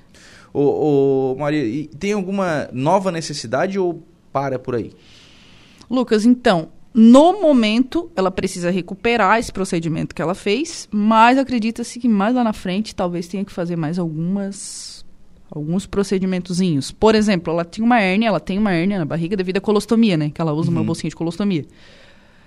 Ô, 0.55 1.32
ô, 1.32 1.36
Maria, 1.39 1.86
tem 1.98 2.12
alguma 2.12 2.70
nova 2.73 3.12
necessidade 3.12 3.78
ou 3.78 4.02
para 4.32 4.59
por 4.59 4.77
aí? 4.77 4.93
Lucas, 5.90 6.24
então, 6.24 6.70
no 6.94 7.39
momento 7.43 8.10
ela 8.16 8.31
precisa 8.31 8.70
recuperar 8.70 9.39
esse 9.39 9.52
procedimento 9.52 10.14
que 10.14 10.23
ela 10.23 10.35
fez, 10.35 10.89
mas 10.90 11.36
acredita-se 11.36 12.01
que 12.01 12.09
mais 12.09 12.35
lá 12.35 12.43
na 12.43 12.55
frente 12.55 12.94
talvez 12.94 13.28
tenha 13.28 13.44
que 13.44 13.52
fazer 13.52 13.77
mais 13.77 13.98
algumas 13.98 15.05
alguns 15.51 15.85
procedimentozinhos. 15.85 16.90
Por 16.90 17.14
exemplo, 17.14 17.52
ela 17.52 17.62
tinha 17.62 17.85
uma 17.85 18.01
hérnia, 18.01 18.28
ela 18.28 18.40
tem 18.40 18.59
uma 18.59 18.73
hérnia 18.73 18.98
na 18.98 19.05
barriga 19.05 19.36
devido 19.36 19.59
à 19.59 19.60
colostomia, 19.60 20.16
né? 20.16 20.31
Que 20.35 20.40
ela 20.40 20.55
usa 20.55 20.70
uhum. 20.70 20.78
uma 20.78 20.82
bolsinha 20.82 21.10
de 21.10 21.16
colostomia. 21.16 21.66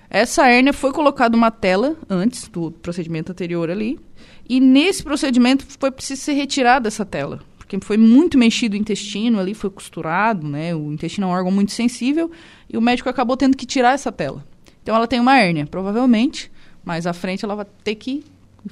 Essa 0.09 0.47
hérnia 0.47 0.73
foi 0.73 0.91
colocada 0.91 1.35
uma 1.35 1.51
tela 1.51 1.97
antes 2.09 2.47
do 2.47 2.71
procedimento 2.71 3.31
anterior 3.31 3.69
ali. 3.69 3.99
E 4.47 4.59
nesse 4.59 5.03
procedimento 5.03 5.65
foi 5.79 5.91
preciso 5.91 6.21
ser 6.21 6.33
retirada 6.33 6.87
essa 6.87 7.05
tela. 7.05 7.41
Porque 7.57 7.77
foi 7.81 7.97
muito 7.97 8.37
mexido 8.37 8.75
o 8.75 8.77
intestino 8.77 9.39
ali, 9.39 9.53
foi 9.53 9.69
costurado, 9.69 10.47
né? 10.47 10.75
O 10.75 10.91
intestino 10.91 11.27
é 11.27 11.29
um 11.29 11.33
órgão 11.33 11.51
muito 11.51 11.71
sensível. 11.71 12.29
E 12.69 12.77
o 12.77 12.81
médico 12.81 13.09
acabou 13.09 13.35
tendo 13.35 13.57
que 13.57 13.65
tirar 13.65 13.93
essa 13.93 14.11
tela. 14.11 14.45
Então 14.83 14.95
ela 14.95 15.07
tem 15.07 15.19
uma 15.19 15.37
hérnia, 15.39 15.65
provavelmente. 15.65 16.51
Mais 16.83 17.07
à 17.07 17.13
frente 17.13 17.43
ela 17.43 17.55
vai 17.55 17.65
ter 17.83 17.95
que 17.95 18.23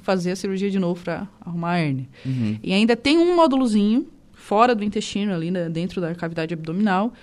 fazer 0.01 0.31
a 0.31 0.35
cirurgia 0.35 0.69
de 0.69 0.79
novo 0.79 1.03
para 1.03 1.27
arrumar 1.41 1.71
a 1.71 1.77
hérnia. 1.79 2.07
Uhum. 2.23 2.59
E 2.61 2.71
ainda 2.71 2.95
tem 2.95 3.17
um 3.17 3.35
módulozinho 3.35 4.07
fora 4.31 4.75
do 4.75 4.83
intestino 4.83 5.33
ali, 5.33 5.49
né, 5.49 5.69
dentro 5.69 6.01
da 6.01 6.13
cavidade 6.13 6.53
abdominal, 6.53 7.13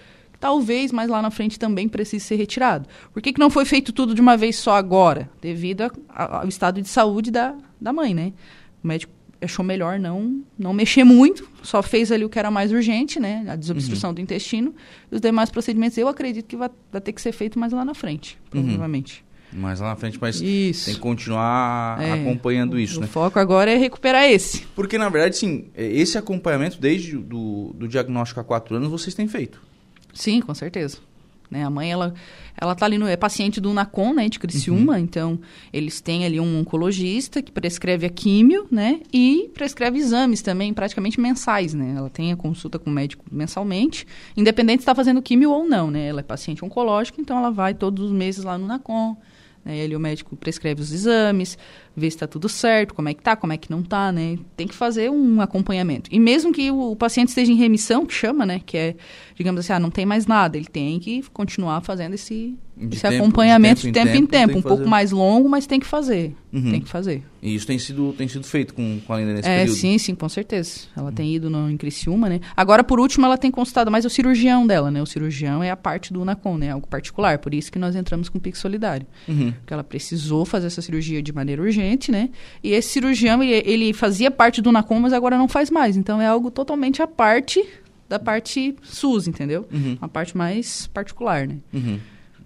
talvez 0.40 0.90
mais 0.90 1.08
lá 1.08 1.20
na 1.20 1.30
frente 1.30 1.58
também 1.58 1.86
precise 1.86 2.24
ser 2.24 2.36
retirado. 2.36 2.88
Por 3.12 3.22
que, 3.22 3.32
que 3.32 3.38
não 3.38 3.50
foi 3.50 3.66
feito 3.66 3.92
tudo 3.92 4.14
de 4.14 4.20
uma 4.20 4.36
vez 4.36 4.56
só 4.56 4.74
agora? 4.74 5.30
Devido 5.40 5.82
a, 5.82 5.90
a, 6.08 6.40
ao 6.40 6.48
estado 6.48 6.80
de 6.80 6.88
saúde 6.88 7.30
da, 7.30 7.54
da 7.78 7.92
mãe, 7.92 8.14
né? 8.14 8.32
O 8.82 8.88
médico 8.88 9.12
achou 9.42 9.64
melhor 9.64 9.98
não 9.98 10.42
não 10.58 10.72
mexer 10.72 11.04
muito, 11.04 11.48
só 11.62 11.82
fez 11.82 12.12
ali 12.12 12.24
o 12.24 12.28
que 12.28 12.38
era 12.38 12.50
mais 12.50 12.72
urgente, 12.72 13.20
né? 13.20 13.44
A 13.48 13.56
desobstrução 13.56 14.10
uhum. 14.10 14.14
do 14.14 14.20
intestino. 14.20 14.74
E 15.12 15.14
os 15.14 15.20
demais 15.20 15.50
procedimentos 15.50 15.96
eu 15.98 16.08
acredito 16.08 16.46
que 16.46 16.56
vai, 16.56 16.70
vai 16.90 17.00
ter 17.00 17.12
que 17.12 17.20
ser 17.20 17.32
feito 17.32 17.58
mais 17.58 17.72
lá 17.72 17.84
na 17.84 17.94
frente, 17.94 18.38
uhum. 18.54 18.62
provavelmente. 18.62 19.22
Uhum. 19.22 19.30
Mais 19.52 19.80
lá 19.80 19.88
na 19.88 19.96
frente, 19.96 20.16
mas 20.20 20.40
isso. 20.40 20.84
tem 20.84 20.94
que 20.94 21.00
continuar 21.00 22.00
é, 22.00 22.12
acompanhando 22.12 22.78
isso, 22.78 22.98
o 22.98 23.00
né? 23.00 23.06
O 23.06 23.08
foco 23.08 23.36
agora 23.36 23.68
é 23.68 23.76
recuperar 23.76 24.24
esse. 24.24 24.60
Porque, 24.76 24.96
na 24.96 25.08
verdade, 25.08 25.36
sim, 25.36 25.66
é, 25.74 25.84
esse 25.84 26.16
acompanhamento, 26.16 26.80
desde 26.80 27.16
do, 27.16 27.72
do 27.74 27.88
diagnóstico 27.88 28.38
há 28.38 28.44
quatro 28.44 28.76
anos, 28.76 28.88
vocês 28.88 29.12
têm 29.12 29.26
feito. 29.26 29.60
Sim, 30.12 30.40
com 30.40 30.54
certeza. 30.54 30.98
Né? 31.50 31.64
A 31.64 31.70
mãe, 31.70 31.90
ela, 31.90 32.14
ela 32.56 32.76
tá 32.76 32.86
ali 32.86 32.96
no... 32.96 33.08
É 33.08 33.16
paciente 33.16 33.60
do 33.60 33.74
NACOM, 33.74 34.14
né? 34.14 34.28
De 34.28 34.38
Criciúma. 34.38 34.92
Uhum. 34.92 34.98
Então, 34.98 35.40
eles 35.72 36.00
têm 36.00 36.24
ali 36.24 36.38
um 36.38 36.60
oncologista 36.60 37.42
que 37.42 37.50
prescreve 37.50 38.06
a 38.06 38.08
químio, 38.08 38.68
né? 38.70 39.00
E 39.12 39.50
prescreve 39.52 39.98
exames 39.98 40.42
também, 40.42 40.72
praticamente 40.72 41.20
mensais, 41.20 41.74
né? 41.74 41.94
Ela 41.96 42.08
tem 42.08 42.30
a 42.30 42.36
consulta 42.36 42.78
com 42.78 42.88
o 42.88 42.92
médico 42.92 43.24
mensalmente, 43.32 44.06
independente 44.36 44.78
se 44.78 44.82
está 44.82 44.94
fazendo 44.94 45.20
químio 45.20 45.50
ou 45.50 45.68
não, 45.68 45.90
né? 45.90 46.06
Ela 46.06 46.20
é 46.20 46.22
paciente 46.22 46.64
oncológica, 46.64 47.20
então 47.20 47.36
ela 47.36 47.50
vai 47.50 47.74
todos 47.74 48.04
os 48.04 48.12
meses 48.12 48.44
lá 48.44 48.56
no 48.56 48.68
NACOM. 48.68 49.16
Né? 49.64 49.76
Ele, 49.76 49.96
o 49.96 50.00
médico 50.00 50.36
prescreve 50.36 50.80
os 50.80 50.92
exames, 50.92 51.58
vê 52.00 52.10
se 52.10 52.16
está 52.16 52.26
tudo 52.26 52.48
certo, 52.48 52.94
como 52.94 53.08
é 53.08 53.14
que 53.14 53.22
tá, 53.22 53.36
como 53.36 53.52
é 53.52 53.56
que 53.56 53.70
não 53.70 53.82
tá, 53.82 54.10
né? 54.10 54.38
Tem 54.56 54.66
que 54.66 54.74
fazer 54.74 55.10
um 55.10 55.40
acompanhamento. 55.40 56.10
E 56.12 56.18
mesmo 56.18 56.52
que 56.52 56.70
o, 56.70 56.92
o, 56.92 56.96
paciente 56.96 57.28
esteja 57.28 57.52
em 57.52 57.56
remissão, 57.56 58.06
que 58.06 58.14
chama, 58.14 58.44
né? 58.44 58.60
Que 58.64 58.76
é, 58.76 58.96
digamos 59.36 59.60
assim, 59.60 59.72
ah, 59.72 59.78
não 59.78 59.90
tem 59.90 60.04
mais 60.06 60.26
nada, 60.26 60.56
ele 60.56 60.66
tem 60.66 60.98
que 60.98 61.22
continuar 61.32 61.80
fazendo 61.82 62.14
esse, 62.14 62.56
esse 62.90 63.02
tempo, 63.02 63.16
acompanhamento 63.16 63.82
de 63.82 63.92
tempo, 63.92 64.06
de 64.06 64.12
tempo 64.12 64.24
em 64.24 64.26
tempo. 64.26 64.58
Um 64.58 64.62
pouco 64.62 64.88
mais 64.88 65.12
longo, 65.12 65.48
mas 65.48 65.66
tem 65.66 65.78
que 65.78 65.86
fazer. 65.86 66.34
Uhum. 66.52 66.70
Tem 66.70 66.80
que 66.80 66.88
fazer. 66.88 67.22
E 67.42 67.54
isso 67.54 67.66
tem 67.66 67.78
sido, 67.78 68.12
tem 68.12 68.26
sido 68.26 68.44
feito 68.44 68.74
com, 68.74 69.00
com 69.06 69.12
a 69.12 69.18
Linda 69.18 69.34
nesse 69.34 69.48
é, 69.48 69.58
período? 69.58 69.76
Sim, 69.76 69.98
sim, 69.98 70.14
com 70.14 70.28
certeza. 70.28 70.80
Ela 70.96 71.08
uhum. 71.08 71.14
tem 71.14 71.34
ido 71.34 71.48
no, 71.48 71.70
em 71.70 71.76
Criciúma, 71.76 72.28
né? 72.28 72.40
Agora, 72.56 72.82
por 72.82 72.98
último, 72.98 73.24
ela 73.26 73.38
tem 73.38 73.50
consultado 73.50 73.90
mais 73.90 74.04
o 74.04 74.10
cirurgião 74.10 74.66
dela, 74.66 74.90
né? 74.90 75.00
O 75.00 75.06
cirurgião 75.06 75.62
é 75.62 75.70
a 75.70 75.76
parte 75.76 76.12
do 76.12 76.20
UNACOM, 76.20 76.58
né? 76.58 76.70
Algo 76.70 76.86
particular. 76.86 77.38
Por 77.38 77.54
isso 77.54 77.70
que 77.70 77.78
nós 77.78 77.94
entramos 77.94 78.28
com 78.28 78.38
o 78.38 78.40
Pix 78.40 78.58
Solidário. 78.58 79.06
Uhum. 79.28 79.52
Porque 79.52 79.72
ela 79.72 79.84
precisou 79.84 80.44
fazer 80.44 80.66
essa 80.66 80.82
cirurgia 80.82 81.22
de 81.22 81.32
maneira 81.32 81.62
urgente, 81.62 81.89
né? 82.10 82.30
E 82.62 82.72
esse 82.72 82.90
cirurgião, 82.90 83.42
ele, 83.42 83.62
ele 83.64 83.92
fazia 83.92 84.30
parte 84.30 84.60
do 84.60 84.70
UNACOM, 84.70 85.00
mas 85.00 85.12
agora 85.12 85.36
não 85.38 85.48
faz 85.48 85.70
mais. 85.70 85.96
Então, 85.96 86.20
é 86.20 86.26
algo 86.26 86.50
totalmente 86.50 87.02
à 87.02 87.06
parte 87.06 87.64
da 88.08 88.18
parte 88.18 88.74
SUS, 88.82 89.28
entendeu? 89.28 89.66
Uhum. 89.72 89.96
Uma 90.00 90.08
parte 90.08 90.36
mais 90.36 90.88
particular, 90.88 91.46
né? 91.46 91.58
Uhum. 91.72 91.98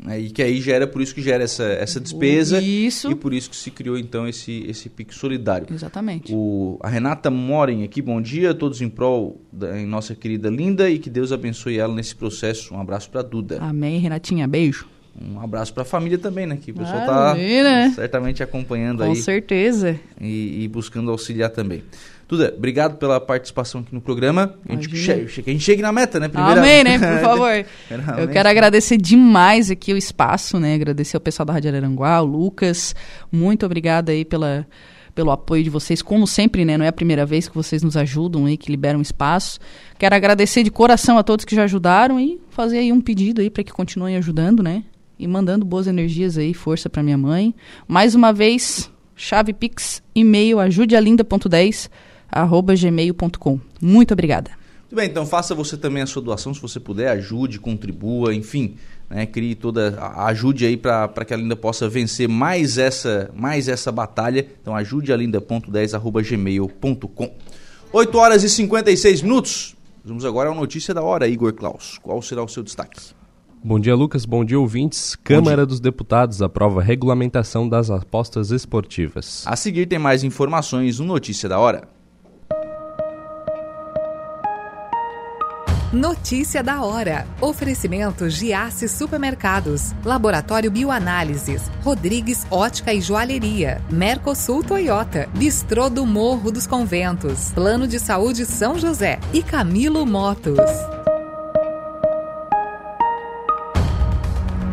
É, 0.06 0.20
e 0.20 0.30
que 0.30 0.42
aí 0.42 0.60
gera, 0.60 0.86
por 0.86 1.00
isso 1.00 1.14
que 1.14 1.22
gera 1.22 1.42
essa, 1.42 1.64
essa 1.64 1.98
despesa. 1.98 2.60
Isso. 2.60 3.10
E 3.10 3.14
por 3.14 3.32
isso 3.32 3.48
que 3.48 3.56
se 3.56 3.70
criou, 3.70 3.96
então, 3.96 4.28
esse, 4.28 4.64
esse 4.68 4.90
pique 4.90 5.14
solidário. 5.14 5.66
Exatamente. 5.72 6.32
O, 6.34 6.78
a 6.82 6.88
Renata 6.88 7.30
Moren 7.30 7.82
aqui, 7.82 8.02
bom 8.02 8.20
dia, 8.20 8.52
todos 8.52 8.82
em 8.82 8.88
prol 8.90 9.40
da 9.50 9.80
em 9.80 9.86
nossa 9.86 10.14
querida 10.14 10.50
Linda 10.50 10.90
e 10.90 10.98
que 10.98 11.08
Deus 11.08 11.32
abençoe 11.32 11.78
ela 11.78 11.94
nesse 11.94 12.14
processo. 12.14 12.74
Um 12.74 12.80
abraço 12.80 13.08
para 13.08 13.22
Duda. 13.22 13.58
Amém, 13.62 13.98
Renatinha, 13.98 14.46
beijo. 14.46 14.86
Um 15.20 15.40
abraço 15.40 15.72
para 15.72 15.82
a 15.82 15.86
família 15.86 16.18
também, 16.18 16.44
né? 16.44 16.58
Que 16.60 16.72
o 16.72 16.74
pessoal 16.74 17.00
está 17.00 17.34
né? 17.34 17.92
certamente 17.94 18.42
acompanhando 18.42 18.98
Com 18.98 19.04
aí. 19.04 19.10
Com 19.10 19.22
certeza. 19.22 19.98
E, 20.20 20.64
e, 20.64 20.68
buscando 20.68 21.10
auxiliar 21.10 21.50
também. 21.50 21.84
Duda, 22.28 22.52
obrigado 22.56 22.96
pela 22.96 23.20
participação 23.20 23.82
aqui 23.82 23.94
no 23.94 24.00
programa. 24.00 24.54
A 24.68 24.72
gente, 24.72 24.88
che 24.88 25.42
que 25.42 25.50
a 25.50 25.52
gente 25.52 25.62
chegue 25.62 25.82
na 25.82 25.92
meta, 25.92 26.18
né? 26.18 26.28
Primeira... 26.28 26.60
Amém, 26.60 26.82
né? 26.82 26.98
Por 26.98 27.20
favor. 27.20 27.64
Eu 28.18 28.28
quero 28.28 28.48
agradecer 28.48 28.96
demais 28.96 29.70
aqui 29.70 29.92
o 29.92 29.96
espaço, 29.96 30.58
né? 30.58 30.74
Agradecer 30.74 31.16
ao 31.16 31.20
pessoal 31.20 31.46
da 31.46 31.52
Rádio 31.52 31.70
Araranguá, 31.70 32.20
o 32.20 32.24
Lucas. 32.24 32.94
Muito 33.30 33.64
obrigada 33.64 34.10
aí 34.10 34.24
pela, 34.24 34.66
pelo 35.14 35.30
apoio 35.30 35.62
de 35.62 35.70
vocês. 35.70 36.02
Como 36.02 36.26
sempre, 36.26 36.64
né? 36.64 36.76
Não 36.76 36.84
é 36.84 36.88
a 36.88 36.92
primeira 36.92 37.24
vez 37.24 37.46
que 37.46 37.54
vocês 37.54 37.82
nos 37.82 37.96
ajudam 37.96 38.46
aí, 38.46 38.56
que 38.56 38.70
liberam 38.70 39.00
espaço. 39.00 39.60
Quero 39.96 40.16
agradecer 40.16 40.64
de 40.64 40.70
coração 40.70 41.18
a 41.18 41.22
todos 41.22 41.44
que 41.44 41.54
já 41.54 41.64
ajudaram 41.64 42.18
e 42.18 42.40
fazer 42.50 42.78
aí 42.78 42.90
um 42.90 43.00
pedido 43.00 43.42
aí 43.42 43.50
para 43.50 43.62
que 43.62 43.72
continuem 43.72 44.16
ajudando, 44.16 44.62
né? 44.62 44.82
E 45.18 45.26
mandando 45.26 45.64
boas 45.64 45.86
energias 45.86 46.36
aí, 46.36 46.52
força 46.52 46.90
para 46.90 47.02
minha 47.02 47.18
mãe. 47.18 47.54
Mais 47.86 48.14
uma 48.14 48.32
vez, 48.32 48.90
chave 49.14 49.52
Pix, 49.52 50.02
e-mail 50.14 50.58
ajudealinda.10 50.60 51.90
arroba 52.30 52.74
gmail.com. 52.74 53.60
Muito 53.80 54.12
obrigada. 54.12 54.50
Muito 54.80 54.96
bem, 54.96 55.08
então 55.08 55.24
faça 55.24 55.54
você 55.54 55.76
também 55.76 56.02
a 56.02 56.06
sua 56.06 56.22
doação, 56.22 56.52
se 56.52 56.60
você 56.60 56.78
puder, 56.78 57.08
ajude, 57.08 57.58
contribua, 57.58 58.34
enfim, 58.34 58.76
né, 59.08 59.24
crie 59.26 59.54
toda, 59.54 59.98
ajude 60.26 60.66
aí 60.66 60.76
para 60.76 61.24
que 61.24 61.32
a 61.32 61.36
Linda 61.36 61.56
possa 61.56 61.88
vencer 61.88 62.28
mais 62.28 62.78
essa, 62.78 63.30
mais 63.34 63.68
essa 63.68 63.90
batalha. 63.90 64.46
Então 64.60 64.74
ajude 64.74 65.12
a 65.12 65.16
linda.10 65.16 65.94
arroba 65.94 66.22
gmail.com. 66.22 67.34
8 67.92 68.18
horas 68.18 68.42
e 68.42 68.50
56 68.50 69.22
minutos. 69.22 69.76
Vamos 70.04 70.24
agora 70.24 70.50
à 70.50 70.54
notícia 70.54 70.92
da 70.92 71.02
hora, 71.02 71.28
Igor 71.28 71.52
Klaus. 71.54 71.98
Qual 72.02 72.20
será 72.20 72.42
o 72.42 72.48
seu 72.48 72.62
destaque? 72.62 73.13
Bom 73.66 73.80
dia, 73.80 73.94
Lucas. 73.94 74.26
Bom 74.26 74.44
dia, 74.44 74.60
ouvintes. 74.60 75.16
Câmara 75.16 75.56
dia. 75.56 75.66
dos 75.66 75.80
Deputados 75.80 76.42
aprova 76.42 76.82
regulamentação 76.82 77.66
das 77.66 77.90
apostas 77.90 78.50
esportivas. 78.50 79.42
A 79.46 79.56
seguir 79.56 79.86
tem 79.86 79.98
mais 79.98 80.22
informações 80.22 80.98
no 80.98 81.06
Notícia 81.06 81.48
da 81.48 81.58
Hora. 81.58 81.88
Notícia 85.90 86.62
da 86.62 86.82
hora. 86.82 87.26
Oferecimento 87.40 88.28
Giasse 88.28 88.86
Supermercados, 88.86 89.94
Laboratório 90.04 90.70
Bioanálises, 90.70 91.70
Rodrigues 91.82 92.44
Ótica 92.50 92.92
e 92.92 93.00
Joalheria, 93.00 93.80
Mercosul 93.90 94.62
Toyota, 94.62 95.26
Bistrô 95.34 95.88
do 95.88 96.04
Morro 96.04 96.50
dos 96.50 96.66
Conventos, 96.66 97.52
Plano 97.52 97.86
de 97.86 97.98
Saúde 98.00 98.44
São 98.44 98.76
José 98.76 99.20
e 99.32 99.40
Camilo 99.40 100.04
Motos. 100.04 100.58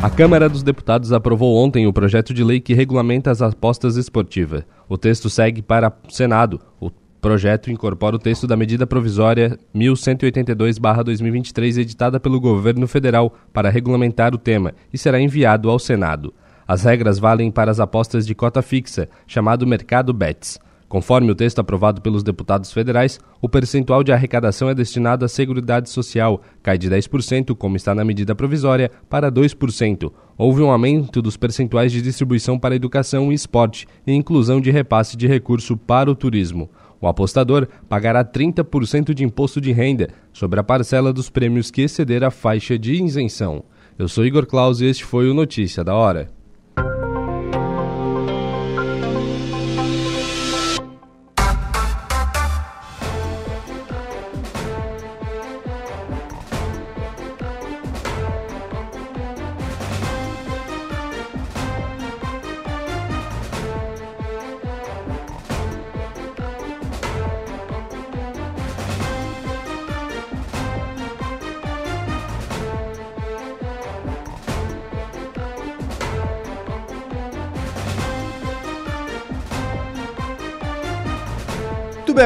A 0.02 0.10
Câmara 0.10 0.48
dos 0.48 0.64
Deputados 0.64 1.12
aprovou 1.12 1.54
ontem 1.54 1.86
o 1.86 1.92
projeto 1.92 2.34
de 2.34 2.42
lei 2.42 2.58
que 2.58 2.74
regulamenta 2.74 3.30
as 3.30 3.40
apostas 3.40 3.96
esportivas. 3.96 4.64
O 4.88 4.98
texto 4.98 5.30
segue 5.30 5.62
para 5.62 5.96
o 6.08 6.12
Senado. 6.12 6.60
O 6.80 6.90
projeto 7.20 7.70
incorpora 7.70 8.16
o 8.16 8.18
texto 8.18 8.44
da 8.44 8.56
medida 8.56 8.84
provisória 8.84 9.56
1182-2023, 9.72 11.78
editada 11.78 12.18
pelo 12.18 12.40
governo 12.40 12.88
federal 12.88 13.32
para 13.52 13.70
regulamentar 13.70 14.34
o 14.34 14.38
tema, 14.38 14.74
e 14.92 14.98
será 14.98 15.20
enviado 15.20 15.70
ao 15.70 15.78
Senado. 15.78 16.34
As 16.66 16.82
regras 16.82 17.20
valem 17.20 17.48
para 17.48 17.70
as 17.70 17.78
apostas 17.78 18.26
de 18.26 18.34
cota 18.34 18.60
fixa, 18.60 19.08
chamado 19.24 19.64
mercado 19.68 20.12
BETS. 20.12 20.58
Conforme 20.92 21.32
o 21.32 21.34
texto 21.34 21.58
aprovado 21.58 22.02
pelos 22.02 22.22
deputados 22.22 22.70
federais, 22.70 23.18
o 23.40 23.48
percentual 23.48 24.04
de 24.04 24.12
arrecadação 24.12 24.68
é 24.68 24.74
destinado 24.74 25.24
à 25.24 25.28
Seguridade 25.28 25.88
Social, 25.88 26.42
cai 26.62 26.76
de 26.76 26.90
10%, 26.90 27.56
como 27.56 27.78
está 27.78 27.94
na 27.94 28.04
medida 28.04 28.34
provisória, 28.34 28.90
para 29.08 29.32
2%. 29.32 30.12
Houve 30.36 30.60
um 30.60 30.70
aumento 30.70 31.22
dos 31.22 31.34
percentuais 31.34 31.92
de 31.92 32.02
distribuição 32.02 32.58
para 32.58 32.74
educação 32.74 33.32
e 33.32 33.34
esporte 33.34 33.86
e 34.06 34.12
inclusão 34.12 34.60
de 34.60 34.70
repasse 34.70 35.16
de 35.16 35.26
recurso 35.26 35.78
para 35.78 36.10
o 36.10 36.14
turismo. 36.14 36.68
O 37.00 37.08
apostador 37.08 37.66
pagará 37.88 38.22
30% 38.22 39.14
de 39.14 39.24
imposto 39.24 39.62
de 39.62 39.72
renda 39.72 40.10
sobre 40.30 40.60
a 40.60 40.62
parcela 40.62 41.10
dos 41.10 41.30
prêmios 41.30 41.70
que 41.70 41.80
exceder 41.80 42.22
a 42.22 42.30
faixa 42.30 42.78
de 42.78 43.02
isenção. 43.02 43.64
Eu 43.98 44.08
sou 44.08 44.26
Igor 44.26 44.44
Claus 44.44 44.82
e 44.82 44.84
este 44.84 45.06
foi 45.06 45.30
o 45.30 45.32
Notícia 45.32 45.82
da 45.82 45.94
Hora. 45.94 46.41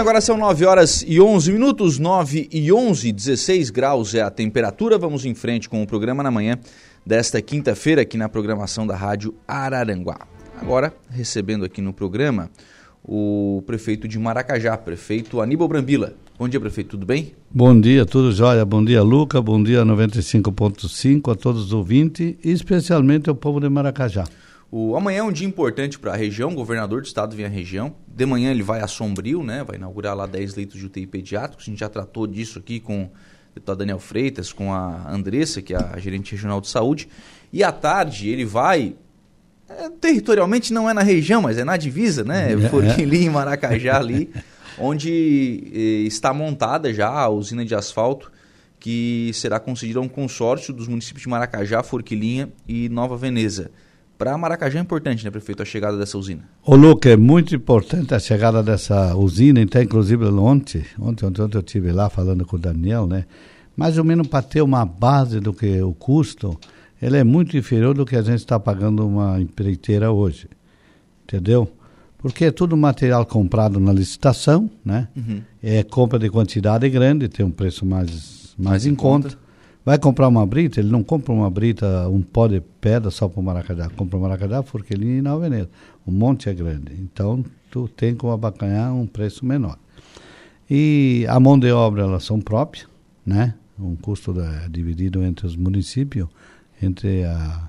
Agora 0.07 0.20
são 0.20 0.39
9 0.39 0.65
horas 0.65 1.05
e 1.05 1.20
11 1.20 1.51
minutos, 1.51 1.99
9 1.99 2.49
e 2.53 2.73
11, 2.73 3.11
16 3.11 3.70
graus 3.70 4.15
é 4.15 4.20
a 4.20 4.31
temperatura. 4.31 4.97
Vamos 4.97 5.24
em 5.24 5.35
frente 5.35 5.69
com 5.69 5.83
o 5.83 5.87
programa 5.87 6.23
na 6.23 6.31
manhã 6.31 6.61
desta 7.05 7.43
quinta-feira 7.43 8.03
aqui 8.03 8.16
na 8.16 8.28
programação 8.28 8.87
da 8.87 8.95
Rádio 8.95 9.35
Araranguá. 9.49 10.20
Agora, 10.61 10.95
recebendo 11.11 11.65
aqui 11.65 11.83
no 11.83 11.93
programa 11.93 12.49
o 13.03 13.65
prefeito 13.66 14.07
de 14.07 14.16
Maracajá, 14.16 14.77
prefeito 14.77 15.41
Aníbal 15.41 15.66
Brambila. 15.66 16.15
Bom 16.39 16.49
dia, 16.49 16.61
prefeito, 16.61 16.91
tudo 16.91 17.05
bem? 17.05 17.35
Bom 17.51 17.81
dia, 17.81 18.07
tudo 18.07 18.31
jóia. 18.31 18.65
Bom 18.65 18.85
dia, 18.85 19.03
Luca. 19.03 19.43
Bom 19.43 19.61
dia, 19.61 19.85
95.5 19.85 21.33
a 21.33 21.35
todos 21.35 21.65
os 21.65 21.73
ouvintes 21.73 22.37
e 22.45 22.53
especialmente 22.53 23.28
ao 23.28 23.35
povo 23.35 23.59
de 23.59 23.69
Maracajá. 23.69 24.23
O, 24.70 24.97
amanhã 24.97 25.18
é 25.18 25.22
um 25.22 25.32
dia 25.32 25.47
importante 25.47 25.98
para 25.98 26.12
a 26.12 26.16
região, 26.16 26.51
o 26.51 26.55
governador 26.55 27.01
do 27.01 27.06
estado 27.06 27.36
vem 27.36 27.47
à 27.47 27.48
região. 27.48 27.94
De 28.06 28.26
manhã 28.26 28.51
ele 28.51 28.62
vai 28.62 28.80
a 28.80 28.86
Sombrio, 28.86 29.43
né? 29.43 29.62
Vai 29.62 29.76
inaugurar 29.76 30.16
lá 30.16 30.26
10 30.26 30.56
leitos 30.56 30.78
de 30.78 30.86
UTI 30.86 31.06
pediátricos. 31.06 31.66
A 31.66 31.70
gente 31.70 31.80
já 31.80 31.88
tratou 31.88 32.26
disso 32.26 32.59
aqui 32.59 32.80
com 32.80 33.05
o 33.05 33.10
deputado 33.55 33.78
Daniel 33.78 34.01
Freitas, 34.01 34.52
com 34.52 34.72
a 34.72 35.09
Andressa, 35.10 35.62
que 35.62 35.72
é 35.72 35.76
a 35.76 35.98
gerente 35.98 36.32
regional 36.32 36.60
de 36.60 36.68
saúde. 36.68 37.09
E 37.52 37.62
à 37.62 37.70
tarde 37.70 38.28
ele 38.28 38.44
vai. 38.44 38.97
É, 39.68 39.88
territorialmente 39.88 40.72
não 40.72 40.90
é 40.90 40.94
na 40.94 41.02
região, 41.02 41.43
mas 41.43 41.59
é 41.59 41.64
na 41.64 41.76
divisa, 41.76 42.24
né? 42.24 42.52
É. 42.52 42.68
Forquilim, 42.68 43.30
Maracajá 43.30 43.98
ali, 43.98 44.30
onde 44.78 45.70
eh, 45.72 46.06
está 46.06 46.32
montada 46.32 46.93
já 46.93 47.09
a 47.09 47.28
usina 47.28 47.64
de 47.64 47.74
asfalto 47.74 48.30
que 48.78 49.30
será 49.34 49.59
concedida 49.59 49.98
a 49.98 50.02
um 50.02 50.09
consórcio 50.09 50.72
dos 50.72 50.86
municípios 50.86 51.22
de 51.22 51.28
Maracajá, 51.28 51.82
Forquilinha 51.82 52.48
e 52.68 52.88
Nova 52.88 53.16
Veneza. 53.16 53.70
Para 54.18 54.36
Maracajá 54.38 54.78
é 54.78 54.82
importante, 54.82 55.24
né, 55.24 55.30
prefeito, 55.30 55.62
a 55.62 55.66
chegada 55.66 55.98
dessa 55.98 56.16
usina? 56.16 56.43
Ô, 56.64 56.74
Luca, 56.74 57.10
é 57.10 57.16
muito 57.16 57.55
importante 57.55 58.14
a 58.14 58.18
chegada 58.18 58.62
dessa 58.62 59.14
usina, 59.14 59.60
então, 59.60 59.82
inclusive 59.82 60.24
ontem, 60.24 60.84
ontem, 60.98 61.26
ontem, 61.26 61.43
ontem 61.43 61.56
eu 61.59 61.60
estive 61.60 61.93
lá 61.93 62.09
falando 62.09 62.44
com 62.47 62.56
o 62.56 62.59
Daniel, 62.59 63.06
né? 63.06 63.26
Mais 63.76 63.98
ou 63.98 64.05
menos 64.05 64.26
para 64.26 64.40
ter 64.40 64.62
uma 64.62 64.86
base 64.86 65.38
do 65.38 65.52
que 65.52 65.82
o 65.82 65.93
custo, 65.93 66.59
ele 67.01 67.18
é 67.18 67.24
muito 67.24 67.59
inferior 67.59 67.94
do 67.94 68.06
que 68.06 68.16
a 68.16 68.22
gente 68.22 68.38
está 68.38 68.59
pagando 68.59 69.06
uma 69.06 69.38
empreiteira 69.38 70.10
hoje, 70.10 70.48
entendeu? 71.24 71.70
Porque 72.16 72.47
é 72.47 72.51
tudo 72.51 72.74
material 72.74 73.26
comprado 73.26 73.78
na 73.78 73.93
licitação, 73.93 74.70
né? 74.82 75.09
Uhum. 75.14 75.43
É 75.62 75.82
compra 75.82 76.18
de 76.18 76.30
quantidade 76.30 76.88
grande, 76.88 77.28
tem 77.28 77.44
um 77.44 77.51
preço 77.51 77.84
mais, 77.84 78.55
mais, 78.56 78.70
mais 78.70 78.86
em 78.86 78.94
conta. 78.94 79.28
conta 79.28 79.45
Vai 79.86 80.00
comprar 80.00 80.26
uma 80.26 80.44
brita, 80.44 80.80
ele 80.80 80.90
não 80.90 81.04
compra 81.04 81.32
uma 81.32 81.48
brita, 81.48 82.08
um 82.08 82.20
pó 82.20 82.48
de 82.48 82.60
pedra 82.60 83.08
só 83.08 83.28
para 83.28 83.38
o 83.38 83.42
maracajá. 83.42 83.88
Compra 83.90 84.18
o 84.18 84.20
maracajá, 84.20 84.60
forquilhinha 84.64 85.18
e 85.18 85.22
na 85.22 85.36
Veneza. 85.36 85.70
O 86.04 86.10
monte 86.10 86.48
é 86.48 86.54
grande. 86.54 86.92
Então, 86.94 87.44
tu 87.70 87.86
tem 87.86 88.12
como 88.12 88.32
abacanhar 88.32 88.92
um 88.92 89.06
preço 89.06 89.46
menor. 89.46 89.78
E 90.68 91.24
a 91.28 91.38
mão 91.38 91.56
de 91.56 91.70
obra, 91.70 92.02
elas 92.02 92.24
são 92.24 92.40
próprias, 92.40 92.88
né? 93.24 93.54
Um 93.78 93.94
custo 93.94 94.32
da, 94.32 94.66
dividido 94.66 95.22
entre 95.22 95.46
os 95.46 95.54
municípios, 95.54 96.28
entre 96.82 97.22
a... 97.22 97.68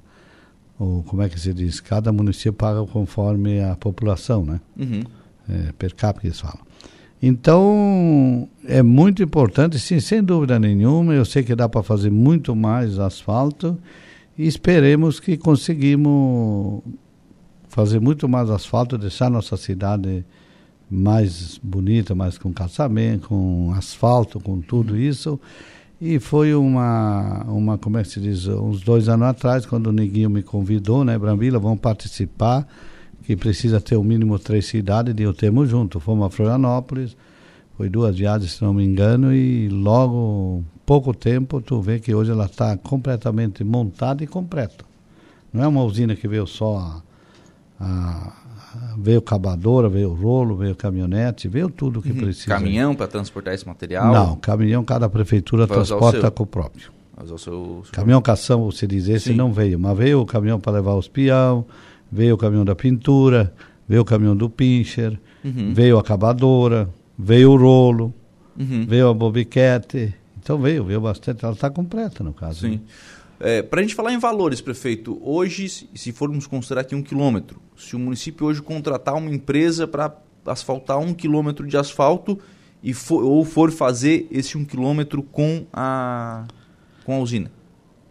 O, 0.80 1.03
como 1.03 1.22
é 1.22 1.30
que 1.30 1.39
se 1.39 1.53
diz? 1.53 1.80
Cada 1.80 2.11
município 2.11 2.53
paga 2.53 2.84
conforme 2.88 3.61
a 3.61 3.76
população, 3.76 4.44
né? 4.44 4.60
Uhum. 4.76 5.03
É, 5.48 5.72
per 5.73 5.94
capita, 5.94 6.26
eles 6.26 6.39
falam. 6.39 6.65
Então, 7.22 8.48
é 8.65 8.84
muito 8.84 9.23
importante, 9.23 9.80
sim, 9.80 9.99
sem 9.99 10.23
dúvida 10.23 10.60
nenhuma. 10.60 11.14
Eu 11.14 11.26
sei 11.26 11.44
que 11.44 11.56
dá 11.56 11.68
para 11.68 11.81
fazer 11.81 12.11
muito 12.11 12.56
mais 12.56 12.99
asfalto 12.99 13.77
e 14.38 14.45
esperemos 14.45 15.19
que 15.19 15.35
conseguimos 15.35 16.84
fazer 17.68 17.99
muito 17.99 18.30
mais 18.30 18.49
asfalto, 18.49 18.98
deixar 18.98 19.30
nossa 19.30 19.57
cidade 19.57 20.23
mais 20.89 21.60
bonita, 21.61 22.15
mais 22.15 22.38
com 22.38 22.53
calçamento, 22.53 23.30
com 23.30 23.73
asfalto, 23.76 24.39
com 24.39 24.61
tudo 24.61 24.95
isso. 24.95 25.39
E 25.99 26.19
foi 26.19 26.53
uma, 26.53 27.44
uma, 27.48 27.77
como 27.77 27.98
é 27.98 28.03
que 28.03 28.10
se 28.10 28.19
diz, 28.19 28.48
uns 28.48 28.81
dois 28.81 29.10
anos 29.10 29.27
atrás, 29.27 29.65
quando 29.65 29.88
o 29.88 29.91
Neguinho 29.91 30.30
me 30.30 30.44
convidou, 30.44 31.03
né, 31.03 31.18
Brambila, 31.18 31.57
vamos 31.57 31.80
participar, 31.80 32.68
que 33.28 33.36
precisa 33.36 33.82
ter 33.82 33.98
o 33.98 34.04
mínimo 34.06 34.40
três 34.40 34.68
cidades, 34.68 35.14
e 35.18 35.22
eu 35.22 35.34
temos 35.34 35.70
junto. 35.70 35.99
Fomos 35.99 36.28
a 36.28 36.30
Florianópolis, 36.30 37.18
foi 37.76 37.90
duas 37.90 38.18
viagens, 38.18 38.54
se 38.54 38.64
não 38.64 38.74
me 38.74 38.86
engano, 38.86 39.34
e 39.34 39.68
logo, 39.68 40.64
pouco 40.86 41.14
tempo, 41.14 41.60
tu 41.60 41.82
vê 41.82 41.99
que 41.99 42.16
hoje 42.16 42.32
ela 42.32 42.45
está 42.45 42.78
completamente 42.78 43.66
montada 43.66 44.24
e 44.24 44.28
completa. 44.28 44.86
Não 45.52 45.62
é 45.62 45.68
uma 45.68 45.84
usina 45.84 46.16
que 46.16 46.26
veio 46.26 46.48
só 46.48 47.04
a, 47.78 47.84
a 47.84 48.34
veio 48.98 49.22
cavadora, 49.22 49.90
veio 49.90 50.14
rolo, 50.14 50.56
veio 50.56 50.74
caminhonete, 50.74 51.49
veio 51.49 51.70
tudo 51.70 52.02
que 52.02 52.12
uhum. 52.12 52.20
precisa. 52.20 52.48
Caminhão 52.48 52.95
para 52.95 53.08
transportar 53.08 53.54
esse 53.54 53.68
material? 53.68 54.14
Não, 54.14 54.36
caminhão 54.38 54.86
cada 54.86 55.10
prefeitura 55.10 55.66
Vai 55.66 55.76
transporta 55.76 56.32
com 56.32 56.44
o 56.44 56.48
próprio. 56.48 56.91
O 57.22 57.28
seu, 57.28 57.38
seu... 57.38 57.84
Caminhão 57.91 58.22
cação, 58.22 58.64
você 58.72 58.88
diz, 58.88 59.10
esse 59.10 59.32
Sim. 59.32 59.36
não 59.36 59.52
veio, 59.52 59.78
mas 59.78 59.98
veio 59.98 60.22
o 60.22 60.26
caminhão 60.26 60.62
para 60.62 60.72
levar 60.72 60.95
os 60.95 61.10
peão, 61.10 61.66
veio 62.12 62.36
o 62.36 62.38
caminhão 62.38 62.66
da 62.66 62.76
pintura, 62.76 63.54
veio 63.88 64.02
o 64.02 64.06
caminhão 64.06 64.36
do 64.36 64.50
pincher, 64.50 65.20
uhum. 65.44 65.74
veio 65.74 65.98
a 65.98 66.04
cavadora, 66.04 66.90
veio 67.18 67.52
o 67.52 67.58
rolo, 67.58 68.14
uhum. 68.58 68.86
veio 68.88 69.10
a 69.10 69.14
bobiquete. 69.14 70.14
Então 70.42 70.60
veio, 70.60 70.84
veio 70.84 71.02
bastante. 71.02 71.44
Ela 71.44 71.54
está 71.54 71.70
completa 71.70 72.24
no 72.24 72.34
caso. 72.34 72.62
Sim. 72.62 72.72
Né? 72.72 72.80
É, 73.40 73.62
Para 73.62 73.80
a 73.80 73.84
gente 73.84 73.96
falar 73.96 74.14
em 74.14 74.18
valores, 74.18 74.62
prefeito, 74.62 75.20
hoje, 75.22 75.68
se 75.70 76.12
formos 76.12 76.48
considerar 76.48 76.82
aqui 76.82 76.96
um 76.96 77.04
quilômetro, 77.04 77.62
se 77.76 77.96
o 77.96 78.00
município 78.00 78.48
hoje 78.48 78.62
contratar 78.62 79.16
uma 79.16 79.30
empresa 79.30 79.88
para 79.88 80.16
asfaltar 80.46 80.98
um 80.98 81.14
quilômetro 81.14 81.68
de 81.68 81.78
asfalto 81.78 82.40
e 82.82 82.94
for, 82.94 83.24
ou 83.24 83.44
for 83.46 83.72
fazer 83.72 84.28
esse 84.32 84.58
um 84.58 84.66
quilômetro 84.66 85.22
com 85.22 85.66
a, 85.72 86.46
com 87.04 87.14
a 87.14 87.20
usina? 87.20 87.52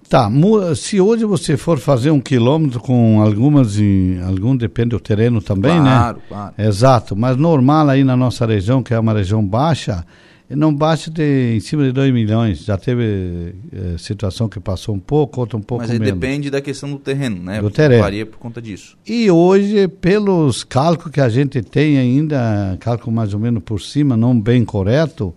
Tá, 0.08 0.30
se 0.76 1.00
hoje 1.00 1.24
você 1.24 1.56
for 1.56 1.78
fazer 1.78 2.10
um 2.12 2.20
quilômetro 2.20 2.78
com 2.78 3.20
algumas, 3.20 3.76
algum 4.24 4.56
depende 4.56 4.90
do 4.90 5.00
terreno 5.00 5.40
também, 5.42 5.72
claro, 5.72 5.84
né? 5.84 5.90
Claro, 5.90 6.22
claro. 6.28 6.54
Exato, 6.58 7.16
mas 7.16 7.36
normal 7.36 7.88
aí 7.88 8.04
na 8.04 8.16
nossa 8.16 8.46
região, 8.46 8.82
que 8.82 8.94
é 8.94 8.98
uma 9.00 9.12
região 9.12 9.44
baixa, 9.44 10.04
não 10.48 10.72
basta 10.72 11.10
ter 11.10 11.56
em 11.56 11.60
cima 11.60 11.82
de 11.82 11.90
2 11.90 12.12
milhões. 12.12 12.64
Já 12.64 12.76
teve 12.76 13.54
é, 13.72 13.98
situação 13.98 14.48
que 14.48 14.60
passou 14.60 14.94
um 14.94 15.00
pouco, 15.00 15.40
outra 15.40 15.56
um 15.56 15.62
pouco 15.62 15.82
Mas 15.82 15.90
aí 15.90 15.98
menos. 15.98 16.14
depende 16.14 16.50
da 16.50 16.60
questão 16.60 16.88
do 16.88 16.98
terreno, 16.98 17.42
né? 17.42 17.60
Do 17.60 17.68
terreno. 17.70 18.02
Varia 18.02 18.24
por 18.24 18.38
conta 18.38 18.62
disso. 18.62 18.96
E 19.04 19.28
hoje, 19.28 19.88
pelos 19.88 20.62
cálculos 20.62 21.12
que 21.12 21.20
a 21.20 21.28
gente 21.28 21.60
tem 21.62 21.98
ainda, 21.98 22.76
cálculo 22.78 23.10
mais 23.10 23.34
ou 23.34 23.40
menos 23.40 23.60
por 23.64 23.80
cima, 23.80 24.16
não 24.16 24.38
bem 24.38 24.64
correto, 24.64 25.34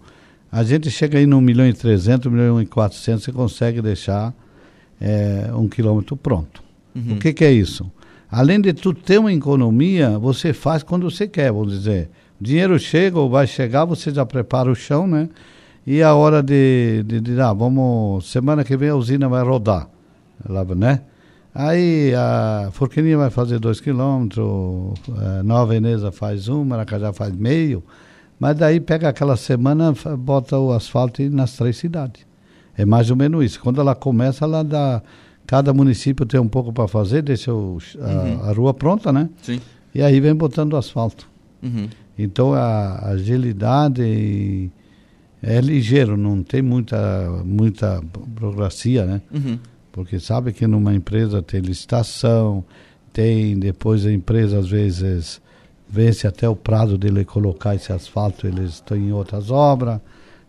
a 0.51 0.63
gente 0.63 0.91
chega 0.91 1.17
aí 1.17 1.25
no 1.25 1.37
1 1.37 1.41
milhão 1.41 1.67
e 1.67 1.73
300, 1.73 2.27
1 2.27 2.29
milhão 2.31 2.61
e 2.61 2.67
400, 2.67 3.23
você 3.23 3.31
consegue 3.31 3.81
deixar 3.81 4.31
é, 4.99 5.49
um 5.53 5.67
quilômetro 5.67 6.15
pronto. 6.15 6.63
Uhum. 6.95 7.13
O 7.13 7.17
que, 7.17 7.33
que 7.33 7.45
é 7.45 7.51
isso? 7.51 7.89
Além 8.31 8.61
de 8.61 8.73
tu 8.73 8.93
ter 8.93 9.19
uma 9.19 9.33
economia, 9.33 10.17
você 10.19 10.53
faz 10.53 10.83
quando 10.83 11.09
você 11.09 11.27
quer, 11.27 11.51
vamos 11.51 11.71
dizer 11.71 12.09
dinheiro 12.39 12.79
chega 12.79 13.19
ou 13.19 13.29
vai 13.29 13.45
chegar, 13.45 13.85
você 13.85 14.11
já 14.11 14.25
prepara 14.25 14.71
o 14.71 14.75
chão, 14.75 15.05
né? 15.05 15.29
E 15.85 16.01
a 16.01 16.13
hora 16.13 16.41
de, 16.41 17.03
de, 17.05 17.19
de 17.19 17.41
ah, 17.41 17.51
vamos, 17.51 18.29
semana 18.29 18.63
que 18.63 18.77
vem 18.77 18.89
a 18.89 18.95
usina 18.95 19.27
vai 19.27 19.43
rodar, 19.43 19.89
né? 20.75 21.01
Aí 21.53 22.13
a 22.15 22.69
Forquininha 22.71 23.17
vai 23.17 23.29
fazer 23.29 23.59
dois 23.59 23.81
quilômetros, 23.81 24.93
a 25.17 25.43
Nova 25.43 25.73
Veneza 25.73 26.11
faz 26.11 26.47
um, 26.47 26.63
Maracajá 26.63 27.11
faz 27.11 27.35
meio, 27.35 27.83
mas 28.39 28.55
daí 28.55 28.79
pega 28.79 29.09
aquela 29.09 29.35
semana, 29.35 29.93
bota 30.17 30.57
o 30.57 30.71
asfalto 30.71 31.23
nas 31.29 31.53
três 31.53 31.77
cidades. 31.77 32.28
É 32.79 32.85
mais 32.85 33.11
ou 33.11 33.17
menos 33.17 33.43
isso. 33.43 33.59
Quando 33.59 33.81
ela 33.81 33.93
começa, 33.93 34.45
ela 34.45 34.63
dá. 34.63 35.03
Cada 35.45 35.73
município 35.73 36.25
tem 36.25 36.39
um 36.39 36.47
pouco 36.47 36.71
para 36.71 36.87
fazer, 36.87 37.21
deixa 37.21 37.53
o, 37.53 37.77
a, 37.99 38.07
uhum. 38.07 38.43
a, 38.43 38.53
rua 38.53 38.73
pronta, 38.73 39.11
né? 39.11 39.29
Sim. 39.41 39.59
E 39.93 40.01
aí 40.01 40.17
vem 40.21 40.33
botando 40.33 40.77
asfalto. 40.77 41.27
Uhum. 41.61 41.89
Então 42.17 42.53
a 42.53 43.09
agilidade 43.09 44.71
é 45.43 45.59
ligeiro, 45.59 46.15
não 46.15 46.41
tem 46.41 46.61
muita, 46.61 47.43
muita 47.43 48.01
burocracia, 48.01 49.05
né? 49.05 49.21
Uhum. 49.29 49.59
Porque 49.91 50.17
sabe 50.17 50.53
que 50.53 50.65
numa 50.65 50.93
empresa 50.93 51.41
tem 51.41 51.59
licitação, 51.59 52.63
tem, 53.11 53.59
depois 53.59 54.05
a 54.05 54.13
empresa 54.13 54.57
às 54.57 54.69
vezes 54.69 55.41
vence 55.89 56.25
até 56.25 56.47
o 56.47 56.55
prazo 56.55 56.97
dele 56.97 57.25
colocar 57.25 57.75
esse 57.75 57.91
asfalto, 57.91 58.47
eles 58.47 58.75
estão 58.75 58.95
em 58.95 59.11
outras 59.11 59.51
obras. 59.51 59.99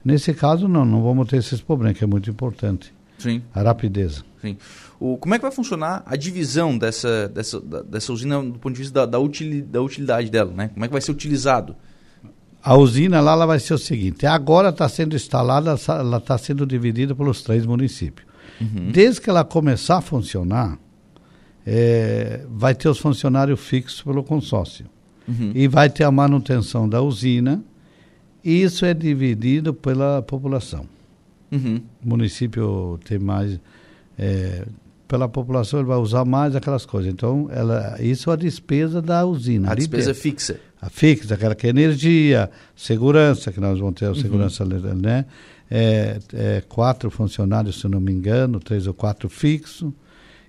Nesse 0.04 0.32
caso 0.32 0.66
não, 0.66 0.84
não 0.84 1.02
vamos 1.02 1.28
ter 1.28 1.36
esses 1.36 1.60
problemas, 1.60 1.98
que 1.98 2.04
é 2.04 2.06
muito 2.06 2.30
importante. 2.30 2.92
Sim. 3.18 3.42
A 3.54 3.62
rapidez. 3.62 4.24
Sim. 4.40 4.56
O, 4.98 5.18
como 5.18 5.34
é 5.34 5.38
que 5.38 5.42
vai 5.42 5.52
funcionar 5.52 6.02
a 6.06 6.16
divisão 6.16 6.76
dessa, 6.76 7.28
dessa, 7.28 7.60
dessa 7.60 8.12
usina 8.12 8.42
do 8.42 8.58
ponto 8.58 8.74
de 8.74 8.80
vista 8.80 8.94
da, 8.94 9.06
da, 9.06 9.18
util, 9.18 9.62
da 9.64 9.82
utilidade 9.82 10.30
dela? 10.30 10.52
Né? 10.52 10.68
Como 10.68 10.84
é 10.84 10.88
que 10.88 10.92
vai 10.92 11.00
ser 11.02 11.12
utilizado? 11.12 11.76
A 12.62 12.76
usina 12.76 13.20
lá 13.20 13.32
ela 13.32 13.46
vai 13.46 13.58
ser 13.58 13.74
o 13.74 13.78
seguinte: 13.78 14.26
agora 14.26 14.70
está 14.70 14.88
sendo 14.88 15.16
instalada, 15.16 15.76
ela 15.88 16.18
está 16.18 16.36
sendo 16.36 16.66
dividida 16.66 17.14
pelos 17.14 17.42
três 17.42 17.64
municípios. 17.64 18.26
Uhum. 18.60 18.90
Desde 18.90 19.20
que 19.20 19.30
ela 19.30 19.44
começar 19.44 19.98
a 19.98 20.00
funcionar, 20.02 20.78
é, 21.66 22.44
vai 22.50 22.74
ter 22.74 22.88
os 22.88 22.98
funcionários 22.98 23.60
fixos 23.60 24.02
pelo 24.02 24.22
consórcio. 24.22 24.86
Uhum. 25.26 25.52
E 25.54 25.68
vai 25.68 25.88
ter 25.88 26.04
a 26.04 26.10
manutenção 26.10 26.88
da 26.88 27.00
usina. 27.00 27.62
Isso 28.44 28.84
é 28.84 28.94
dividido 28.94 29.74
pela 29.74 30.22
população. 30.22 30.86
Uhum. 31.50 31.80
O 32.04 32.08
município 32.08 32.98
tem 33.04 33.18
mais. 33.18 33.58
É, 34.18 34.64
pela 35.08 35.28
população, 35.28 35.80
ele 35.80 35.88
vai 35.88 35.98
usar 35.98 36.24
mais 36.24 36.54
aquelas 36.54 36.86
coisas. 36.86 37.12
Então, 37.12 37.48
ela, 37.50 37.96
isso 38.00 38.30
é 38.30 38.34
a 38.34 38.36
despesa 38.36 39.02
da 39.02 39.26
usina. 39.26 39.72
A 39.72 39.74
despesa 39.74 40.14
fixa. 40.14 40.60
A 40.80 40.88
fixa, 40.88 41.34
aquela 41.34 41.54
que 41.54 41.66
é 41.66 41.70
energia, 41.70 42.48
segurança, 42.76 43.50
que 43.50 43.60
nós 43.60 43.78
vamos 43.78 43.94
ter 43.94 44.06
a 44.06 44.10
uhum. 44.10 44.14
segurança, 44.14 44.64
uhum. 44.64 44.94
né? 44.94 45.26
É, 45.68 46.18
é, 46.32 46.62
quatro 46.68 47.10
funcionários, 47.10 47.80
se 47.80 47.88
não 47.88 48.00
me 48.00 48.12
engano, 48.12 48.60
três 48.60 48.86
ou 48.86 48.94
quatro 48.94 49.28
fixos. 49.28 49.92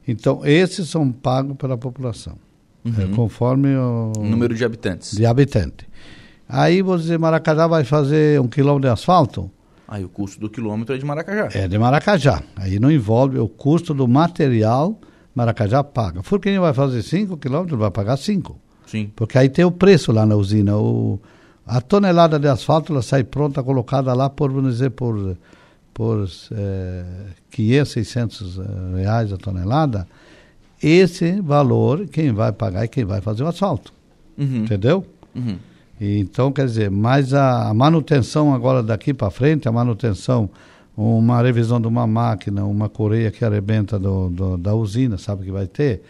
Então, 0.08 0.46
esses 0.46 0.90
são 0.90 1.12
pagos 1.12 1.58
pela 1.58 1.78
população, 1.78 2.38
uhum. 2.86 2.94
é, 3.00 3.16
conforme 3.16 3.76
o, 3.76 4.14
o 4.18 4.24
número 4.24 4.54
de 4.54 4.64
habitantes. 4.64 5.16
De 5.16 5.26
habitante. 5.26 5.88
Aí, 6.52 6.82
vou 6.82 6.98
dizer, 6.98 7.18
Maracajá 7.18 7.66
vai 7.66 7.86
fazer 7.86 8.40
um 8.42 8.48
quilômetro 8.48 8.90
de 8.90 8.94
asfalto? 8.94 9.50
Aí 9.88 10.04
o 10.04 10.10
custo 10.10 10.40
do 10.40 10.50
quilômetro 10.50 10.94
é 10.94 10.98
de 10.98 11.06
Maracajá. 11.06 11.50
É 11.54 11.68
de 11.68 11.78
Maracajá. 11.78 12.44
Aí 12.58 12.78
não 12.78 12.92
envolve 12.92 13.40
o 13.40 13.48
custo 13.48 13.94
do 13.94 14.06
material, 14.08 15.00
Maracajá 15.34 15.82
paga. 15.82 16.22
Quem 16.42 16.60
vai 16.60 16.74
fazer 16.74 17.02
5 17.04 17.38
quilômetros, 17.38 17.80
vai 17.80 17.90
pagar 17.90 18.18
5. 18.18 18.60
Sim. 18.86 19.10
Porque 19.16 19.38
aí 19.38 19.48
tem 19.48 19.64
o 19.64 19.72
preço 19.72 20.12
lá 20.12 20.26
na 20.26 20.36
usina. 20.36 20.76
O, 20.78 21.20
a 21.66 21.80
tonelada 21.80 22.38
de 22.38 22.50
asfalto 22.50 22.92
ela 22.92 23.02
sai 23.02 23.24
pronta, 23.24 23.64
colocada 23.64 24.14
lá 24.14 24.30
por, 24.30 24.52
vamos 24.52 24.74
dizer, 24.74 24.90
por, 24.92 25.38
por 25.94 26.28
é, 26.52 27.06
500, 27.52 27.92
600 27.92 28.60
reais 28.96 29.32
a 29.32 29.38
tonelada. 29.38 30.06
Esse 30.84 31.40
valor, 31.40 32.08
quem 32.08 32.34
vai 32.34 32.52
pagar 32.52 32.84
é 32.84 32.88
quem 32.88 33.06
vai 33.06 33.22
fazer 33.22 33.44
o 33.44 33.48
asfalto. 33.48 33.94
Uhum. 34.38 34.64
Entendeu? 34.64 35.06
Uhum. 35.34 35.58
Então, 36.04 36.52
quer 36.52 36.66
dizer, 36.66 36.90
mas 36.90 37.32
a, 37.32 37.72
manutenção 37.76 38.56
agora 38.56 38.82
daqui 38.82 39.14
para 39.14 39.30
frente, 39.30 39.68
a 39.68 39.72
manutenção, 39.72 40.50
uma 40.98 41.40
revisão 41.44 41.80
de 41.80 41.88
uma 41.88 42.08
máquina, 42.08 42.66
uma 42.66 42.90
coreia 42.90 43.30
que 43.30 43.46
arrebenta 43.46 44.00
do, 44.00 44.28
do, 44.32 44.58
da 44.58 44.74
usina, 44.74 45.20
sabe 45.20 45.46
que 45.46 45.52
vai 45.52 45.68
ter? 45.68 46.02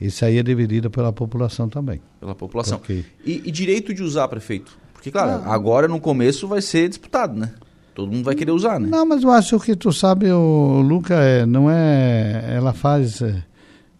Isso 0.00 0.24
aí 0.24 0.38
é 0.38 0.44
dividido 0.44 0.88
pela 0.90 1.12
população 1.12 1.68
também. 1.68 2.00
Pela 2.20 2.36
população. 2.36 2.78
Porque... 2.78 3.04
E, 3.26 3.42
e, 3.44 3.50
direito 3.50 3.92
de 3.92 4.00
usar, 4.00 4.28
prefeito? 4.28 4.78
Porque, 4.92 5.10
claro, 5.10 5.42
ah, 5.44 5.52
agora 5.52 5.88
no 5.88 5.98
começo 5.98 6.46
vai 6.46 6.62
ser 6.62 6.88
disputado, 6.88 7.36
né? 7.36 7.52
Todo 7.96 8.12
mundo 8.12 8.24
vai 8.24 8.36
querer 8.36 8.52
usar, 8.52 8.78
né? 8.78 8.88
Não, 8.88 9.04
mas 9.04 9.24
eu 9.24 9.30
acho 9.32 9.58
que 9.58 9.74
tu 9.74 9.92
sabe, 9.92 10.30
o 10.30 10.80
Luca, 10.80 11.14
é, 11.14 11.44
não 11.44 11.68
é. 11.68 12.54
Ela 12.56 12.72
faz. 12.72 13.20
É, 13.20 13.42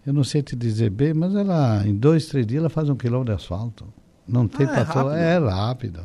eu 0.07 0.13
não 0.13 0.23
sei 0.23 0.41
te 0.41 0.55
dizer 0.55 0.91
bem, 0.91 1.13
mas 1.13 1.35
ela, 1.35 1.83
em 1.85 1.95
dois, 1.95 2.27
três 2.27 2.47
dias, 2.47 2.61
ela 2.61 2.71
faz 2.71 2.89
um 2.89 2.95
quilômetro 2.95 3.35
de 3.35 3.43
asfalto. 3.43 3.85
Não 4.33 4.49
tem 4.49 4.67
ah, 4.67 4.71
é 4.71 4.83
rápido. 4.83 5.11
É 5.13 5.39
rápido. 5.39 6.01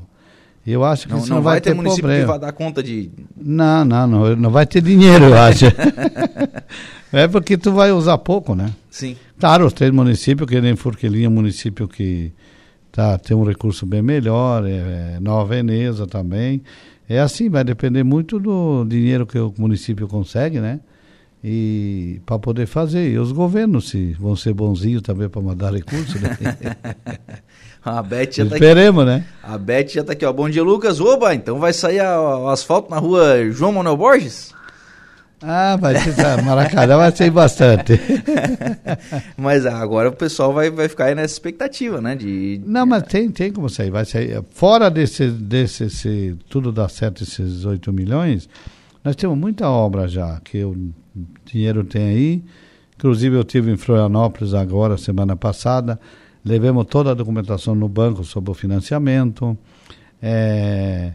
Eu 0.66 0.84
acho 0.84 1.08
que 1.08 1.14
não, 1.14 1.20
isso 1.20 1.30
não, 1.30 1.38
não 1.38 1.44
vai, 1.44 1.54
vai 1.54 1.62
ter, 1.62 1.74
município 1.74 2.02
problema. 2.02 2.24
que 2.26 2.28
vai 2.30 2.40
dar 2.40 2.52
conta 2.52 2.84
de. 2.84 3.10
Não, 3.38 3.86
não, 3.86 4.06
não, 4.06 4.36
não 4.36 4.49
vai 4.49 4.66
ter 4.66 4.82
dinheiro, 4.82 5.26
eu 5.26 5.38
acho. 5.38 5.66
é 7.14 7.26
porque 7.26 7.58
tu 7.58 7.72
vai 7.72 7.90
usar 7.91 8.18
pouco, 8.18 8.54
né? 8.54 8.74
Sim. 8.91 9.16
Claro, 9.40 9.66
os 9.66 9.72
três 9.72 9.94
municípios, 9.94 10.49
que 10.49 10.60
nem 10.60 10.76
Forquilinha, 10.76 11.30
município 11.30 11.88
que 11.88 12.34
tá, 12.91 13.18
tem 13.18 13.38
um 13.38 13.45
recurso 13.45 13.86
bem 13.86 14.02
melhor, 14.02 14.66
é, 14.66 15.16
é 15.16 15.20
Nova 15.22 15.56
Veneza 15.56 16.06
também. 16.06 16.62
É 17.08 17.22
assim, 17.22 17.49
vai 17.49 17.64
depender 17.64 18.04
muito 18.04 18.38
do 18.38 18.84
dinheiro 18.84 19.26
que 19.26 19.40
o 19.40 19.54
município 19.58 20.06
consegue, 20.06 20.60
né? 20.60 20.82
E 21.43 22.19
para 22.26 22.39
poder 22.39 22.65
fazer. 22.65 23.11
E 23.11 23.18
os 23.18 23.31
governos 23.31 23.89
se 23.89 24.14
vão 24.14 24.35
ser 24.35 24.53
bonzinhos 24.53 25.01
também 25.01 25.30
para 25.30 25.41
mandar 25.41 25.73
recursos, 25.73 26.19
né? 26.19 26.38
A 27.85 28.03
Beth 28.03 28.31
já 28.34 28.45
tá 28.45 28.55
Esperemos, 28.55 29.03
aqui. 29.07 29.11
né? 29.11 29.26
A 29.41 29.57
Beth 29.57 29.88
já 29.88 30.03
tá 30.03 30.11
aqui, 30.11 30.26
ó. 30.26 30.34
Bom 30.34 30.49
dia, 30.49 30.61
Lucas. 30.61 30.99
Oba, 30.99 31.34
então 31.34 31.57
vai 31.57 31.72
sair 31.72 32.01
o 32.01 32.49
asfalto 32.49 32.89
na 32.89 32.97
rua 32.97 33.49
João 33.51 33.72
Manuel 33.72 33.95
Borges? 33.95 34.53
Ah, 35.41 35.77
vai 35.80 35.95
ser 35.99 36.43
Maracanã 36.43 36.97
vai 36.97 37.15
ser 37.15 37.30
bastante. 37.30 37.93
mas 39.38 39.65
agora 39.65 40.09
o 40.09 40.11
pessoal 40.11 40.51
vai, 40.51 40.69
vai 40.72 40.89
ficar 40.89 41.05
aí 41.05 41.15
nessa 41.15 41.35
expectativa, 41.35 42.01
né? 42.01 42.15
De... 42.15 42.59
Não, 42.65 42.85
mas 42.85 43.03
tem, 43.03 43.30
tem 43.30 43.53
como 43.53 43.69
sair. 43.69 43.91
Vai 43.91 44.03
sair. 44.03 44.43
Fora 44.49 44.89
desse, 44.89 45.30
desse 45.30 45.89
se 45.89 46.35
tudo 46.49 46.72
dá 46.72 46.89
certo, 46.89 47.23
esses 47.23 47.65
8 47.65 47.93
milhões, 47.93 48.49
nós 49.03 49.15
temos 49.15 49.38
muita 49.38 49.69
obra 49.69 50.07
já, 50.07 50.41
que 50.43 50.64
o 50.64 50.76
dinheiro 51.52 51.84
tem 51.84 52.03
aí. 52.03 52.44
Inclusive 52.95 53.36
eu 53.36 53.44
tive 53.44 53.72
em 53.72 53.78
Florianópolis 53.78 54.53
agora, 54.53 54.98
semana 54.98 55.36
passada, 55.36 55.99
levamos 56.44 56.86
toda 56.86 57.11
a 57.11 57.14
documentação 57.14 57.76
no 57.76 57.88
banco 57.88 58.24
sobre 58.24 58.49
o 58.52 58.53
financiamento. 58.53 59.57
É, 60.22 61.14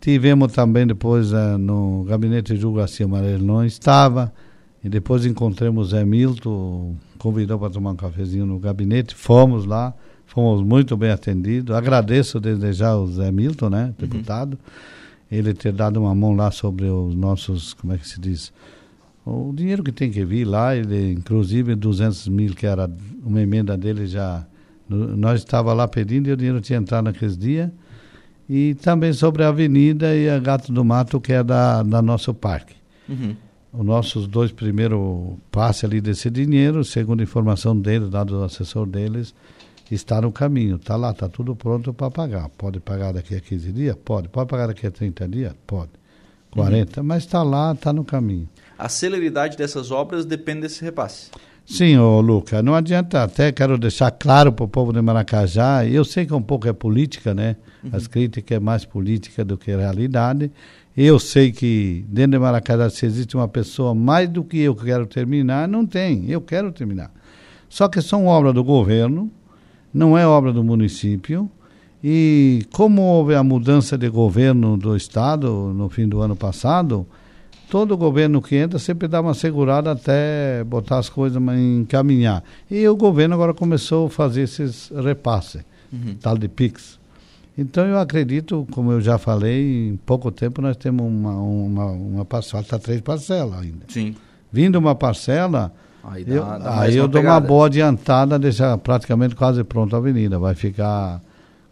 tivemos 0.00 0.52
também 0.52 0.86
depois 0.86 1.32
é, 1.32 1.56
no 1.58 2.04
gabinete 2.04 2.56
de 2.56 2.72
Garcia 2.72 3.04
Amarelo, 3.04 3.44
não 3.44 3.64
estava. 3.64 4.32
E 4.82 4.88
depois 4.88 5.24
encontramos 5.24 5.90
Zé 5.90 6.04
Milton, 6.04 6.94
convidou 7.18 7.58
para 7.58 7.70
tomar 7.70 7.92
um 7.92 7.96
cafezinho 7.96 8.44
no 8.44 8.58
gabinete, 8.58 9.14
fomos 9.14 9.64
lá, 9.64 9.94
fomos 10.26 10.62
muito 10.62 10.94
bem 10.94 11.10
atendidos. 11.10 11.74
Agradeço 11.74 12.38
desde 12.38 12.70
já 12.74 12.94
o 12.94 13.06
Zé 13.06 13.32
Milton, 13.32 13.70
né, 13.70 13.84
uhum. 13.86 13.94
deputado, 13.96 14.52
uhum. 14.52 15.38
ele 15.38 15.54
ter 15.54 15.72
dado 15.72 16.00
uma 16.00 16.14
mão 16.14 16.36
lá 16.36 16.50
sobre 16.50 16.84
os 16.84 17.14
nossos, 17.14 17.72
como 17.72 17.94
é 17.94 17.98
que 17.98 18.06
se 18.06 18.20
diz, 18.20 18.52
o 19.26 19.52
dinheiro 19.54 19.82
que 19.82 19.90
tem 19.90 20.10
que 20.10 20.24
vir 20.24 20.44
lá, 20.44 20.76
ele, 20.76 21.12
inclusive 21.12 21.74
200 21.74 22.28
mil, 22.28 22.54
que 22.54 22.66
era 22.66 22.90
uma 23.24 23.40
emenda 23.40 23.76
dele 23.76 24.06
já. 24.06 24.46
Nós 24.86 25.40
estava 25.40 25.72
lá 25.72 25.88
pedindo 25.88 26.28
e 26.28 26.32
o 26.32 26.36
dinheiro 26.36 26.60
tinha 26.60 26.78
entrado 26.78 27.04
naqueles 27.04 27.36
dias. 27.38 27.70
E 28.46 28.74
também 28.74 29.14
sobre 29.14 29.42
a 29.42 29.48
avenida 29.48 30.14
e 30.14 30.28
a 30.28 30.38
Gato 30.38 30.70
do 30.70 30.84
Mato, 30.84 31.18
que 31.18 31.32
é 31.32 31.42
da, 31.42 31.82
da 31.82 32.02
nosso 32.02 32.34
parque. 32.34 32.74
Uhum. 33.08 33.34
Os 33.72 33.84
nossos 33.84 34.26
dois 34.26 34.52
primeiros 34.52 35.00
passes 35.50 35.84
ali 35.84 36.02
desse 36.02 36.28
dinheiro, 36.28 36.84
segundo 36.84 37.20
a 37.20 37.22
informação 37.22 37.74
deles, 37.74 38.10
dado 38.10 38.36
do 38.36 38.44
assessor 38.44 38.86
deles, 38.86 39.34
está 39.90 40.20
no 40.20 40.30
caminho. 40.30 40.76
Está 40.76 40.96
lá, 40.96 41.12
está 41.12 41.30
tudo 41.30 41.56
pronto 41.56 41.94
para 41.94 42.10
pagar. 42.10 42.50
Pode 42.50 42.78
pagar 42.78 43.12
daqui 43.14 43.34
a 43.34 43.40
15 43.40 43.72
dias? 43.72 43.96
Pode. 44.04 44.28
Pode 44.28 44.50
pagar 44.50 44.66
daqui 44.66 44.86
a 44.86 44.90
30 44.90 45.26
dias? 45.28 45.54
Pode. 45.66 45.92
40, 46.50 47.00
uhum. 47.00 47.06
mas 47.06 47.24
está 47.24 47.42
lá, 47.42 47.72
está 47.72 47.90
no 47.90 48.04
caminho 48.04 48.48
a 48.78 48.88
celeridade 48.88 49.56
dessas 49.56 49.90
obras 49.90 50.24
depende 50.24 50.62
desse 50.62 50.84
repasse. 50.84 51.30
Sim, 51.66 51.96
ô 51.96 52.20
Luca, 52.20 52.62
não 52.62 52.74
adianta, 52.74 53.22
até 53.22 53.50
quero 53.50 53.78
deixar 53.78 54.10
claro 54.10 54.52
para 54.52 54.64
o 54.64 54.68
povo 54.68 54.92
de 54.92 55.00
Maracajá, 55.00 55.86
eu 55.86 56.04
sei 56.04 56.26
que 56.26 56.34
um 56.34 56.42
pouco 56.42 56.68
é 56.68 56.74
política, 56.74 57.32
né? 57.32 57.56
Uhum. 57.82 57.90
As 57.92 58.06
críticas 58.06 58.56
é 58.56 58.60
mais 58.60 58.84
política 58.84 59.42
do 59.42 59.56
que 59.56 59.74
realidade. 59.74 60.52
Eu 60.94 61.18
sei 61.18 61.50
que 61.50 62.04
dentro 62.06 62.32
de 62.32 62.38
Maracajá, 62.38 62.90
se 62.90 63.06
existe 63.06 63.34
uma 63.34 63.48
pessoa 63.48 63.94
mais 63.94 64.28
do 64.28 64.44
que 64.44 64.58
eu 64.58 64.74
que 64.74 64.84
quero 64.84 65.06
terminar, 65.06 65.66
não 65.66 65.86
tem, 65.86 66.30
eu 66.30 66.40
quero 66.40 66.70
terminar. 66.70 67.10
Só 67.68 67.88
que 67.88 68.02
são 68.02 68.26
obras 68.26 68.52
do 68.52 68.62
governo, 68.62 69.30
não 69.92 70.18
é 70.18 70.26
obra 70.26 70.52
do 70.52 70.62
município, 70.62 71.50
e 72.02 72.66
como 72.74 73.00
houve 73.00 73.34
a 73.34 73.42
mudança 73.42 73.96
de 73.96 74.10
governo 74.10 74.76
do 74.76 74.94
Estado 74.94 75.72
no 75.74 75.88
fim 75.88 76.06
do 76.06 76.20
ano 76.20 76.36
passado, 76.36 77.06
todo 77.74 77.96
governo 77.96 78.40
que 78.40 78.54
entra 78.54 78.78
sempre 78.78 79.08
dá 79.08 79.20
uma 79.20 79.34
segurada 79.34 79.90
até 79.90 80.62
botar 80.62 80.98
as 80.98 81.08
coisas 81.08 81.42
encaminhar. 81.58 82.44
E 82.70 82.86
o 82.86 82.94
governo 82.94 83.34
agora 83.34 83.52
começou 83.52 84.06
a 84.06 84.10
fazer 84.10 84.42
esses 84.42 84.92
repasses, 84.94 85.64
uhum. 85.92 86.14
tal 86.20 86.38
de 86.38 86.46
PIX. 86.46 87.00
Então 87.58 87.84
eu 87.84 87.98
acredito, 87.98 88.64
como 88.70 88.92
eu 88.92 89.00
já 89.00 89.18
falei, 89.18 89.88
em 89.88 89.96
pouco 89.96 90.30
tempo 90.30 90.62
nós 90.62 90.76
temos 90.76 91.04
uma, 91.04 91.32
uma, 91.34 91.86
uma 91.86 92.24
parcela, 92.24 92.62
está 92.62 92.78
três 92.78 93.00
parcelas 93.00 93.58
ainda. 93.60 93.86
Sim. 93.88 94.14
Vindo 94.52 94.76
uma 94.76 94.94
parcela, 94.94 95.72
aí, 96.04 96.22
dá, 96.22 96.32
eu, 96.32 96.44
dá 96.44 96.80
aí 96.80 96.96
eu 96.96 97.08
dou 97.08 97.22
uma 97.22 97.40
boa 97.40 97.66
adiantada, 97.66 98.38
deixa 98.38 98.78
praticamente 98.78 99.34
quase 99.34 99.64
pronta 99.64 99.96
a 99.96 99.98
avenida. 99.98 100.38
Vai 100.38 100.54
ficar 100.54 101.20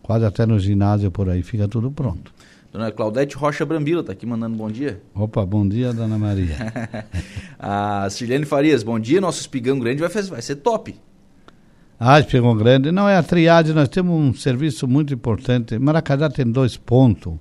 quase 0.03 0.24
até 0.24 0.45
no 0.47 0.59
ginásio 0.59 1.12
por 1.12 1.31
aí, 1.31 1.45
fica 1.45 1.69
tudo 1.69 1.93
pronto. 1.93 2.33
Dona 2.73 2.90
Claudete 2.90 3.36
Rocha 3.36 3.66
Brambila 3.66 4.01
está 4.01 4.12
aqui 4.12 4.24
mandando 4.24 4.57
bom 4.57 4.70
dia. 4.70 5.03
Opa, 5.15 5.44
bom 5.44 5.69
dia, 5.69 5.93
Dona 5.93 6.16
Maria. 6.16 6.57
a 7.59 8.09
Sirlene 8.09 8.47
Farias, 8.47 8.82
bom 8.82 8.99
dia. 8.99 9.20
Nosso 9.20 9.40
espigão 9.43 9.78
grande 9.78 10.01
vai, 10.01 10.09
vai 10.09 10.40
ser 10.40 10.57
top. 10.57 10.99
Ah, 12.01 12.19
espigão 12.19 12.57
grande. 12.57 12.90
Não, 12.90 13.07
é 13.07 13.19
a 13.19 13.23
triade. 13.23 13.74
Nós 13.74 13.90
temos 13.90 14.19
um 14.19 14.32
serviço 14.32 14.89
muito 14.89 15.12
importante. 15.12 15.78
Maracajá 15.78 16.31
tem 16.31 16.51
dois 16.51 16.74
pontos. 16.74 17.35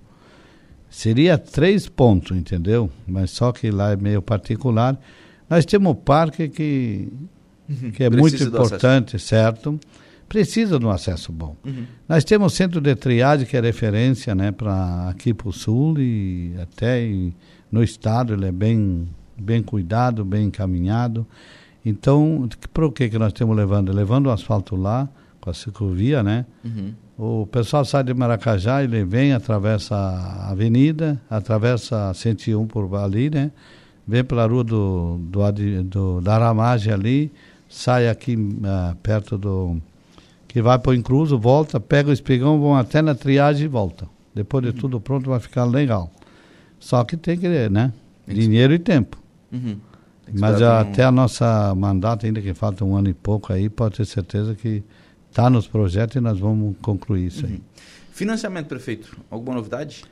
Seria 0.89 1.37
três 1.37 1.87
pontos, 1.87 2.35
entendeu? 2.35 2.91
Mas 3.07 3.31
só 3.31 3.53
que 3.53 3.71
lá 3.71 3.93
é 3.93 3.95
meio 3.95 4.21
particular. 4.21 4.99
Nós 5.49 5.65
temos 5.65 5.93
um 5.93 5.95
parque 5.95 6.49
que, 6.49 7.07
uhum. 7.69 7.91
que 7.91 8.03
é 8.03 8.09
muito 8.09 8.43
importante, 8.43 9.17
certo? 9.17 9.79
Precisa 10.31 10.79
de 10.79 10.85
um 10.85 10.89
acesso 10.89 11.29
bom. 11.29 11.57
Uhum. 11.65 11.83
Nós 12.07 12.23
temos 12.23 12.53
o 12.53 12.55
centro 12.55 12.79
de 12.79 12.95
triagem, 12.95 13.45
que 13.45 13.57
é 13.57 13.59
referência 13.59 14.33
né, 14.33 14.49
para 14.49 15.09
aqui 15.09 15.33
para 15.33 15.49
o 15.49 15.51
sul 15.51 15.99
e 15.99 16.55
até 16.61 17.05
no 17.69 17.83
estado 17.83 18.33
ele 18.33 18.45
é 18.45 18.51
bem, 18.51 19.09
bem 19.37 19.61
cuidado, 19.61 20.23
bem 20.23 20.45
encaminhado. 20.45 21.27
Então, 21.85 22.47
para 22.73 22.85
o 22.85 22.91
que, 22.93 23.09
que 23.09 23.19
nós 23.19 23.33
estamos 23.33 23.57
levando? 23.57 23.91
Levando 23.91 24.27
o 24.27 24.31
asfalto 24.31 24.77
lá, 24.77 25.09
com 25.41 25.49
a 25.49 25.53
ciclovia, 25.53 26.23
né? 26.23 26.45
Uhum. 26.63 26.93
O 27.17 27.45
pessoal 27.47 27.83
sai 27.83 28.01
de 28.05 28.13
Maracajá, 28.13 28.81
ele 28.81 29.03
vem, 29.03 29.33
atravessa 29.33 29.95
a 29.97 30.51
avenida, 30.51 31.21
atravessa 31.29 32.09
a 32.09 32.13
101 32.13 32.67
por 32.67 32.95
ali, 32.95 33.29
né? 33.29 33.51
Vem 34.07 34.23
pela 34.23 34.47
rua 34.47 34.63
do, 34.63 35.17
do, 35.17 35.83
do 35.83 36.21
da 36.21 36.35
Aramagem 36.35 36.93
ali, 36.93 37.31
sai 37.67 38.07
aqui 38.07 38.35
uh, 38.35 38.95
perto 39.03 39.37
do 39.37 39.81
que 40.51 40.61
vai 40.61 40.77
para 40.77 40.91
o 40.91 40.93
incluso, 40.93 41.39
volta, 41.39 41.79
pega 41.79 42.09
o 42.09 42.13
espigão, 42.13 42.59
vão 42.59 42.75
até 42.75 43.01
na 43.01 43.15
triagem 43.15 43.63
e 43.63 43.67
volta. 43.69 44.05
Depois 44.35 44.61
de 44.61 44.71
uhum. 44.71 44.75
tudo 44.75 44.99
pronto, 44.99 45.29
vai 45.29 45.39
ficar 45.39 45.63
legal. 45.63 46.11
Só 46.77 47.05
que 47.05 47.15
tem 47.15 47.37
que, 47.37 47.47
né? 47.69 47.93
Dinheiro 48.27 48.73
e 48.73 48.79
tempo. 48.79 49.17
Uhum. 49.49 49.77
Mas 50.33 50.61
até 50.61 51.05
um... 51.05 51.07
a 51.07 51.11
nossa 51.11 51.73
mandato, 51.73 52.25
ainda 52.25 52.41
que 52.41 52.53
falta 52.53 52.83
um 52.83 52.97
ano 52.97 53.07
e 53.07 53.13
pouco 53.13 53.53
aí, 53.53 53.69
pode 53.69 53.95
ter 53.95 54.05
certeza 54.05 54.53
que 54.53 54.83
está 55.29 55.49
nos 55.49 55.67
projetos 55.67 56.17
e 56.17 56.19
nós 56.19 56.37
vamos 56.37 56.75
concluir 56.81 57.27
isso 57.27 57.45
uhum. 57.45 57.53
aí. 57.53 57.61
Financiamento, 58.11 58.67
prefeito, 58.67 59.17
alguma 59.29 59.55
novidade? 59.55 60.03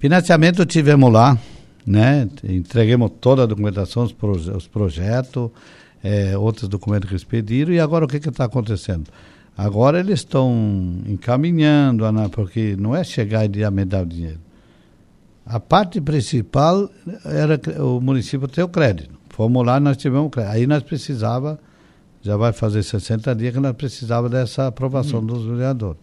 Financiamento 0.00 0.66
tivemos 0.66 1.12
lá, 1.12 1.38
né? 1.86 2.28
Entreguemos 2.42 3.12
toda 3.20 3.44
a 3.44 3.46
documentação, 3.46 4.02
os, 4.02 4.10
proje 4.10 4.50
os 4.50 4.66
projetos, 4.66 5.48
é, 6.02 6.36
outros 6.36 6.68
documentos 6.68 7.08
que 7.08 7.14
eles 7.14 7.22
pediram, 7.22 7.72
e 7.72 7.78
agora 7.78 8.04
o 8.04 8.08
que 8.08 8.16
está 8.16 8.46
acontecendo? 8.46 9.12
Agora 9.56 9.98
eles 9.98 10.20
estão 10.20 10.52
encaminhando, 11.06 12.04
porque 12.30 12.76
não 12.78 12.94
é 12.94 13.02
chegar 13.02 13.44
e 13.44 13.48
dar 13.86 14.02
o 14.02 14.06
dinheiro. 14.06 14.40
A 15.46 15.58
parte 15.58 16.00
principal 16.00 16.90
era 17.24 17.58
o 17.82 18.00
município 18.00 18.46
ter 18.48 18.62
o 18.62 18.68
crédito. 18.68 19.14
Fomos 19.30 19.64
lá, 19.64 19.80
nós 19.80 19.96
tivemos 19.96 20.30
crédito. 20.30 20.52
Aí 20.52 20.66
nós 20.66 20.82
precisava, 20.82 21.58
já 22.20 22.36
vai 22.36 22.52
fazer 22.52 22.82
60 22.82 23.34
dias 23.34 23.54
que 23.54 23.60
nós 23.60 23.74
precisava 23.74 24.28
dessa 24.28 24.66
aprovação 24.66 25.20
uhum. 25.20 25.26
dos 25.26 25.44
vereadores. 25.46 26.00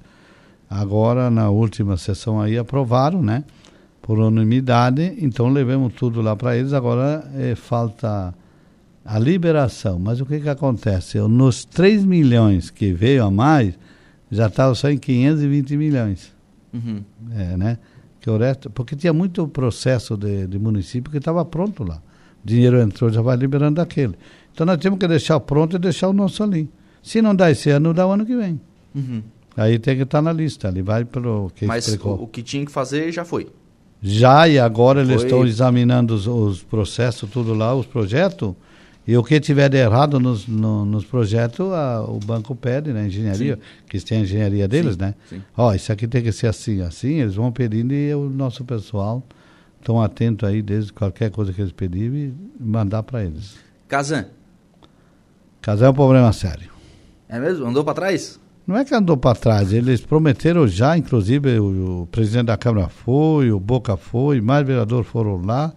Agora, 0.69 1.29
na 1.29 1.49
última 1.49 1.97
sessão 1.97 2.41
aí, 2.41 2.57
aprovaram, 2.57 3.21
né? 3.21 3.43
Por 4.01 4.17
unanimidade, 4.17 5.15
então 5.19 5.47
levamos 5.49 5.93
tudo 5.93 6.21
lá 6.21 6.35
para 6.35 6.57
eles. 6.57 6.73
Agora 6.73 7.23
é, 7.35 7.53
falta 7.53 8.33
a 9.05 9.19
liberação. 9.19 9.99
Mas 9.99 10.21
o 10.21 10.25
que, 10.25 10.39
que 10.39 10.49
acontece? 10.49 11.17
Eu, 11.17 11.27
nos 11.27 11.65
3 11.65 12.05
milhões 12.05 12.69
que 12.69 12.93
veio 12.93 13.25
a 13.25 13.31
mais, 13.31 13.77
já 14.31 14.47
estava 14.47 14.73
só 14.75 14.89
em 14.89 14.97
520 14.97 15.77
milhões. 15.77 16.33
Uhum. 16.73 17.03
É, 17.31 17.57
né? 17.57 17.77
Que 18.19 18.29
o 18.29 18.37
resto, 18.37 18.69
porque 18.69 18.95
tinha 18.95 19.13
muito 19.13 19.47
processo 19.47 20.15
de, 20.15 20.47
de 20.47 20.57
município 20.57 21.11
que 21.11 21.17
estava 21.17 21.43
pronto 21.43 21.83
lá. 21.83 22.01
O 22.43 22.47
dinheiro 22.47 22.79
entrou, 22.79 23.09
já 23.09 23.21
vai 23.21 23.35
liberando 23.35 23.81
aquele. 23.81 24.15
Então 24.53 24.65
nós 24.65 24.77
temos 24.77 24.99
que 24.99 25.07
deixar 25.07 25.39
pronto 25.39 25.75
e 25.75 25.79
deixar 25.79 26.07
o 26.09 26.13
nosso 26.13 26.41
ali. 26.43 26.69
Se 27.01 27.21
não 27.21 27.35
dá 27.35 27.51
esse 27.51 27.69
ano, 27.69 27.93
dá 27.93 28.07
o 28.07 28.11
ano 28.11 28.25
que 28.25 28.35
vem. 28.35 28.59
Uhum. 28.95 29.21
Aí 29.57 29.77
tem 29.77 29.95
que 29.95 30.03
estar 30.03 30.19
tá 30.19 30.21
na 30.21 30.31
lista, 30.31 30.69
ele 30.69 30.81
vai 30.81 31.05
pelo 31.05 31.51
que 31.53 31.65
Mas 31.65 31.85
explicou. 31.85 32.17
o, 32.17 32.23
o 32.23 32.27
que 32.27 32.41
tinha 32.41 32.65
que 32.65 32.71
fazer 32.71 33.11
já 33.11 33.23
foi. 33.23 33.47
Já, 34.01 34.47
e 34.47 34.57
agora 34.57 35.03
foi. 35.03 35.13
eles 35.13 35.23
estão 35.23 35.45
examinando 35.45 36.13
os, 36.13 36.27
os 36.27 36.63
processos, 36.63 37.29
tudo 37.29 37.53
lá, 37.53 37.73
os 37.75 37.85
projetos 37.85 38.53
e 39.05 39.17
o 39.17 39.23
que 39.23 39.39
tiver 39.39 39.69
de 39.69 39.77
errado 39.77 40.19
nos, 40.19 40.47
no, 40.47 40.85
nos 40.85 41.03
projetos, 41.03 41.71
a, 41.73 42.01
o 42.01 42.19
banco 42.19 42.55
pede, 42.55 42.93
né? 42.93 43.07
Engenharia, 43.07 43.55
Sim. 43.55 43.61
que 43.87 43.99
tem 43.99 44.19
a 44.19 44.21
engenharia 44.21 44.67
deles, 44.67 44.93
Sim. 44.93 45.01
né? 45.01 45.15
Ó, 45.57 45.69
oh, 45.69 45.73
isso 45.73 45.91
aqui 45.91 46.07
tem 46.07 46.23
que 46.23 46.31
ser 46.31 46.47
assim, 46.47 46.81
assim, 46.81 47.19
eles 47.19 47.35
vão 47.35 47.51
pedindo 47.51 47.93
e 47.93 48.13
o 48.13 48.29
nosso 48.29 48.63
pessoal 48.63 49.21
estão 49.79 50.01
atento 50.01 50.45
aí, 50.45 50.61
desde 50.61 50.93
qualquer 50.93 51.29
coisa 51.29 51.51
que 51.51 51.59
eles 51.59 51.73
pedirem, 51.73 52.33
e 52.59 52.63
mandar 52.63 53.03
para 53.03 53.23
eles. 53.25 53.55
Casan. 53.87 54.25
Casan 55.61 55.87
é 55.87 55.89
um 55.89 55.93
problema 55.93 56.31
sério. 56.31 56.71
É 57.27 57.37
mesmo? 57.37 57.65
Andou 57.65 57.83
para 57.83 57.93
trás? 57.93 58.39
Não 58.65 58.77
é 58.77 58.85
que 58.85 58.95
andou 58.95 59.17
para 59.17 59.35
trás, 59.35 59.73
eles 59.73 59.99
prometeram 59.99 60.65
já, 60.65 60.97
inclusive 60.97 61.59
o, 61.59 62.03
o, 62.03 62.07
presidente 62.07 62.45
da 62.45 62.55
Câmara 62.55 62.87
foi, 62.87 63.51
o 63.51 63.59
Boca 63.59 63.97
foi, 63.97 64.39
mais 64.39 64.65
vereadores 64.65 65.05
foram 65.05 65.41
lá, 65.45 65.73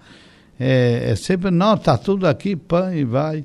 é, 0.58 1.10
é 1.10 1.16
sempre, 1.16 1.50
não, 1.50 1.76
tá 1.76 1.96
tudo 1.98 2.26
aqui, 2.26 2.56
pã, 2.56 2.94
e 2.94 3.04
vai. 3.04 3.44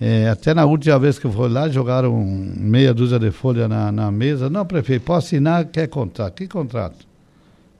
É, 0.00 0.28
até 0.28 0.52
na 0.52 0.64
última 0.64 0.98
vez 0.98 1.18
que 1.18 1.26
eu 1.26 1.32
fui 1.32 1.48
lá, 1.48 1.68
jogaram 1.68 2.14
meia 2.22 2.92
dúzia 2.92 3.18
de 3.18 3.30
folha 3.30 3.66
na, 3.66 3.90
na 3.90 4.10
mesa. 4.10 4.50
Não, 4.50 4.64
prefeito, 4.64 5.02
posso 5.02 5.28
assinar, 5.28 5.64
quer 5.66 5.86
contrato. 5.88 6.34
Que 6.34 6.46
contrato? 6.46 7.06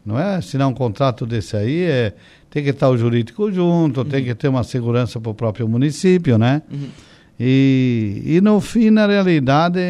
Não 0.04 0.18
é 0.18 0.36
assinar 0.36 0.68
um 0.68 0.72
contrato 0.72 1.26
desse 1.26 1.56
aí, 1.56 1.82
é, 1.82 2.14
tem 2.48 2.62
que 2.62 2.70
estar 2.70 2.88
o 2.88 2.96
jurídico 2.96 3.50
junto, 3.50 4.00
uhum. 4.00 4.06
tem 4.06 4.24
que 4.24 4.34
ter 4.34 4.48
uma 4.48 4.62
segurança 4.62 5.20
para 5.20 5.30
o 5.30 5.34
próprio 5.34 5.68
município, 5.68 6.38
né? 6.38 6.62
Uhum. 6.70 6.88
E, 7.38 8.22
e 8.24 8.40
no 8.40 8.60
fim, 8.60 8.90
na 8.90 9.06
realidade, 9.06 9.80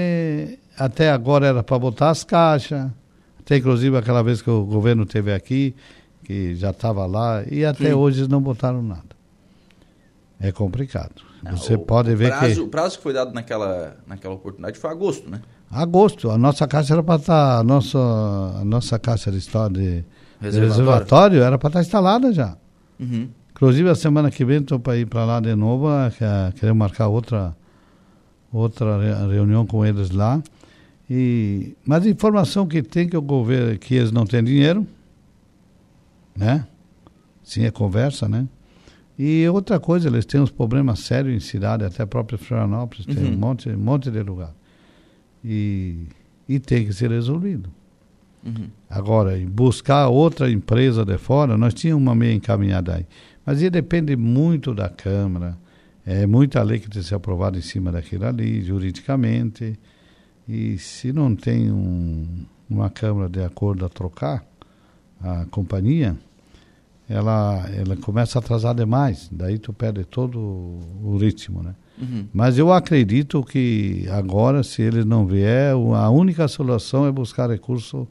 até 0.76 1.10
agora 1.10 1.46
era 1.46 1.62
para 1.62 1.78
botar 1.78 2.10
as 2.10 2.24
caixas, 2.24 2.86
até 3.38 3.58
inclusive 3.58 3.96
aquela 3.96 4.22
vez 4.22 4.42
que 4.42 4.50
o 4.50 4.64
governo 4.64 5.06
teve 5.06 5.32
aqui, 5.32 5.74
que 6.26 6.56
já 6.56 6.70
estava 6.70 7.06
lá, 7.06 7.44
e 7.48 7.64
até 7.64 7.90
Sim. 7.90 7.92
hoje 7.92 8.28
não 8.28 8.40
botaram 8.40 8.82
nada. 8.82 9.14
É 10.40 10.50
complicado. 10.50 11.22
Você 11.52 11.74
o, 11.74 11.78
pode 11.78 12.12
ver 12.16 12.30
prazo, 12.30 12.54
que. 12.54 12.60
O 12.60 12.68
prazo 12.68 12.96
que 12.96 13.02
foi 13.04 13.12
dado 13.12 13.32
naquela, 13.32 13.96
naquela 14.06 14.34
oportunidade 14.34 14.76
foi 14.76 14.90
agosto, 14.90 15.30
né? 15.30 15.40
Agosto. 15.70 16.28
A 16.30 16.36
nossa 16.36 16.66
caixa 16.66 16.94
era 16.94 17.02
para 17.02 17.20
estar. 17.20 17.54
Tá, 17.54 17.58
a 17.60 17.62
nossa, 17.62 17.98
a 17.98 18.64
nossa 18.64 18.98
caixa 18.98 19.30
de 19.30 19.38
de 19.38 20.04
reservatório, 20.40 20.68
reservatório 20.68 21.42
era 21.42 21.56
para 21.56 21.68
estar 21.68 21.78
tá 21.78 21.84
instalada 21.84 22.32
já. 22.32 22.56
Uhum. 22.98 23.28
Inclusive 23.52 23.88
a 23.88 23.94
semana 23.94 24.28
que 24.28 24.44
vem 24.44 24.58
estou 24.58 24.80
para 24.80 24.96
ir 24.96 25.06
para 25.06 25.24
lá 25.24 25.38
de 25.38 25.54
novo, 25.54 25.86
querer 26.58 26.74
marcar 26.74 27.06
outra, 27.06 27.56
outra 28.52 28.98
reunião 29.28 29.64
com 29.64 29.86
eles 29.86 30.10
lá. 30.10 30.42
E, 31.08 31.76
mas 31.86 32.04
a 32.04 32.08
informação 32.08 32.66
que 32.66 32.82
tem 32.82 33.08
que 33.08 33.16
o 33.16 33.22
governo 33.22 33.78
que 33.78 33.94
eles 33.94 34.10
não 34.10 34.26
têm 34.26 34.42
dinheiro, 34.42 34.86
né? 36.36 36.66
Sim, 37.42 37.64
é 37.64 37.70
conversa, 37.70 38.28
né? 38.28 38.46
E 39.18 39.48
outra 39.48 39.80
coisa, 39.80 40.08
eles 40.08 40.26
têm 40.26 40.40
uns 40.40 40.50
problemas 40.50 41.00
sérios 41.00 41.34
em 41.34 41.40
cidade, 41.40 41.84
até 41.84 42.02
a 42.02 42.06
própria 42.06 42.38
Florianópolis, 42.38 43.06
uhum. 43.06 43.14
tem 43.14 43.24
um 43.32 43.36
monte, 43.36 43.68
um 43.70 43.78
monte 43.78 44.10
de 44.10 44.22
lugar. 44.22 44.54
E, 45.42 46.06
e 46.48 46.58
tem 46.58 46.84
que 46.84 46.92
ser 46.92 47.10
resolvido. 47.10 47.70
Uhum. 48.44 48.68
Agora, 48.90 49.36
buscar 49.48 50.08
outra 50.08 50.50
empresa 50.50 51.04
de 51.04 51.16
fora, 51.18 51.56
nós 51.56 51.72
tínhamos 51.72 52.02
uma 52.02 52.14
meia 52.14 52.34
encaminhada 52.34 52.96
aí. 52.96 53.06
Mas 53.44 53.60
isso 53.60 53.70
depende 53.70 54.14
muito 54.16 54.74
da 54.74 54.88
Câmara. 54.88 55.56
É 56.04 56.26
muita 56.26 56.62
lei 56.62 56.78
que 56.78 56.88
tem 56.88 57.00
que 57.00 57.08
ser 57.08 57.14
aprovada 57.14 57.56
em 57.56 57.62
cima 57.62 57.90
daquilo 57.90 58.26
ali, 58.26 58.60
juridicamente. 58.60 59.78
E 60.48 60.78
se 60.78 61.12
não 61.12 61.34
tem 61.34 61.72
um, 61.72 62.44
uma 62.68 62.90
Câmara 62.90 63.28
de 63.28 63.42
acordo 63.42 63.84
a 63.84 63.88
trocar 63.88 64.44
a 65.20 65.46
companhia, 65.46 66.16
ela, 67.08 67.64
ela 67.74 67.96
começa 67.96 68.38
a 68.38 68.40
atrasar 68.40 68.74
demais, 68.74 69.28
daí 69.30 69.58
tu 69.58 69.72
perde 69.72 70.04
todo 70.04 70.38
o 70.38 71.16
ritmo, 71.18 71.62
né? 71.62 71.74
Uhum. 71.98 72.26
Mas 72.32 72.58
eu 72.58 72.72
acredito 72.72 73.42
que 73.42 74.06
agora, 74.10 74.62
se 74.62 74.82
eles 74.82 75.04
não 75.04 75.26
vier, 75.26 75.72
a 75.72 76.10
única 76.10 76.46
solução 76.48 77.06
é 77.06 77.12
buscar 77.12 77.48
recurso 77.48 78.06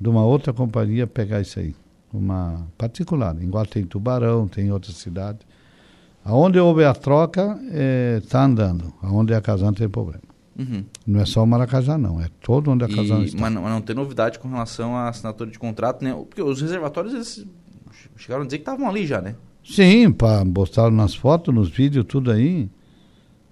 de 0.00 0.08
uma 0.08 0.24
outra 0.24 0.52
companhia 0.52 1.06
pegar 1.06 1.40
isso 1.40 1.60
aí, 1.60 1.74
uma 2.12 2.66
particular, 2.76 3.36
igual 3.40 3.66
tem 3.66 3.84
Tubarão, 3.84 4.48
tem 4.48 4.72
outras 4.72 4.96
cidades. 4.96 5.46
Aonde 6.24 6.58
houve 6.58 6.84
a 6.84 6.92
troca, 6.92 7.58
está 7.62 7.70
é, 7.72 8.22
tá 8.28 8.44
andando. 8.44 8.92
Aonde 9.02 9.32
é 9.32 9.36
a 9.36 9.40
Casan 9.40 9.72
tem 9.72 9.88
problema. 9.88 10.22
Uhum. 10.58 10.84
Não 11.06 11.20
é 11.20 11.24
só 11.24 11.42
o 11.42 11.46
Maracajá, 11.46 11.96
não. 11.96 12.20
É 12.20 12.28
todo 12.42 12.70
onde 12.70 12.84
a 12.84 12.88
Casan 12.88 13.22
está. 13.22 13.40
Mas 13.40 13.52
não, 13.52 13.62
mas 13.62 13.72
não 13.72 13.80
tem 13.80 13.96
novidade 13.96 14.38
com 14.38 14.48
relação 14.48 14.94
à 14.94 15.08
assinatura 15.08 15.50
de 15.50 15.58
contrato, 15.58 16.04
né? 16.04 16.12
Porque 16.12 16.42
os 16.42 16.60
reservatórios, 16.60 17.14
eles 17.14 17.46
chegaram 18.20 18.42
a 18.42 18.46
dizer 18.46 18.58
que 18.58 18.62
estavam 18.62 18.88
ali 18.88 19.06
já, 19.06 19.20
né? 19.20 19.34
Sim, 19.64 20.14
mostrar 20.54 20.90
nas 20.90 21.14
fotos, 21.14 21.54
nos 21.54 21.68
vídeos, 21.68 22.04
tudo 22.06 22.30
aí. 22.30 22.68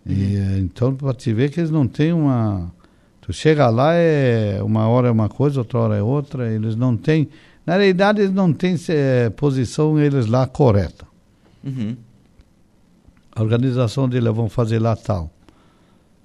Uhum. 0.06 0.14
E, 0.14 0.36
eh, 0.36 0.58
então, 0.58 0.94
para 0.94 1.14
te 1.14 1.32
ver 1.32 1.50
que 1.50 1.60
eles 1.60 1.70
não 1.70 1.86
têm 1.86 2.12
uma. 2.12 2.72
Tu 3.20 3.32
chega 3.32 3.68
lá, 3.68 3.94
é 3.94 4.60
uma 4.62 4.88
hora 4.88 5.08
é 5.08 5.10
uma 5.10 5.28
coisa, 5.28 5.60
outra 5.60 5.78
hora 5.78 5.96
é 5.96 6.02
outra. 6.02 6.50
Eles 6.50 6.76
não 6.76 6.96
têm. 6.96 7.28
Na 7.66 7.76
realidade, 7.76 8.20
eles 8.22 8.32
não 8.32 8.52
têm 8.52 8.76
é, 8.88 9.28
posição 9.30 9.98
eles 9.98 10.26
lá 10.26 10.46
correta. 10.46 11.06
Uhum. 11.62 11.96
A 13.34 13.42
organização 13.42 14.08
deles 14.08 14.32
vão 14.34 14.48
fazer 14.48 14.78
lá 14.78 14.96
tal. 14.96 15.30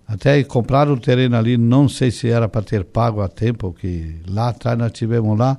Até 0.07 0.43
compraram 0.43 0.93
o 0.93 0.99
terreno 0.99 1.35
ali, 1.35 1.57
não 1.57 1.87
sei 1.87 2.11
se 2.11 2.29
era 2.29 2.47
para 2.47 2.61
ter 2.61 2.83
pago 2.83 3.21
a 3.21 3.27
tempo, 3.27 3.73
que 3.73 4.17
lá 4.27 4.49
atrás 4.49 4.77
nós 4.77 4.91
tivemos 4.91 5.37
lá. 5.37 5.57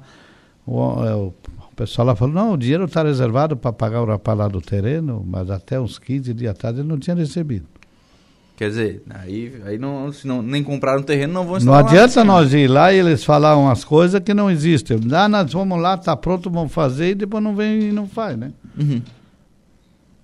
O, 0.67 0.81
o 0.81 1.35
o 1.75 1.77
pessoal 1.77 2.07
lá 2.07 2.15
falou, 2.15 2.33
não, 2.33 2.53
o 2.53 2.57
dinheiro 2.57 2.85
está 2.85 3.03
reservado 3.03 3.57
para 3.57 3.73
pagar 3.73 4.01
o 4.01 4.07
rapaz 4.07 4.39
lá 4.39 4.47
do 4.47 4.61
terreno, 4.61 5.27
mas 5.27 5.51
até 5.51 5.79
uns 5.81 5.99
15 5.99 6.33
dias 6.33 6.53
atrás 6.53 6.79
ele 6.79 6.87
não 6.87 6.97
tinha 6.97 7.17
recebido. 7.17 7.67
Quer 8.57 8.69
dizer, 8.69 9.03
aí, 9.11 9.53
aí 9.67 9.77
não, 9.77 10.13
se 10.13 10.25
não, 10.25 10.41
nem 10.41 10.63
compraram 10.63 11.03
terreno, 11.03 11.33
não 11.33 11.45
vão 11.45 11.59
Não 11.59 11.75
adianta 11.75 12.23
nós 12.23 12.55
ir 12.55 12.69
lá 12.69 12.93
e 12.93 13.01
eles 13.01 13.25
falar 13.25 13.57
umas 13.57 13.83
coisas 13.83 14.21
que 14.21 14.33
não 14.33 14.49
existem. 14.49 15.01
Ah, 15.13 15.29
nós 15.29 15.53
vamos 15.53 15.83
lá, 15.83 15.99
tá 15.99 16.17
pronto, 16.17 16.49
vamos 16.49 16.73
fazer, 16.73 17.11
e 17.11 17.15
depois 17.17 17.43
não 17.43 17.57
vem 17.57 17.89
e 17.89 17.93
não 17.93 18.07
faz, 18.07 18.39
né? 18.39 18.53
Uhum. 18.79 19.03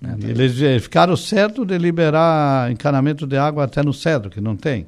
É, 0.05 0.07
tá 0.07 0.29
eles 0.29 0.63
eh, 0.63 0.79
ficaram 0.79 1.17
certo 1.17 1.67
de 1.67 1.77
liberar 1.77 2.71
encanamento 2.71 3.27
de 3.27 3.37
água 3.37 3.65
até 3.65 3.83
no 3.83 3.93
cedro, 3.93 4.31
que 4.31 4.41
não 4.41 4.55
tem. 4.55 4.87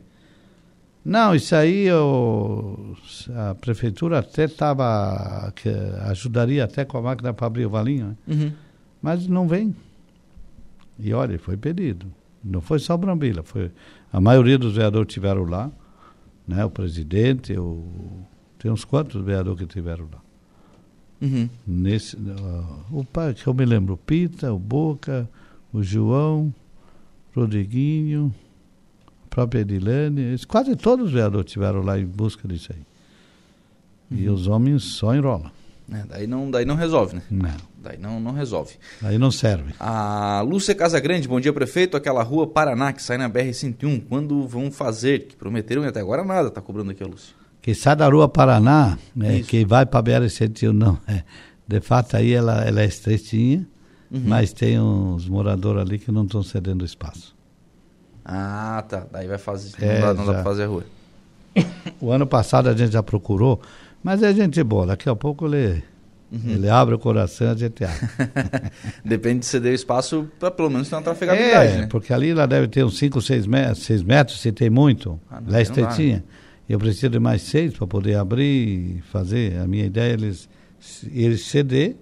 Não, 1.04 1.34
isso 1.34 1.54
aí 1.54 1.86
eu, 1.86 2.96
a 3.34 3.54
prefeitura 3.56 4.20
até 4.20 4.44
estava. 4.44 5.52
ajudaria 6.08 6.64
até 6.64 6.84
com 6.84 6.98
a 6.98 7.02
máquina 7.02 7.34
para 7.34 7.46
abrir 7.46 7.66
o 7.66 7.70
valinho, 7.70 8.08
né? 8.08 8.16
uhum. 8.28 8.52
mas 9.00 9.26
não 9.26 9.48
vem. 9.48 9.74
E 10.98 11.12
olha, 11.12 11.38
foi 11.38 11.56
pedido. 11.56 12.06
Não 12.44 12.60
foi 12.60 12.78
só 12.78 12.94
o 12.94 12.98
Brambila, 12.98 13.42
foi. 13.42 13.70
A 14.12 14.20
maioria 14.20 14.58
dos 14.58 14.74
vereadores 14.74 15.12
tiveram 15.12 15.44
lá, 15.44 15.70
né? 16.46 16.64
O 16.64 16.70
presidente, 16.70 17.52
o, 17.58 17.84
tem 18.58 18.70
uns 18.70 18.84
quantos 18.84 19.20
vereadores 19.24 19.60
que 19.60 19.66
tiveram 19.66 20.08
lá. 20.12 20.20
Uhum. 21.20 21.48
Nesse, 21.66 22.16
uh, 22.16 22.84
o 22.90 23.04
pai, 23.04 23.34
que 23.34 23.46
eu 23.46 23.54
me 23.54 23.64
lembro, 23.64 23.94
o 23.94 23.96
Pita, 23.96 24.52
o 24.52 24.58
Boca, 24.58 25.28
o 25.72 25.82
João, 25.82 26.52
Rodriguinho, 27.34 28.34
própria 29.32 29.60
Edilene, 29.60 30.36
quase 30.46 30.76
todos 30.76 31.06
os 31.06 31.12
vereadores 31.12 31.46
estiveram 31.46 31.80
lá 31.80 31.98
em 31.98 32.04
busca 32.04 32.46
disso 32.46 32.70
aí. 32.70 32.82
Uhum. 34.10 34.24
E 34.24 34.28
os 34.28 34.46
homens 34.46 34.82
só 34.84 35.14
enrolam. 35.14 35.50
É, 35.90 36.04
daí, 36.08 36.26
não, 36.26 36.50
daí 36.50 36.64
não 36.64 36.74
resolve, 36.74 37.16
né? 37.16 37.22
Não. 37.30 37.72
Daí 37.82 37.98
não, 37.98 38.20
não 38.20 38.32
resolve. 38.32 38.74
Daí 39.00 39.18
não 39.18 39.30
serve. 39.30 39.74
A 39.80 40.42
Lúcia 40.46 40.74
Casagrande, 40.74 41.26
bom 41.26 41.40
dia, 41.40 41.52
prefeito. 41.52 41.96
Aquela 41.96 42.22
rua 42.22 42.46
Paraná 42.46 42.92
que 42.92 43.02
sai 43.02 43.18
na 43.18 43.28
BR-101, 43.28 44.04
quando 44.08 44.46
vão 44.46 44.70
fazer? 44.70 45.26
Que 45.26 45.34
prometeram 45.34 45.82
e 45.82 45.88
até 45.88 46.00
agora 46.00 46.22
nada, 46.24 46.50
tá 46.50 46.60
cobrando 46.60 46.90
aqui 46.90 47.02
a 47.02 47.06
Lúcia. 47.06 47.34
Que 47.60 47.74
sai 47.74 47.96
da 47.96 48.08
rua 48.08 48.28
Paraná, 48.28 48.98
né, 49.16 49.42
que 49.42 49.64
vai 49.64 49.86
para 49.86 49.98
a 49.98 50.20
BR-101, 50.20 50.72
não. 50.72 50.98
É, 51.06 51.24
de 51.66 51.80
fato, 51.80 52.16
aí 52.16 52.32
ela, 52.32 52.64
ela 52.64 52.82
é 52.82 52.86
estreitinha, 52.86 53.66
uhum. 54.10 54.22
mas 54.24 54.52
tem 54.52 54.78
uns 54.78 55.28
moradores 55.28 55.80
ali 55.80 55.98
que 55.98 56.12
não 56.12 56.24
estão 56.24 56.42
cedendo 56.42 56.84
espaço. 56.84 57.34
Ah, 58.24 58.84
tá. 58.88 59.06
Daí 59.10 59.26
vai 59.26 59.38
fazer. 59.38 59.72
É, 59.80 60.00
não, 60.00 60.00
dá, 60.00 60.14
não 60.14 60.26
dá 60.26 60.34
pra 60.34 60.42
fazer 60.44 60.64
a 60.64 60.66
rua. 60.66 60.84
O 62.00 62.10
ano 62.10 62.26
passado 62.26 62.68
a 62.68 62.74
gente 62.74 62.92
já 62.92 63.02
procurou, 63.02 63.60
mas 64.02 64.22
é 64.22 64.32
gente 64.32 64.62
boa. 64.62 64.86
Daqui 64.86 65.08
a 65.08 65.14
pouco 65.14 65.46
ele, 65.46 65.82
uhum. 66.30 66.50
ele 66.50 66.68
abre 66.68 66.94
o 66.94 66.98
coração 66.98 67.48
e 67.48 67.50
a 67.50 67.54
gente 67.54 67.84
abre. 67.84 68.08
Depende 69.04 69.40
de 69.40 69.46
ceder 69.46 69.72
o 69.72 69.74
espaço 69.74 70.28
para 70.38 70.50
pelo 70.50 70.70
menos 70.70 70.88
ter 70.88 70.94
uma 70.94 71.02
trafegabilidade, 71.02 71.72
é, 71.72 71.76
né? 71.78 71.86
porque 71.90 72.12
ali 72.12 72.32
lá 72.32 72.46
deve 72.46 72.68
ter 72.68 72.84
uns 72.84 72.96
5, 72.96 73.20
6 73.20 73.46
metros, 73.46 73.84
6 73.84 74.02
metros, 74.02 74.40
se 74.40 74.50
tem 74.50 74.70
muito. 74.70 75.20
Ah, 75.30 75.42
lá 75.46 75.58
é 75.58 75.62
estreitinha. 75.62 76.16
Né? 76.16 76.22
Eu 76.68 76.78
preciso 76.78 77.10
de 77.10 77.18
mais 77.18 77.42
seis 77.42 77.74
para 77.76 77.86
poder 77.86 78.16
abrir 78.16 78.96
e 78.96 79.02
fazer. 79.12 79.58
A 79.58 79.66
minha 79.66 79.84
ideia 79.84 80.12
é 80.12 80.14
eles, 80.14 80.48
eles 81.12 81.44
ceder 81.44 81.96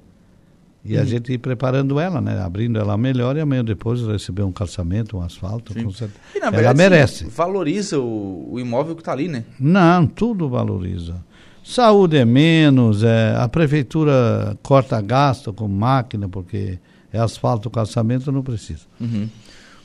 e 0.85 0.95
uhum. 0.95 1.03
a 1.03 1.05
gente 1.05 1.33
ir 1.33 1.39
preparando 1.39 2.01
ela, 2.01 2.21
né? 2.21 2.41
Abrindo 2.41 2.79
ela 2.79 2.97
melhor 2.97 3.37
e 3.37 3.41
amanhã 3.41 3.65
depois 3.65 4.01
receber 4.01 4.43
um 4.43 4.53
calçamento, 4.53 5.19
um 5.19 5.23
asfalto. 5.23 5.75
Com 5.75 5.91
certeza. 5.91 6.21
E, 6.35 6.39
na 6.39 6.51
verdade, 6.51 6.65
ela 6.65 6.75
merece. 6.75 7.25
valoriza 7.27 7.99
o, 7.99 8.55
o, 8.55 8.61
imóvel 8.61 8.95
que 8.95 9.03
está 9.03 9.13
ali, 9.13 9.29
né? 9.29 9.45
Não, 9.59 10.07
tudo 10.07 10.49
valoriza. 10.49 11.17
Saúde 11.63 12.17
é 12.17 12.25
menos, 12.25 13.03
é, 13.03 13.37
a 13.37 13.47
prefeitura 13.47 14.57
corta 14.63 14.99
gasto 15.03 15.53
com 15.53 15.69
máquina, 15.69 16.27
porque 16.29 16.79
é 17.13 17.19
asfalto, 17.19 17.69
calçamento, 17.69 18.33
não 18.33 18.43
precisa. 18.43 18.87
Uhum. 18.99 19.29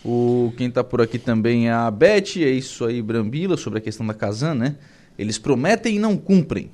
O, 0.03 0.53
quem 0.55 0.67
está 0.67 0.83
por 0.83 1.01
aqui 1.01 1.19
também 1.19 1.67
é 1.67 1.73
a 1.73 1.91
Beth, 1.91 2.37
é 2.37 2.49
isso 2.49 2.85
aí, 2.85 3.01
Brambila, 3.01 3.57
sobre 3.57 3.79
a 3.79 3.81
questão 3.81 4.07
da 4.07 4.13
Casan, 4.13 4.53
né? 4.53 4.75
Eles 5.19 5.37
prometem 5.37 5.97
e 5.97 5.99
não 5.99 6.15
cumprem. 6.15 6.69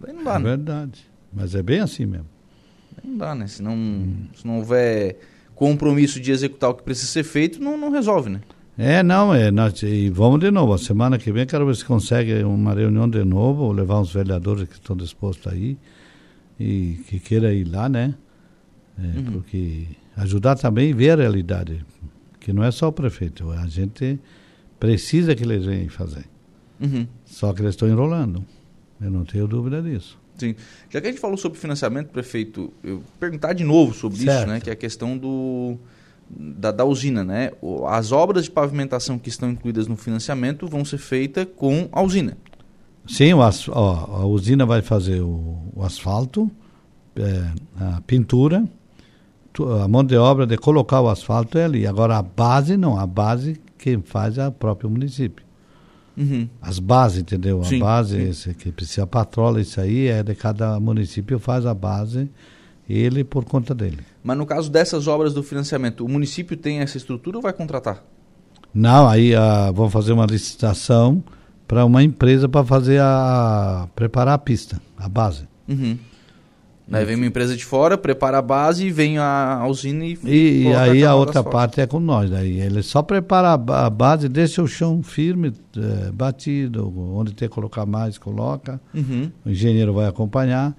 Mas 0.00 0.14
não 0.14 0.22
dá, 0.22 0.34
é 0.34 0.38
né? 0.38 0.44
verdade, 0.44 1.06
mas 1.32 1.54
é 1.54 1.62
bem 1.62 1.80
assim 1.80 2.06
mesmo. 2.06 2.35
Não 3.06 3.16
dá, 3.16 3.34
né? 3.34 3.46
Se 3.46 3.62
não, 3.62 3.74
hum. 3.74 4.26
se 4.34 4.46
não 4.46 4.58
houver 4.58 5.18
compromisso 5.54 6.20
de 6.20 6.32
executar 6.32 6.70
o 6.70 6.74
que 6.74 6.82
precisa 6.82 7.06
ser 7.10 7.24
feito, 7.24 7.62
não, 7.62 7.78
não 7.78 7.90
resolve, 7.90 8.28
né? 8.28 8.40
É, 8.78 9.02
não, 9.02 9.32
é, 9.32 9.50
nós, 9.50 9.82
e 9.82 10.10
vamos 10.10 10.40
de 10.40 10.50
novo. 10.50 10.74
A 10.74 10.78
semana 10.78 11.16
que 11.16 11.32
vem 11.32 11.46
quero 11.46 11.64
ver 11.64 11.76
se 11.76 11.84
consegue 11.84 12.42
uma 12.42 12.74
reunião 12.74 13.08
de 13.08 13.24
novo, 13.24 13.62
ou 13.62 13.72
levar 13.72 14.00
uns 14.00 14.12
vereadores 14.12 14.68
que 14.68 14.74
estão 14.74 14.94
dispostos 14.94 15.50
aí 15.50 15.78
e 16.60 17.00
que 17.08 17.18
queira 17.18 17.54
ir 17.54 17.64
lá, 17.64 17.88
né? 17.88 18.14
É, 18.98 19.18
uhum. 19.18 19.24
Porque 19.32 19.86
ajudar 20.16 20.56
também 20.56 20.92
a 20.92 20.96
ver 20.96 21.10
a 21.10 21.16
realidade, 21.16 21.84
que 22.38 22.52
não 22.52 22.62
é 22.62 22.70
só 22.70 22.88
o 22.88 22.92
prefeito, 22.92 23.50
a 23.50 23.66
gente 23.66 24.20
precisa 24.78 25.34
que 25.34 25.42
eles 25.42 25.64
venham 25.64 25.88
fazer. 25.88 26.24
Uhum. 26.78 27.06
Só 27.24 27.54
que 27.54 27.62
eles 27.62 27.70
estão 27.70 27.88
enrolando, 27.88 28.44
eu 29.00 29.10
não 29.10 29.24
tenho 29.24 29.46
dúvida 29.46 29.80
disso. 29.80 30.18
Sim. 30.36 30.54
Já 30.90 31.00
que 31.00 31.06
a 31.06 31.10
gente 31.10 31.20
falou 31.20 31.36
sobre 31.36 31.58
financiamento, 31.58 32.08
prefeito, 32.08 32.72
eu 32.82 33.02
perguntar 33.18 33.52
de 33.52 33.64
novo 33.64 33.94
sobre 33.94 34.18
certo. 34.18 34.38
isso, 34.38 34.46
né? 34.46 34.60
Que 34.60 34.70
é 34.70 34.72
a 34.72 34.76
questão 34.76 35.16
do, 35.16 35.78
da, 36.28 36.70
da, 36.70 36.84
usina, 36.84 37.24
né? 37.24 37.52
As 37.88 38.12
obras 38.12 38.44
de 38.44 38.50
pavimentação 38.50 39.18
que 39.18 39.28
estão 39.28 39.50
incluídas 39.50 39.86
no 39.86 39.96
financiamento 39.96 40.66
vão 40.66 40.84
ser 40.84 40.98
feitas 40.98 41.46
com 41.56 41.88
a 41.92 42.02
usina. 42.02 42.36
Sim, 43.06 43.34
o, 43.34 43.38
ó, 43.38 44.22
a 44.22 44.26
usina 44.26 44.66
vai 44.66 44.82
fazer 44.82 45.20
o, 45.20 45.58
o 45.74 45.82
asfalto, 45.82 46.50
é, 47.14 47.50
a 47.80 48.00
pintura, 48.02 48.64
a 49.82 49.88
mão 49.88 50.04
de 50.04 50.16
obra 50.16 50.46
de 50.46 50.56
colocar 50.58 51.00
o 51.00 51.08
asfalto 51.08 51.56
é 51.56 51.64
ali. 51.64 51.86
Agora 51.86 52.18
a 52.18 52.22
base 52.22 52.76
não, 52.76 52.98
a 52.98 53.06
base 53.06 53.60
quem 53.78 54.02
faz 54.02 54.36
é 54.36 54.46
o 54.46 54.52
próprio 54.52 54.90
município. 54.90 55.45
Uhum. 56.16 56.48
As 56.62 56.78
bases, 56.78 57.20
entendeu? 57.20 57.62
Sim, 57.62 57.76
a 57.76 57.84
base, 57.84 58.20
esse, 58.20 58.54
que 58.54 58.72
precisa 58.72 59.06
patrola, 59.06 59.60
isso 59.60 59.80
aí 59.80 60.06
é 60.06 60.22
de 60.22 60.34
cada 60.34 60.80
município 60.80 61.38
faz 61.38 61.66
a 61.66 61.74
base, 61.74 62.30
ele 62.88 63.22
por 63.22 63.44
conta 63.44 63.74
dele. 63.74 63.98
Mas 64.22 64.38
no 64.38 64.46
caso 64.46 64.70
dessas 64.70 65.06
obras 65.06 65.34
do 65.34 65.42
financiamento, 65.42 66.04
o 66.04 66.08
município 66.08 66.56
tem 66.56 66.80
essa 66.80 66.96
estrutura 66.96 67.36
ou 67.36 67.42
vai 67.42 67.52
contratar? 67.52 68.02
Não, 68.72 69.08
aí 69.08 69.34
a, 69.34 69.70
vão 69.70 69.90
fazer 69.90 70.12
uma 70.12 70.26
licitação 70.26 71.22
para 71.66 71.84
uma 71.84 72.02
empresa 72.02 72.48
para 72.48 72.64
fazer 72.64 73.00
a 73.00 73.88
preparar 73.94 74.34
a 74.34 74.38
pista, 74.38 74.80
a 74.96 75.08
base. 75.08 75.46
Uhum. 75.68 75.98
Daí 76.88 77.04
vem 77.04 77.16
uma 77.16 77.26
empresa 77.26 77.56
de 77.56 77.64
fora, 77.64 77.98
prepara 77.98 78.38
a 78.38 78.42
base 78.42 78.86
e 78.86 78.90
vem 78.90 79.18
a, 79.18 79.66
usina 79.68 80.04
e. 80.04 80.16
E, 80.24 80.62
e 80.62 80.74
aí 80.74 81.04
a 81.04 81.16
outra 81.16 81.42
parte 81.42 81.80
é 81.80 81.86
com 81.86 81.98
nós. 81.98 82.30
Daí 82.30 82.60
ele 82.60 82.80
só 82.82 83.02
prepara 83.02 83.52
a, 83.54 83.90
base, 83.90 84.28
deixa 84.28 84.62
o 84.62 84.68
chão 84.68 85.02
firme, 85.02 85.52
é, 85.76 86.12
batido, 86.12 86.92
onde 87.12 87.34
tem 87.34 87.48
que 87.48 87.54
colocar 87.54 87.84
mais, 87.84 88.18
coloca. 88.18 88.80
Uhum. 88.94 89.30
O 89.44 89.50
engenheiro 89.50 89.92
vai 89.92 90.06
acompanhar. 90.06 90.76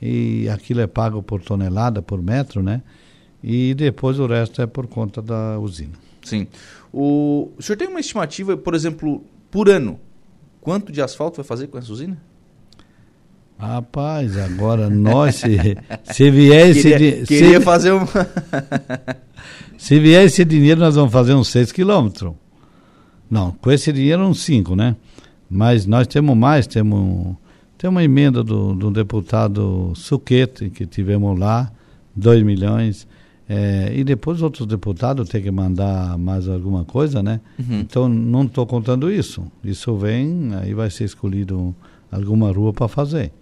E 0.00 0.48
aquilo 0.48 0.80
é 0.80 0.86
pago 0.86 1.20
por 1.20 1.42
tonelada, 1.42 2.00
por 2.00 2.22
metro, 2.22 2.62
né? 2.62 2.82
E 3.42 3.74
depois 3.74 4.20
o 4.20 4.26
resto 4.26 4.62
é 4.62 4.66
por 4.66 4.86
conta 4.86 5.20
da 5.20 5.58
usina. 5.58 5.94
Sim. 6.22 6.46
O, 6.92 7.50
o 7.58 7.62
senhor 7.62 7.76
tem 7.76 7.88
uma 7.88 7.98
estimativa, 7.98 8.56
por 8.56 8.74
exemplo, 8.74 9.24
por 9.50 9.68
ano, 9.68 9.98
quanto 10.60 10.92
de 10.92 11.02
asfalto 11.02 11.36
vai 11.36 11.44
fazer 11.44 11.66
com 11.66 11.78
essa 11.78 11.92
usina? 11.92 12.16
Rapaz, 13.58 14.36
agora 14.38 14.88
nós, 14.88 15.34
se, 15.34 15.76
se 16.04 16.30
vier 16.30 16.68
esse 16.68 16.96
dinheiro. 16.96 17.26
Queria 17.26 17.58
se, 17.58 17.64
fazer 17.64 17.92
um. 17.92 18.06
se 19.76 19.98
vier 19.98 20.24
esse 20.24 20.44
dinheiro, 20.44 20.80
nós 20.80 20.94
vamos 20.94 21.12
fazer 21.12 21.34
uns 21.34 21.48
6 21.48 21.72
quilômetros. 21.72 22.34
Não, 23.28 23.50
com 23.50 23.72
esse 23.72 23.92
dinheiro, 23.92 24.22
uns 24.22 24.42
5, 24.44 24.76
né? 24.76 24.94
Mas 25.50 25.86
nós 25.86 26.06
temos 26.06 26.36
mais, 26.36 26.68
temos. 26.68 27.34
Tem 27.76 27.90
uma 27.90 28.04
emenda 28.04 28.44
do, 28.44 28.74
do 28.74 28.92
deputado 28.92 29.92
Suquete, 29.96 30.70
que 30.70 30.86
tivemos 30.86 31.36
lá, 31.36 31.72
2 32.14 32.44
milhões. 32.44 33.08
É, 33.48 33.92
e 33.92 34.04
depois 34.04 34.40
outros 34.40 34.68
deputados 34.68 35.28
têm 35.28 35.42
que 35.42 35.50
mandar 35.50 36.16
mais 36.16 36.48
alguma 36.48 36.84
coisa, 36.84 37.22
né? 37.24 37.40
Uhum. 37.58 37.80
Então 37.80 38.08
não 38.08 38.44
estou 38.44 38.64
contando 38.66 39.10
isso. 39.10 39.42
Isso 39.64 39.96
vem, 39.96 40.50
aí 40.54 40.74
vai 40.74 40.90
ser 40.90 41.04
escolhido 41.04 41.74
alguma 42.12 42.52
rua 42.52 42.72
para 42.72 42.86
fazer 42.86 43.32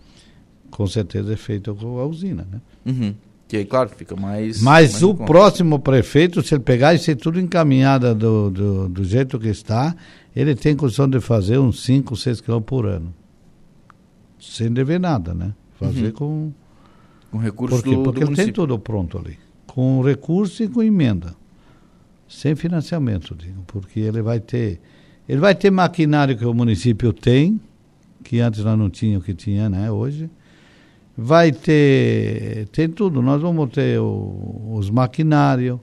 com 0.71 0.87
certeza 0.87 1.33
é 1.33 1.37
feito 1.37 1.75
com 1.75 1.99
a 1.99 2.07
usina, 2.07 2.47
né? 2.51 2.61
Uhum. 2.85 3.15
Que 3.49 3.59
aí, 3.59 3.65
claro, 3.65 3.89
fica 3.91 4.17
mais. 4.17 4.61
Mas 4.61 4.93
mais 4.93 5.03
o 5.03 5.15
próximo 5.15 5.79
prefeito, 5.79 6.43
se 6.43 6.55
ele 6.55 6.65
pegar 6.65 6.95
e 6.95 6.99
ser 6.99 7.15
tudo 7.15 7.39
encaminhado 7.39 8.13
do, 8.15 8.51
do, 8.51 8.89
do, 8.89 9.05
jeito 9.05 9.39
que 9.39 9.49
está, 9.49 9.95
ele 10.35 10.55
tem 10.57 10.75
condição 10.75 11.09
de 11.09 11.21
fazer 11.21 11.59
uns 11.59 11.83
5, 11.85 12.17
6 12.17 12.41
quilômetros 12.41 12.69
por 12.69 12.87
ano. 12.87 13.15
Sem 14.41 14.73
dever 14.73 14.99
nada, 14.99 15.33
né? 15.33 15.55
Fazer 15.79 16.07
uhum. 16.07 16.13
com. 16.13 16.53
Com 17.31 17.39
recursos 17.39 17.83
Por 17.83 17.95
do, 17.95 18.03
Porque 18.03 18.21
do 18.21 18.27
ele 18.27 18.37
tem 18.37 18.53
tudo 18.53 18.79
pronto 18.79 19.19
ali. 19.19 19.39
Com 19.67 20.03
recurso 20.03 20.63
e 20.63 20.69
com 20.69 20.83
emenda. 20.83 21.35
Sem 22.29 22.57
financiamento, 22.57 23.35
digo. 23.35 23.63
Porque 23.67 24.01
ele 24.01 24.23
vai 24.23 24.41
ter. 24.41 24.81
Ele 25.29 25.41
vai 25.41 25.55
ter 25.55 25.71
maquinário 25.71 26.37
que 26.37 26.45
o 26.45 26.55
município 26.55 27.13
tem, 27.13 27.61
que 28.25 28.41
antes 28.41 28.65
nós 28.65 28.79
não 28.79 28.91
tínhamos 28.91 29.23
o 29.23 29.27
que 29.27 29.35
tinha, 29.35 29.69
né? 29.69 29.91
Hoje 29.91 30.29
vai 31.17 31.51
ter, 31.51 32.69
tem 32.69 32.89
tudo. 32.89 33.23
Nós 33.23 33.41
vamos 33.41 33.71
ter 33.71 33.99
o, 33.99 34.73
os 34.75 34.91
maquinários, 34.91 35.79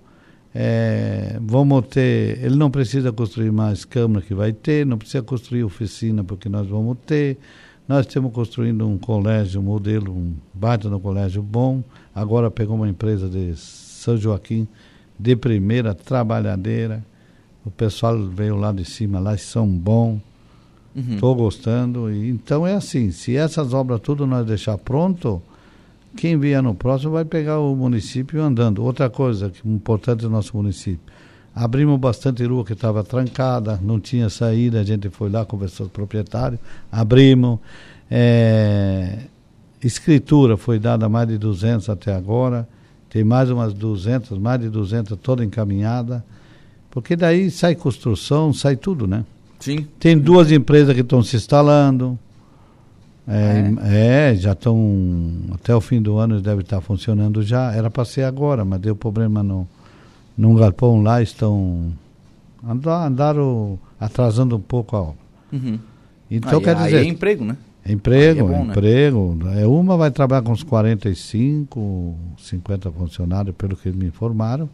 é, 0.54 1.38
vamos 1.42 1.88
ter. 1.88 2.44
Ele 2.44 2.56
não 2.56 2.70
precisa 2.70 3.12
construir 3.12 3.52
mais 3.52 3.84
câmara 3.84 4.24
que 4.24 4.36
vai 4.36 4.54
ter, 4.54 4.86
não 4.86 4.98
precisa 4.98 5.24
construir 5.24 5.64
oficina 5.64 6.24
porque 6.24 6.48
nós 6.48 6.68
vamos 6.68 6.98
ter. 7.06 7.38
Nós 7.88 8.06
estamos 8.06 8.32
construindo 8.32 8.88
um 8.88 8.98
colégio, 8.98 9.60
um 9.60 9.64
modelo, 9.64 10.14
um 10.14 10.34
baita 10.54 10.90
no 10.90 11.00
colégio 11.00 11.42
bom. 11.42 11.84
Agora 12.16 12.50
pegou 12.50 12.76
uma 12.76 12.88
empresa 12.88 13.28
de 13.28 13.56
São 13.58 14.16
Joaquim 14.16 14.68
de 15.20 15.36
primeira, 15.36 15.94
trabalhadeira. 15.94 17.04
O 17.66 17.72
pessoal 17.72 18.18
veio 18.28 18.56
lá 18.56 18.72
de 18.72 18.86
cima, 18.86 19.20
lá 19.20 19.38
são 19.38 19.68
bons 19.68 20.22
Estou 20.96 21.32
uhum. 21.32 21.38
gostando. 21.38 22.12
E, 22.12 22.30
então 22.30 22.66
é 22.66 22.76
assim, 22.76 23.12
se 23.12 23.36
essas 23.36 23.74
obras 23.74 24.00
tudo 24.00 24.28
nós 24.28 24.46
deixar 24.46 24.78
pronto, 24.78 25.42
quem 26.16 26.38
vier 26.38 26.62
no 26.62 26.76
próximo 26.76 27.14
vai 27.14 27.26
pegar 27.26 27.60
o 27.60 27.76
município 27.76 28.42
andando. 28.42 28.84
Outra 28.84 29.10
coisa 29.10 29.50
que 29.50 29.68
importante 29.68 30.22
do 30.22 30.30
nosso 30.30 30.56
município. 30.56 31.02
Abrimos 31.56 32.00
bastante 32.00 32.44
rua 32.46 32.66
que 32.66 32.74
estava 32.74 33.04
trancada, 33.04 33.80
não 33.82 34.00
tinha 34.00 34.28
saída, 34.28 34.80
a 34.80 34.84
gente 34.84 35.10
foi 35.10 35.30
lá, 35.30 35.46
conversou 35.46 35.86
com 35.86 35.92
o 35.92 35.94
proprietário, 35.94 36.58
abrimos. 36.92 37.60
É, 38.10 39.20
escritura 39.84 40.58
foi 40.58 40.80
dada 40.80 41.08
mais 41.08 41.28
de 41.28 41.38
200 41.38 41.90
até 41.90 42.14
agora, 42.14 42.68
tem 43.08 43.24
mais 43.24 43.52
umas 43.52 43.74
200, 43.74 44.38
mais 44.40 44.62
de 44.62 44.70
200 44.70 45.18
toda 45.20 45.44
encaminhada, 45.46 46.26
porque 46.90 47.16
daí 47.16 47.52
sai 47.52 47.76
construção, 47.76 48.52
sai 48.52 48.76
tudo, 48.76 49.06
né? 49.06 49.24
Sim. 49.64 49.88
Tem 49.98 50.18
duas 50.18 50.52
empresas 50.52 50.94
que 50.94 51.00
estão 51.00 51.24
se 51.24 51.38
instalando. 51.38 52.20
É, 53.26 53.72
é? 53.82 54.32
é 54.32 54.36
já 54.36 54.52
estão. 54.52 54.78
Até 55.54 55.74
o 55.74 55.80
fim 55.80 56.02
do 56.02 56.18
ano 56.18 56.42
deve 56.42 56.64
estar 56.64 56.82
funcionando 56.82 57.42
já. 57.42 57.72
Era 57.72 57.90
para 57.90 58.04
ser 58.04 58.24
agora, 58.24 58.66
mas 58.66 58.82
deu 58.82 58.94
problema 58.94 59.42
no, 59.42 59.66
num 60.38 60.54
galpão 60.54 61.02
lá. 61.02 61.22
Estão. 61.22 61.94
Andar, 62.62 63.08
andaram 63.08 63.80
atrasando 63.98 64.58
um 64.58 64.60
pouco 64.60 64.98
a 64.98 65.02
obra. 65.02 65.16
Uhum. 65.54 65.80
Então, 66.30 66.60
aí, 66.60 66.66
quer 66.66 66.76
dizer. 66.76 66.98
Aí 66.98 67.08
é 67.08 67.10
emprego, 67.10 67.46
né? 67.46 67.56
Emprego, 67.88 68.40
é 68.40 68.44
bom, 68.44 68.66
né? 68.66 68.72
emprego. 68.72 69.38
Né? 69.42 69.62
É, 69.62 69.66
uma 69.66 69.96
vai 69.96 70.12
trabalhar 70.12 70.42
com 70.42 70.52
uns 70.52 70.64
45, 70.64 72.18
50 72.38 72.92
funcionários, 72.92 73.56
pelo 73.56 73.78
que 73.78 73.90
me 73.92 74.08
informaram. 74.08 74.70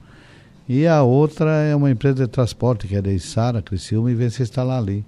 E 0.70 0.86
a 0.86 1.02
outra 1.02 1.50
é 1.64 1.76
uma 1.76 1.90
empresa 1.90 2.28
de 2.28 2.28
transporte, 2.28 2.88
que 2.88 2.96
é 2.96 3.02
da 3.02 3.12
Isara, 3.12 3.60
Criciúma, 3.60 4.12
e 4.12 4.14
vem 4.14 4.30
se 4.30 4.44
instalar 4.44 4.78
ali. 4.78 5.04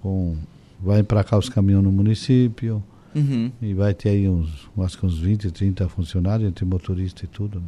Com, 0.00 0.36
vai 0.80 1.02
para 1.02 1.24
cá 1.24 1.36
os 1.36 1.48
caminhões 1.48 1.82
no 1.82 1.90
município. 1.90 2.80
Uhum. 3.12 3.50
E 3.60 3.74
vai 3.74 3.92
ter 3.92 4.10
aí 4.10 4.28
uns, 4.28 4.68
acho 4.78 4.96
que 4.96 5.04
uns 5.04 5.18
20, 5.18 5.50
30 5.50 5.88
funcionários, 5.88 6.48
entre 6.48 6.64
motorista 6.64 7.24
e 7.24 7.26
tudo. 7.26 7.58
Né? 7.58 7.66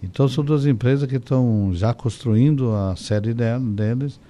Então 0.00 0.28
são 0.28 0.44
duas 0.44 0.64
empresas 0.64 1.08
que 1.08 1.16
estão 1.16 1.72
já 1.74 1.92
construindo 1.92 2.72
a 2.72 2.94
sede 2.94 3.34
deles. 3.34 4.20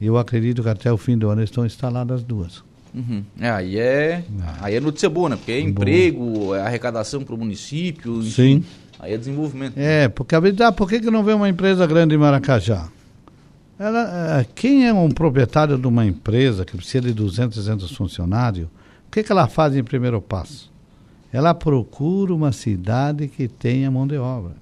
E 0.00 0.06
eu 0.06 0.18
acredito 0.18 0.64
que 0.64 0.68
até 0.68 0.92
o 0.92 0.96
fim 0.96 1.16
do 1.16 1.30
ano 1.30 1.44
estão 1.44 1.64
instaladas 1.64 2.22
as 2.22 2.24
duas. 2.24 2.64
Uhum. 2.92 3.22
É, 3.38 3.48
aí 3.48 3.78
é, 3.78 4.24
ah. 4.42 4.58
aí 4.62 4.74
é 4.74 4.80
notícia 4.80 5.08
boa, 5.08 5.28
né? 5.28 5.36
Porque 5.36 5.52
é 5.52 5.60
emprego, 5.60 6.56
é 6.56 6.62
arrecadação 6.62 7.22
para 7.22 7.36
o 7.36 7.38
município. 7.38 8.18
Enfim. 8.18 8.30
Sim. 8.30 8.64
Aí 9.02 9.14
é 9.14 9.18
desenvolvimento. 9.18 9.76
É, 9.76 10.08
porque 10.08 10.36
ah, 10.36 10.70
por 10.70 10.88
que, 10.88 11.00
que 11.00 11.10
não 11.10 11.24
vem 11.24 11.34
uma 11.34 11.48
empresa 11.48 11.84
grande 11.88 12.14
em 12.14 12.18
Maracajá? 12.18 12.88
Ela, 13.76 14.38
é, 14.38 14.46
quem 14.54 14.86
é 14.86 14.94
um 14.94 15.10
proprietário 15.10 15.76
de 15.76 15.88
uma 15.88 16.06
empresa 16.06 16.64
que 16.64 16.76
precisa 16.76 17.00
de 17.00 17.12
200, 17.12 17.56
300 17.56 17.90
funcionários, 17.96 18.68
o 18.68 19.10
que, 19.10 19.24
que 19.24 19.32
ela 19.32 19.48
faz 19.48 19.74
em 19.74 19.82
primeiro 19.82 20.22
passo? 20.22 20.70
Ela 21.32 21.52
procura 21.52 22.32
uma 22.32 22.52
cidade 22.52 23.26
que 23.26 23.48
tenha 23.48 23.90
mão 23.90 24.06
de 24.06 24.16
obra. 24.18 24.52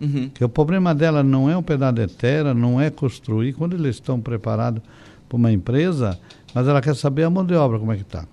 Uhum. 0.00 0.30
Que 0.32 0.44
o 0.44 0.48
problema 0.48 0.94
dela 0.94 1.24
não 1.24 1.50
é 1.50 1.56
um 1.56 1.62
pedaço 1.62 1.94
de 1.94 2.06
terra, 2.06 2.54
não 2.54 2.80
é 2.80 2.90
construir. 2.90 3.52
Quando 3.54 3.74
eles 3.74 3.96
estão 3.96 4.20
preparados 4.20 4.80
para 5.28 5.36
uma 5.36 5.50
empresa, 5.50 6.16
mas 6.54 6.68
ela 6.68 6.80
quer 6.80 6.94
saber 6.94 7.24
a 7.24 7.30
mão 7.30 7.44
de 7.44 7.54
obra 7.54 7.80
como 7.80 7.92
é 7.92 7.96
que 7.96 8.02
está. 8.02 8.24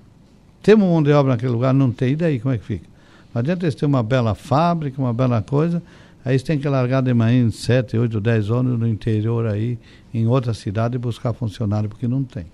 Temos 0.61 0.87
mão 0.87 1.01
de 1.01 1.11
obra 1.11 1.31
naquele 1.31 1.53
lugar? 1.53 1.73
Não 1.73 1.91
tem, 1.91 2.11
e 2.11 2.15
daí 2.15 2.39
como 2.39 2.53
é 2.53 2.59
que 2.59 2.65
fica? 2.65 2.94
Não 3.35 3.41
adianta 3.41 3.65
eles 3.65 3.75
terem 3.75 3.89
uma 3.89 4.01
bela 4.01 4.33
fábrica, 4.33 5.01
uma 5.01 5.13
bela 5.13 5.41
coisa, 5.41 5.83
aí 6.23 6.31
eles 6.31 6.41
têm 6.41 6.57
que 6.57 6.69
largar 6.69 7.03
de 7.03 7.13
manhã 7.13 7.47
em 7.47 7.51
7, 7.51 7.97
8, 7.97 8.21
10 8.21 8.49
anos 8.49 8.79
no 8.79 8.87
interior 8.87 9.45
aí, 9.45 9.77
em 10.13 10.25
outra 10.25 10.53
cidade, 10.53 10.95
e 10.95 10.97
buscar 10.97 11.33
funcionário, 11.33 11.89
porque 11.89 12.07
não 12.07 12.23
tem. 12.23 12.45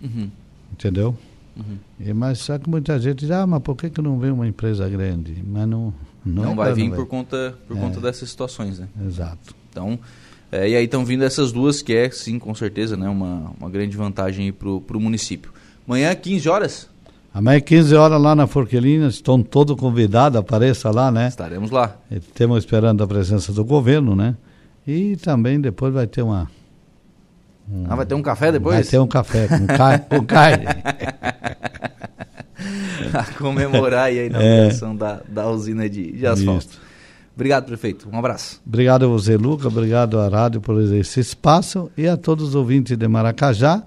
Uhum. 0.00 0.30
Entendeu? 0.72 1.18
Uhum. 1.56 1.78
E, 1.98 2.12
mas 2.12 2.38
só 2.38 2.56
que 2.60 2.70
muita 2.70 2.96
gente 3.00 3.18
diz, 3.18 3.32
ah, 3.32 3.44
mas 3.44 3.60
por 3.60 3.74
que, 3.74 3.90
que 3.90 4.00
não 4.00 4.20
vem 4.20 4.30
uma 4.30 4.46
empresa 4.46 4.88
grande? 4.88 5.42
Mas 5.44 5.66
não, 5.66 5.92
Não, 6.24 6.44
não 6.44 6.54
vai 6.54 6.72
vir 6.74 6.92
por 6.92 7.06
conta, 7.06 7.58
por 7.66 7.76
é. 7.76 7.80
conta 7.80 8.00
dessas 8.00 8.30
situações, 8.30 8.78
né? 8.78 8.86
Exato. 9.04 9.52
Então, 9.68 9.98
é, 10.52 10.68
e 10.68 10.76
aí 10.76 10.84
estão 10.84 11.04
vindo 11.04 11.24
essas 11.24 11.50
duas, 11.50 11.82
que 11.82 11.92
é, 11.92 12.08
sim, 12.08 12.38
com 12.38 12.54
certeza, 12.54 12.96
né, 12.96 13.08
uma, 13.08 13.50
uma 13.58 13.68
grande 13.68 13.96
vantagem 13.96 14.52
para 14.52 14.68
o 14.68 15.00
município. 15.00 15.52
Amanhã, 15.88 16.14
15 16.14 16.48
horas? 16.48 16.88
Amanhã, 17.32 17.60
15 17.60 17.94
horas, 17.94 18.20
lá 18.20 18.34
na 18.34 18.46
Forquelina, 18.46 19.06
estão 19.06 19.40
todos 19.40 19.78
convidados, 19.78 20.38
apareça 20.38 20.90
lá, 20.90 21.12
né? 21.12 21.28
Estaremos 21.28 21.70
lá. 21.70 21.96
Estamos 22.10 22.58
esperando 22.58 23.04
a 23.04 23.06
presença 23.06 23.52
do 23.52 23.64
governo, 23.64 24.16
né? 24.16 24.36
E 24.86 25.16
também 25.16 25.60
depois 25.60 25.94
vai 25.94 26.08
ter 26.08 26.22
uma... 26.22 26.50
Um, 27.70 27.84
ah, 27.88 27.94
vai 27.94 28.04
ter 28.04 28.14
um 28.14 28.22
café 28.22 28.50
depois? 28.50 28.74
Vai 28.74 28.84
ter 28.84 28.98
um 28.98 29.06
café 29.06 29.46
com, 29.46 29.66
ca... 29.66 29.98
com 30.00 30.24
carne. 30.24 30.66
a 33.14 33.24
comemorar 33.38 34.06
aí 34.06 34.18
a 34.18 34.26
inauguração 34.26 34.92
é. 34.92 34.96
da, 34.96 35.20
da 35.28 35.48
usina 35.48 35.88
de, 35.88 36.12
de 36.12 36.26
asfalto. 36.26 36.66
Isso. 36.66 36.80
Obrigado, 37.34 37.66
prefeito. 37.66 38.08
Um 38.12 38.18
abraço. 38.18 38.60
Obrigado 38.66 39.04
a 39.04 39.08
você, 39.08 39.36
Luca. 39.36 39.68
Obrigado 39.68 40.18
à 40.18 40.28
rádio 40.28 40.60
por 40.60 40.80
esse 40.92 41.20
espaço 41.20 41.90
e 41.96 42.06
a 42.06 42.16
todos 42.16 42.48
os 42.48 42.54
ouvintes 42.54 42.96
de 42.96 43.08
Maracajá. 43.08 43.82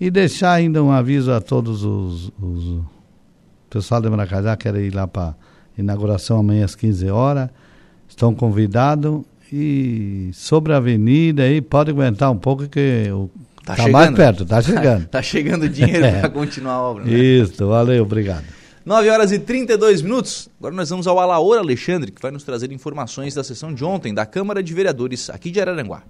E 0.00 0.10
deixar 0.10 0.52
ainda 0.52 0.82
um 0.82 0.90
aviso 0.90 1.30
a 1.32 1.40
todos 1.40 1.84
os, 1.84 2.32
os 2.40 2.80
pessoal 3.70 4.00
de 4.00 4.10
Maracajá 4.10 4.56
que 4.56 4.64
querem 4.64 4.86
ir 4.86 4.94
lá 4.94 5.06
para 5.06 5.34
inauguração 5.78 6.38
amanhã 6.38 6.64
às 6.64 6.74
15 6.74 7.08
horas. 7.10 7.48
Estão 8.08 8.34
convidados. 8.34 9.22
E 9.52 10.30
sobre 10.32 10.72
a 10.72 10.78
avenida 10.78 11.42
aí, 11.42 11.60
pode 11.60 11.90
aguentar 11.90 12.30
um 12.30 12.38
pouco 12.38 12.66
que 12.68 13.10
o 13.12 13.30
Tá, 13.64 13.76
tá 13.76 13.88
mais 13.88 14.10
perto, 14.10 14.44
tá 14.44 14.60
chegando. 14.60 15.06
tá 15.08 15.22
chegando 15.22 15.68
dinheiro 15.68 16.04
é. 16.04 16.20
para 16.20 16.30
continuar 16.30 16.74
a 16.74 16.82
obra. 16.82 17.04
Né? 17.04 17.12
Isso, 17.12 17.66
valeu, 17.66 18.02
obrigado. 18.02 18.44
9 18.84 19.08
horas 19.08 19.30
e 19.30 19.38
32 19.38 20.02
minutos. 20.02 20.48
Agora 20.58 20.74
nós 20.74 20.90
vamos 20.90 21.06
ao 21.06 21.18
Alaor 21.20 21.58
Alexandre, 21.58 22.10
que 22.10 22.20
vai 22.20 22.32
nos 22.32 22.42
trazer 22.42 22.72
informações 22.72 23.34
da 23.34 23.44
sessão 23.44 23.72
de 23.72 23.84
ontem 23.84 24.12
da 24.12 24.26
Câmara 24.26 24.60
de 24.62 24.74
Vereadores 24.74 25.30
aqui 25.30 25.52
de 25.52 25.60
Araranguá. 25.60 26.02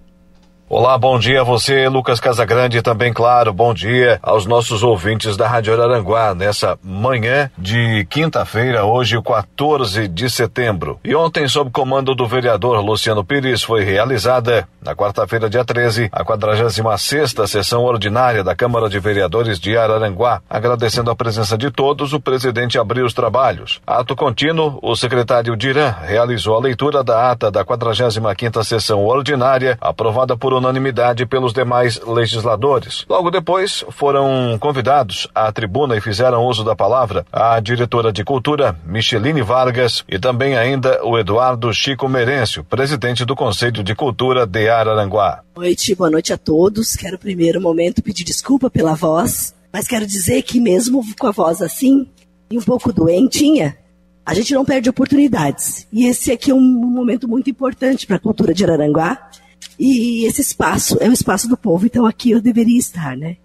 Olá, 0.69 0.97
bom 0.97 1.19
dia 1.19 1.41
a 1.41 1.43
você, 1.43 1.89
Lucas 1.89 2.21
Casagrande, 2.21 2.81
também, 2.81 3.13
claro, 3.13 3.53
bom 3.53 3.73
dia 3.73 4.17
aos 4.23 4.45
nossos 4.45 4.81
ouvintes 4.81 5.35
da 5.35 5.45
Rádio 5.45 5.73
Araranguá 5.73 6.33
nessa 6.33 6.79
manhã 6.81 7.51
de 7.57 8.07
quinta-feira, 8.09 8.85
hoje, 8.85 9.21
14 9.21 10.07
de 10.07 10.29
setembro. 10.29 10.99
E 11.03 11.13
ontem, 11.13 11.47
sob 11.49 11.69
comando 11.69 12.15
do 12.15 12.25
vereador 12.25 12.79
Luciano 12.79 13.25
Pires, 13.25 13.61
foi 13.61 13.83
realizada, 13.83 14.67
na 14.81 14.95
quarta-feira, 14.95 15.49
dia 15.49 15.65
13, 15.65 16.09
a 16.11 16.23
46 16.23 17.35
sessão 17.45 17.83
ordinária 17.83 18.43
da 18.43 18.55
Câmara 18.55 18.89
de 18.89 18.99
Vereadores 18.99 19.59
de 19.59 19.77
Araranguá. 19.77 20.41
Agradecendo 20.49 21.11
a 21.11 21.15
presença 21.15 21.57
de 21.57 21.69
todos, 21.69 22.13
o 22.13 22.21
presidente 22.21 22.79
abriu 22.79 23.05
os 23.05 23.13
trabalhos. 23.13 23.81
Ato 23.85 24.15
contínuo, 24.15 24.79
o 24.81 24.95
secretário 24.95 25.57
Diran 25.57 25.93
realizou 26.01 26.55
a 26.55 26.61
leitura 26.61 27.03
da 27.03 27.31
ata 27.31 27.51
da 27.51 27.65
45 27.65 28.63
sessão 28.63 29.05
ordinária, 29.05 29.77
aprovada 29.81 30.35
por 30.37 30.52
unanimidade 30.53 31.25
pelos 31.25 31.53
demais 31.53 31.99
legisladores. 32.05 33.05
Logo 33.09 33.29
depois, 33.29 33.83
foram 33.89 34.57
convidados 34.59 35.27
à 35.33 35.51
tribuna 35.51 35.95
e 35.97 36.01
fizeram 36.01 36.45
uso 36.45 36.63
da 36.63 36.75
palavra 36.75 37.25
a 37.31 37.59
diretora 37.59 38.11
de 38.11 38.23
Cultura, 38.23 38.75
Micheline 38.85 39.41
Vargas, 39.41 40.03
e 40.07 40.17
também 40.17 40.55
ainda 40.55 41.03
o 41.03 41.17
Eduardo 41.17 41.73
Chico 41.73 42.07
Merêncio, 42.07 42.63
presidente 42.63 43.25
do 43.25 43.35
Conselho 43.35 43.83
de 43.83 43.95
Cultura 43.95 44.45
de 44.45 44.69
Araranguá. 44.69 45.41
Boa 45.53 45.65
noite, 45.65 45.95
boa 45.95 46.09
noite 46.09 46.33
a 46.33 46.37
todos. 46.37 46.95
Quero 46.95 47.17
primeiro 47.17 47.61
momento 47.61 48.01
pedir 48.01 48.23
desculpa 48.23 48.69
pela 48.69 48.95
voz, 48.95 49.53
mas 49.71 49.87
quero 49.87 50.05
dizer 50.05 50.41
que 50.43 50.59
mesmo 50.59 51.03
com 51.19 51.27
a 51.27 51.31
voz 51.31 51.61
assim 51.61 52.07
e 52.49 52.57
um 52.57 52.61
pouco 52.61 52.93
doentinha, 52.93 53.77
a 54.25 54.33
gente 54.33 54.53
não 54.53 54.63
perde 54.63 54.89
oportunidades. 54.89 55.87
E 55.91 56.05
esse 56.05 56.31
aqui 56.31 56.51
é 56.51 56.53
um 56.53 56.61
momento 56.61 57.27
muito 57.27 57.49
importante 57.49 58.07
para 58.07 58.15
a 58.15 58.19
cultura 58.19 58.53
de 58.53 58.63
Araranguá 58.63 59.29
e 59.79 60.25
esse 60.25 60.41
espaço 60.41 60.97
é 60.99 61.09
o 61.09 61.13
espaço 61.13 61.47
do 61.47 61.57
povo, 61.57 61.85
então 61.85 62.05
aqui 62.05 62.31
eu 62.31 62.41
deveria 62.41 62.77
estar, 62.77 63.17
né? 63.17 63.37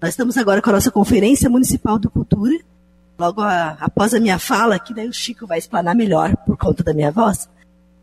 Nós 0.00 0.10
estamos 0.10 0.36
agora 0.36 0.60
com 0.60 0.70
a 0.70 0.74
nossa 0.74 0.90
Conferência 0.90 1.48
Municipal 1.48 1.98
de 1.98 2.08
Cultura. 2.08 2.58
Logo 3.18 3.40
a, 3.40 3.76
após 3.80 4.12
a 4.12 4.20
minha 4.20 4.38
fala, 4.38 4.78
que 4.78 4.92
daí 4.92 5.08
o 5.08 5.12
Chico 5.12 5.46
vai 5.46 5.58
explanar 5.58 5.94
melhor 5.94 6.36
por 6.44 6.56
conta 6.56 6.82
da 6.82 6.92
minha 6.92 7.10
voz, 7.10 7.48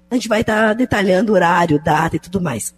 a 0.09 0.15
gente 0.15 0.27
vai 0.27 0.41
estar 0.41 0.73
detalhando 0.73 1.33
horário, 1.33 1.81
data 1.83 2.15
e 2.15 2.19
tudo 2.19 2.41
mais. 2.41 2.73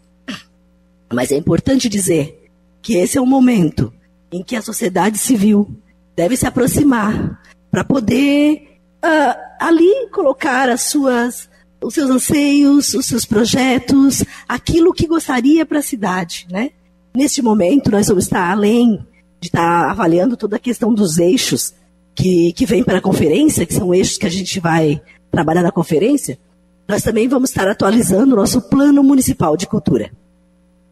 Mas 1.11 1.31
é 1.31 1.35
importante 1.35 1.87
dizer 1.87 2.49
que 2.81 2.95
esse 2.95 3.17
é 3.17 3.21
o 3.21 3.25
momento 3.25 3.93
em 4.31 4.43
que 4.43 4.55
a 4.55 4.61
sociedade 4.61 5.17
civil 5.17 5.69
deve 6.15 6.35
se 6.35 6.45
aproximar 6.45 7.41
para 7.71 7.83
poder 7.83 8.79
uh, 9.03 9.39
ali 9.59 10.09
colocar 10.11 10.69
as 10.69 10.81
suas 10.81 11.49
os 11.83 11.93
seus 11.93 12.09
anseios, 12.09 12.93
os 12.93 13.05
seus 13.05 13.25
projetos, 13.25 14.23
aquilo 14.47 14.93
que 14.93 15.07
gostaria 15.07 15.65
para 15.65 15.79
a 15.79 15.83
cidade, 15.83 16.47
né? 16.49 16.71
Neste 17.15 17.41
momento, 17.41 17.91
nós 17.91 18.07
vamos 18.07 18.23
estar 18.23 18.51
além 18.51 19.05
de 19.39 19.47
estar 19.47 19.89
avaliando 19.89 20.37
toda 20.37 20.55
a 20.55 20.59
questão 20.59 20.93
dos 20.93 21.17
eixos 21.17 21.73
que, 22.15 22.53
que 22.53 22.65
vem 22.65 22.83
para 22.83 22.97
a 22.97 23.01
conferência, 23.01 23.65
que 23.65 23.73
são 23.73 23.93
eixos 23.93 24.17
que 24.17 24.25
a 24.25 24.31
gente 24.31 24.59
vai 24.59 25.01
trabalhar 25.29 25.63
na 25.63 25.71
conferência, 25.71 26.39
nós 26.87 27.03
também 27.03 27.27
vamos 27.27 27.49
estar 27.49 27.67
atualizando 27.67 28.33
o 28.33 28.37
nosso 28.37 28.61
plano 28.61 29.03
municipal 29.03 29.57
de 29.57 29.67
cultura. 29.67 30.11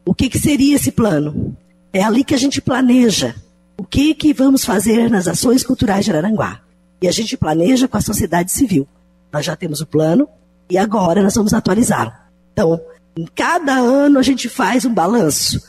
O 0.06 0.14
que, 0.14 0.30
que 0.30 0.40
seria 0.40 0.76
esse 0.76 0.92
plano? 0.92 1.56
É 1.94 2.04
ali 2.04 2.24
que 2.24 2.34
a 2.34 2.38
gente 2.38 2.62
planeja 2.62 3.36
o 3.78 3.84
que, 3.84 4.14
que 4.14 4.34
vamos 4.34 4.64
fazer 4.64 5.10
nas 5.10 5.28
ações 5.28 5.64
culturais 5.64 6.06
de 6.06 6.12
Araranguá. 6.12 6.62
E 7.02 7.08
a 7.08 7.12
gente 7.12 7.36
planeja 7.36 7.88
com 7.88 7.98
a 7.98 8.02
sociedade 8.02 8.52
civil. 8.52 8.88
Nós 9.32 9.46
já 9.46 9.56
temos 9.56 9.82
o 9.82 9.88
plano, 9.88 10.28
e 10.72 10.78
agora 10.78 11.22
nós 11.22 11.36
vamos 11.36 11.54
atualizá-lo. 11.54 12.14
Então, 12.54 12.80
em 13.16 13.26
cada 13.36 13.74
ano 13.74 14.18
a 14.18 14.24
gente 14.24 14.48
faz 14.48 14.86
um 14.86 14.94
balanço 14.94 15.62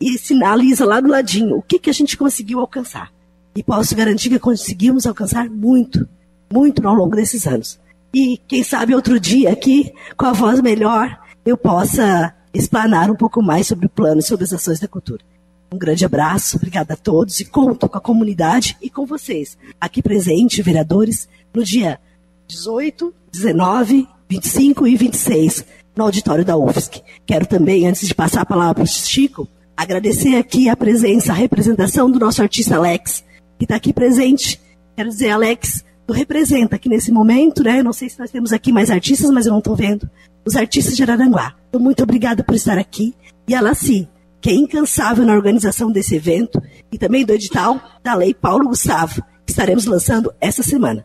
e 0.00 0.18
sinaliza 0.18 0.84
lá 0.84 1.00
do 1.00 1.08
ladinho 1.08 1.56
o 1.56 1.62
que, 1.62 1.78
que 1.78 1.88
a 1.88 1.92
gente 1.94 2.16
conseguiu 2.16 2.58
alcançar. 2.58 3.12
E 3.54 3.62
posso 3.62 3.94
garantir 3.94 4.30
que 4.30 4.38
conseguimos 4.38 5.06
alcançar 5.06 5.48
muito, 5.48 6.08
muito 6.52 6.86
ao 6.86 6.94
longo 6.94 7.14
desses 7.14 7.46
anos. 7.46 7.78
E 8.12 8.40
quem 8.48 8.64
sabe 8.64 8.94
outro 8.94 9.20
dia 9.20 9.52
aqui, 9.52 9.92
com 10.16 10.26
a 10.26 10.32
voz 10.32 10.60
melhor, 10.60 11.16
eu 11.46 11.56
possa 11.56 12.34
explanar 12.52 13.10
um 13.10 13.16
pouco 13.16 13.40
mais 13.40 13.68
sobre 13.68 13.86
o 13.86 13.90
plano 13.90 14.18
e 14.18 14.24
sobre 14.24 14.44
as 14.44 14.52
ações 14.52 14.80
da 14.80 14.88
cultura. 14.88 15.22
Um 15.70 15.78
grande 15.78 16.04
abraço, 16.04 16.56
obrigada 16.56 16.94
a 16.94 16.96
todos 16.96 17.38
e 17.38 17.44
conto 17.44 17.88
com 17.88 17.98
a 17.98 18.00
comunidade 18.00 18.76
e 18.82 18.90
com 18.90 19.06
vocês, 19.06 19.56
aqui 19.80 20.02
presente, 20.02 20.62
vereadores, 20.62 21.28
no 21.54 21.62
dia 21.62 22.00
18, 22.48 23.14
19 23.30 24.08
25 24.28 24.86
e 24.86 24.96
26, 24.96 25.64
no 25.96 26.04
auditório 26.04 26.44
da 26.44 26.56
UFSC. 26.56 27.02
Quero 27.26 27.46
também, 27.46 27.86
antes 27.86 28.06
de 28.06 28.14
passar 28.14 28.42
a 28.42 28.46
palavra 28.46 28.74
para 28.74 28.84
o 28.84 28.86
Chico, 28.86 29.48
agradecer 29.76 30.36
aqui 30.36 30.68
a 30.68 30.76
presença, 30.76 31.32
a 31.32 31.36
representação 31.36 32.10
do 32.10 32.18
nosso 32.18 32.42
artista 32.42 32.76
Alex, 32.76 33.24
que 33.58 33.64
está 33.64 33.76
aqui 33.76 33.92
presente. 33.92 34.60
Quero 34.94 35.08
dizer, 35.08 35.30
Alex, 35.30 35.84
tu 36.06 36.12
representa 36.12 36.76
aqui 36.76 36.88
nesse 36.88 37.10
momento, 37.10 37.62
né? 37.62 37.80
Eu 37.80 37.84
não 37.84 37.92
sei 37.92 38.08
se 38.08 38.18
nós 38.18 38.30
temos 38.30 38.52
aqui 38.52 38.70
mais 38.70 38.90
artistas, 38.90 39.30
mas 39.30 39.46
eu 39.46 39.52
não 39.52 39.60
estou 39.60 39.74
vendo. 39.74 40.08
Os 40.44 40.56
artistas 40.56 40.96
de 40.96 41.02
Araranguá. 41.02 41.54
Então, 41.68 41.80
muito 41.80 42.02
obrigada 42.02 42.44
por 42.44 42.54
estar 42.54 42.78
aqui. 42.78 43.14
E 43.46 43.54
a 43.54 43.60
Laci, 43.60 44.08
que 44.40 44.50
é 44.50 44.54
incansável 44.54 45.24
na 45.24 45.32
organização 45.32 45.90
desse 45.90 46.14
evento, 46.14 46.62
e 46.92 46.98
também 46.98 47.24
do 47.24 47.32
edital 47.32 47.80
da 48.02 48.14
Lei 48.14 48.34
Paulo 48.34 48.68
Gustavo, 48.68 49.22
que 49.44 49.52
estaremos 49.52 49.86
lançando 49.86 50.32
essa 50.40 50.62
semana. 50.62 51.04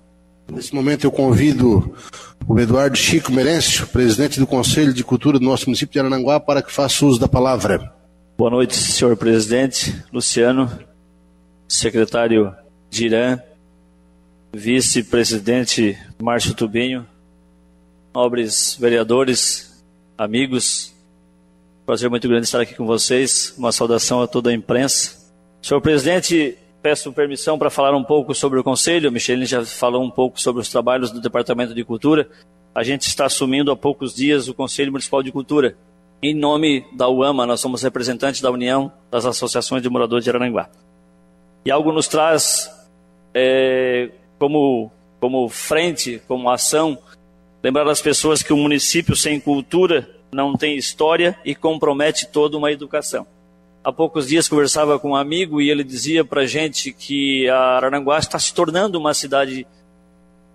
Nesse 0.52 0.76
momento 0.76 1.06
eu 1.06 1.12
convido 1.12 1.96
o 2.48 2.60
Eduardo 2.60 2.98
Chico 2.98 3.32
Merencio, 3.32 3.88
presidente 3.88 4.40
do 4.40 4.46
Conselho 4.46 4.94
de 4.94 5.04
Cultura 5.04 5.40
do 5.40 5.46
nosso 5.46 5.66
município 5.66 5.94
de 5.94 6.00
Arananguá, 6.00 6.40
para 6.40 6.62
que 6.62 6.72
faça 6.72 7.06
uso 7.06 7.20
da 7.20 7.28
palavra. 7.28 7.94
Boa 8.38 8.52
noite, 8.52 8.76
senhor 8.76 9.16
presidente, 9.16 10.04
Luciano, 10.12 10.70
secretário 11.68 12.54
Dirã, 12.90 13.40
vice-presidente 14.54 15.98
Márcio 16.22 16.54
Tubinho, 16.54 17.08
nobres 18.14 18.76
vereadores, 18.80 19.84
amigos, 20.18 20.94
prazer 21.86 22.10
muito 22.10 22.28
grande 22.28 22.46
estar 22.46 22.62
aqui 22.62 22.76
com 22.76 22.86
vocês, 22.86 23.54
uma 23.58 23.72
saudação 23.72 24.22
a 24.22 24.28
toda 24.28 24.50
a 24.50 24.54
imprensa. 24.54 25.24
Senhor 25.62 25.80
presidente, 25.80 26.58
peço 26.84 27.14
permissão 27.14 27.58
para 27.58 27.70
falar 27.70 27.96
um 27.96 28.04
pouco 28.04 28.36
sobre 28.36 28.60
o 28.60 28.64
Conselho. 28.64 29.08
A 29.08 29.12
Micheline 29.12 29.46
já 29.46 29.64
falou 29.66 30.04
um 30.04 30.12
pouco 30.12 30.40
sobre 30.40 30.62
os 30.62 30.70
trabalhos 30.70 31.12
do 31.12 31.22
Departamento 31.22 31.74
de 31.74 31.82
Cultura. 31.82 32.28
A 32.76 32.84
gente 32.84 33.04
está 33.04 33.26
assumindo 33.26 33.72
há 33.72 33.76
poucos 33.76 34.14
dias 34.14 34.50
o 34.50 34.54
Conselho 34.54 34.92
Municipal 34.92 35.24
de 35.24 35.32
Cultura. 35.32 35.78
Em 36.22 36.36
nome 36.36 36.86
da 36.92 37.08
UAMA, 37.08 37.46
nós 37.46 37.62
somos 37.62 37.82
representantes 37.82 38.42
da 38.42 38.52
União 38.52 38.92
das 39.10 39.26
Associações 39.26 39.82
de 39.82 39.90
Moradores 39.90 40.26
de 40.26 40.30
Araranguá. 40.30 40.70
E 41.66 41.72
algo 41.72 41.94
nos 41.94 42.10
traz 42.10 42.70
é, 43.34 44.10
como, 44.38 44.92
como 45.22 45.48
frente, 45.48 46.22
como 46.28 46.50
ação, 46.50 46.98
lembrar 47.64 47.88
as 47.88 48.02
pessoas 48.02 48.44
que 48.44 48.52
o 48.52 48.58
município 48.58 49.16
sem 49.16 49.40
cultura 49.40 50.10
não 50.34 50.58
tem 50.58 50.76
história 50.76 51.38
e 51.46 51.56
compromete 51.56 52.28
toda 52.28 52.58
uma 52.58 52.74
educação. 52.74 53.26
Há 53.84 53.92
poucos 53.92 54.30
dias 54.30 54.48
conversava 54.48 54.98
com 54.98 55.10
um 55.10 55.16
amigo 55.16 55.62
e 55.62 55.70
ele 55.70 55.84
dizia 55.84 56.24
para 56.24 56.46
gente 56.46 56.94
que 56.94 57.50
a 57.50 57.76
Araranguá 57.76 58.18
está 58.18 58.40
se 58.40 58.54
tornando 58.54 58.98
uma 58.98 59.14
cidade 59.14 59.68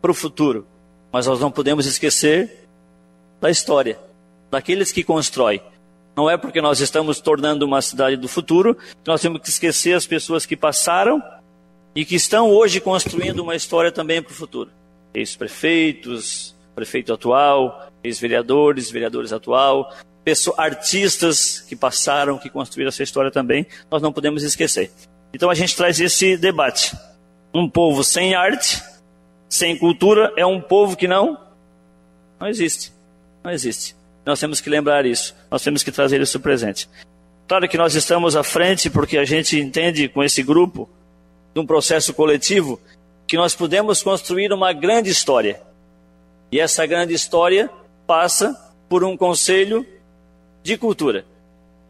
para 0.01 0.11
o 0.11 0.15
futuro. 0.15 0.67
mas 1.13 1.27
nós 1.27 1.41
não 1.41 1.51
podemos 1.51 1.85
esquecer 1.87 2.69
da 3.41 3.51
história, 3.51 3.99
daqueles 4.51 4.93
que 4.93 5.05
constroem. 5.05 5.61
Não 6.17 6.29
é 6.29 6.37
porque 6.37 6.61
nós 6.61 6.81
estamos 6.81 7.21
tornando 7.21 7.65
uma 7.65 7.81
cidade 7.81 8.17
do 8.17 8.29
futuro 8.29 8.75
que 8.75 9.07
nós 9.07 9.21
temos 9.21 9.41
que 9.41 9.49
esquecer 9.49 9.95
as 9.95 10.07
pessoas 10.07 10.45
que 10.47 10.57
passaram 10.57 11.23
e 11.95 12.05
que 12.05 12.15
estão 12.15 12.51
hoje 12.51 12.81
construindo 12.81 13.41
uma 13.41 13.55
história 13.55 13.93
também 13.93 14.23
para 14.23 14.33
o 14.33 14.35
futuro. 14.35 14.71
Ex-prefeitos, 15.15 16.55
prefeito 16.75 17.13
atual, 17.13 17.91
ex-vereadores, 18.03 18.91
vereadores 18.91 19.33
atual, 19.33 19.95
pessoas, 20.29 20.59
artistas 20.59 21.61
que 21.67 21.75
passaram, 21.75 22.37
que 22.37 22.51
construíram 22.51 22.91
essa 22.91 23.03
história 23.03 23.31
também, 23.31 23.67
nós 23.91 24.03
não 24.03 24.13
podemos 24.13 24.43
esquecer. 24.43 24.91
Então 25.33 25.49
a 25.49 25.55
gente 25.55 25.75
traz 25.75 25.99
esse 25.99 26.37
debate. 26.37 26.95
Um 27.55 27.67
povo 27.67 28.05
sem 28.05 28.35
arte, 28.35 28.83
sem 29.49 29.75
cultura, 29.79 30.31
é 30.37 30.45
um 30.45 30.61
povo 30.61 30.99
que 30.99 31.09
não, 31.09 31.39
não 32.39 32.47
existe. 32.47 32.93
Não 33.43 33.51
existe. 33.51 33.97
Nós 34.27 34.39
temos 34.39 34.61
que 34.61 34.69
lembrar 34.69 35.07
isso. 35.07 35.35
Nós 35.51 35.63
temos 35.63 35.83
que 35.83 35.91
trazer 35.91 36.21
isso 36.21 36.39
presente. 36.39 36.87
Claro 37.47 37.67
que 37.67 37.79
nós 37.79 37.95
estamos 37.95 38.37
à 38.37 38.45
frente 38.45 38.91
porque 38.91 39.17
a 39.17 39.25
gente 39.25 39.59
entende 39.59 40.09
com 40.09 40.23
esse 40.23 40.43
grupo, 40.43 40.91
de 41.55 41.61
um 41.61 41.65
processo 41.65 42.13
coletivo, 42.13 42.79
que 43.27 43.39
nós 43.39 43.55
podemos 43.55 44.03
construir 44.03 44.53
uma 44.53 44.75
grande 44.75 45.09
história. 45.09 45.59
E 46.53 46.61
essa 46.61 46.85
grande 46.85 47.15
história 47.15 47.71
passa 48.07 48.55
por 48.91 49.03
um 49.03 49.17
conselho 49.17 49.87
de 50.69 50.77
cultura. 50.77 51.25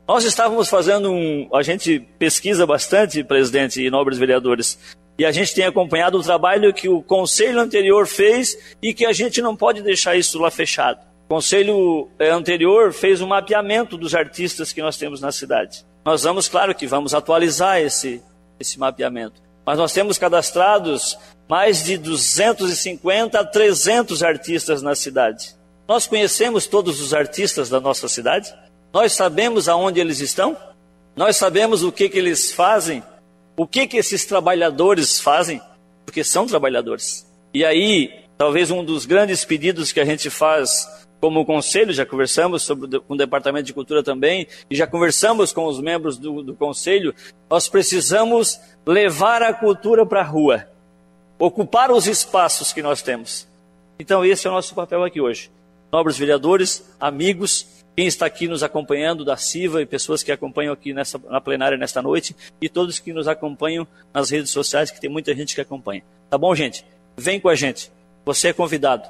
Nós 0.06 0.24
estávamos 0.24 0.68
fazendo 0.68 1.10
um. 1.10 1.48
A 1.52 1.62
gente 1.62 1.98
pesquisa 2.18 2.64
bastante, 2.64 3.24
presidente 3.24 3.84
e 3.84 3.90
nobres 3.90 4.18
vereadores, 4.18 4.78
e 5.18 5.26
a 5.26 5.32
gente 5.32 5.52
tem 5.52 5.64
acompanhado 5.64 6.16
o 6.16 6.22
trabalho 6.22 6.72
que 6.72 6.88
o 6.88 7.02
conselho 7.02 7.60
anterior 7.60 8.06
fez 8.06 8.56
e 8.80 8.94
que 8.94 9.04
a 9.04 9.12
gente 9.12 9.42
não 9.42 9.56
pode 9.56 9.82
deixar 9.82 10.16
isso 10.16 10.38
lá 10.38 10.48
fechado. 10.48 11.00
O 11.26 11.34
conselho 11.34 12.08
eh, 12.20 12.30
anterior 12.30 12.92
fez 12.92 13.20
um 13.20 13.26
mapeamento 13.26 13.98
dos 13.98 14.14
artistas 14.14 14.72
que 14.72 14.80
nós 14.80 14.96
temos 14.96 15.20
na 15.20 15.32
cidade. 15.32 15.84
Nós 16.04 16.22
vamos, 16.22 16.48
claro 16.48 16.74
que 16.74 16.86
vamos 16.86 17.12
atualizar 17.12 17.80
esse, 17.80 18.22
esse 18.60 18.78
mapeamento. 18.78 19.42
Mas 19.66 19.76
nós 19.76 19.92
temos 19.92 20.16
cadastrados 20.16 21.18
mais 21.48 21.84
de 21.84 21.98
250 21.98 23.40
a 23.40 23.44
300 23.44 24.22
artistas 24.22 24.80
na 24.80 24.94
cidade. 24.94 25.54
Nós 25.86 26.06
conhecemos 26.06 26.66
todos 26.66 27.00
os 27.00 27.12
artistas 27.12 27.68
da 27.68 27.80
nossa 27.80 28.08
cidade? 28.08 28.54
Nós 28.92 29.12
sabemos 29.12 29.68
aonde 29.68 30.00
eles 30.00 30.20
estão? 30.20 30.56
Nós 31.14 31.36
sabemos 31.36 31.82
o 31.82 31.92
que, 31.92 32.08
que 32.08 32.18
eles 32.18 32.52
fazem? 32.52 33.02
O 33.56 33.66
que, 33.66 33.86
que 33.86 33.96
esses 33.96 34.24
trabalhadores 34.24 35.20
fazem? 35.20 35.60
Porque 36.06 36.22
são 36.22 36.46
trabalhadores. 36.46 37.26
E 37.52 37.64
aí, 37.64 38.24
talvez 38.36 38.70
um 38.70 38.84
dos 38.84 39.04
grandes 39.04 39.44
pedidos 39.44 39.92
que 39.92 40.00
a 40.00 40.04
gente 40.04 40.30
faz 40.30 40.86
como 41.20 41.44
conselho, 41.44 41.92
já 41.92 42.06
conversamos 42.06 42.62
sobre, 42.62 43.00
com 43.00 43.14
o 43.14 43.16
Departamento 43.16 43.66
de 43.66 43.74
Cultura 43.74 44.02
também, 44.02 44.46
e 44.70 44.76
já 44.76 44.86
conversamos 44.86 45.52
com 45.52 45.66
os 45.66 45.80
membros 45.80 46.16
do, 46.16 46.42
do 46.42 46.54
conselho, 46.54 47.12
nós 47.50 47.68
precisamos 47.68 48.60
levar 48.86 49.42
a 49.42 49.52
cultura 49.52 50.06
para 50.06 50.20
a 50.20 50.24
rua, 50.24 50.68
ocupar 51.38 51.90
os 51.90 52.06
espaços 52.06 52.72
que 52.72 52.82
nós 52.82 53.02
temos. 53.02 53.48
Então, 53.98 54.24
esse 54.24 54.46
é 54.46 54.50
o 54.50 54.52
nosso 54.52 54.74
papel 54.74 55.02
aqui 55.02 55.20
hoje. 55.20 55.50
Nobres 55.90 56.16
vereadores, 56.16 56.88
amigos, 57.00 57.66
quem 57.98 58.06
está 58.06 58.26
aqui 58.26 58.46
nos 58.46 58.62
acompanhando 58.62 59.24
da 59.24 59.36
CIVA 59.36 59.82
e 59.82 59.84
pessoas 59.84 60.22
que 60.22 60.30
acompanham 60.30 60.72
aqui 60.72 60.92
nessa, 60.92 61.20
na 61.28 61.40
plenária 61.40 61.76
nesta 61.76 62.00
noite, 62.00 62.36
e 62.60 62.68
todos 62.68 63.00
que 63.00 63.12
nos 63.12 63.26
acompanham 63.26 63.84
nas 64.14 64.30
redes 64.30 64.52
sociais, 64.52 64.88
que 64.88 65.00
tem 65.00 65.10
muita 65.10 65.34
gente 65.34 65.52
que 65.52 65.60
acompanha. 65.60 66.04
Tá 66.30 66.38
bom, 66.38 66.54
gente? 66.54 66.86
Vem 67.16 67.40
com 67.40 67.48
a 67.48 67.56
gente. 67.56 67.90
Você 68.24 68.50
é 68.50 68.52
convidado. 68.52 69.08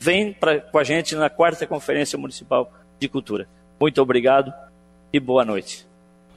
Vem 0.00 0.32
pra, 0.32 0.58
com 0.58 0.76
a 0.76 0.82
gente 0.82 1.14
na 1.14 1.30
quarta 1.30 1.68
Conferência 1.68 2.18
Municipal 2.18 2.72
de 2.98 3.08
Cultura. 3.08 3.46
Muito 3.78 4.02
obrigado 4.02 4.52
e 5.12 5.20
boa 5.20 5.44
noite. 5.44 5.86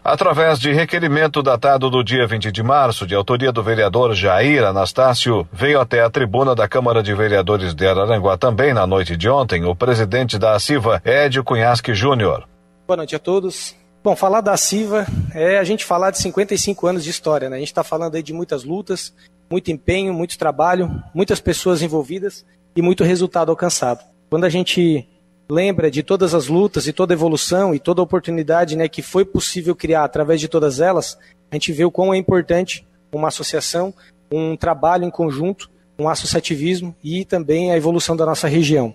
Através 0.03 0.57
de 0.59 0.71
requerimento 0.71 1.43
datado 1.43 1.89
do 1.89 2.03
dia 2.03 2.26
20 2.26 2.51
de 2.51 2.63
março, 2.63 3.05
de 3.05 3.13
autoria 3.13 3.51
do 3.51 3.61
vereador 3.61 4.13
Jair 4.15 4.63
Anastácio, 4.63 5.47
veio 5.51 5.80
até 5.80 6.01
a 6.01 6.09
tribuna 6.09 6.55
da 6.55 6.67
Câmara 6.67 7.03
de 7.03 7.13
Vereadores 7.13 7.76
de 7.76 7.85
Araranguá 7.85 8.38
também 8.38 8.73
na 8.73 8.88
noite 8.88 9.17
de 9.17 9.30
ontem 9.30 9.65
o 9.65 9.76
presidente 9.76 10.39
da 10.39 10.57
CIVA, 10.57 11.01
Ed 11.03 11.43
Cunhasque 11.43 11.93
Júnior. 11.93 12.47
Boa 12.88 12.97
noite 12.97 13.15
a 13.15 13.19
todos. 13.19 13.76
Bom, 14.01 14.15
falar 14.15 14.39
da 14.39 14.55
CIVA 14.55 15.05
é 15.35 15.57
a 15.57 15.63
gente 15.65 15.84
falar 15.84 16.11
de 16.11 16.19
55 16.19 16.88
anos 16.88 17.03
de 17.03 17.09
história, 17.09 17.49
né? 17.49 17.57
A 17.57 17.59
gente 17.59 17.67
está 17.67 17.84
falando 17.84 18.15
aí 18.15 18.23
de 18.23 18.31
muitas 18.31 18.63
lutas, 18.63 19.13
muito 19.51 19.69
empenho, 19.69 20.13
muito 20.13 20.38
trabalho, 20.38 20.89
muitas 21.13 21.41
pessoas 21.41 21.81
envolvidas 21.81 22.45
e 22.73 22.81
muito 22.81 23.03
resultado 23.03 23.49
alcançado. 23.49 23.99
Quando 24.30 24.45
a 24.45 24.49
gente 24.49 25.05
lembra 25.49 25.89
de 25.89 26.03
todas 26.03 26.35
as 26.35 26.47
lutas 26.47 26.88
e 26.88 26.93
toda 26.93 27.13
evolução 27.13 27.73
e 27.73 27.80
toda 27.80 28.01
oportunidade 28.01 28.76
né, 28.76 28.88
que 28.88 29.01
foi 29.01 29.26
possível 29.26 29.76
criar 29.76 30.03
através 30.03 30.39
de 30.39 30.47
todas 30.47 30.80
elas, 30.80 31.17
a 31.49 31.55
gente 31.55 31.71
vê 31.71 31.84
o 31.84 31.91
quão 31.91 32.13
é 32.13 32.17
importante 32.17 32.88
uma 33.11 33.30
associação, 33.30 33.93
um 34.31 34.55
trabalho 34.55 35.05
em 35.05 35.09
conjunto, 35.09 35.69
um 35.97 36.07
associativismo 36.07 36.95
e 37.03 37.26
também 37.26 37.71
a 37.71 37.77
evolução 37.77 38.15
da 38.15 38.26
nossa 38.26 38.47
região. 38.47 38.93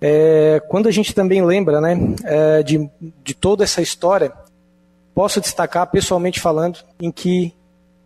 É, 0.00 0.62
quando 0.68 0.88
a 0.88 0.92
gente 0.92 1.12
também 1.12 1.44
lembra 1.44 1.80
né, 1.80 1.98
é, 2.24 2.62
de, 2.62 2.88
de 3.22 3.34
toda 3.34 3.64
essa 3.64 3.82
história, 3.82 4.32
posso 5.12 5.40
destacar 5.40 5.90
pessoalmente 5.90 6.40
falando 6.40 6.78
em 7.00 7.10
que 7.10 7.52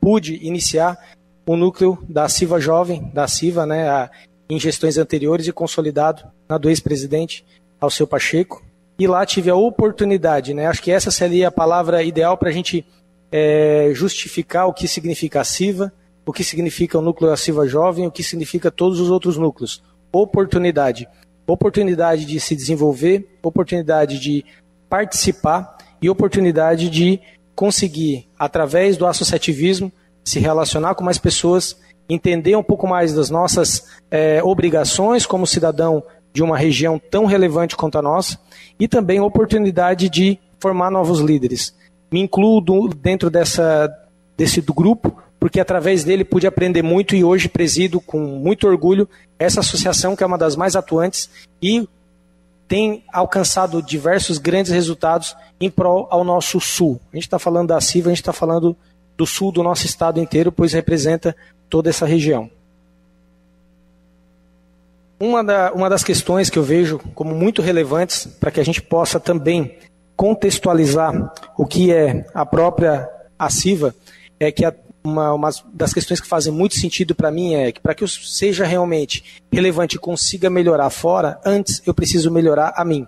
pude 0.01 0.35
iniciar 0.45 0.99
o 1.47 1.55
núcleo 1.55 2.03
da 2.09 2.29
CIVA 2.29 2.59
Jovem, 2.59 3.11
da 3.13 3.29
CIVA, 3.29 3.67
né, 3.67 3.89
a, 3.89 4.11
em 4.49 4.59
gestões 4.59 4.97
anteriores 4.97 5.47
e 5.47 5.53
consolidado 5.53 6.25
na 6.49 6.59
do 6.59 6.69
ex-presidente 6.69 7.45
ao 7.85 7.91
seu 7.91 8.07
Pacheco. 8.07 8.63
E 8.99 9.07
lá 9.07 9.27
tive 9.27 9.51
a 9.51 9.57
oportunidade, 9.57 10.55
né? 10.55 10.67
Acho 10.67 10.83
que 10.83 10.91
essa 10.91 11.11
seria 11.11 11.49
a 11.49 11.53
palavra 11.53 12.03
ideal 12.03 12.37
para 12.37 12.49
a 12.49 12.53
gente 12.53 12.87
é, 13.31 13.91
justificar 13.93 14.69
o 14.69 14.73
que 14.73 14.87
significa 14.87 15.41
a 15.41 15.45
CIVA, 15.45 15.93
o 16.25 16.33
que 16.33 16.45
significa 16.45 16.99
o 16.99 17.03
núcleo 17.03 17.31
da 17.31 17.37
CIVA 17.37 17.67
Jovem, 17.67 18.07
o 18.07 18.11
que 18.11 18.23
significa 18.23 18.71
todos 18.71 19.01
os 19.01 19.11
outros 19.11 19.37
núcleos. 19.37 19.83
Oportunidade. 20.13 21.09
Oportunidade 21.47 22.25
de 22.25 22.39
se 22.41 22.55
desenvolver, 22.55 23.29
oportunidade 23.43 24.19
de 24.19 24.45
participar 24.89 25.77
e 26.01 26.09
oportunidade 26.09 26.89
de 26.89 27.21
conseguir, 27.55 28.29
através 28.39 28.97
do 28.97 29.07
associativismo, 29.07 29.93
se 30.25 30.39
relacionar 30.39 30.95
com 30.95 31.05
mais 31.05 31.19
pessoas, 31.19 31.77
entender 32.09 32.57
um 32.57 32.63
pouco 32.63 32.87
mais 32.87 33.13
das 33.13 33.31
nossas 33.31 33.87
é, 34.11 34.43
obrigações 34.43 35.27
como 35.27 35.47
cidadão 35.47 36.03
de 36.35 36.43
uma 36.43 36.59
região 36.59 36.99
tão 36.99 37.25
relevante 37.25 37.77
quanto 37.77 37.97
a 37.97 38.03
nossa 38.03 38.39
e 38.79 38.89
também 38.89 39.21
oportunidade 39.21 40.09
de 40.11 40.39
formar 40.59 40.91
novos 40.91 41.21
líderes. 41.21 41.75
Me 42.13 42.21
incluo 42.21 42.61
dentro 42.95 43.31
dessa, 43.31 43.89
desse 44.37 44.61
grupo 44.61 45.17
porque 45.39 45.61
através 45.61 46.05
dele 46.05 46.25
pude 46.25 46.47
aprender 46.47 46.83
muito 46.83 47.15
e 47.15 47.23
hoje 47.23 47.49
presido 47.49 48.01
com 48.01 48.19
muito 48.19 48.67
orgulho 48.67 49.09
essa 49.39 49.61
associação 49.61 50.17
que 50.17 50.25
é 50.25 50.27
uma 50.27 50.39
das 50.39 50.57
mais 50.57 50.75
atuantes 50.75 51.29
e 51.63 51.87
tem 52.67 53.05
alcançado 53.13 53.83
diversos 53.83 54.39
grandes 54.39 54.73
resultados 54.73 55.37
em 55.61 55.71
prol 55.71 56.09
ao 56.11 56.25
nosso 56.25 56.59
sul. 56.61 56.99
A 57.13 57.17
gente 57.17 57.27
está 57.27 57.39
falando 57.39 57.69
da 57.69 57.81
CIVA, 57.81 58.09
a 58.09 58.13
gente 58.13 58.23
está 58.23 58.33
falando 58.33 58.75
do 59.17 59.27
sul 59.27 59.53
do 59.53 59.63
nosso 59.63 59.85
estado 59.85 60.19
inteiro, 60.19 60.51
pois 60.51 60.73
representa 60.73 61.37
toda 61.69 61.91
essa 61.91 62.07
região. 62.07 62.51
Uma, 65.19 65.45
da, 65.45 65.73
uma 65.73 65.89
das 65.89 66.03
questões 66.03 66.51
que 66.51 66.59
eu 66.59 66.63
vejo 66.63 66.99
como 67.15 67.35
muito 67.35 67.63
relevantes 67.63 68.27
para 68.27 68.51
que 68.51 68.61
a 68.61 68.65
gente 68.65 68.83
possa 68.83 69.21
também 69.21 69.79
contextualizar 70.17 71.33
o 71.57 71.67
que 71.67 71.93
é 71.93 72.27
a 72.35 72.45
própria 72.45 73.09
ACIVA 73.39 73.95
é 74.39 74.51
que 74.51 74.65
a, 74.65 74.75
uma, 75.05 75.33
uma, 75.33 75.51
das 75.73 75.93
questões 75.93 76.21
que 76.21 76.27
fazem 76.27 76.53
muito 76.53 76.77
sentido 76.77 77.15
para 77.15 77.31
mim 77.31 77.55
é 77.55 77.71
que 77.71 77.81
para 77.81 77.95
que 77.95 78.03
eu 78.03 78.09
seja 78.09 78.65
realmente 78.65 79.43
relevante 79.53 79.97
e 79.97 80.01
consiga 80.01 80.51
melhorar 80.51 80.91
fora, 80.91 81.39
antes 81.45 81.83
eu 81.87 81.95
preciso 81.95 82.31
melhorar 82.31 82.73
a 82.77 82.85
mim. 82.85 83.07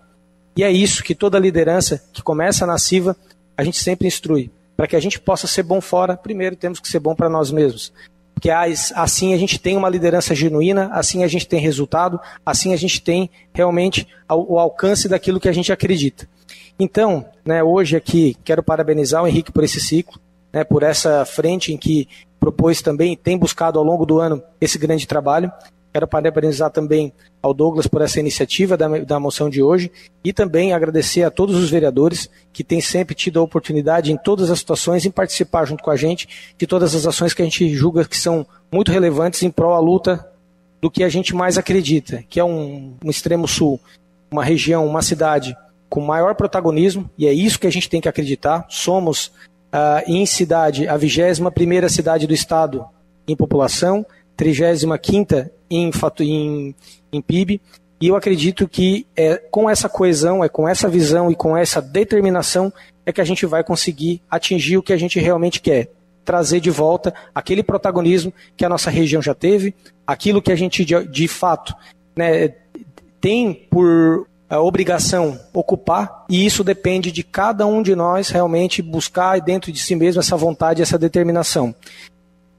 E 0.56 0.62
é 0.62 0.70
isso 0.70 1.02
que 1.02 1.14
toda 1.14 1.38
liderança 1.38 2.02
que 2.12 2.22
começa 2.22 2.66
na 2.66 2.78
CIVA, 2.78 3.16
a 3.56 3.64
gente 3.64 3.78
sempre 3.78 4.06
instrui. 4.06 4.50
Para 4.76 4.86
que 4.86 4.96
a 4.96 5.00
gente 5.00 5.18
possa 5.18 5.46
ser 5.46 5.62
bom 5.62 5.80
fora, 5.80 6.16
primeiro 6.16 6.54
temos 6.54 6.80
que 6.80 6.88
ser 6.88 7.00
bom 7.00 7.14
para 7.14 7.28
nós 7.28 7.50
mesmos 7.50 7.92
porque 8.36 8.50
assim 8.50 9.32
a 9.32 9.38
gente 9.38 9.58
tem 9.58 9.78
uma 9.78 9.88
liderança 9.88 10.34
genuína, 10.34 10.90
assim 10.92 11.24
a 11.24 11.26
gente 11.26 11.48
tem 11.48 11.58
resultado, 11.58 12.20
assim 12.44 12.74
a 12.74 12.76
gente 12.76 13.00
tem 13.00 13.30
realmente 13.54 14.06
o 14.28 14.58
alcance 14.58 15.08
daquilo 15.08 15.40
que 15.40 15.48
a 15.48 15.52
gente 15.52 15.72
acredita. 15.72 16.28
Então, 16.78 17.24
né, 17.46 17.64
hoje 17.64 17.96
aqui 17.96 18.36
quero 18.44 18.62
parabenizar 18.62 19.22
o 19.22 19.26
Henrique 19.26 19.50
por 19.50 19.64
esse 19.64 19.80
ciclo, 19.80 20.20
né, 20.52 20.64
por 20.64 20.82
essa 20.82 21.24
frente 21.24 21.72
em 21.72 21.78
que 21.78 22.06
propôs 22.38 22.82
também, 22.82 23.16
tem 23.16 23.38
buscado 23.38 23.78
ao 23.78 23.84
longo 23.84 24.04
do 24.04 24.20
ano 24.20 24.42
esse 24.60 24.76
grande 24.76 25.06
trabalho. 25.06 25.50
Quero 25.96 26.06
parabenizar 26.06 26.70
também 26.70 27.10
ao 27.42 27.54
Douglas 27.54 27.86
por 27.86 28.02
essa 28.02 28.20
iniciativa 28.20 28.76
da, 28.76 28.86
da 28.98 29.18
moção 29.18 29.48
de 29.48 29.62
hoje 29.62 29.90
e 30.22 30.30
também 30.30 30.74
agradecer 30.74 31.22
a 31.22 31.30
todos 31.30 31.56
os 31.56 31.70
vereadores 31.70 32.28
que 32.52 32.62
têm 32.62 32.82
sempre 32.82 33.14
tido 33.14 33.40
a 33.40 33.42
oportunidade 33.42 34.12
em 34.12 34.16
todas 34.18 34.50
as 34.50 34.58
situações 34.58 35.06
em 35.06 35.10
participar 35.10 35.64
junto 35.64 35.82
com 35.82 35.90
a 35.90 35.96
gente 35.96 36.28
de 36.58 36.66
todas 36.66 36.94
as 36.94 37.06
ações 37.06 37.32
que 37.32 37.40
a 37.40 37.46
gente 37.46 37.74
julga 37.74 38.04
que 38.04 38.18
são 38.18 38.46
muito 38.70 38.92
relevantes 38.92 39.42
em 39.42 39.50
prol 39.50 39.72
à 39.72 39.80
luta 39.80 40.30
do 40.82 40.90
que 40.90 41.02
a 41.02 41.08
gente 41.08 41.34
mais 41.34 41.56
acredita, 41.56 42.22
que 42.28 42.38
é 42.38 42.44
um, 42.44 42.94
um 43.02 43.08
extremo 43.08 43.48
sul, 43.48 43.80
uma 44.30 44.44
região, 44.44 44.86
uma 44.86 45.00
cidade 45.00 45.56
com 45.88 46.02
maior 46.02 46.34
protagonismo, 46.34 47.08
e 47.16 47.26
é 47.26 47.32
isso 47.32 47.58
que 47.58 47.66
a 47.66 47.72
gente 47.72 47.88
tem 47.88 48.02
que 48.02 48.08
acreditar. 48.08 48.66
Somos, 48.68 49.28
uh, 49.72 50.02
em 50.06 50.26
cidade, 50.26 50.86
a 50.86 50.96
21 50.98 51.50
primeira 51.52 51.88
cidade 51.88 52.26
do 52.26 52.34
estado 52.34 52.84
em 53.26 53.34
população, 53.34 54.04
35 54.36 55.55
em, 55.70 55.90
em, 56.20 56.74
em 57.12 57.22
PIB, 57.22 57.60
e 58.00 58.08
eu 58.08 58.16
acredito 58.16 58.68
que 58.68 59.06
é 59.16 59.36
com 59.36 59.70
essa 59.70 59.88
coesão, 59.88 60.44
é 60.44 60.48
com 60.48 60.68
essa 60.68 60.88
visão 60.88 61.30
e 61.30 61.34
com 61.34 61.56
essa 61.56 61.80
determinação 61.80 62.72
é 63.06 63.12
que 63.12 63.20
a 63.20 63.24
gente 63.24 63.46
vai 63.46 63.64
conseguir 63.64 64.20
atingir 64.30 64.76
o 64.76 64.82
que 64.82 64.92
a 64.92 64.96
gente 64.96 65.18
realmente 65.18 65.60
quer. 65.60 65.90
Trazer 66.24 66.60
de 66.60 66.70
volta 66.70 67.14
aquele 67.34 67.62
protagonismo 67.62 68.34
que 68.56 68.64
a 68.64 68.68
nossa 68.68 68.90
região 68.90 69.22
já 69.22 69.32
teve, 69.32 69.74
aquilo 70.06 70.42
que 70.42 70.52
a 70.52 70.56
gente 70.56 70.84
de, 70.84 71.06
de 71.06 71.28
fato 71.28 71.74
né, 72.14 72.52
tem 73.20 73.54
por 73.70 74.26
a 74.48 74.60
obrigação 74.60 75.40
ocupar, 75.52 76.24
e 76.28 76.46
isso 76.46 76.62
depende 76.62 77.10
de 77.10 77.24
cada 77.24 77.66
um 77.66 77.82
de 77.82 77.96
nós 77.96 78.28
realmente 78.28 78.80
buscar 78.80 79.40
dentro 79.40 79.72
de 79.72 79.78
si 79.80 79.96
mesmo 79.96 80.20
essa 80.20 80.36
vontade, 80.36 80.82
essa 80.82 80.96
determinação. 80.96 81.74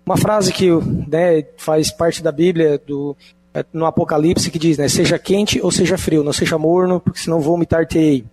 Uma 0.08 0.16
frase 0.16 0.54
que 0.54 0.70
né, 1.06 1.44
faz 1.58 1.92
parte 1.92 2.24
da 2.24 2.32
Bíblia, 2.32 2.80
do, 2.88 3.14
é, 3.54 3.66
no 3.74 3.86
Apocalipse, 3.86 4.50
que 4.50 4.58
diz, 4.58 4.78
né, 4.78 4.88
seja 4.88 5.20
quente 5.20 5.60
ou 5.62 5.70
seja 5.70 5.98
frio, 5.98 6.24
não 6.24 6.32
seja 6.32 6.58
morno, 6.58 7.02
porque 7.02 7.20
senão 7.20 7.42
vomitar-te-ei. 7.42 8.24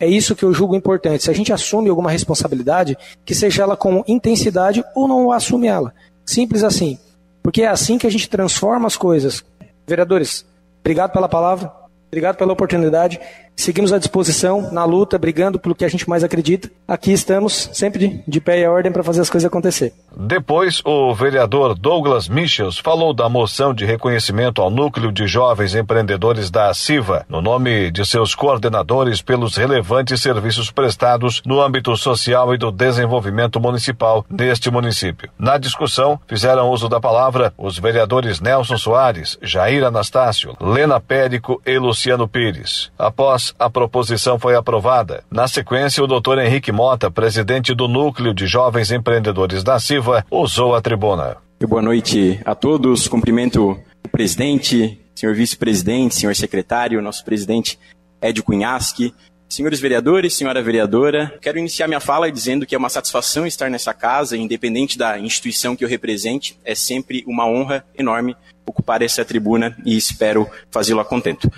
É 0.00 0.08
isso 0.08 0.34
que 0.34 0.44
eu 0.44 0.52
julgo 0.52 0.74
importante. 0.74 1.22
Se 1.22 1.30
a 1.30 1.32
gente 1.32 1.52
assume 1.52 1.88
alguma 1.88 2.10
responsabilidade, 2.10 2.98
que 3.24 3.32
seja 3.32 3.62
ela 3.62 3.76
com 3.76 4.02
intensidade 4.08 4.82
ou 4.92 5.06
não 5.06 5.30
assume 5.30 5.68
ela. 5.68 5.94
Simples 6.26 6.64
assim. 6.64 6.98
Porque 7.44 7.62
é 7.62 7.68
assim 7.68 7.96
que 7.96 8.08
a 8.08 8.10
gente 8.10 8.28
transforma 8.28 8.88
as 8.88 8.96
coisas. 8.96 9.44
Vereadores, 9.86 10.44
obrigado 10.80 11.12
pela 11.12 11.28
palavra, 11.28 11.72
obrigado 12.08 12.38
pela 12.38 12.52
oportunidade. 12.52 13.20
Seguimos 13.60 13.92
à 13.92 13.98
disposição, 13.98 14.72
na 14.72 14.86
luta, 14.86 15.18
brigando 15.18 15.58
pelo 15.58 15.74
que 15.74 15.84
a 15.84 15.88
gente 15.88 16.08
mais 16.08 16.24
acredita. 16.24 16.70
Aqui 16.88 17.12
estamos, 17.12 17.68
sempre 17.74 18.24
de, 18.26 18.40
pé 18.40 18.60
e 18.60 18.66
ordem 18.66 18.90
para 18.90 19.02
fazer 19.02 19.20
as 19.20 19.28
coisas 19.28 19.46
acontecer. 19.46 19.92
Depois, 20.16 20.80
o 20.82 21.14
vereador 21.14 21.74
Douglas 21.74 22.26
Michels 22.26 22.78
falou 22.78 23.12
da 23.12 23.28
moção 23.28 23.74
de 23.74 23.84
reconhecimento 23.84 24.62
ao 24.62 24.70
Núcleo 24.70 25.12
de 25.12 25.26
Jovens 25.26 25.74
Empreendedores 25.74 26.50
da 26.50 26.72
CIVA, 26.72 27.26
no 27.28 27.42
nome 27.42 27.90
de 27.90 28.06
seus 28.06 28.34
coordenadores 28.34 29.20
pelos 29.20 29.58
relevantes 29.58 30.22
serviços 30.22 30.70
prestados 30.70 31.42
no 31.44 31.60
âmbito 31.60 31.94
social 31.98 32.54
e 32.54 32.58
do 32.58 32.72
desenvolvimento 32.72 33.60
municipal 33.60 34.24
neste 34.30 34.70
município. 34.70 35.28
Na 35.38 35.58
discussão, 35.58 36.18
fizeram 36.26 36.70
uso 36.70 36.88
da 36.88 36.98
palavra 36.98 37.52
os 37.58 37.78
vereadores 37.78 38.40
Nelson 38.40 38.78
Soares, 38.78 39.38
Jair 39.42 39.84
Anastácio, 39.84 40.56
Lena 40.58 40.98
Périco 40.98 41.60
e 41.66 41.78
Luciano 41.78 42.26
Pires. 42.26 42.90
Após 42.98 43.49
a 43.58 43.68
proposição 43.68 44.38
foi 44.38 44.54
aprovada. 44.54 45.24
Na 45.30 45.46
sequência, 45.48 46.02
o 46.02 46.06
doutor 46.06 46.38
Henrique 46.38 46.72
Mota, 46.72 47.10
presidente 47.10 47.74
do 47.74 47.88
Núcleo 47.88 48.34
de 48.34 48.46
Jovens 48.46 48.90
Empreendedores 48.90 49.62
da 49.62 49.78
Silva, 49.78 50.24
usou 50.30 50.74
a 50.74 50.80
tribuna. 50.80 51.36
Boa 51.66 51.82
noite 51.82 52.40
a 52.44 52.54
todos. 52.54 53.06
Cumprimento 53.08 53.78
o 54.04 54.08
presidente, 54.08 54.98
senhor 55.14 55.34
vice-presidente, 55.34 56.14
senhor 56.14 56.34
secretário, 56.34 57.02
nosso 57.02 57.24
presidente 57.24 57.78
Ed 58.22 58.42
Cunhasque, 58.42 59.14
Senhores 59.50 59.80
vereadores, 59.80 60.34
senhora 60.34 60.62
vereadora, 60.62 61.36
quero 61.42 61.58
iniciar 61.58 61.88
minha 61.88 61.98
fala 61.98 62.30
dizendo 62.30 62.64
que 62.64 62.72
é 62.72 62.78
uma 62.78 62.88
satisfação 62.88 63.44
estar 63.44 63.68
nessa 63.68 63.92
casa, 63.92 64.36
independente 64.36 64.96
da 64.96 65.18
instituição 65.18 65.74
que 65.74 65.84
eu 65.84 65.88
represente, 65.88 66.56
é 66.64 66.72
sempre 66.72 67.24
uma 67.26 67.44
honra 67.44 67.84
enorme 67.98 68.36
ocupar 68.64 69.02
essa 69.02 69.24
tribuna 69.24 69.76
e 69.84 69.96
espero 69.96 70.48
fazê-lo 70.70 71.00
a 71.00 71.04
contento. 71.04 71.50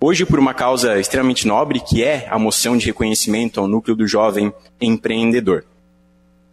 Hoje, 0.00 0.24
por 0.24 0.38
uma 0.38 0.54
causa 0.54 0.98
extremamente 1.00 1.44
nobre, 1.44 1.80
que 1.80 2.04
é 2.04 2.28
a 2.30 2.38
moção 2.38 2.76
de 2.76 2.86
reconhecimento 2.86 3.58
ao 3.58 3.66
núcleo 3.66 3.96
do 3.96 4.06
jovem 4.06 4.52
empreendedor. 4.80 5.64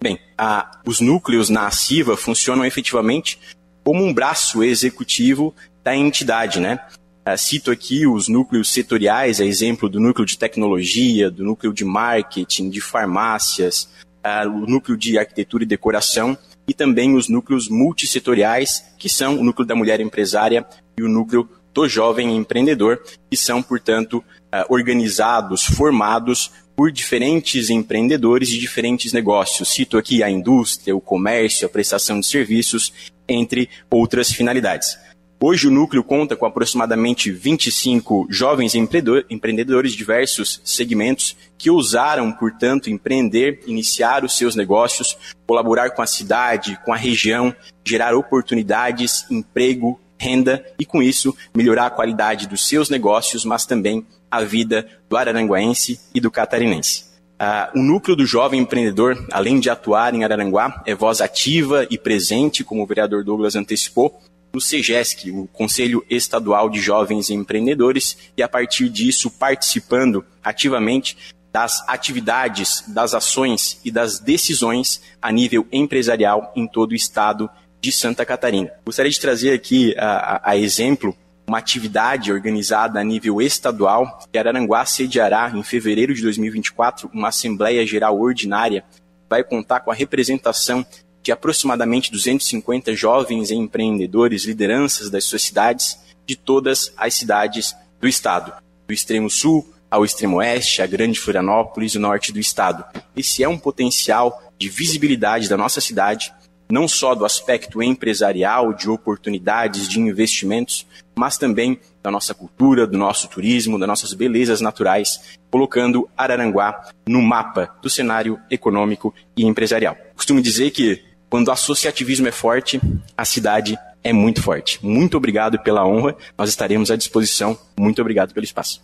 Bem, 0.02 0.20
a, 0.36 0.82
os 0.84 1.00
núcleos 1.00 1.48
na 1.48 1.68
ACIVA 1.68 2.18
funcionam 2.18 2.66
efetivamente 2.66 3.40
como 3.84 4.04
um 4.04 4.12
braço 4.12 4.64
executivo 4.64 5.54
da 5.84 5.96
entidade, 5.96 6.60
né? 6.60 6.80
Uh, 7.28 7.38
cito 7.38 7.70
aqui 7.70 8.08
os 8.08 8.28
núcleos 8.28 8.72
setoriais, 8.72 9.40
a 9.40 9.46
exemplo 9.46 9.88
do 9.88 10.00
núcleo 10.00 10.26
de 10.26 10.40
tecnologia, 10.40 11.30
do 11.30 11.44
núcleo 11.44 11.72
de 11.72 11.86
marketing, 11.86 12.72
de 12.72 12.82
farmácias, 12.82 13.88
uh, 14.26 14.50
o 14.50 14.66
núcleo 14.66 14.98
de 14.98 15.20
arquitetura 15.20 15.64
e 15.64 15.68
decoração 15.68 16.36
e 16.68 16.74
também 16.74 17.16
os 17.16 17.30
núcleos 17.30 17.70
multissetoriais, 17.70 18.84
que 18.98 19.08
são 19.08 19.40
o 19.40 19.44
núcleo 19.44 19.68
da 19.68 19.76
mulher 19.76 20.02
empresária 20.02 20.66
e 20.98 21.04
o 21.04 21.08
núcleo 21.08 21.48
do 21.76 21.90
jovem 21.90 22.34
empreendedor, 22.38 23.04
que 23.30 23.36
são, 23.36 23.62
portanto, 23.62 24.24
eh, 24.50 24.66
organizados, 24.70 25.66
formados 25.66 26.50
por 26.74 26.90
diferentes 26.90 27.70
empreendedores 27.70 28.48
de 28.48 28.58
diferentes 28.58 29.12
negócios. 29.12 29.74
Cito 29.74 29.98
aqui 29.98 30.24
a 30.24 30.30
indústria, 30.30 30.96
o 30.96 31.02
comércio, 31.02 31.66
a 31.66 31.70
prestação 31.70 32.22
de 32.22 32.26
serviços, 32.26 32.94
entre 33.28 33.70
outras 33.92 34.32
finalidades. 34.32 34.98
Hoje 35.38 35.68
o 35.68 35.72
núcleo 35.72 36.02
conta 36.02 36.34
com 36.34 36.46
aproximadamente 36.46 37.30
25 37.30 38.28
jovens 38.30 38.74
empreendedores 38.74 39.92
de 39.92 39.98
diversos 39.98 40.62
segmentos 40.64 41.36
que 41.58 41.70
ousaram, 41.70 42.32
portanto, 42.32 42.90
empreender, 42.90 43.60
iniciar 43.68 44.24
os 44.24 44.38
seus 44.38 44.56
negócios, 44.56 45.18
colaborar 45.46 45.92
com 45.92 46.02
a 46.02 46.08
cidade, 46.08 46.80
com 46.86 46.94
a 46.94 46.98
região, 46.98 47.54
gerar 47.84 48.16
oportunidades, 48.16 49.30
emprego, 49.30 50.00
renda 50.26 50.66
e, 50.80 50.86
com 50.86 51.02
isso, 51.02 51.36
melhorar 51.56 51.86
a 51.86 51.90
qualidade 51.92 52.48
dos 52.48 52.68
seus 52.68 52.90
negócios, 52.90 53.46
mas 53.46 53.66
também 53.66 54.06
a 54.30 54.42
vida 54.42 54.88
do 55.08 55.16
araranguaense 55.16 56.00
e 56.14 56.20
do 56.20 56.32
catarinense. 56.32 57.06
Uh, 57.36 57.80
o 57.80 57.84
núcleo 57.84 58.16
do 58.16 58.26
jovem 58.26 58.62
empreendedor, 58.62 59.28
além 59.32 59.60
de 59.60 59.70
atuar 59.70 60.14
em 60.16 60.24
Araranguá, 60.24 60.82
é 60.86 60.96
voz 60.96 61.20
ativa 61.22 61.86
e 61.90 61.98
presente, 61.98 62.64
como 62.64 62.82
o 62.82 62.86
vereador 62.86 63.24
Douglas 63.24 63.56
antecipou, 63.56 64.22
no 64.54 64.62
SEGESC, 64.62 65.32
o 65.32 65.48
Conselho 65.48 66.04
Estadual 66.10 66.70
de 66.70 66.80
Jovens 66.80 67.30
Empreendedores, 67.30 68.18
e 68.38 68.42
a 68.42 68.48
partir 68.48 68.90
disso 68.90 69.30
participando 69.30 70.26
ativamente 70.42 71.18
das 71.52 71.88
atividades, 71.88 72.84
das 72.88 73.14
ações 73.14 73.80
e 73.84 73.92
das 73.92 74.20
decisões 74.20 75.02
a 75.22 75.32
nível 75.32 75.68
empresarial 75.72 76.52
em 76.56 76.68
todo 76.68 76.92
o 76.92 76.96
estado 76.96 77.50
de 77.86 77.92
Santa 77.92 78.26
Catarina. 78.26 78.72
Gostaria 78.84 79.12
de 79.12 79.20
trazer 79.20 79.54
aqui 79.54 79.96
a, 79.98 80.38
a, 80.38 80.52
a 80.52 80.58
exemplo 80.58 81.16
uma 81.48 81.60
atividade 81.60 82.32
organizada 82.32 83.00
a 83.00 83.04
nível 83.04 83.40
estadual, 83.40 84.20
que 84.32 84.40
Araranguá 84.40 84.84
sediará 84.86 85.52
em 85.54 85.62
fevereiro 85.62 86.12
de 86.12 86.24
2024 86.24 87.12
uma 87.14 87.28
Assembleia 87.28 87.86
Geral 87.86 88.20
Ordinária, 88.20 88.84
vai 89.30 89.44
contar 89.44 89.82
com 89.82 89.92
a 89.92 89.94
representação 89.94 90.84
de 91.22 91.32
aproximadamente 91.32 92.12
250 92.12 92.96
jovens 92.96 93.52
empreendedores, 93.52 94.46
lideranças 94.46 95.12
das 95.12 95.24
suas 95.24 95.44
cidades, 95.44 96.00
de 96.26 96.36
todas 96.36 96.92
as 96.98 97.14
cidades 97.14 97.76
do 98.02 98.08
estado, 98.08 98.52
do 98.88 98.94
extremo 98.94 99.30
sul 99.30 99.72
ao 99.92 100.04
extremo 100.04 100.38
oeste, 100.38 100.82
a 100.82 100.88
Grande 100.88 101.20
Florianópolis 101.20 101.94
o 101.94 102.00
norte 102.00 102.34
do 102.34 102.40
estado. 102.40 102.84
Esse 103.16 103.44
é 103.44 103.48
um 103.48 103.60
potencial 103.60 104.42
de 104.58 104.70
visibilidade 104.70 105.48
da 105.48 105.56
nossa 105.56 105.80
cidade 105.80 106.34
não 106.70 106.88
só 106.88 107.14
do 107.14 107.26
aspecto 107.26 107.82
empresarial, 107.82 108.74
de 108.74 108.90
oportunidades, 108.90 109.88
de 109.88 110.00
investimentos, 110.00 110.86
mas 111.16 111.38
também 111.38 111.80
da 112.02 112.12
nossa 112.12 112.34
cultura, 112.34 112.86
do 112.86 112.98
nosso 112.98 113.28
turismo, 113.28 113.80
das 113.80 113.88
nossas 113.88 114.14
belezas 114.14 114.62
naturais, 114.62 115.38
colocando 115.50 116.10
Araranguá 116.18 116.90
no 117.08 117.22
mapa 117.22 117.74
do 117.82 117.90
cenário 117.90 118.40
econômico 118.50 119.14
e 119.36 119.46
empresarial. 119.46 119.96
Costumo 120.16 120.42
dizer 120.42 120.72
que 120.72 121.04
quando 121.30 121.48
o 121.48 121.52
associativismo 121.52 122.28
é 122.28 122.32
forte, 122.32 122.80
a 123.18 123.26
cidade 123.26 123.78
é 124.04 124.14
muito 124.14 124.42
forte. 124.42 124.80
Muito 124.86 125.18
obrigado 125.18 125.58
pela 125.60 125.86
honra, 125.86 126.16
nós 126.38 126.50
estaremos 126.50 126.92
à 126.92 126.96
disposição. 126.96 127.58
Muito 127.78 128.00
obrigado 128.02 128.34
pelo 128.34 128.44
espaço. 128.44 128.82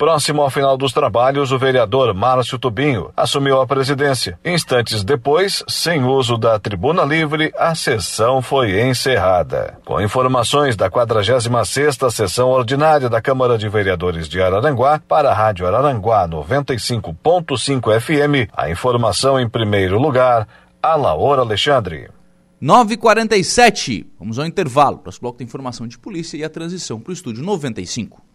Próximo 0.00 0.40
ao 0.40 0.48
final 0.48 0.78
dos 0.78 0.94
trabalhos, 0.94 1.52
o 1.52 1.58
vereador 1.58 2.14
Márcio 2.14 2.58
Tubinho 2.58 3.10
assumiu 3.14 3.60
a 3.60 3.66
presidência. 3.66 4.40
Instantes 4.42 5.04
depois, 5.04 5.62
sem 5.68 6.02
uso 6.02 6.38
da 6.38 6.58
tribuna 6.58 7.02
livre, 7.02 7.52
a 7.54 7.74
sessão 7.74 8.40
foi 8.40 8.80
encerrada. 8.80 9.78
Com 9.84 10.00
informações 10.00 10.74
da 10.74 10.90
46ª 10.90 12.10
sessão 12.10 12.48
ordinária 12.48 13.10
da 13.10 13.20
Câmara 13.20 13.58
de 13.58 13.68
Vereadores 13.68 14.26
de 14.26 14.40
Araranguá, 14.40 14.98
para 15.06 15.32
a 15.32 15.34
Rádio 15.34 15.66
Araranguá 15.66 16.26
95.5 16.26 18.00
FM, 18.00 18.50
a 18.56 18.70
informação 18.70 19.38
em 19.38 19.46
primeiro 19.46 19.98
lugar, 19.98 20.48
a 20.82 20.94
Laura 20.94 21.42
Alexandre. 21.42 22.08
9h47. 22.62 24.06
Vamos 24.18 24.38
ao 24.38 24.46
intervalo. 24.46 25.02
Nosso 25.04 25.20
bloco 25.20 25.36
de 25.36 25.44
informação 25.44 25.86
de 25.86 25.98
polícia 25.98 26.38
e 26.38 26.44
a 26.44 26.48
transição 26.48 26.98
para 26.98 27.10
o 27.10 27.12
estúdio 27.12 27.44
95. 27.44 28.29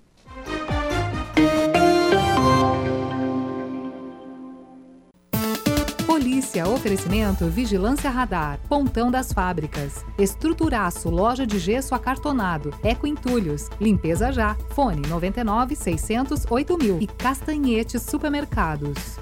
Polícia, 6.55 6.69
oferecimento 6.69 7.47
Vigilância 7.47 8.09
Radar, 8.09 8.59
Pontão 8.69 9.11
das 9.11 9.33
Fábricas, 9.33 10.05
Estruturaço, 10.17 11.09
Loja 11.09 11.45
de 11.45 11.59
Gesso 11.59 11.93
Acartonado, 11.93 12.73
Eco 12.81 13.05
Entulhos, 13.05 13.69
Limpeza 13.79 14.31
Já, 14.31 14.55
Fone 14.69 15.05
99 15.05 15.75
600 15.75 16.45
8000 16.49 16.99
e 17.01 17.07
Castanhetes 17.07 18.03
Supermercados. 18.03 19.19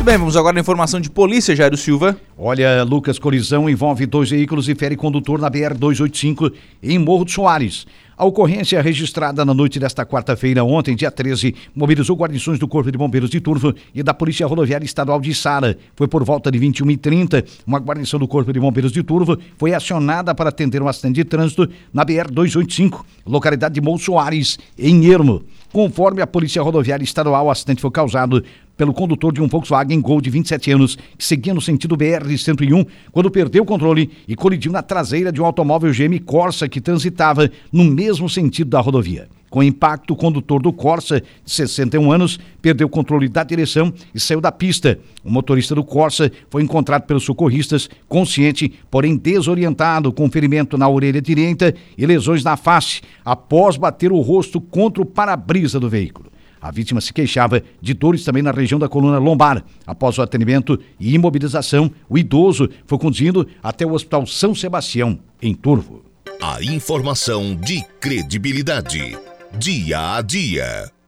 Muito 0.00 0.08
bem, 0.08 0.16
vamos 0.16 0.34
agora 0.34 0.58
à 0.58 0.60
informação 0.62 0.98
de 0.98 1.10
polícia, 1.10 1.54
Jairo 1.54 1.76
Silva. 1.76 2.16
Olha, 2.38 2.82
Lucas, 2.84 3.18
colisão 3.18 3.68
envolve 3.68 4.06
dois 4.06 4.30
veículos 4.30 4.66
e 4.66 4.74
fere 4.74 4.96
condutor 4.96 5.38
na 5.38 5.50
BR-285 5.50 6.50
em 6.82 6.98
Morro 6.98 7.26
de 7.26 7.32
Soares. 7.32 7.86
A 8.16 8.24
ocorrência 8.24 8.80
registrada 8.80 9.44
na 9.44 9.52
noite 9.52 9.78
desta 9.78 10.06
quarta-feira, 10.06 10.64
ontem, 10.64 10.96
dia 10.96 11.10
13, 11.10 11.54
mobilizou 11.74 12.16
guarnições 12.16 12.58
do 12.58 12.66
Corpo 12.66 12.90
de 12.90 12.96
Bombeiros 12.96 13.28
de 13.28 13.40
Turvo 13.40 13.74
e 13.94 14.02
da 14.02 14.14
Polícia 14.14 14.46
Rodoviária 14.46 14.86
Estadual 14.86 15.20
de 15.20 15.34
Sara. 15.34 15.76
Foi 15.94 16.08
por 16.08 16.24
volta 16.24 16.50
de 16.50 16.58
21h30. 16.58 17.44
Uma 17.66 17.78
guarnição 17.78 18.18
do 18.18 18.26
Corpo 18.26 18.54
de 18.54 18.60
Bombeiros 18.60 18.92
de 18.92 19.02
Turvo 19.02 19.38
foi 19.58 19.74
acionada 19.74 20.34
para 20.34 20.48
atender 20.48 20.82
um 20.82 20.88
acidente 20.88 21.16
de 21.16 21.24
trânsito 21.24 21.68
na 21.92 22.06
BR-285, 22.06 23.04
localidade 23.26 23.74
de 23.74 23.82
Morro 23.82 23.98
Soares, 23.98 24.58
em 24.78 25.10
Ermo. 25.10 25.42
Conforme 25.72 26.20
a 26.20 26.26
Polícia 26.26 26.60
Rodoviária 26.60 27.04
Estadual, 27.04 27.46
o 27.46 27.50
acidente 27.50 27.80
foi 27.80 27.92
causado 27.92 28.42
pelo 28.80 28.94
condutor 28.94 29.30
de 29.30 29.42
um 29.42 29.46
Volkswagen 29.46 30.00
Gol 30.00 30.22
de 30.22 30.30
27 30.30 30.72
anos, 30.72 30.96
que 30.96 31.22
seguia 31.22 31.52
no 31.52 31.60
sentido 31.60 31.98
BR-101, 31.98 32.86
quando 33.12 33.30
perdeu 33.30 33.62
o 33.62 33.66
controle 33.66 34.08
e 34.26 34.34
colidiu 34.34 34.72
na 34.72 34.80
traseira 34.80 35.30
de 35.30 35.38
um 35.38 35.44
automóvel 35.44 35.92
GM 35.92 36.18
Corsa 36.20 36.66
que 36.66 36.80
transitava 36.80 37.50
no 37.70 37.84
mesmo 37.84 38.26
sentido 38.26 38.70
da 38.70 38.80
rodovia. 38.80 39.28
Com 39.50 39.62
impacto, 39.62 40.14
o 40.14 40.16
condutor 40.16 40.62
do 40.62 40.72
Corsa, 40.72 41.20
de 41.20 41.52
61 41.52 42.10
anos, 42.10 42.40
perdeu 42.62 42.86
o 42.86 42.90
controle 42.90 43.28
da 43.28 43.44
direção 43.44 43.92
e 44.14 44.18
saiu 44.18 44.40
da 44.40 44.50
pista. 44.50 44.98
O 45.22 45.30
motorista 45.30 45.74
do 45.74 45.84
Corsa 45.84 46.32
foi 46.48 46.62
encontrado 46.62 47.02
pelos 47.02 47.24
socorristas, 47.24 47.86
consciente, 48.08 48.72
porém 48.90 49.14
desorientado, 49.14 50.10
com 50.10 50.30
ferimento 50.30 50.78
na 50.78 50.88
orelha 50.88 51.20
direita 51.20 51.74
e 51.98 52.06
lesões 52.06 52.42
na 52.42 52.56
face, 52.56 53.02
após 53.22 53.76
bater 53.76 54.10
o 54.10 54.20
rosto 54.20 54.58
contra 54.58 55.02
o 55.02 55.06
para-brisa 55.06 55.78
do 55.78 55.90
veículo. 55.90 56.30
A 56.60 56.70
vítima 56.70 57.00
se 57.00 57.12
queixava 57.12 57.62
de 57.80 57.94
dores 57.94 58.24
também 58.24 58.42
na 58.42 58.50
região 58.50 58.78
da 58.78 58.88
coluna 58.88 59.18
lombar. 59.18 59.64
Após 59.86 60.18
o 60.18 60.22
atendimento 60.22 60.78
e 60.98 61.14
imobilização, 61.14 61.90
o 62.08 62.18
idoso 62.18 62.68
foi 62.86 62.98
conduzido 62.98 63.46
até 63.62 63.86
o 63.86 63.92
Hospital 63.92 64.26
São 64.26 64.54
Sebastião, 64.54 65.18
em 65.40 65.54
Turvo. 65.54 66.04
A 66.42 66.62
informação 66.62 67.54
de 67.54 67.82
credibilidade. 68.00 69.18
Dia 69.58 70.16
a 70.16 70.22
dia. 70.22 70.99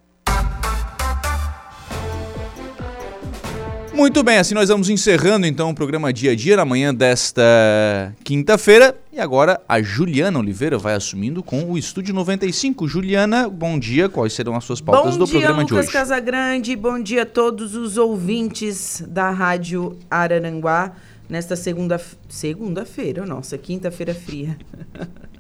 Muito 3.95 4.23
bem, 4.23 4.39
assim 4.39 4.55
nós 4.55 4.69
vamos 4.71 4.89
encerrando 4.89 5.47
então 5.47 5.71
o 5.71 5.75
programa 5.75 6.13
Dia 6.13 6.33
a 6.33 6.35
Dia 6.35 6.57
na 6.57 6.65
manhã 6.65 6.95
desta 6.95 7.43
quinta-feira. 8.25 8.97
E 9.13 9.21
agora 9.21 9.61
a 9.69 9.83
Juliana 9.83 10.39
Oliveira 10.39 10.79
vai 10.79 10.95
assumindo 10.95 11.43
com 11.43 11.71
o 11.71 11.77
Estúdio 11.77 12.15
95. 12.15 12.89
Juliana, 12.89 13.49
bom 13.49 13.79
dia. 13.79 14.09
Quais 14.09 14.33
serão 14.33 14.57
as 14.57 14.65
suas 14.65 14.81
pautas 14.81 15.13
bom 15.13 15.19
do 15.19 15.27
dia, 15.27 15.41
programa 15.41 15.63
Lucas 15.63 15.77
de 15.77 15.83
hoje? 15.83 15.93
Casagrande, 15.93 16.75
bom 16.75 16.99
dia 16.99 17.23
a 17.23 17.27
todos 17.27 17.75
os 17.75 17.99
ouvintes 17.99 19.05
da 19.07 19.31
Rádio 19.31 19.99
Araranguá 20.11 20.93
nesta 21.29 21.57
segunda 21.57 22.01
segunda-feira, 22.29 23.25
nossa, 23.25 23.57
quinta-feira 23.57 24.15
fria. 24.15 24.57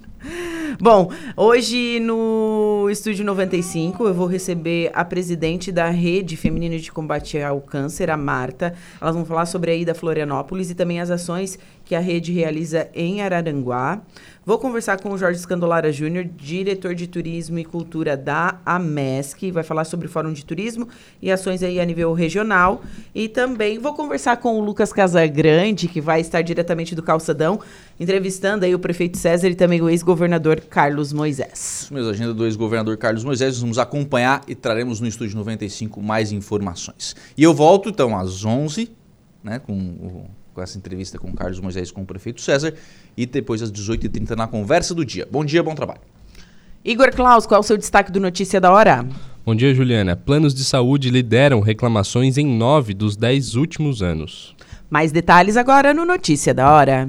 Bom, 0.81 1.11
hoje 1.36 2.01
no 2.01 2.89
Estúdio 2.90 3.24
95 3.24 4.07
eu 4.07 4.15
vou 4.15 4.27
receber 4.27 4.90
a 4.94 5.05
presidente 5.05 5.73
da 5.73 5.89
Rede 5.90 6.36
Feminina 6.36 6.78
de 6.78 6.93
Combate 6.93 7.40
ao 7.40 7.61
Câncer, 7.61 8.11
a 8.11 8.16
Marta. 8.16 8.74
Elas 9.01 9.15
vão 9.15 9.24
falar 9.24 9.47
sobre 9.47 9.70
a 9.70 9.74
ida 9.74 9.93
a 9.93 9.94
Florianópolis 9.94 10.70
e 10.70 10.74
também 10.74 11.01
as 11.01 11.11
ações 11.11 11.59
que 11.93 11.97
a 11.97 12.01
rede 12.01 12.32
realiza 12.32 12.89
em 12.94 13.20
Araranguá. 13.20 14.01
Vou 14.47 14.59
conversar 14.59 14.98
com 14.98 15.10
o 15.10 15.19
Jorge 15.19 15.39
Escandolara 15.39 15.93
Júnior, 15.93 16.24
diretor 16.24 16.94
de 16.94 17.06
Turismo 17.06 17.59
e 17.59 17.66
Cultura 17.66 18.16
da 18.16 18.59
AMESC, 18.64 19.51
vai 19.51 19.62
falar 19.62 19.85
sobre 19.85 20.06
o 20.06 20.10
Fórum 20.10 20.32
de 20.32 20.43
Turismo 20.43 20.89
e 21.20 21.31
ações 21.31 21.62
aí 21.62 21.78
a 21.78 21.85
nível 21.85 22.10
regional. 22.14 22.82
E 23.14 23.28
também 23.28 23.78
vou 23.78 23.93
conversar 23.93 24.39
com 24.39 24.59
o 24.59 24.64
Lucas 24.64 24.90
Casagrande, 24.90 25.86
que 25.86 26.01
vai 26.01 26.23
estar 26.23 26.40
diretamente 26.40 26.94
do 26.94 27.02
Calçadão, 27.02 27.60
entrevistando 28.01 28.64
aí 28.64 28.74
o 28.74 28.78
prefeito 28.78 29.19
César 29.19 29.51
e 29.51 29.55
também 29.55 29.82
o 29.82 29.90
ex-governador 29.90 30.62
Carlos 30.62 31.12
Moisés. 31.12 31.90
A 31.94 32.09
agenda 32.09 32.32
do 32.32 32.47
ex-governador 32.47 32.97
Carlos 32.97 33.23
Moisés, 33.23 33.60
vamos 33.60 33.78
acompanhar 33.78 34.40
e 34.48 34.55
traremos 34.55 34.98
no 34.98 35.06
Estúdio 35.06 35.36
95 35.36 36.01
mais 36.02 36.32
informações. 36.32 37.14
E 37.36 37.43
eu 37.43 37.52
volto 37.52 37.90
então 37.90 38.19
às 38.19 38.47
11, 38.47 38.90
né, 39.44 39.59
com 39.59 39.74
o 39.74 40.41
com 40.55 40.61
essa 40.61 40.77
entrevista 40.79 41.19
com 41.19 41.29
o 41.29 41.35
Carlos 41.35 41.61
Moisés 41.61 41.91
com 41.91 42.03
o 42.03 42.07
prefeito 42.07 42.41
César 42.41 42.74
e 43.16 43.27
depois 43.27 43.62
às 43.62 43.73
18h30 43.73 44.37
na 44.37 44.47
conversa 44.47 44.95
do 44.95 45.05
dia. 45.05 45.27
Bom 45.31 45.45
dia, 45.45 45.62
bom 45.62 45.74
trabalho. 45.74 46.01
Igor 46.85 47.15
Klaus, 47.15 47.47
qual 47.47 47.59
é 47.59 47.61
o 47.61 47.62
seu 47.62 47.77
destaque 47.77 48.11
do 48.11 48.19
Notícia 48.19 48.61
da 48.61 48.73
Hora? 48.73 49.07
Bom 49.45 49.55
dia, 49.55 49.74
Juliana. 49.74 50.16
Planos 50.16 50.55
de 50.55 50.65
saúde 50.65 51.11
lideram 51.11 51.61
reclamações 51.61 52.39
em 52.39 52.47
nove 52.47 52.95
dos 52.95 53.16
dez 53.16 53.55
últimos 53.55 54.03
anos. 54.03 54.55
Mais 54.91 55.11
detalhes 55.11 55.57
agora 55.57 55.95
no 55.95 56.05
Notícia 56.05 56.53
da 56.53 56.70
Hora. 56.73 57.09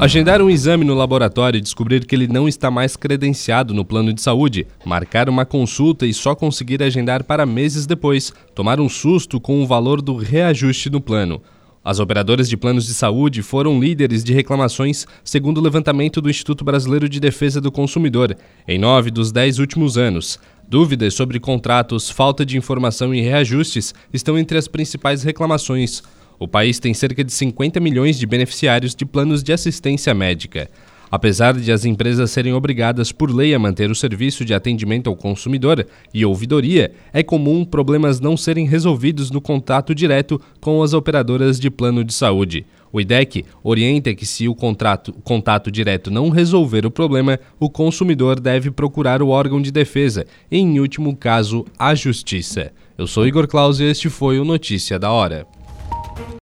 Agendar 0.00 0.40
um 0.40 0.48
exame 0.48 0.82
no 0.82 0.94
laboratório 0.94 1.58
e 1.58 1.60
descobrir 1.60 2.06
que 2.06 2.14
ele 2.14 2.26
não 2.26 2.48
está 2.48 2.70
mais 2.70 2.96
credenciado 2.96 3.74
no 3.74 3.84
plano 3.84 4.14
de 4.14 4.22
saúde, 4.22 4.66
marcar 4.82 5.28
uma 5.28 5.44
consulta 5.44 6.06
e 6.06 6.14
só 6.14 6.34
conseguir 6.34 6.82
agendar 6.82 7.22
para 7.22 7.44
meses 7.44 7.84
depois, 7.84 8.32
tomar 8.54 8.80
um 8.80 8.88
susto 8.88 9.38
com 9.38 9.62
o 9.62 9.66
valor 9.66 10.00
do 10.00 10.16
reajuste 10.16 10.88
no 10.88 11.02
plano. 11.02 11.42
As 11.84 12.00
operadoras 12.00 12.48
de 12.48 12.56
planos 12.56 12.86
de 12.86 12.94
saúde 12.94 13.42
foram 13.42 13.78
líderes 13.78 14.24
de 14.24 14.32
reclamações, 14.32 15.06
segundo 15.22 15.58
o 15.58 15.62
levantamento 15.62 16.22
do 16.22 16.30
Instituto 16.30 16.64
Brasileiro 16.64 17.06
de 17.06 17.20
Defesa 17.20 17.60
do 17.60 17.70
Consumidor, 17.70 18.34
em 18.66 18.78
nove 18.78 19.10
dos 19.10 19.30
dez 19.30 19.58
últimos 19.58 19.98
anos. 19.98 20.40
Dúvidas 20.66 21.12
sobre 21.12 21.38
contratos, 21.38 22.08
falta 22.08 22.46
de 22.46 22.56
informação 22.56 23.14
e 23.14 23.20
reajustes 23.20 23.94
estão 24.14 24.38
entre 24.38 24.56
as 24.56 24.66
principais 24.66 25.22
reclamações. 25.22 26.02
O 26.40 26.48
país 26.48 26.78
tem 26.78 26.94
cerca 26.94 27.22
de 27.22 27.30
50 27.34 27.78
milhões 27.80 28.18
de 28.18 28.24
beneficiários 28.24 28.94
de 28.94 29.04
planos 29.04 29.42
de 29.42 29.52
assistência 29.52 30.14
médica. 30.14 30.70
Apesar 31.10 31.52
de 31.52 31.70
as 31.70 31.84
empresas 31.84 32.30
serem 32.30 32.54
obrigadas 32.54 33.12
por 33.12 33.30
lei 33.30 33.52
a 33.52 33.58
manter 33.58 33.90
o 33.90 33.94
serviço 33.94 34.42
de 34.42 34.54
atendimento 34.54 35.10
ao 35.10 35.16
consumidor 35.16 35.86
e 36.14 36.24
ouvidoria, 36.24 36.92
é 37.12 37.22
comum 37.22 37.62
problemas 37.62 38.20
não 38.20 38.38
serem 38.38 38.64
resolvidos 38.64 39.30
no 39.30 39.38
contato 39.38 39.94
direto 39.94 40.40
com 40.62 40.82
as 40.82 40.94
operadoras 40.94 41.60
de 41.60 41.68
plano 41.68 42.02
de 42.02 42.14
saúde. 42.14 42.64
O 42.90 43.02
IDEC 43.02 43.44
orienta 43.62 44.14
que, 44.14 44.24
se 44.24 44.48
o 44.48 44.54
contrato, 44.54 45.12
contato 45.22 45.70
direto 45.70 46.10
não 46.10 46.30
resolver 46.30 46.86
o 46.86 46.90
problema, 46.90 47.38
o 47.58 47.68
consumidor 47.68 48.40
deve 48.40 48.70
procurar 48.70 49.20
o 49.20 49.28
órgão 49.28 49.60
de 49.60 49.70
defesa 49.70 50.24
e, 50.50 50.56
em 50.56 50.80
último 50.80 51.14
caso, 51.14 51.66
a 51.78 51.94
justiça. 51.94 52.72
Eu 52.96 53.06
sou 53.06 53.26
Igor 53.26 53.46
Claus 53.46 53.78
e 53.78 53.84
este 53.84 54.08
foi 54.08 54.40
o 54.40 54.44
Notícia 54.44 54.98
da 54.98 55.10
Hora. 55.10 55.46